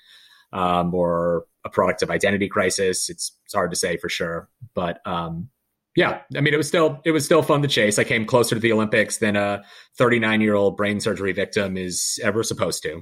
um, 0.55 0.93
or 0.95 1.45
a 1.65 1.69
product 1.69 2.01
of 2.01 2.09
identity 2.09 2.47
crisis. 2.47 3.09
It's, 3.09 3.37
it's 3.45 3.53
hard 3.53 3.71
to 3.71 3.75
say 3.75 3.97
for 3.97 4.09
sure, 4.09 4.49
but 4.73 5.05
um, 5.05 5.49
yeah, 5.95 6.21
I 6.35 6.41
mean, 6.41 6.53
it 6.53 6.57
was 6.57 6.67
still 6.67 6.99
it 7.05 7.11
was 7.11 7.23
still 7.23 7.41
fun 7.41 7.61
to 7.61 7.67
chase. 7.67 7.99
I 7.99 8.03
came 8.03 8.25
closer 8.25 8.55
to 8.55 8.61
the 8.61 8.73
Olympics 8.73 9.17
than 9.17 9.35
a 9.35 9.63
39 9.97 10.41
year 10.41 10.53
old 10.53 10.75
brain 10.75 10.99
surgery 10.99 11.31
victim 11.31 11.77
is 11.77 12.19
ever 12.21 12.43
supposed 12.43 12.83
to, 12.83 13.01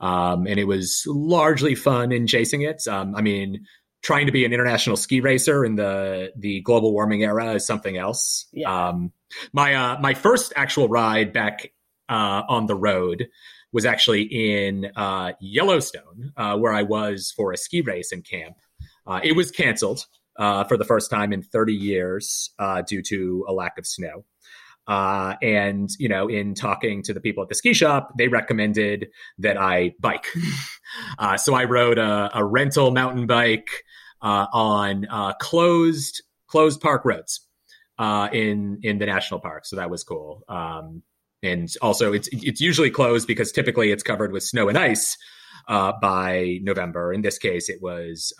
um, 0.00 0.46
and 0.46 0.58
it 0.58 0.64
was 0.64 1.04
largely 1.06 1.74
fun 1.74 2.12
in 2.12 2.26
chasing 2.26 2.62
it. 2.62 2.86
Um, 2.88 3.14
I 3.14 3.20
mean, 3.20 3.66
trying 4.02 4.26
to 4.26 4.32
be 4.32 4.46
an 4.46 4.54
international 4.54 4.96
ski 4.96 5.20
racer 5.20 5.66
in 5.66 5.76
the 5.76 6.32
the 6.36 6.62
global 6.62 6.94
warming 6.94 7.22
era 7.22 7.52
is 7.54 7.66
something 7.66 7.98
else. 7.98 8.46
Yeah. 8.52 8.88
Um, 8.88 9.12
my 9.52 9.74
uh, 9.74 10.00
my 10.00 10.14
first 10.14 10.54
actual 10.56 10.88
ride 10.88 11.34
back 11.34 11.72
uh, 12.08 12.42
on 12.48 12.64
the 12.66 12.74
road 12.74 13.28
was 13.74 13.84
actually 13.84 14.22
in 14.22 14.86
uh, 14.94 15.32
Yellowstone, 15.40 16.32
uh, 16.36 16.56
where 16.56 16.72
I 16.72 16.82
was 16.82 17.32
for 17.36 17.52
a 17.52 17.56
ski 17.56 17.80
race 17.80 18.12
in 18.12 18.22
camp. 18.22 18.54
Uh, 19.04 19.18
it 19.22 19.32
was 19.32 19.50
canceled 19.50 20.06
uh, 20.38 20.62
for 20.64 20.76
the 20.76 20.84
first 20.84 21.10
time 21.10 21.32
in 21.32 21.42
30 21.42 21.74
years 21.74 22.50
uh, 22.60 22.82
due 22.82 23.02
to 23.02 23.44
a 23.48 23.52
lack 23.52 23.76
of 23.76 23.84
snow. 23.84 24.24
Uh, 24.86 25.34
and 25.42 25.90
you 25.98 26.08
know, 26.08 26.28
in 26.28 26.54
talking 26.54 27.02
to 27.02 27.12
the 27.12 27.20
people 27.20 27.42
at 27.42 27.48
the 27.48 27.54
ski 27.56 27.74
shop, 27.74 28.12
they 28.16 28.28
recommended 28.28 29.08
that 29.38 29.60
I 29.60 29.94
bike. 30.00 30.26
So 31.38 31.54
I 31.54 31.64
rode 31.64 31.98
a, 31.98 32.30
a 32.32 32.44
rental 32.44 32.92
mountain 32.92 33.26
bike 33.26 33.68
on 34.20 35.06
closed 35.40 36.22
closed 36.46 36.80
park 36.80 37.04
roads 37.04 37.40
in 37.98 38.78
in 38.82 38.98
the 38.98 39.06
national 39.06 39.40
park. 39.40 39.66
So 39.66 39.76
that 39.76 39.90
was 39.90 40.04
cool. 40.04 40.44
Um, 40.48 41.02
and 41.44 41.68
also, 41.82 42.12
it's 42.12 42.28
it's 42.32 42.60
usually 42.60 42.90
closed 42.90 43.26
because 43.26 43.52
typically 43.52 43.92
it's 43.92 44.02
covered 44.02 44.32
with 44.32 44.42
snow 44.42 44.68
and 44.68 44.78
ice 44.78 45.16
by 45.68 46.58
November. 46.62 47.12
In 47.12 47.22
this 47.22 47.38
case, 47.38 47.68
it 47.68 47.80
was 47.80 48.32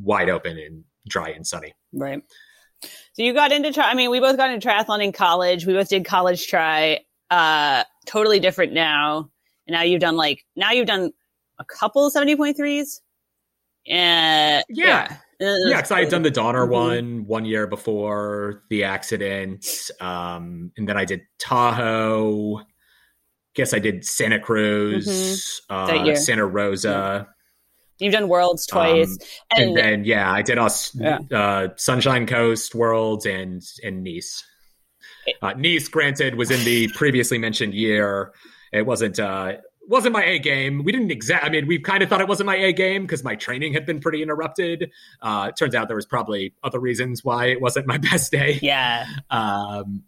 wide 0.00 0.30
open 0.30 0.58
and 0.58 0.84
dry 1.08 1.30
and 1.30 1.46
sunny. 1.46 1.74
Right. 1.92 2.22
So 3.12 3.22
you 3.22 3.32
got 3.32 3.52
into 3.52 3.72
tri- 3.72 3.90
I 3.90 3.94
mean, 3.94 4.10
we 4.10 4.20
both 4.20 4.36
got 4.36 4.50
into 4.50 4.66
triathlon 4.66 5.04
in 5.04 5.12
college. 5.12 5.66
We 5.66 5.72
both 5.72 5.88
did 5.88 6.04
college 6.04 6.46
tri. 6.46 7.00
Uh, 7.30 7.84
totally 8.06 8.40
different 8.40 8.72
now. 8.72 9.30
And 9.66 9.74
now 9.74 9.82
you've 9.82 10.00
done 10.00 10.16
like 10.16 10.44
now 10.56 10.72
you've 10.72 10.86
done 10.86 11.12
a 11.58 11.64
couple 11.64 12.06
of 12.06 12.12
seventy 12.12 12.34
point 12.36 12.56
threes. 12.56 13.00
Uh, 13.88 13.92
yeah. 13.92 14.62
Yeah, 14.68 15.16
yeah, 15.68 15.76
because 15.76 15.90
I 15.90 16.00
had 16.00 16.08
done 16.08 16.22
the 16.22 16.30
Donner 16.30 16.66
Mhm. 16.66 16.70
one 16.70 17.24
one 17.26 17.44
year 17.44 17.66
before 17.66 18.62
the 18.70 18.84
accident, 18.84 19.66
um, 20.00 20.72
and 20.76 20.88
then 20.88 20.96
I 20.96 21.04
did 21.04 21.22
Tahoe. 21.38 22.60
Guess 23.54 23.74
I 23.74 23.78
did 23.80 24.04
Santa 24.06 24.40
Cruz, 24.40 25.06
Mm-hmm. 25.70 26.10
Uh. 26.10 26.14
Santa 26.16 26.46
Rosa, 26.46 27.28
You've 27.98 28.12
done 28.14 28.26
worlds 28.28 28.66
twice. 28.66 29.16
Um, 29.56 29.62
and, 29.62 29.76
then 29.76 30.04
yeah, 30.04 30.32
I 30.32 30.42
did 30.42 30.58
Aus- 30.58 30.92
Yeah. 30.94 31.18
uh, 31.30 31.68
Sunshine 31.76 32.26
Coast, 32.26 32.74
Worlds, 32.74 33.26
and 33.26 33.62
and 33.84 34.02
Nice. 34.02 34.42
Uh, 35.40 35.52
nice, 35.56 35.86
granted, 35.86 36.34
was 36.34 36.50
in 36.50 36.64
the 36.64 36.88
previously 36.96 37.38
mentioned 37.38 37.74
year. 37.74 38.32
It 38.72 38.86
wasn't 38.86 39.20
uh, 39.20 39.58
wasn't 39.88 40.12
my 40.12 40.24
A 40.24 40.38
game. 40.38 40.84
We 40.84 40.92
didn't 40.92 41.10
exact. 41.10 41.44
I 41.44 41.48
mean, 41.48 41.66
we 41.66 41.78
kind 41.78 42.02
of 42.02 42.08
thought 42.08 42.20
it 42.20 42.28
wasn't 42.28 42.46
my 42.46 42.56
A 42.56 42.72
game 42.72 43.02
because 43.02 43.22
my 43.24 43.34
training 43.34 43.72
had 43.74 43.84
been 43.86 44.00
pretty 44.00 44.22
interrupted. 44.22 44.90
Uh, 45.20 45.46
it 45.50 45.56
turns 45.58 45.74
out 45.74 45.88
there 45.88 45.96
was 45.96 46.06
probably 46.06 46.54
other 46.62 46.78
reasons 46.80 47.24
why 47.24 47.46
it 47.46 47.60
wasn't 47.60 47.86
my 47.86 47.98
best 48.10 48.30
day. 48.32 48.58
yeah. 48.62 49.06
Um, 49.30 50.04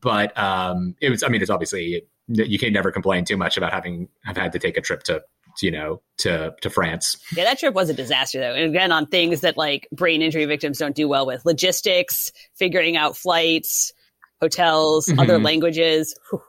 but 0.00 0.36
um, 0.38 0.94
it 1.00 1.10
was. 1.10 1.22
I 1.22 1.28
mean, 1.28 1.42
it's 1.42 1.50
obviously 1.50 2.02
you 2.28 2.58
can 2.58 2.72
never 2.72 2.90
complain 2.90 3.24
too 3.24 3.36
much 3.36 3.56
about 3.56 3.72
having 3.72 4.08
have 4.24 4.36
had 4.36 4.52
to 4.52 4.58
take 4.58 4.76
a 4.76 4.80
trip 4.80 5.02
to 5.04 5.22
you 5.62 5.70
know 5.70 6.02
to 6.18 6.54
to 6.60 6.70
France. 6.70 7.16
Yeah, 7.36 7.44
that 7.44 7.58
trip 7.58 7.72
was 7.74 7.88
a 7.88 7.94
disaster 7.94 8.40
though. 8.40 8.54
And 8.54 8.64
again, 8.74 8.90
on 8.92 9.06
things 9.06 9.42
that 9.42 9.56
like 9.56 9.88
brain 9.92 10.22
injury 10.22 10.44
victims 10.46 10.78
don't 10.78 10.94
do 10.96 11.06
well 11.08 11.24
with 11.26 11.44
logistics, 11.44 12.32
figuring 12.56 12.96
out 12.96 13.16
flights, 13.16 13.92
hotels, 14.40 15.08
other 15.18 15.38
Mhm. 15.38 15.44
languages. 15.44 16.16
Whew. 16.30 16.42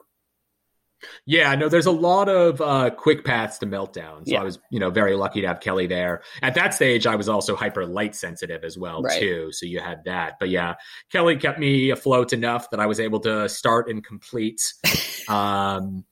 Yeah, 1.26 1.54
no, 1.54 1.68
there's 1.68 1.86
a 1.86 1.90
lot 1.92 2.28
of 2.28 2.60
uh, 2.60 2.90
quick 2.90 3.24
paths 3.24 3.58
to 3.58 3.66
meltdown. 3.66 4.26
So 4.26 4.32
Yeah. 4.32 4.40
I 4.40 4.44
was, 4.44 4.58
you 4.70 4.80
know, 4.80 4.90
very 4.90 5.14
lucky 5.14 5.40
to 5.40 5.46
have 5.48 5.60
Kelly 5.60 5.86
there. 5.86 6.22
At 6.42 6.54
that 6.54 6.74
stage, 6.74 7.06
I 7.06 7.14
was 7.16 7.28
also 7.28 7.54
hyper 7.54 7.86
light 7.86 8.14
sensitive 8.14 8.64
as 8.64 8.76
well 8.76 9.02
Right. 9.02 9.20
too. 9.20 9.52
So 9.52 9.66
you 9.66 9.80
had 9.80 10.04
that. 10.04 10.34
But 10.40 10.48
yeah, 10.48 10.74
Kelly 11.12 11.36
kept 11.36 11.58
me 11.58 11.90
afloat 11.90 12.32
enough 12.32 12.70
that 12.70 12.80
I 12.80 12.86
was 12.86 13.00
able 13.00 13.20
to 13.20 13.48
start 13.48 13.88
and 13.88 14.04
complete. 14.04 14.60
um, 15.28 16.04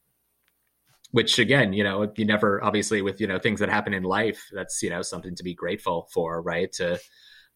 which 1.12 1.38
again, 1.38 1.72
you 1.72 1.82
know, 1.82 2.12
you 2.16 2.24
never 2.26 2.62
obviously 2.62 3.00
with 3.00 3.20
you 3.20 3.26
know 3.26 3.38
things 3.38 3.60
that 3.60 3.68
happen 3.70 3.94
in 3.94 4.02
life. 4.02 4.48
That's 4.52 4.82
you 4.82 4.90
know 4.90 5.02
something 5.02 5.34
to 5.36 5.42
be 5.42 5.54
grateful 5.54 6.08
for, 6.12 6.42
right? 6.42 6.70
To 6.74 6.98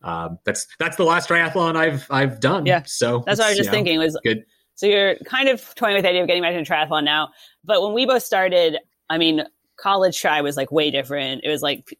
um, 0.02 0.38
that's 0.44 0.66
that's 0.78 0.96
the 0.96 1.04
last 1.04 1.28
triathlon 1.28 1.76
I've 1.76 2.06
I've 2.10 2.40
done. 2.40 2.64
Yeah. 2.64 2.84
so 2.86 3.22
That's 3.26 3.38
what 3.38 3.46
I 3.46 3.50
was 3.50 3.58
just 3.58 3.66
you 3.66 3.72
know, 3.72 3.76
thinking 3.76 3.98
was 3.98 4.18
good. 4.24 4.44
So 4.80 4.86
you're 4.86 5.16
kind 5.26 5.50
of 5.50 5.74
toying 5.74 5.92
with 5.92 6.04
the 6.04 6.08
idea 6.08 6.22
of 6.22 6.26
getting 6.26 6.42
back 6.42 6.54
into 6.54 6.72
triathlon 6.72 7.04
now. 7.04 7.32
But 7.62 7.82
when 7.82 7.92
we 7.92 8.06
both 8.06 8.22
started, 8.22 8.78
I 9.10 9.18
mean, 9.18 9.44
college 9.76 10.18
tri 10.18 10.40
was 10.40 10.56
like 10.56 10.72
way 10.72 10.90
different. 10.90 11.42
It 11.44 11.50
was 11.50 11.60
like 11.60 11.98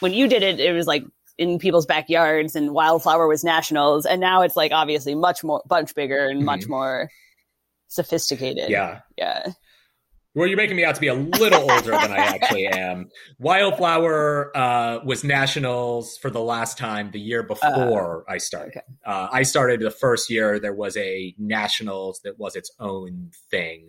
when 0.00 0.14
you 0.14 0.26
did 0.26 0.42
it, 0.42 0.58
it 0.58 0.72
was 0.72 0.86
like 0.86 1.04
in 1.36 1.58
people's 1.58 1.84
backyards 1.84 2.56
and 2.56 2.72
wildflower 2.72 3.28
was 3.28 3.44
nationals. 3.44 4.06
And 4.06 4.22
now 4.22 4.40
it's 4.40 4.56
like 4.56 4.72
obviously 4.72 5.14
much 5.14 5.44
more, 5.44 5.62
much 5.68 5.94
bigger 5.94 6.28
and 6.28 6.46
much 6.46 6.60
mm-hmm. 6.60 6.70
more 6.70 7.10
sophisticated. 7.88 8.70
Yeah, 8.70 9.00
Yeah. 9.18 9.48
Well, 10.38 10.46
you're 10.46 10.56
making 10.56 10.76
me 10.76 10.84
out 10.84 10.94
to 10.94 11.00
be 11.00 11.08
a 11.08 11.14
little 11.14 11.68
older 11.68 11.90
than 11.90 12.12
I 12.12 12.18
actually 12.18 12.66
am. 12.68 13.08
Wildflower 13.40 14.56
uh, 14.56 15.00
was 15.04 15.24
nationals 15.24 16.16
for 16.18 16.30
the 16.30 16.40
last 16.40 16.78
time 16.78 17.10
the 17.10 17.18
year 17.18 17.42
before 17.42 18.24
I 18.28 18.38
started. 18.38 18.68
okay. 18.76 18.82
Uh, 19.04 19.26
I 19.32 19.42
started 19.42 19.80
the 19.80 19.90
first 19.90 20.30
year. 20.30 20.60
There 20.60 20.72
was 20.72 20.96
a 20.96 21.34
nationals 21.38 22.20
that 22.22 22.38
was 22.38 22.54
its 22.54 22.70
own 22.78 23.32
thing. 23.50 23.88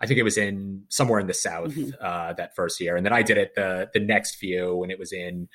I 0.00 0.06
think 0.06 0.18
it 0.18 0.22
was 0.22 0.38
in 0.38 0.84
somewhere 0.88 1.20
in 1.20 1.26
the 1.26 1.34
south 1.34 1.74
Mhm. 1.74 1.92
uh, 2.00 2.32
that 2.32 2.56
first 2.56 2.80
year, 2.80 2.96
and 2.96 3.04
then 3.04 3.12
I 3.12 3.20
did 3.22 3.36
it 3.36 3.54
the 3.54 3.90
the 3.92 4.00
next 4.00 4.36
few, 4.36 4.82
and 4.82 4.90
it 4.90 4.98
was 4.98 5.12
in 5.12 5.48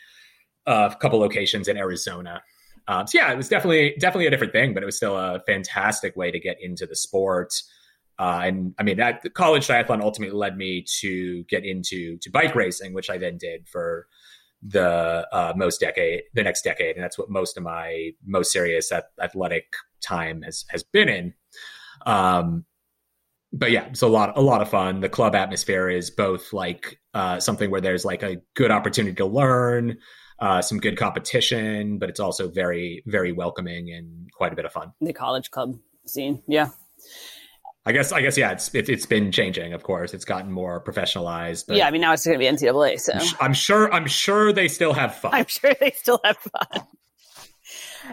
uh, 0.68 0.90
a 0.92 0.96
couple 0.96 1.18
locations 1.20 1.68
in 1.68 1.76
Arizona. 1.76 2.44
Um, 2.88 3.08
so 3.08 3.18
yeah, 3.18 3.32
it 3.32 3.36
was 3.38 3.50
definitely 3.50 3.96
definitely 4.00 4.28
a 4.28 4.30
different 4.30 4.54
thing, 4.54 4.76
but 4.76 4.84
it 4.84 4.86
was 4.86 4.96
still 4.96 5.18
a 5.18 5.40
fantastic 5.48 6.16
way 6.16 6.30
to 6.30 6.40
get 6.40 6.58
into 6.62 6.86
the 6.86 6.96
sport. 6.96 7.52
Uh, 8.20 8.42
and 8.44 8.76
I 8.78 8.84
mean, 8.84 8.98
that 8.98 9.22
the 9.22 9.30
college 9.30 9.66
triathlon 9.66 10.02
ultimately 10.02 10.38
led 10.38 10.58
me 10.58 10.84
to 11.00 11.44
get 11.46 11.66
into 11.66 12.18
to 12.18 12.30
bike 12.30 12.54
racing, 12.54 12.94
which 12.94 13.10
I 13.10 13.18
then 13.18 13.38
did 13.38 13.70
for 13.70 14.08
the 14.62 15.26
uh, 15.32 15.54
most 15.56 15.80
decade, 15.80 16.24
the 16.34 16.44
next 16.44 16.64
decade, 16.64 16.98
and 16.98 17.04
that's 17.04 17.18
what 17.18 17.30
most 17.30 17.56
of 17.56 17.64
my 17.64 18.12
most 18.26 18.52
serious 18.52 18.92
at, 18.92 19.06
athletic 19.22 19.74
time 20.02 20.42
has 20.42 20.66
has 20.70 20.84
been 20.84 21.08
in. 21.08 21.34
Um, 22.06 22.66
but 23.54 23.72
yeah, 23.72 23.86
it's 23.86 24.02
a 24.02 24.08
lot 24.08 24.38
a 24.38 24.42
lot 24.42 24.62
of 24.62 24.70
fun. 24.70 25.00
The 25.00 25.10
club 25.10 25.34
atmosphere 25.34 25.90
is 25.90 26.12
both 26.12 26.52
like 26.52 27.00
uh, 27.14 27.40
something 27.40 27.72
where 27.72 27.82
there's 27.82 28.04
like 28.04 28.22
a 28.22 28.42
good 28.54 28.70
opportunity 28.70 29.16
to 29.16 29.26
learn, 29.26 29.98
uh, 30.40 30.62
some 30.62 30.80
good 30.80 30.98
competition, 30.98 32.00
but 32.00 32.10
it's 32.10 32.20
also 32.20 32.50
very 32.50 33.02
very 33.08 33.32
welcoming 33.32 33.92
and 33.94 34.30
quite 34.34 34.52
a 34.52 34.58
bit 34.58 34.66
of 34.66 34.74
fun. 34.74 34.92
The 35.00 35.14
college 35.14 35.52
club 35.52 35.80
scene. 36.06 36.44
Yeah. 36.50 36.70
I 37.90 37.92
guess 37.92 38.12
I 38.12 38.22
guess 38.22 38.38
yeah, 38.38 38.52
it's 38.52 38.74
it, 38.76 38.88
it's 38.88 39.08
been 39.08 39.32
changing. 39.32 39.74
Of 39.74 39.82
course, 39.82 40.14
it's 40.14 40.24
gotten 40.24 40.52
more 40.52 40.80
professionalized. 40.80 41.66
But 41.68 41.78
yeah. 41.78 41.88
I 41.88 41.92
mean, 41.92 42.02
now 42.02 42.14
it's 42.14 42.24
going 42.24 42.40
to 42.40 42.40
be 42.40 42.46
NCAA. 42.46 43.00
So 43.00 43.14
I'm, 43.42 43.54
sure 43.54 43.92
I'm 43.92 44.06
sure 44.06 44.54
they 44.54 44.68
still 44.68 44.94
have 44.94 45.16
fun. 45.16 45.34
I'm 45.34 45.48
sure 45.48 45.74
they 45.80 45.90
still 45.90 46.22
have 46.24 46.38
fun. 46.38 46.86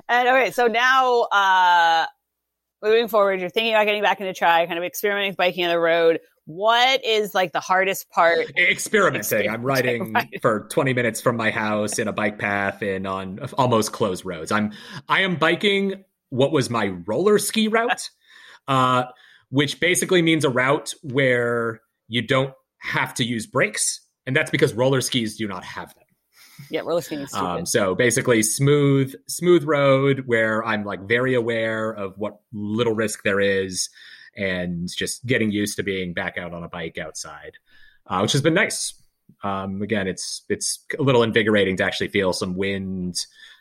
And 0.08 0.28
okay, 0.28 0.50
so 0.50 0.66
now 0.66 1.22
uh 1.24 2.06
moving 2.82 3.08
forward, 3.08 3.38
you're 3.40 3.50
thinking 3.50 3.74
about 3.74 3.84
getting 3.84 4.02
back 4.02 4.18
into 4.18 4.32
tri, 4.32 4.64
kind 4.64 4.78
of 4.78 4.84
experimenting 4.84 5.32
with 5.32 5.36
biking 5.36 5.64
on 5.64 5.70
the 5.70 5.78
road. 5.78 6.20
What 6.46 7.04
is 7.04 7.34
like 7.34 7.52
the 7.52 7.60
hardest 7.60 8.08
part? 8.08 8.56
experimenting. 8.56 9.50
I'm 9.50 9.62
riding 9.62 10.12
Right. 10.14 10.40
for 10.40 10.68
20 10.70 10.94
minutes 10.94 11.20
from 11.20 11.36
my 11.36 11.50
house 11.50 11.98
in 11.98 12.08
a 12.08 12.14
bike 12.14 12.38
path 12.38 12.80
and 12.80 13.06
on 13.06 13.40
almost 13.58 13.92
closed 13.92 14.24
roads. 14.24 14.50
I'm 14.50 14.72
I 15.06 15.20
am 15.20 15.36
biking 15.36 16.04
what 16.30 16.50
was 16.50 16.70
my 16.70 16.94
roller 17.06 17.38
ski 17.38 17.68
route, 17.68 18.08
uh, 18.68 19.04
which 19.50 19.80
basically 19.80 20.22
means 20.22 20.44
a 20.44 20.50
route 20.50 20.92
where 21.02 21.80
you 22.08 22.22
don't 22.22 22.52
have 22.78 23.14
to 23.14 23.24
use 23.24 23.46
brakes, 23.46 24.00
and 24.26 24.36
that's 24.36 24.50
because 24.50 24.74
roller 24.74 25.00
skis 25.00 25.36
do 25.36 25.48
not 25.48 25.64
have 25.64 25.94
them. 25.94 26.04
Yeah, 26.70 26.80
roller 26.80 27.02
skating 27.02 27.24
is 27.24 27.30
stupid. 27.30 27.46
Um, 27.46 27.66
so 27.66 27.94
basically, 27.94 28.42
smooth, 28.42 29.14
smooth 29.28 29.64
road 29.64 30.24
where 30.26 30.64
I'm 30.64 30.84
like 30.84 31.06
very 31.06 31.34
aware 31.34 31.90
of 31.90 32.14
what 32.16 32.38
little 32.52 32.94
risk 32.94 33.22
there 33.24 33.40
is, 33.40 33.88
and 34.36 34.88
just 34.88 35.24
getting 35.26 35.50
used 35.50 35.76
to 35.76 35.82
being 35.82 36.14
back 36.14 36.38
out 36.38 36.54
on 36.54 36.62
a 36.62 36.68
bike 36.68 36.98
outside, 36.98 37.52
uh, 38.06 38.20
which 38.20 38.32
has 38.32 38.42
been 38.42 38.54
nice. 38.54 38.94
Um, 39.42 39.82
again, 39.82 40.06
it's 40.06 40.44
it's 40.48 40.84
a 40.98 41.02
little 41.02 41.22
invigorating 41.22 41.76
to 41.76 41.84
actually 41.84 42.08
feel 42.08 42.32
some 42.32 42.56
wind 42.56 43.16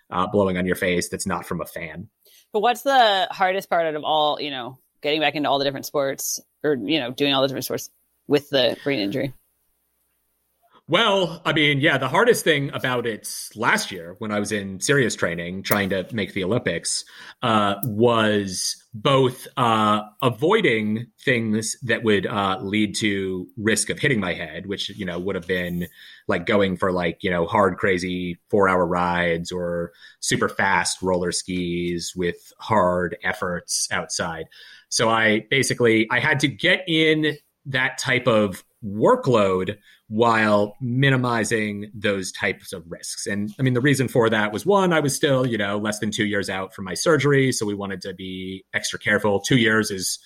uh, 0.09 0.27
blowing 0.27 0.57
on 0.57 0.65
your 0.65 0.75
face 0.75 1.09
that's 1.09 1.27
not 1.27 1.45
from 1.45 1.61
a 1.61 1.65
fan. 1.65 2.09
but 2.53 2.61
what's 2.61 2.83
the 2.83 3.27
hardest 3.31 3.69
part 3.69 3.85
out 3.87 3.95
of 3.95 4.03
all, 4.03 4.39
you 4.39 4.51
know, 4.51 4.77
getting 5.01 5.21
back 5.21 5.35
into 5.35 5.49
all 5.49 5.59
the 5.59 5.65
different 5.65 5.85
sports 5.85 6.39
or, 6.63 6.75
you 6.75 6.99
know, 6.99 7.11
doing 7.11 7.33
all 7.33 7.41
the 7.41 7.47
different 7.47 7.65
sports 7.65 7.89
with 8.27 8.49
the 8.49 8.77
brain 8.83 8.99
injury? 8.99 9.33
Well, 10.87 11.41
I 11.43 11.53
mean, 11.53 11.79
yeah, 11.79 11.97
the 11.97 12.07
hardest 12.07 12.43
thing 12.43 12.69
about 12.71 13.07
it 13.07 13.27
last 13.55 13.91
year 13.91 14.15
when 14.19 14.31
I 14.31 14.39
was 14.39 14.51
in 14.51 14.79
serious 14.79 15.15
training 15.15 15.63
trying 15.63 15.89
to 15.89 16.05
make 16.11 16.33
the 16.33 16.43
Olympics 16.43 17.05
uh, 17.41 17.77
was 17.83 18.75
both 18.93 19.47
uh, 19.57 20.03
avoiding 20.21 21.07
things 21.23 21.75
that 21.81 22.03
would 22.03 22.27
uh, 22.27 22.59
lead 22.61 22.93
to 22.97 23.47
risk 23.57 23.89
of 23.89 23.97
hitting 23.97 24.19
my 24.19 24.35
head, 24.35 24.67
which, 24.67 24.89
you 24.89 25.07
know, 25.07 25.17
would 25.17 25.33
have 25.33 25.47
been 25.47 25.87
like 26.27 26.45
going 26.45 26.77
for 26.77 26.91
like, 26.91 27.23
you 27.23 27.31
know, 27.31 27.47
hard, 27.47 27.77
crazy 27.77 28.37
four 28.51 28.69
hour 28.69 28.85
rides 28.85 29.51
or 29.51 29.91
super 30.19 30.47
fast 30.47 31.01
roller 31.01 31.31
skis 31.31 32.13
with 32.15 32.53
hard 32.59 33.17
efforts 33.23 33.87
outside. 33.91 34.45
So 34.95 35.09
I 35.09 35.45
basically, 35.49 36.07
I 36.09 36.21
had 36.21 36.39
to 36.39 36.47
get 36.47 36.85
in 36.87 37.35
that 37.65 37.97
type 37.97 38.27
of 38.27 38.63
workload 38.81 39.75
while 40.07 40.77
minimizing 40.79 41.91
those 41.93 42.31
types 42.31 42.71
of 42.71 42.89
risks. 42.89 43.27
And 43.27 43.53
I 43.59 43.63
mean, 43.63 43.73
the 43.73 43.81
reason 43.81 44.07
for 44.07 44.29
that 44.29 44.53
was 44.53 44.65
one, 44.65 44.93
I 44.93 45.01
was 45.01 45.13
still, 45.13 45.45
you 45.45 45.57
know, 45.57 45.77
less 45.77 45.99
than 45.99 46.11
two 46.11 46.25
years 46.25 46.49
out 46.49 46.73
from 46.73 46.85
my 46.85 46.93
surgery. 46.93 47.51
So 47.51 47.65
we 47.65 47.73
wanted 47.73 47.99
to 48.03 48.13
be 48.13 48.63
extra 48.73 48.97
careful. 48.97 49.41
Two 49.41 49.57
years 49.57 49.91
is 49.91 50.17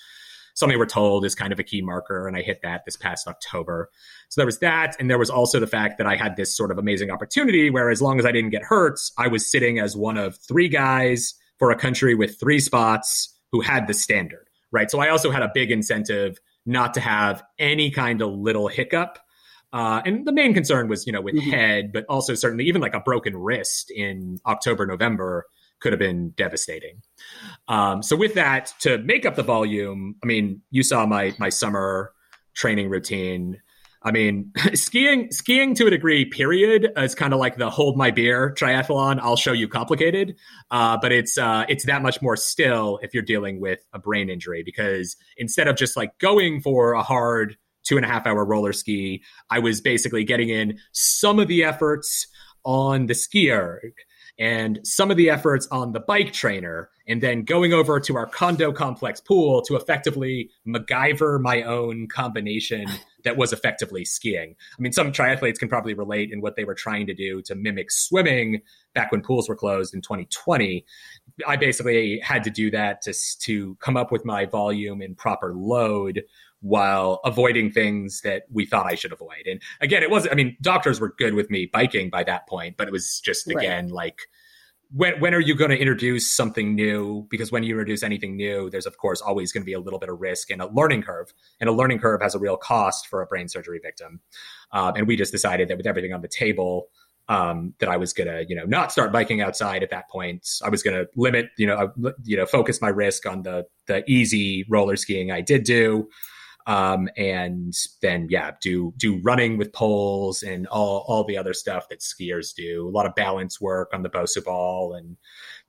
something 0.54 0.78
we're 0.78 0.86
told 0.86 1.24
is 1.24 1.34
kind 1.34 1.52
of 1.52 1.58
a 1.58 1.64
key 1.64 1.82
marker. 1.82 2.28
And 2.28 2.36
I 2.36 2.42
hit 2.42 2.60
that 2.62 2.84
this 2.84 2.94
past 2.94 3.26
October. 3.26 3.90
So 4.28 4.40
there 4.40 4.46
was 4.46 4.60
that. 4.60 4.94
And 5.00 5.10
there 5.10 5.18
was 5.18 5.30
also 5.30 5.58
the 5.58 5.66
fact 5.66 5.98
that 5.98 6.06
I 6.06 6.14
had 6.14 6.36
this 6.36 6.56
sort 6.56 6.70
of 6.70 6.78
amazing 6.78 7.10
opportunity 7.10 7.70
where 7.70 7.90
as 7.90 8.00
long 8.00 8.20
as 8.20 8.24
I 8.24 8.30
didn't 8.30 8.50
get 8.50 8.62
hurt, 8.62 9.00
I 9.18 9.26
was 9.26 9.50
sitting 9.50 9.80
as 9.80 9.96
one 9.96 10.16
of 10.16 10.36
three 10.36 10.68
guys 10.68 11.34
for 11.58 11.72
a 11.72 11.76
country 11.76 12.14
with 12.14 12.38
three 12.38 12.60
spots 12.60 13.36
who 13.50 13.62
had 13.62 13.88
the 13.88 13.94
standard, 13.94 14.46
right? 14.72 14.90
So 14.90 15.00
I 15.00 15.08
also 15.08 15.30
had 15.30 15.42
a 15.42 15.50
big 15.52 15.70
incentive 15.70 16.38
not 16.66 16.94
to 16.94 17.00
have 17.00 17.42
any 17.58 17.90
kind 17.90 18.22
of 18.22 18.32
little 18.32 18.68
hiccup 18.68 19.18
uh, 19.72 20.02
and 20.04 20.26
the 20.26 20.32
main 20.32 20.52
concern 20.52 20.88
was, 20.88 21.06
you 21.06 21.12
know, 21.12 21.20
with 21.20 21.34
mm-hmm. 21.34 21.50
head, 21.50 21.92
but 21.92 22.04
also 22.08 22.34
certainly 22.34 22.64
even 22.64 22.80
like 22.80 22.94
a 22.94 23.00
broken 23.00 23.36
wrist 23.36 23.90
in 23.90 24.38
October, 24.46 24.84
November 24.86 25.46
could 25.78 25.92
have 25.92 25.98
been 25.98 26.30
devastating. 26.30 27.02
Um, 27.68 28.02
so 28.02 28.16
with 28.16 28.34
that, 28.34 28.72
to 28.80 28.98
make 28.98 29.24
up 29.24 29.36
the 29.36 29.42
volume, 29.42 30.16
I 30.22 30.26
mean, 30.26 30.62
you 30.70 30.82
saw 30.82 31.06
my 31.06 31.34
my 31.38 31.48
summer 31.48 32.12
training 32.54 32.90
routine. 32.90 33.60
I 34.02 34.12
mean, 34.12 34.52
skiing 34.74 35.30
skiing 35.30 35.74
to 35.74 35.86
a 35.86 35.90
degree, 35.90 36.24
period, 36.24 36.90
is 36.96 37.14
kind 37.14 37.32
of 37.32 37.40
like 37.40 37.56
the 37.56 37.70
hold 37.70 37.96
my 37.96 38.10
beer 38.10 38.54
triathlon. 38.58 39.18
I'll 39.20 39.36
show 39.36 39.52
you 39.52 39.68
complicated, 39.68 40.36
uh, 40.70 40.98
but 41.00 41.12
it's 41.12 41.36
uh, 41.36 41.64
it's 41.68 41.84
that 41.86 42.02
much 42.02 42.22
more 42.22 42.36
still 42.36 42.98
if 43.02 43.12
you're 43.12 43.22
dealing 43.22 43.60
with 43.60 43.84
a 43.92 43.98
brain 43.98 44.30
injury 44.30 44.62
because 44.62 45.16
instead 45.36 45.68
of 45.68 45.76
just 45.76 45.96
like 45.96 46.18
going 46.18 46.60
for 46.60 46.92
a 46.92 47.02
hard 47.02 47.56
two 47.82 47.96
and 47.96 48.04
a 48.04 48.08
half 48.08 48.26
hour 48.26 48.44
roller 48.44 48.72
ski. 48.72 49.22
I 49.50 49.58
was 49.58 49.80
basically 49.80 50.24
getting 50.24 50.48
in 50.48 50.78
some 50.92 51.38
of 51.38 51.48
the 51.48 51.64
efforts 51.64 52.26
on 52.64 53.06
the 53.06 53.14
ski 53.14 53.50
erg 53.50 53.94
and 54.38 54.80
some 54.84 55.10
of 55.10 55.16
the 55.16 55.28
efforts 55.28 55.66
on 55.70 55.92
the 55.92 56.00
bike 56.00 56.32
trainer, 56.32 56.88
and 57.06 57.22
then 57.22 57.42
going 57.42 57.74
over 57.74 58.00
to 58.00 58.16
our 58.16 58.26
condo 58.26 58.72
complex 58.72 59.20
pool 59.20 59.60
to 59.62 59.76
effectively 59.76 60.50
MacGyver 60.66 61.40
my 61.40 61.62
own 61.62 62.06
combination 62.08 62.86
that 63.24 63.36
was 63.36 63.52
effectively 63.52 64.04
skiing. 64.04 64.54
I 64.78 64.82
mean, 64.82 64.92
some 64.92 65.12
triathletes 65.12 65.58
can 65.58 65.68
probably 65.68 65.94
relate 65.94 66.32
in 66.32 66.40
what 66.40 66.56
they 66.56 66.64
were 66.64 66.74
trying 66.74 67.06
to 67.06 67.14
do 67.14 67.42
to 67.42 67.54
mimic 67.54 67.90
swimming 67.90 68.62
back 68.94 69.12
when 69.12 69.22
pools 69.22 69.48
were 69.48 69.56
closed 69.56 69.94
in 69.94 70.02
2020. 70.02 70.84
I 71.46 71.56
basically 71.56 72.18
had 72.20 72.44
to 72.44 72.50
do 72.50 72.70
that 72.70 73.02
to, 73.02 73.14
to 73.40 73.76
come 73.76 73.96
up 73.96 74.12
with 74.12 74.24
my 74.24 74.46
volume 74.46 75.00
and 75.00 75.16
proper 75.16 75.54
load 75.54 76.22
while 76.60 77.20
avoiding 77.24 77.70
things 77.70 78.20
that 78.22 78.42
we 78.50 78.66
thought 78.66 78.86
I 78.86 78.94
should 78.94 79.12
avoid. 79.12 79.46
And 79.46 79.62
again, 79.80 80.02
it 80.02 80.10
wasn't, 80.10 80.32
I 80.32 80.36
mean, 80.36 80.56
doctors 80.60 81.00
were 81.00 81.14
good 81.16 81.34
with 81.34 81.50
me 81.50 81.66
biking 81.66 82.10
by 82.10 82.24
that 82.24 82.46
point, 82.46 82.76
but 82.76 82.86
it 82.86 82.92
was 82.92 83.20
just, 83.20 83.48
again, 83.48 83.86
right. 83.86 83.94
like, 83.94 84.20
when, 84.92 85.20
when 85.20 85.34
are 85.34 85.40
you 85.40 85.54
going 85.54 85.70
to 85.70 85.78
introduce 85.78 86.30
something 86.30 86.74
new? 86.74 87.26
Because 87.30 87.52
when 87.52 87.62
you 87.62 87.74
introduce 87.74 88.02
anything 88.02 88.36
new, 88.36 88.70
there's 88.70 88.86
of 88.86 88.96
course 88.98 89.20
always 89.20 89.52
going 89.52 89.62
to 89.62 89.66
be 89.66 89.72
a 89.72 89.80
little 89.80 89.98
bit 89.98 90.08
of 90.08 90.20
risk 90.20 90.50
and 90.50 90.60
a 90.60 90.66
learning 90.66 91.02
curve. 91.02 91.32
And 91.60 91.68
a 91.68 91.72
learning 91.72 92.00
curve 92.00 92.22
has 92.22 92.34
a 92.34 92.38
real 92.38 92.56
cost 92.56 93.06
for 93.06 93.22
a 93.22 93.26
brain 93.26 93.48
surgery 93.48 93.80
victim. 93.82 94.20
Um, 94.72 94.94
and 94.96 95.06
we 95.06 95.16
just 95.16 95.32
decided 95.32 95.68
that 95.68 95.76
with 95.76 95.86
everything 95.86 96.12
on 96.12 96.22
the 96.22 96.28
table, 96.28 96.88
um, 97.28 97.74
that 97.78 97.88
I 97.88 97.96
was 97.96 98.12
gonna, 98.12 98.42
you 98.48 98.56
know, 98.56 98.64
not 98.64 98.90
start 98.90 99.12
biking 99.12 99.40
outside 99.40 99.84
at 99.84 99.90
that 99.90 100.10
point. 100.10 100.48
I 100.64 100.68
was 100.68 100.82
gonna 100.82 101.04
limit, 101.14 101.50
you 101.56 101.66
know, 101.66 101.76
uh, 102.04 102.12
you 102.24 102.36
know, 102.36 102.44
focus 102.44 102.82
my 102.82 102.88
risk 102.88 103.24
on 103.24 103.42
the 103.42 103.66
the 103.86 104.02
easy 104.10 104.66
roller 104.68 104.96
skiing 104.96 105.30
I 105.30 105.40
did 105.40 105.62
do, 105.62 106.08
um, 106.66 107.08
and 107.16 107.74
then 108.02 108.26
yeah, 108.30 108.52
do 108.60 108.92
do 108.96 109.20
running 109.22 109.58
with 109.58 109.72
poles 109.72 110.42
and 110.42 110.66
all 110.66 111.04
all 111.08 111.24
the 111.24 111.38
other 111.38 111.54
stuff 111.54 111.88
that 111.88 112.00
skiers 112.00 112.54
do. 112.54 112.88
A 112.88 112.90
lot 112.90 113.06
of 113.06 113.14
balance 113.14 113.60
work 113.60 113.90
on 113.92 114.02
the 114.02 114.10
Bosu 114.10 114.44
ball 114.44 114.94
and 114.94 115.16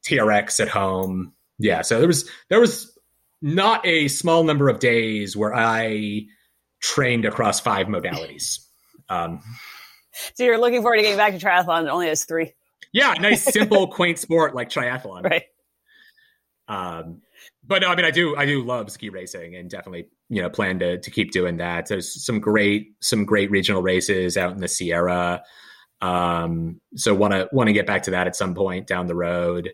TRX 0.04 0.60
at 0.60 0.68
home. 0.68 1.34
Yeah, 1.60 1.82
so 1.82 2.00
there 2.00 2.08
was 2.08 2.30
there 2.50 2.60
was 2.60 2.98
not 3.42 3.86
a 3.86 4.08
small 4.08 4.44
number 4.44 4.70
of 4.70 4.80
days 4.80 5.36
where 5.36 5.56
I 5.56 6.28
trained 6.82 7.26
across 7.26 7.60
five 7.60 7.88
modalities. 7.88 8.60
Um, 9.10 9.42
so 10.36 10.46
you're 10.46 10.58
looking 10.58 10.82
forward 10.82 10.96
to 10.96 11.02
getting 11.02 11.18
back 11.18 11.38
to 11.38 11.46
triathlon. 11.46 11.84
It 11.84 11.89
only 11.89 12.08
has 12.08 12.24
three. 12.24 12.54
Yeah, 12.94 13.14
nice, 13.20 13.44
simple, 13.44 13.88
quaint 13.92 14.20
sport 14.20 14.56
like 14.56 14.70
triathlon. 14.70 15.24
Right. 15.26 15.44
Um, 16.70 17.22
but 17.72 17.84
no, 17.84 17.88
I 17.88 17.95
mean, 17.95 18.03
I 18.03 18.11
do, 18.11 18.36
I 18.36 18.45
do 18.45 18.65
love 18.65 18.91
ski 18.91 19.07
racing, 19.07 19.55
and 19.55 19.69
definitely, 19.69 20.09
you 20.28 20.41
know, 20.41 20.49
plan 20.49 20.80
to 20.80 20.99
to 20.99 21.09
keep 21.09 21.32
doing 21.32 21.55
that. 21.57 21.86
There's 21.86 22.22
some 22.26 22.41
great, 22.41 22.95
some 22.99 23.24
great 23.24 23.49
regional 23.49 23.82
races 23.82 24.36
out 24.36 24.51
in 24.51 24.59
the 24.59 24.67
Sierra. 24.67 25.41
Um, 26.01 26.82
so 26.97 27.15
want 27.15 27.34
to 27.34 27.47
want 27.53 27.67
to 27.67 27.74
get 27.74 27.88
back 27.88 28.03
to 28.03 28.11
that 28.11 28.28
at 28.28 28.36
some 28.36 28.55
point 28.55 28.88
down 28.88 29.07
the 29.07 29.15
road. 29.15 29.72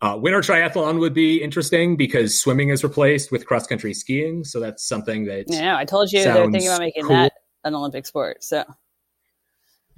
Uh, 0.00 0.16
winter 0.18 0.40
triathlon 0.40 1.00
would 1.00 1.12
be 1.12 1.42
interesting 1.42 1.96
because 1.96 2.40
swimming 2.40 2.70
is 2.70 2.82
replaced 2.82 3.30
with 3.30 3.46
cross 3.46 3.66
country 3.66 3.92
skiing. 3.92 4.42
So 4.44 4.58
that's 4.58 4.88
something 4.88 5.26
that 5.26 5.44
yeah, 5.48 5.76
I 5.76 5.84
told 5.84 6.12
you 6.12 6.24
they're 6.24 6.50
thinking 6.50 6.68
about 6.68 6.80
making 6.80 7.02
cool. 7.02 7.14
that 7.14 7.34
an 7.64 7.74
Olympic 7.74 8.06
sport. 8.06 8.42
So 8.42 8.64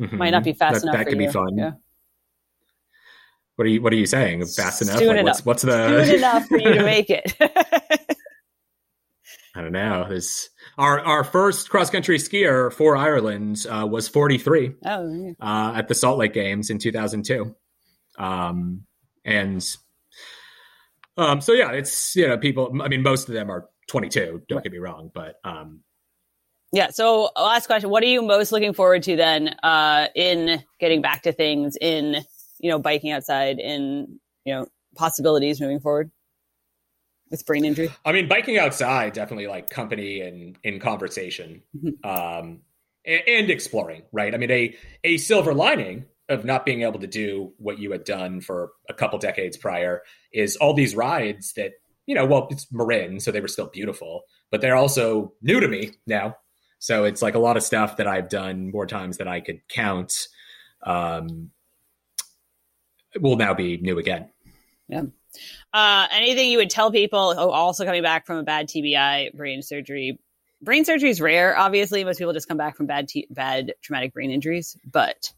mm-hmm. 0.01 0.17
might 0.17 0.31
not 0.31 0.43
be 0.43 0.53
fast 0.53 0.75
that, 0.75 0.83
enough. 0.83 0.97
That 0.97 1.05
could 1.05 1.21
you. 1.21 1.29
be 1.29 1.33
fun. 1.33 1.57
Yeah. 1.57 1.71
What 3.57 3.67
are 3.67 3.71
you 3.71 3.83
What 3.83 3.93
are 3.93 3.97
you 3.97 4.07
saying? 4.07 4.45
Fast 4.47 4.83
enough? 4.83 5.01
Like. 5.01 5.25
What's, 5.25 5.45
what's 5.45 5.63
the 5.63 6.05
soon 6.05 6.17
enough 6.17 6.47
for 6.47 6.59
you 6.59 6.75
to 6.75 6.83
make 6.85 7.11
it? 7.11 7.35
I 9.57 9.63
don't 9.63 9.73
know. 9.73 10.07
This 10.09 10.51
our 10.77 11.01
our 11.01 11.25
first 11.25 11.71
cross 11.71 11.89
country 11.89 12.19
skier 12.19 12.71
for 12.71 12.97
Ireland 12.97 13.65
uh, 13.69 13.87
was 13.87 14.09
43 14.09 14.75
oh, 14.85 15.13
yeah. 15.13 15.33
uh, 15.41 15.73
at 15.75 15.89
the 15.89 15.95
Salt 15.95 16.19
Lake 16.19 16.35
Games 16.35 16.69
in 16.69 16.79
2002, 16.79 17.55
um, 18.19 18.83
and 19.25 19.67
um, 21.17 21.41
so 21.41 21.53
yeah, 21.53 21.73
it's 21.73 22.15
you 22.15 22.29
know 22.29 22.37
people. 22.37 22.71
I 22.83 22.89
mean, 22.89 23.03
most 23.03 23.29
of 23.29 23.35
them 23.35 23.51
are 23.51 23.69
22. 23.89 24.43
Don't 24.47 24.57
right. 24.57 24.63
get 24.63 24.73
me 24.73 24.79
wrong, 24.79 25.11
but 25.15 25.37
um, 25.45 25.81
yeah. 26.73 26.91
So 26.91 27.31
last 27.35 27.67
question: 27.67 27.89
What 27.89 28.03
are 28.03 28.07
you 28.07 28.21
most 28.21 28.53
looking 28.53 28.75
forward 28.75 29.05
to 29.05 29.17
then 29.17 29.55
uh, 29.63 30.09
in 30.15 30.63
getting 30.79 31.01
back 31.01 31.23
to 31.23 31.33
things 31.33 31.79
in 31.81 32.17
you 32.59 32.71
know, 32.71 32.79
biking 32.79 33.11
outside 33.11 33.59
and, 33.59 34.19
you 34.45 34.55
know, 34.55 34.67
possibilities 34.95 35.61
moving 35.61 35.81
forward 35.81 36.11
with 37.31 37.45
brain 37.45 37.65
injury? 37.65 37.91
I 38.05 38.13
mean, 38.13 38.29
biking 38.29 38.59
outside, 38.59 39.13
definitely 39.13 39.47
like 39.47 39.71
company 39.71 40.21
and 40.21 40.59
in 40.63 40.81
conversation 40.81 41.63
mm-hmm. 41.77 42.09
um, 42.09 42.61
and, 43.05 43.23
and 43.27 43.51
exploring, 43.51 44.03
right? 44.13 44.35
I 44.35 44.39
mean, 44.39 44.51
a, 44.51 44.77
a 45.05 45.17
silver 45.19 45.55
lining 45.55 46.07
of 46.29 46.45
not 46.45 46.65
being 46.65 46.83
able 46.83 46.99
to 46.99 47.07
do 47.07 47.53
what 47.59 47.79
you 47.79 47.93
had 47.93 48.05
done 48.05 48.41
for 48.41 48.71
a 48.89 48.95
couple 48.95 49.19
decades 49.19 49.57
prior 49.57 50.03
is 50.33 50.57
all 50.57 50.75
these 50.75 50.95
rides 50.97 51.53
that, 51.55 51.73
you 52.07 52.15
know, 52.15 52.27
well, 52.27 52.49
it's 52.51 52.67
Marin, 52.73 53.21
so 53.21 53.31
they 53.31 53.41
were 53.41 53.49
still 53.49 53.67
beautiful, 53.67 54.23
but 54.51 54.61
they're 54.61 54.77
also 54.77 55.33
new 55.43 55.61
to 55.61 55.69
me 55.69 55.93
now. 56.07 56.37
So 56.79 57.05
it's 57.05 57.23
like 57.23 57.35
a 57.35 57.41
lot 57.41 57.57
of 57.57 57.63
stuff 57.63 57.97
that 57.97 58.07
I've 58.07 58.29
done 58.29 58.71
more 58.71 58.87
times 58.87 59.17
than 59.17 59.29
I 59.29 59.41
could 59.41 59.61
count. 59.69 60.29
Um, 60.85 61.51
will 63.21 63.37
now 63.37 63.55
be 63.55 63.79
new 63.79 63.99
again. 63.99 64.31
Yeah. 64.89 65.03
Uh, 65.73 66.07
anything 66.13 66.49
you 66.51 66.59
would 66.59 66.71
tell 66.71 66.91
people? 66.91 67.35
Oh, 67.37 67.51
also 67.51 67.85
coming 67.85 68.03
back 68.03 68.27
from 68.27 68.39
a 68.39 68.43
bad 68.43 68.69
TBI 68.69 69.35
brain 69.35 69.63
surgery. 69.63 70.19
Brain 70.63 70.85
surgery 70.85 71.11
is 71.11 71.21
rare. 71.21 71.57
Obviously, 71.57 72.03
most 72.05 72.19
people 72.19 72.33
just 72.33 72.49
come 72.49 72.57
back 72.57 72.77
from 72.77 72.87
bad 72.87 73.09
t- 73.09 73.27
bad 73.31 73.75
traumatic 73.83 74.15
brain 74.15 74.31
injuries. 74.31 74.77
But 74.91 75.33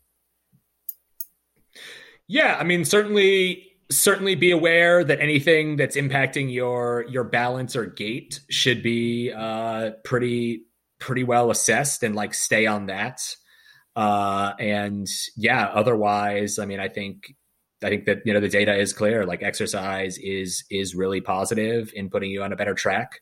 yeah, 2.29 2.57
I 2.59 2.65
mean, 2.65 2.85
certainly 2.85 3.65
certainly 3.91 4.35
be 4.35 4.51
aware 4.51 5.03
that 5.03 5.21
anything 5.21 5.77
that's 5.77 5.97
impacting 5.97 6.53
your 6.53 7.07
your 7.09 7.25
balance 7.25 7.75
or 7.75 7.87
gait 7.87 8.41
should 8.49 8.83
be 8.83 9.33
uh, 9.33 9.91
pretty 10.05 10.65
pretty 10.99 11.25
well 11.25 11.51
assessed 11.51 12.03
and 12.03 12.15
like 12.15 12.35
stay 12.35 12.67
on 12.67 12.87
that. 12.87 13.21
Uh, 13.97 14.53
and 14.61 15.09
yeah, 15.37 15.65
otherwise, 15.65 16.59
I 16.59 16.67
mean, 16.67 16.79
I 16.81 16.89
think 16.89 17.35
I 17.83 17.89
think 17.89 18.07
that 18.07 18.23
you 18.25 18.33
know 18.33 18.41
the 18.41 18.49
data 18.49 18.75
is 18.75 18.93
clear. 18.93 19.25
Like 19.25 19.43
exercise 19.43 20.19
is 20.19 20.65
is 20.71 20.95
really 20.95 21.21
positive 21.21 21.93
in 21.95 22.11
putting 22.11 22.31
you 22.31 22.43
on 22.43 22.53
a 22.53 22.57
better 22.57 22.75
track. 22.75 23.21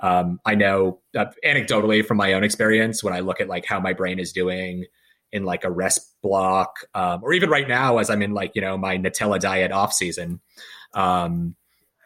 Um, 0.00 0.40
I 0.44 0.54
know 0.54 1.00
uh, 1.16 1.26
anecdotally 1.44 2.04
from 2.04 2.16
my 2.16 2.32
own 2.32 2.44
experience 2.44 3.02
when 3.02 3.14
I 3.14 3.20
look 3.20 3.40
at 3.40 3.48
like 3.48 3.64
how 3.64 3.80
my 3.80 3.92
brain 3.92 4.18
is 4.18 4.32
doing 4.32 4.86
in 5.32 5.44
like 5.44 5.64
a 5.64 5.70
rest 5.70 6.14
block, 6.22 6.80
um, 6.94 7.20
or 7.22 7.32
even 7.32 7.48
right 7.48 7.66
now 7.66 7.98
as 7.98 8.10
I'm 8.10 8.22
in 8.22 8.32
like 8.32 8.52
you 8.54 8.60
know 8.60 8.76
my 8.76 8.98
Nutella 8.98 9.40
diet 9.40 9.72
off 9.72 9.92
season. 9.92 10.40
Um, 10.92 11.56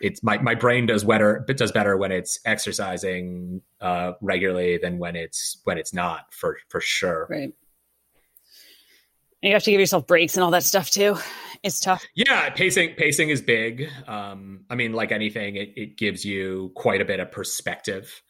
it's 0.00 0.22
my, 0.22 0.38
my 0.38 0.54
brain 0.54 0.86
does 0.86 1.04
better 1.04 1.44
does 1.48 1.72
better 1.72 1.96
when 1.96 2.12
it's 2.12 2.38
exercising 2.44 3.62
uh, 3.80 4.12
regularly 4.20 4.78
than 4.78 4.98
when 4.98 5.16
it's 5.16 5.60
when 5.64 5.78
it's 5.78 5.92
not 5.92 6.32
for 6.32 6.58
for 6.68 6.80
sure. 6.80 7.26
Right. 7.28 7.52
You 9.42 9.52
have 9.52 9.62
to 9.64 9.70
give 9.70 9.80
yourself 9.80 10.06
breaks 10.06 10.36
and 10.36 10.42
all 10.42 10.50
that 10.50 10.64
stuff 10.64 10.90
too. 10.90 11.16
It's 11.62 11.80
tough. 11.80 12.04
Yeah, 12.14 12.50
pacing 12.50 12.94
pacing 12.96 13.30
is 13.30 13.40
big. 13.40 13.88
Um, 14.06 14.64
I 14.70 14.74
mean, 14.74 14.92
like 14.92 15.12
anything, 15.12 15.56
it, 15.56 15.72
it 15.76 15.98
gives 15.98 16.24
you 16.24 16.72
quite 16.74 17.00
a 17.00 17.04
bit 17.04 17.20
of 17.20 17.30
perspective 17.32 18.22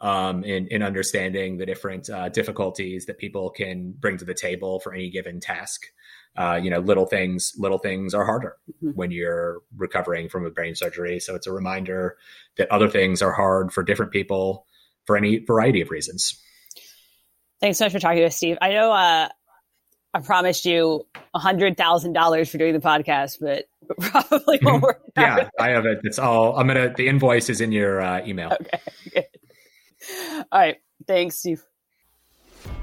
um, 0.00 0.44
in, 0.44 0.66
in 0.68 0.82
understanding 0.82 1.58
the 1.58 1.66
different 1.66 2.08
uh, 2.08 2.28
difficulties 2.28 3.06
that 3.06 3.18
people 3.18 3.50
can 3.50 3.92
bring 3.92 4.16
to 4.18 4.24
the 4.24 4.34
table 4.34 4.80
for 4.80 4.94
any 4.94 5.10
given 5.10 5.40
task. 5.40 5.82
Uh, 6.36 6.58
you 6.62 6.70
know, 6.70 6.78
little 6.78 7.06
things, 7.06 7.52
little 7.58 7.78
things 7.78 8.14
are 8.14 8.24
harder 8.24 8.56
mm-hmm. 8.70 8.90
when 8.96 9.10
you're 9.10 9.62
recovering 9.76 10.28
from 10.28 10.46
a 10.46 10.50
brain 10.50 10.74
surgery. 10.74 11.18
So 11.18 11.34
it's 11.34 11.46
a 11.46 11.52
reminder 11.52 12.16
that 12.56 12.70
other 12.70 12.88
things 12.88 13.20
are 13.20 13.32
hard 13.32 13.72
for 13.72 13.82
different 13.82 14.12
people 14.12 14.64
for 15.06 15.16
any 15.16 15.38
variety 15.38 15.80
of 15.80 15.90
reasons. 15.90 16.40
Thanks 17.60 17.78
so 17.78 17.84
much 17.84 17.92
for 17.92 17.98
talking 17.98 18.18
to 18.18 18.26
us, 18.26 18.36
Steve. 18.36 18.56
I 18.62 18.72
know 18.72 18.92
uh, 18.92 19.28
I 20.12 20.20
promised 20.20 20.64
you 20.64 21.06
a 21.34 21.38
hundred 21.38 21.76
thousand 21.76 22.12
dollars 22.14 22.50
for 22.50 22.58
doing 22.58 22.72
the 22.72 22.80
podcast, 22.80 23.38
but 23.40 23.66
probably 24.00 24.58
won't 24.62 24.82
work. 24.82 25.02
yeah, 25.16 25.48
I 25.58 25.70
have 25.70 25.86
it. 25.86 26.00
It's 26.04 26.18
all. 26.18 26.56
I'm 26.56 26.66
gonna. 26.66 26.92
The 26.94 27.06
invoice 27.08 27.48
is 27.48 27.60
in 27.60 27.72
your 27.72 28.00
uh, 28.00 28.24
email. 28.26 28.52
Okay. 28.60 28.80
Good. 29.14 29.26
All 30.50 30.60
right. 30.60 30.76
Thanks, 31.06 31.36
Steve. 31.38 31.62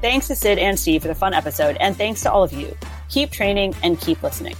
Thanks 0.02 0.28
to 0.28 0.36
Sid 0.36 0.58
and 0.58 0.80
Steve 0.80 1.02
for 1.02 1.08
the 1.08 1.16
fun 1.16 1.34
episode, 1.34 1.78
and 1.80 1.96
thanks 1.96 2.22
to 2.24 2.32
all 2.32 2.44
of 2.44 2.54
you. 2.54 2.76
Keep 3.10 3.32
training 3.32 3.76
and 3.84 4.00
keep 4.00 4.22
listening. 4.24 4.56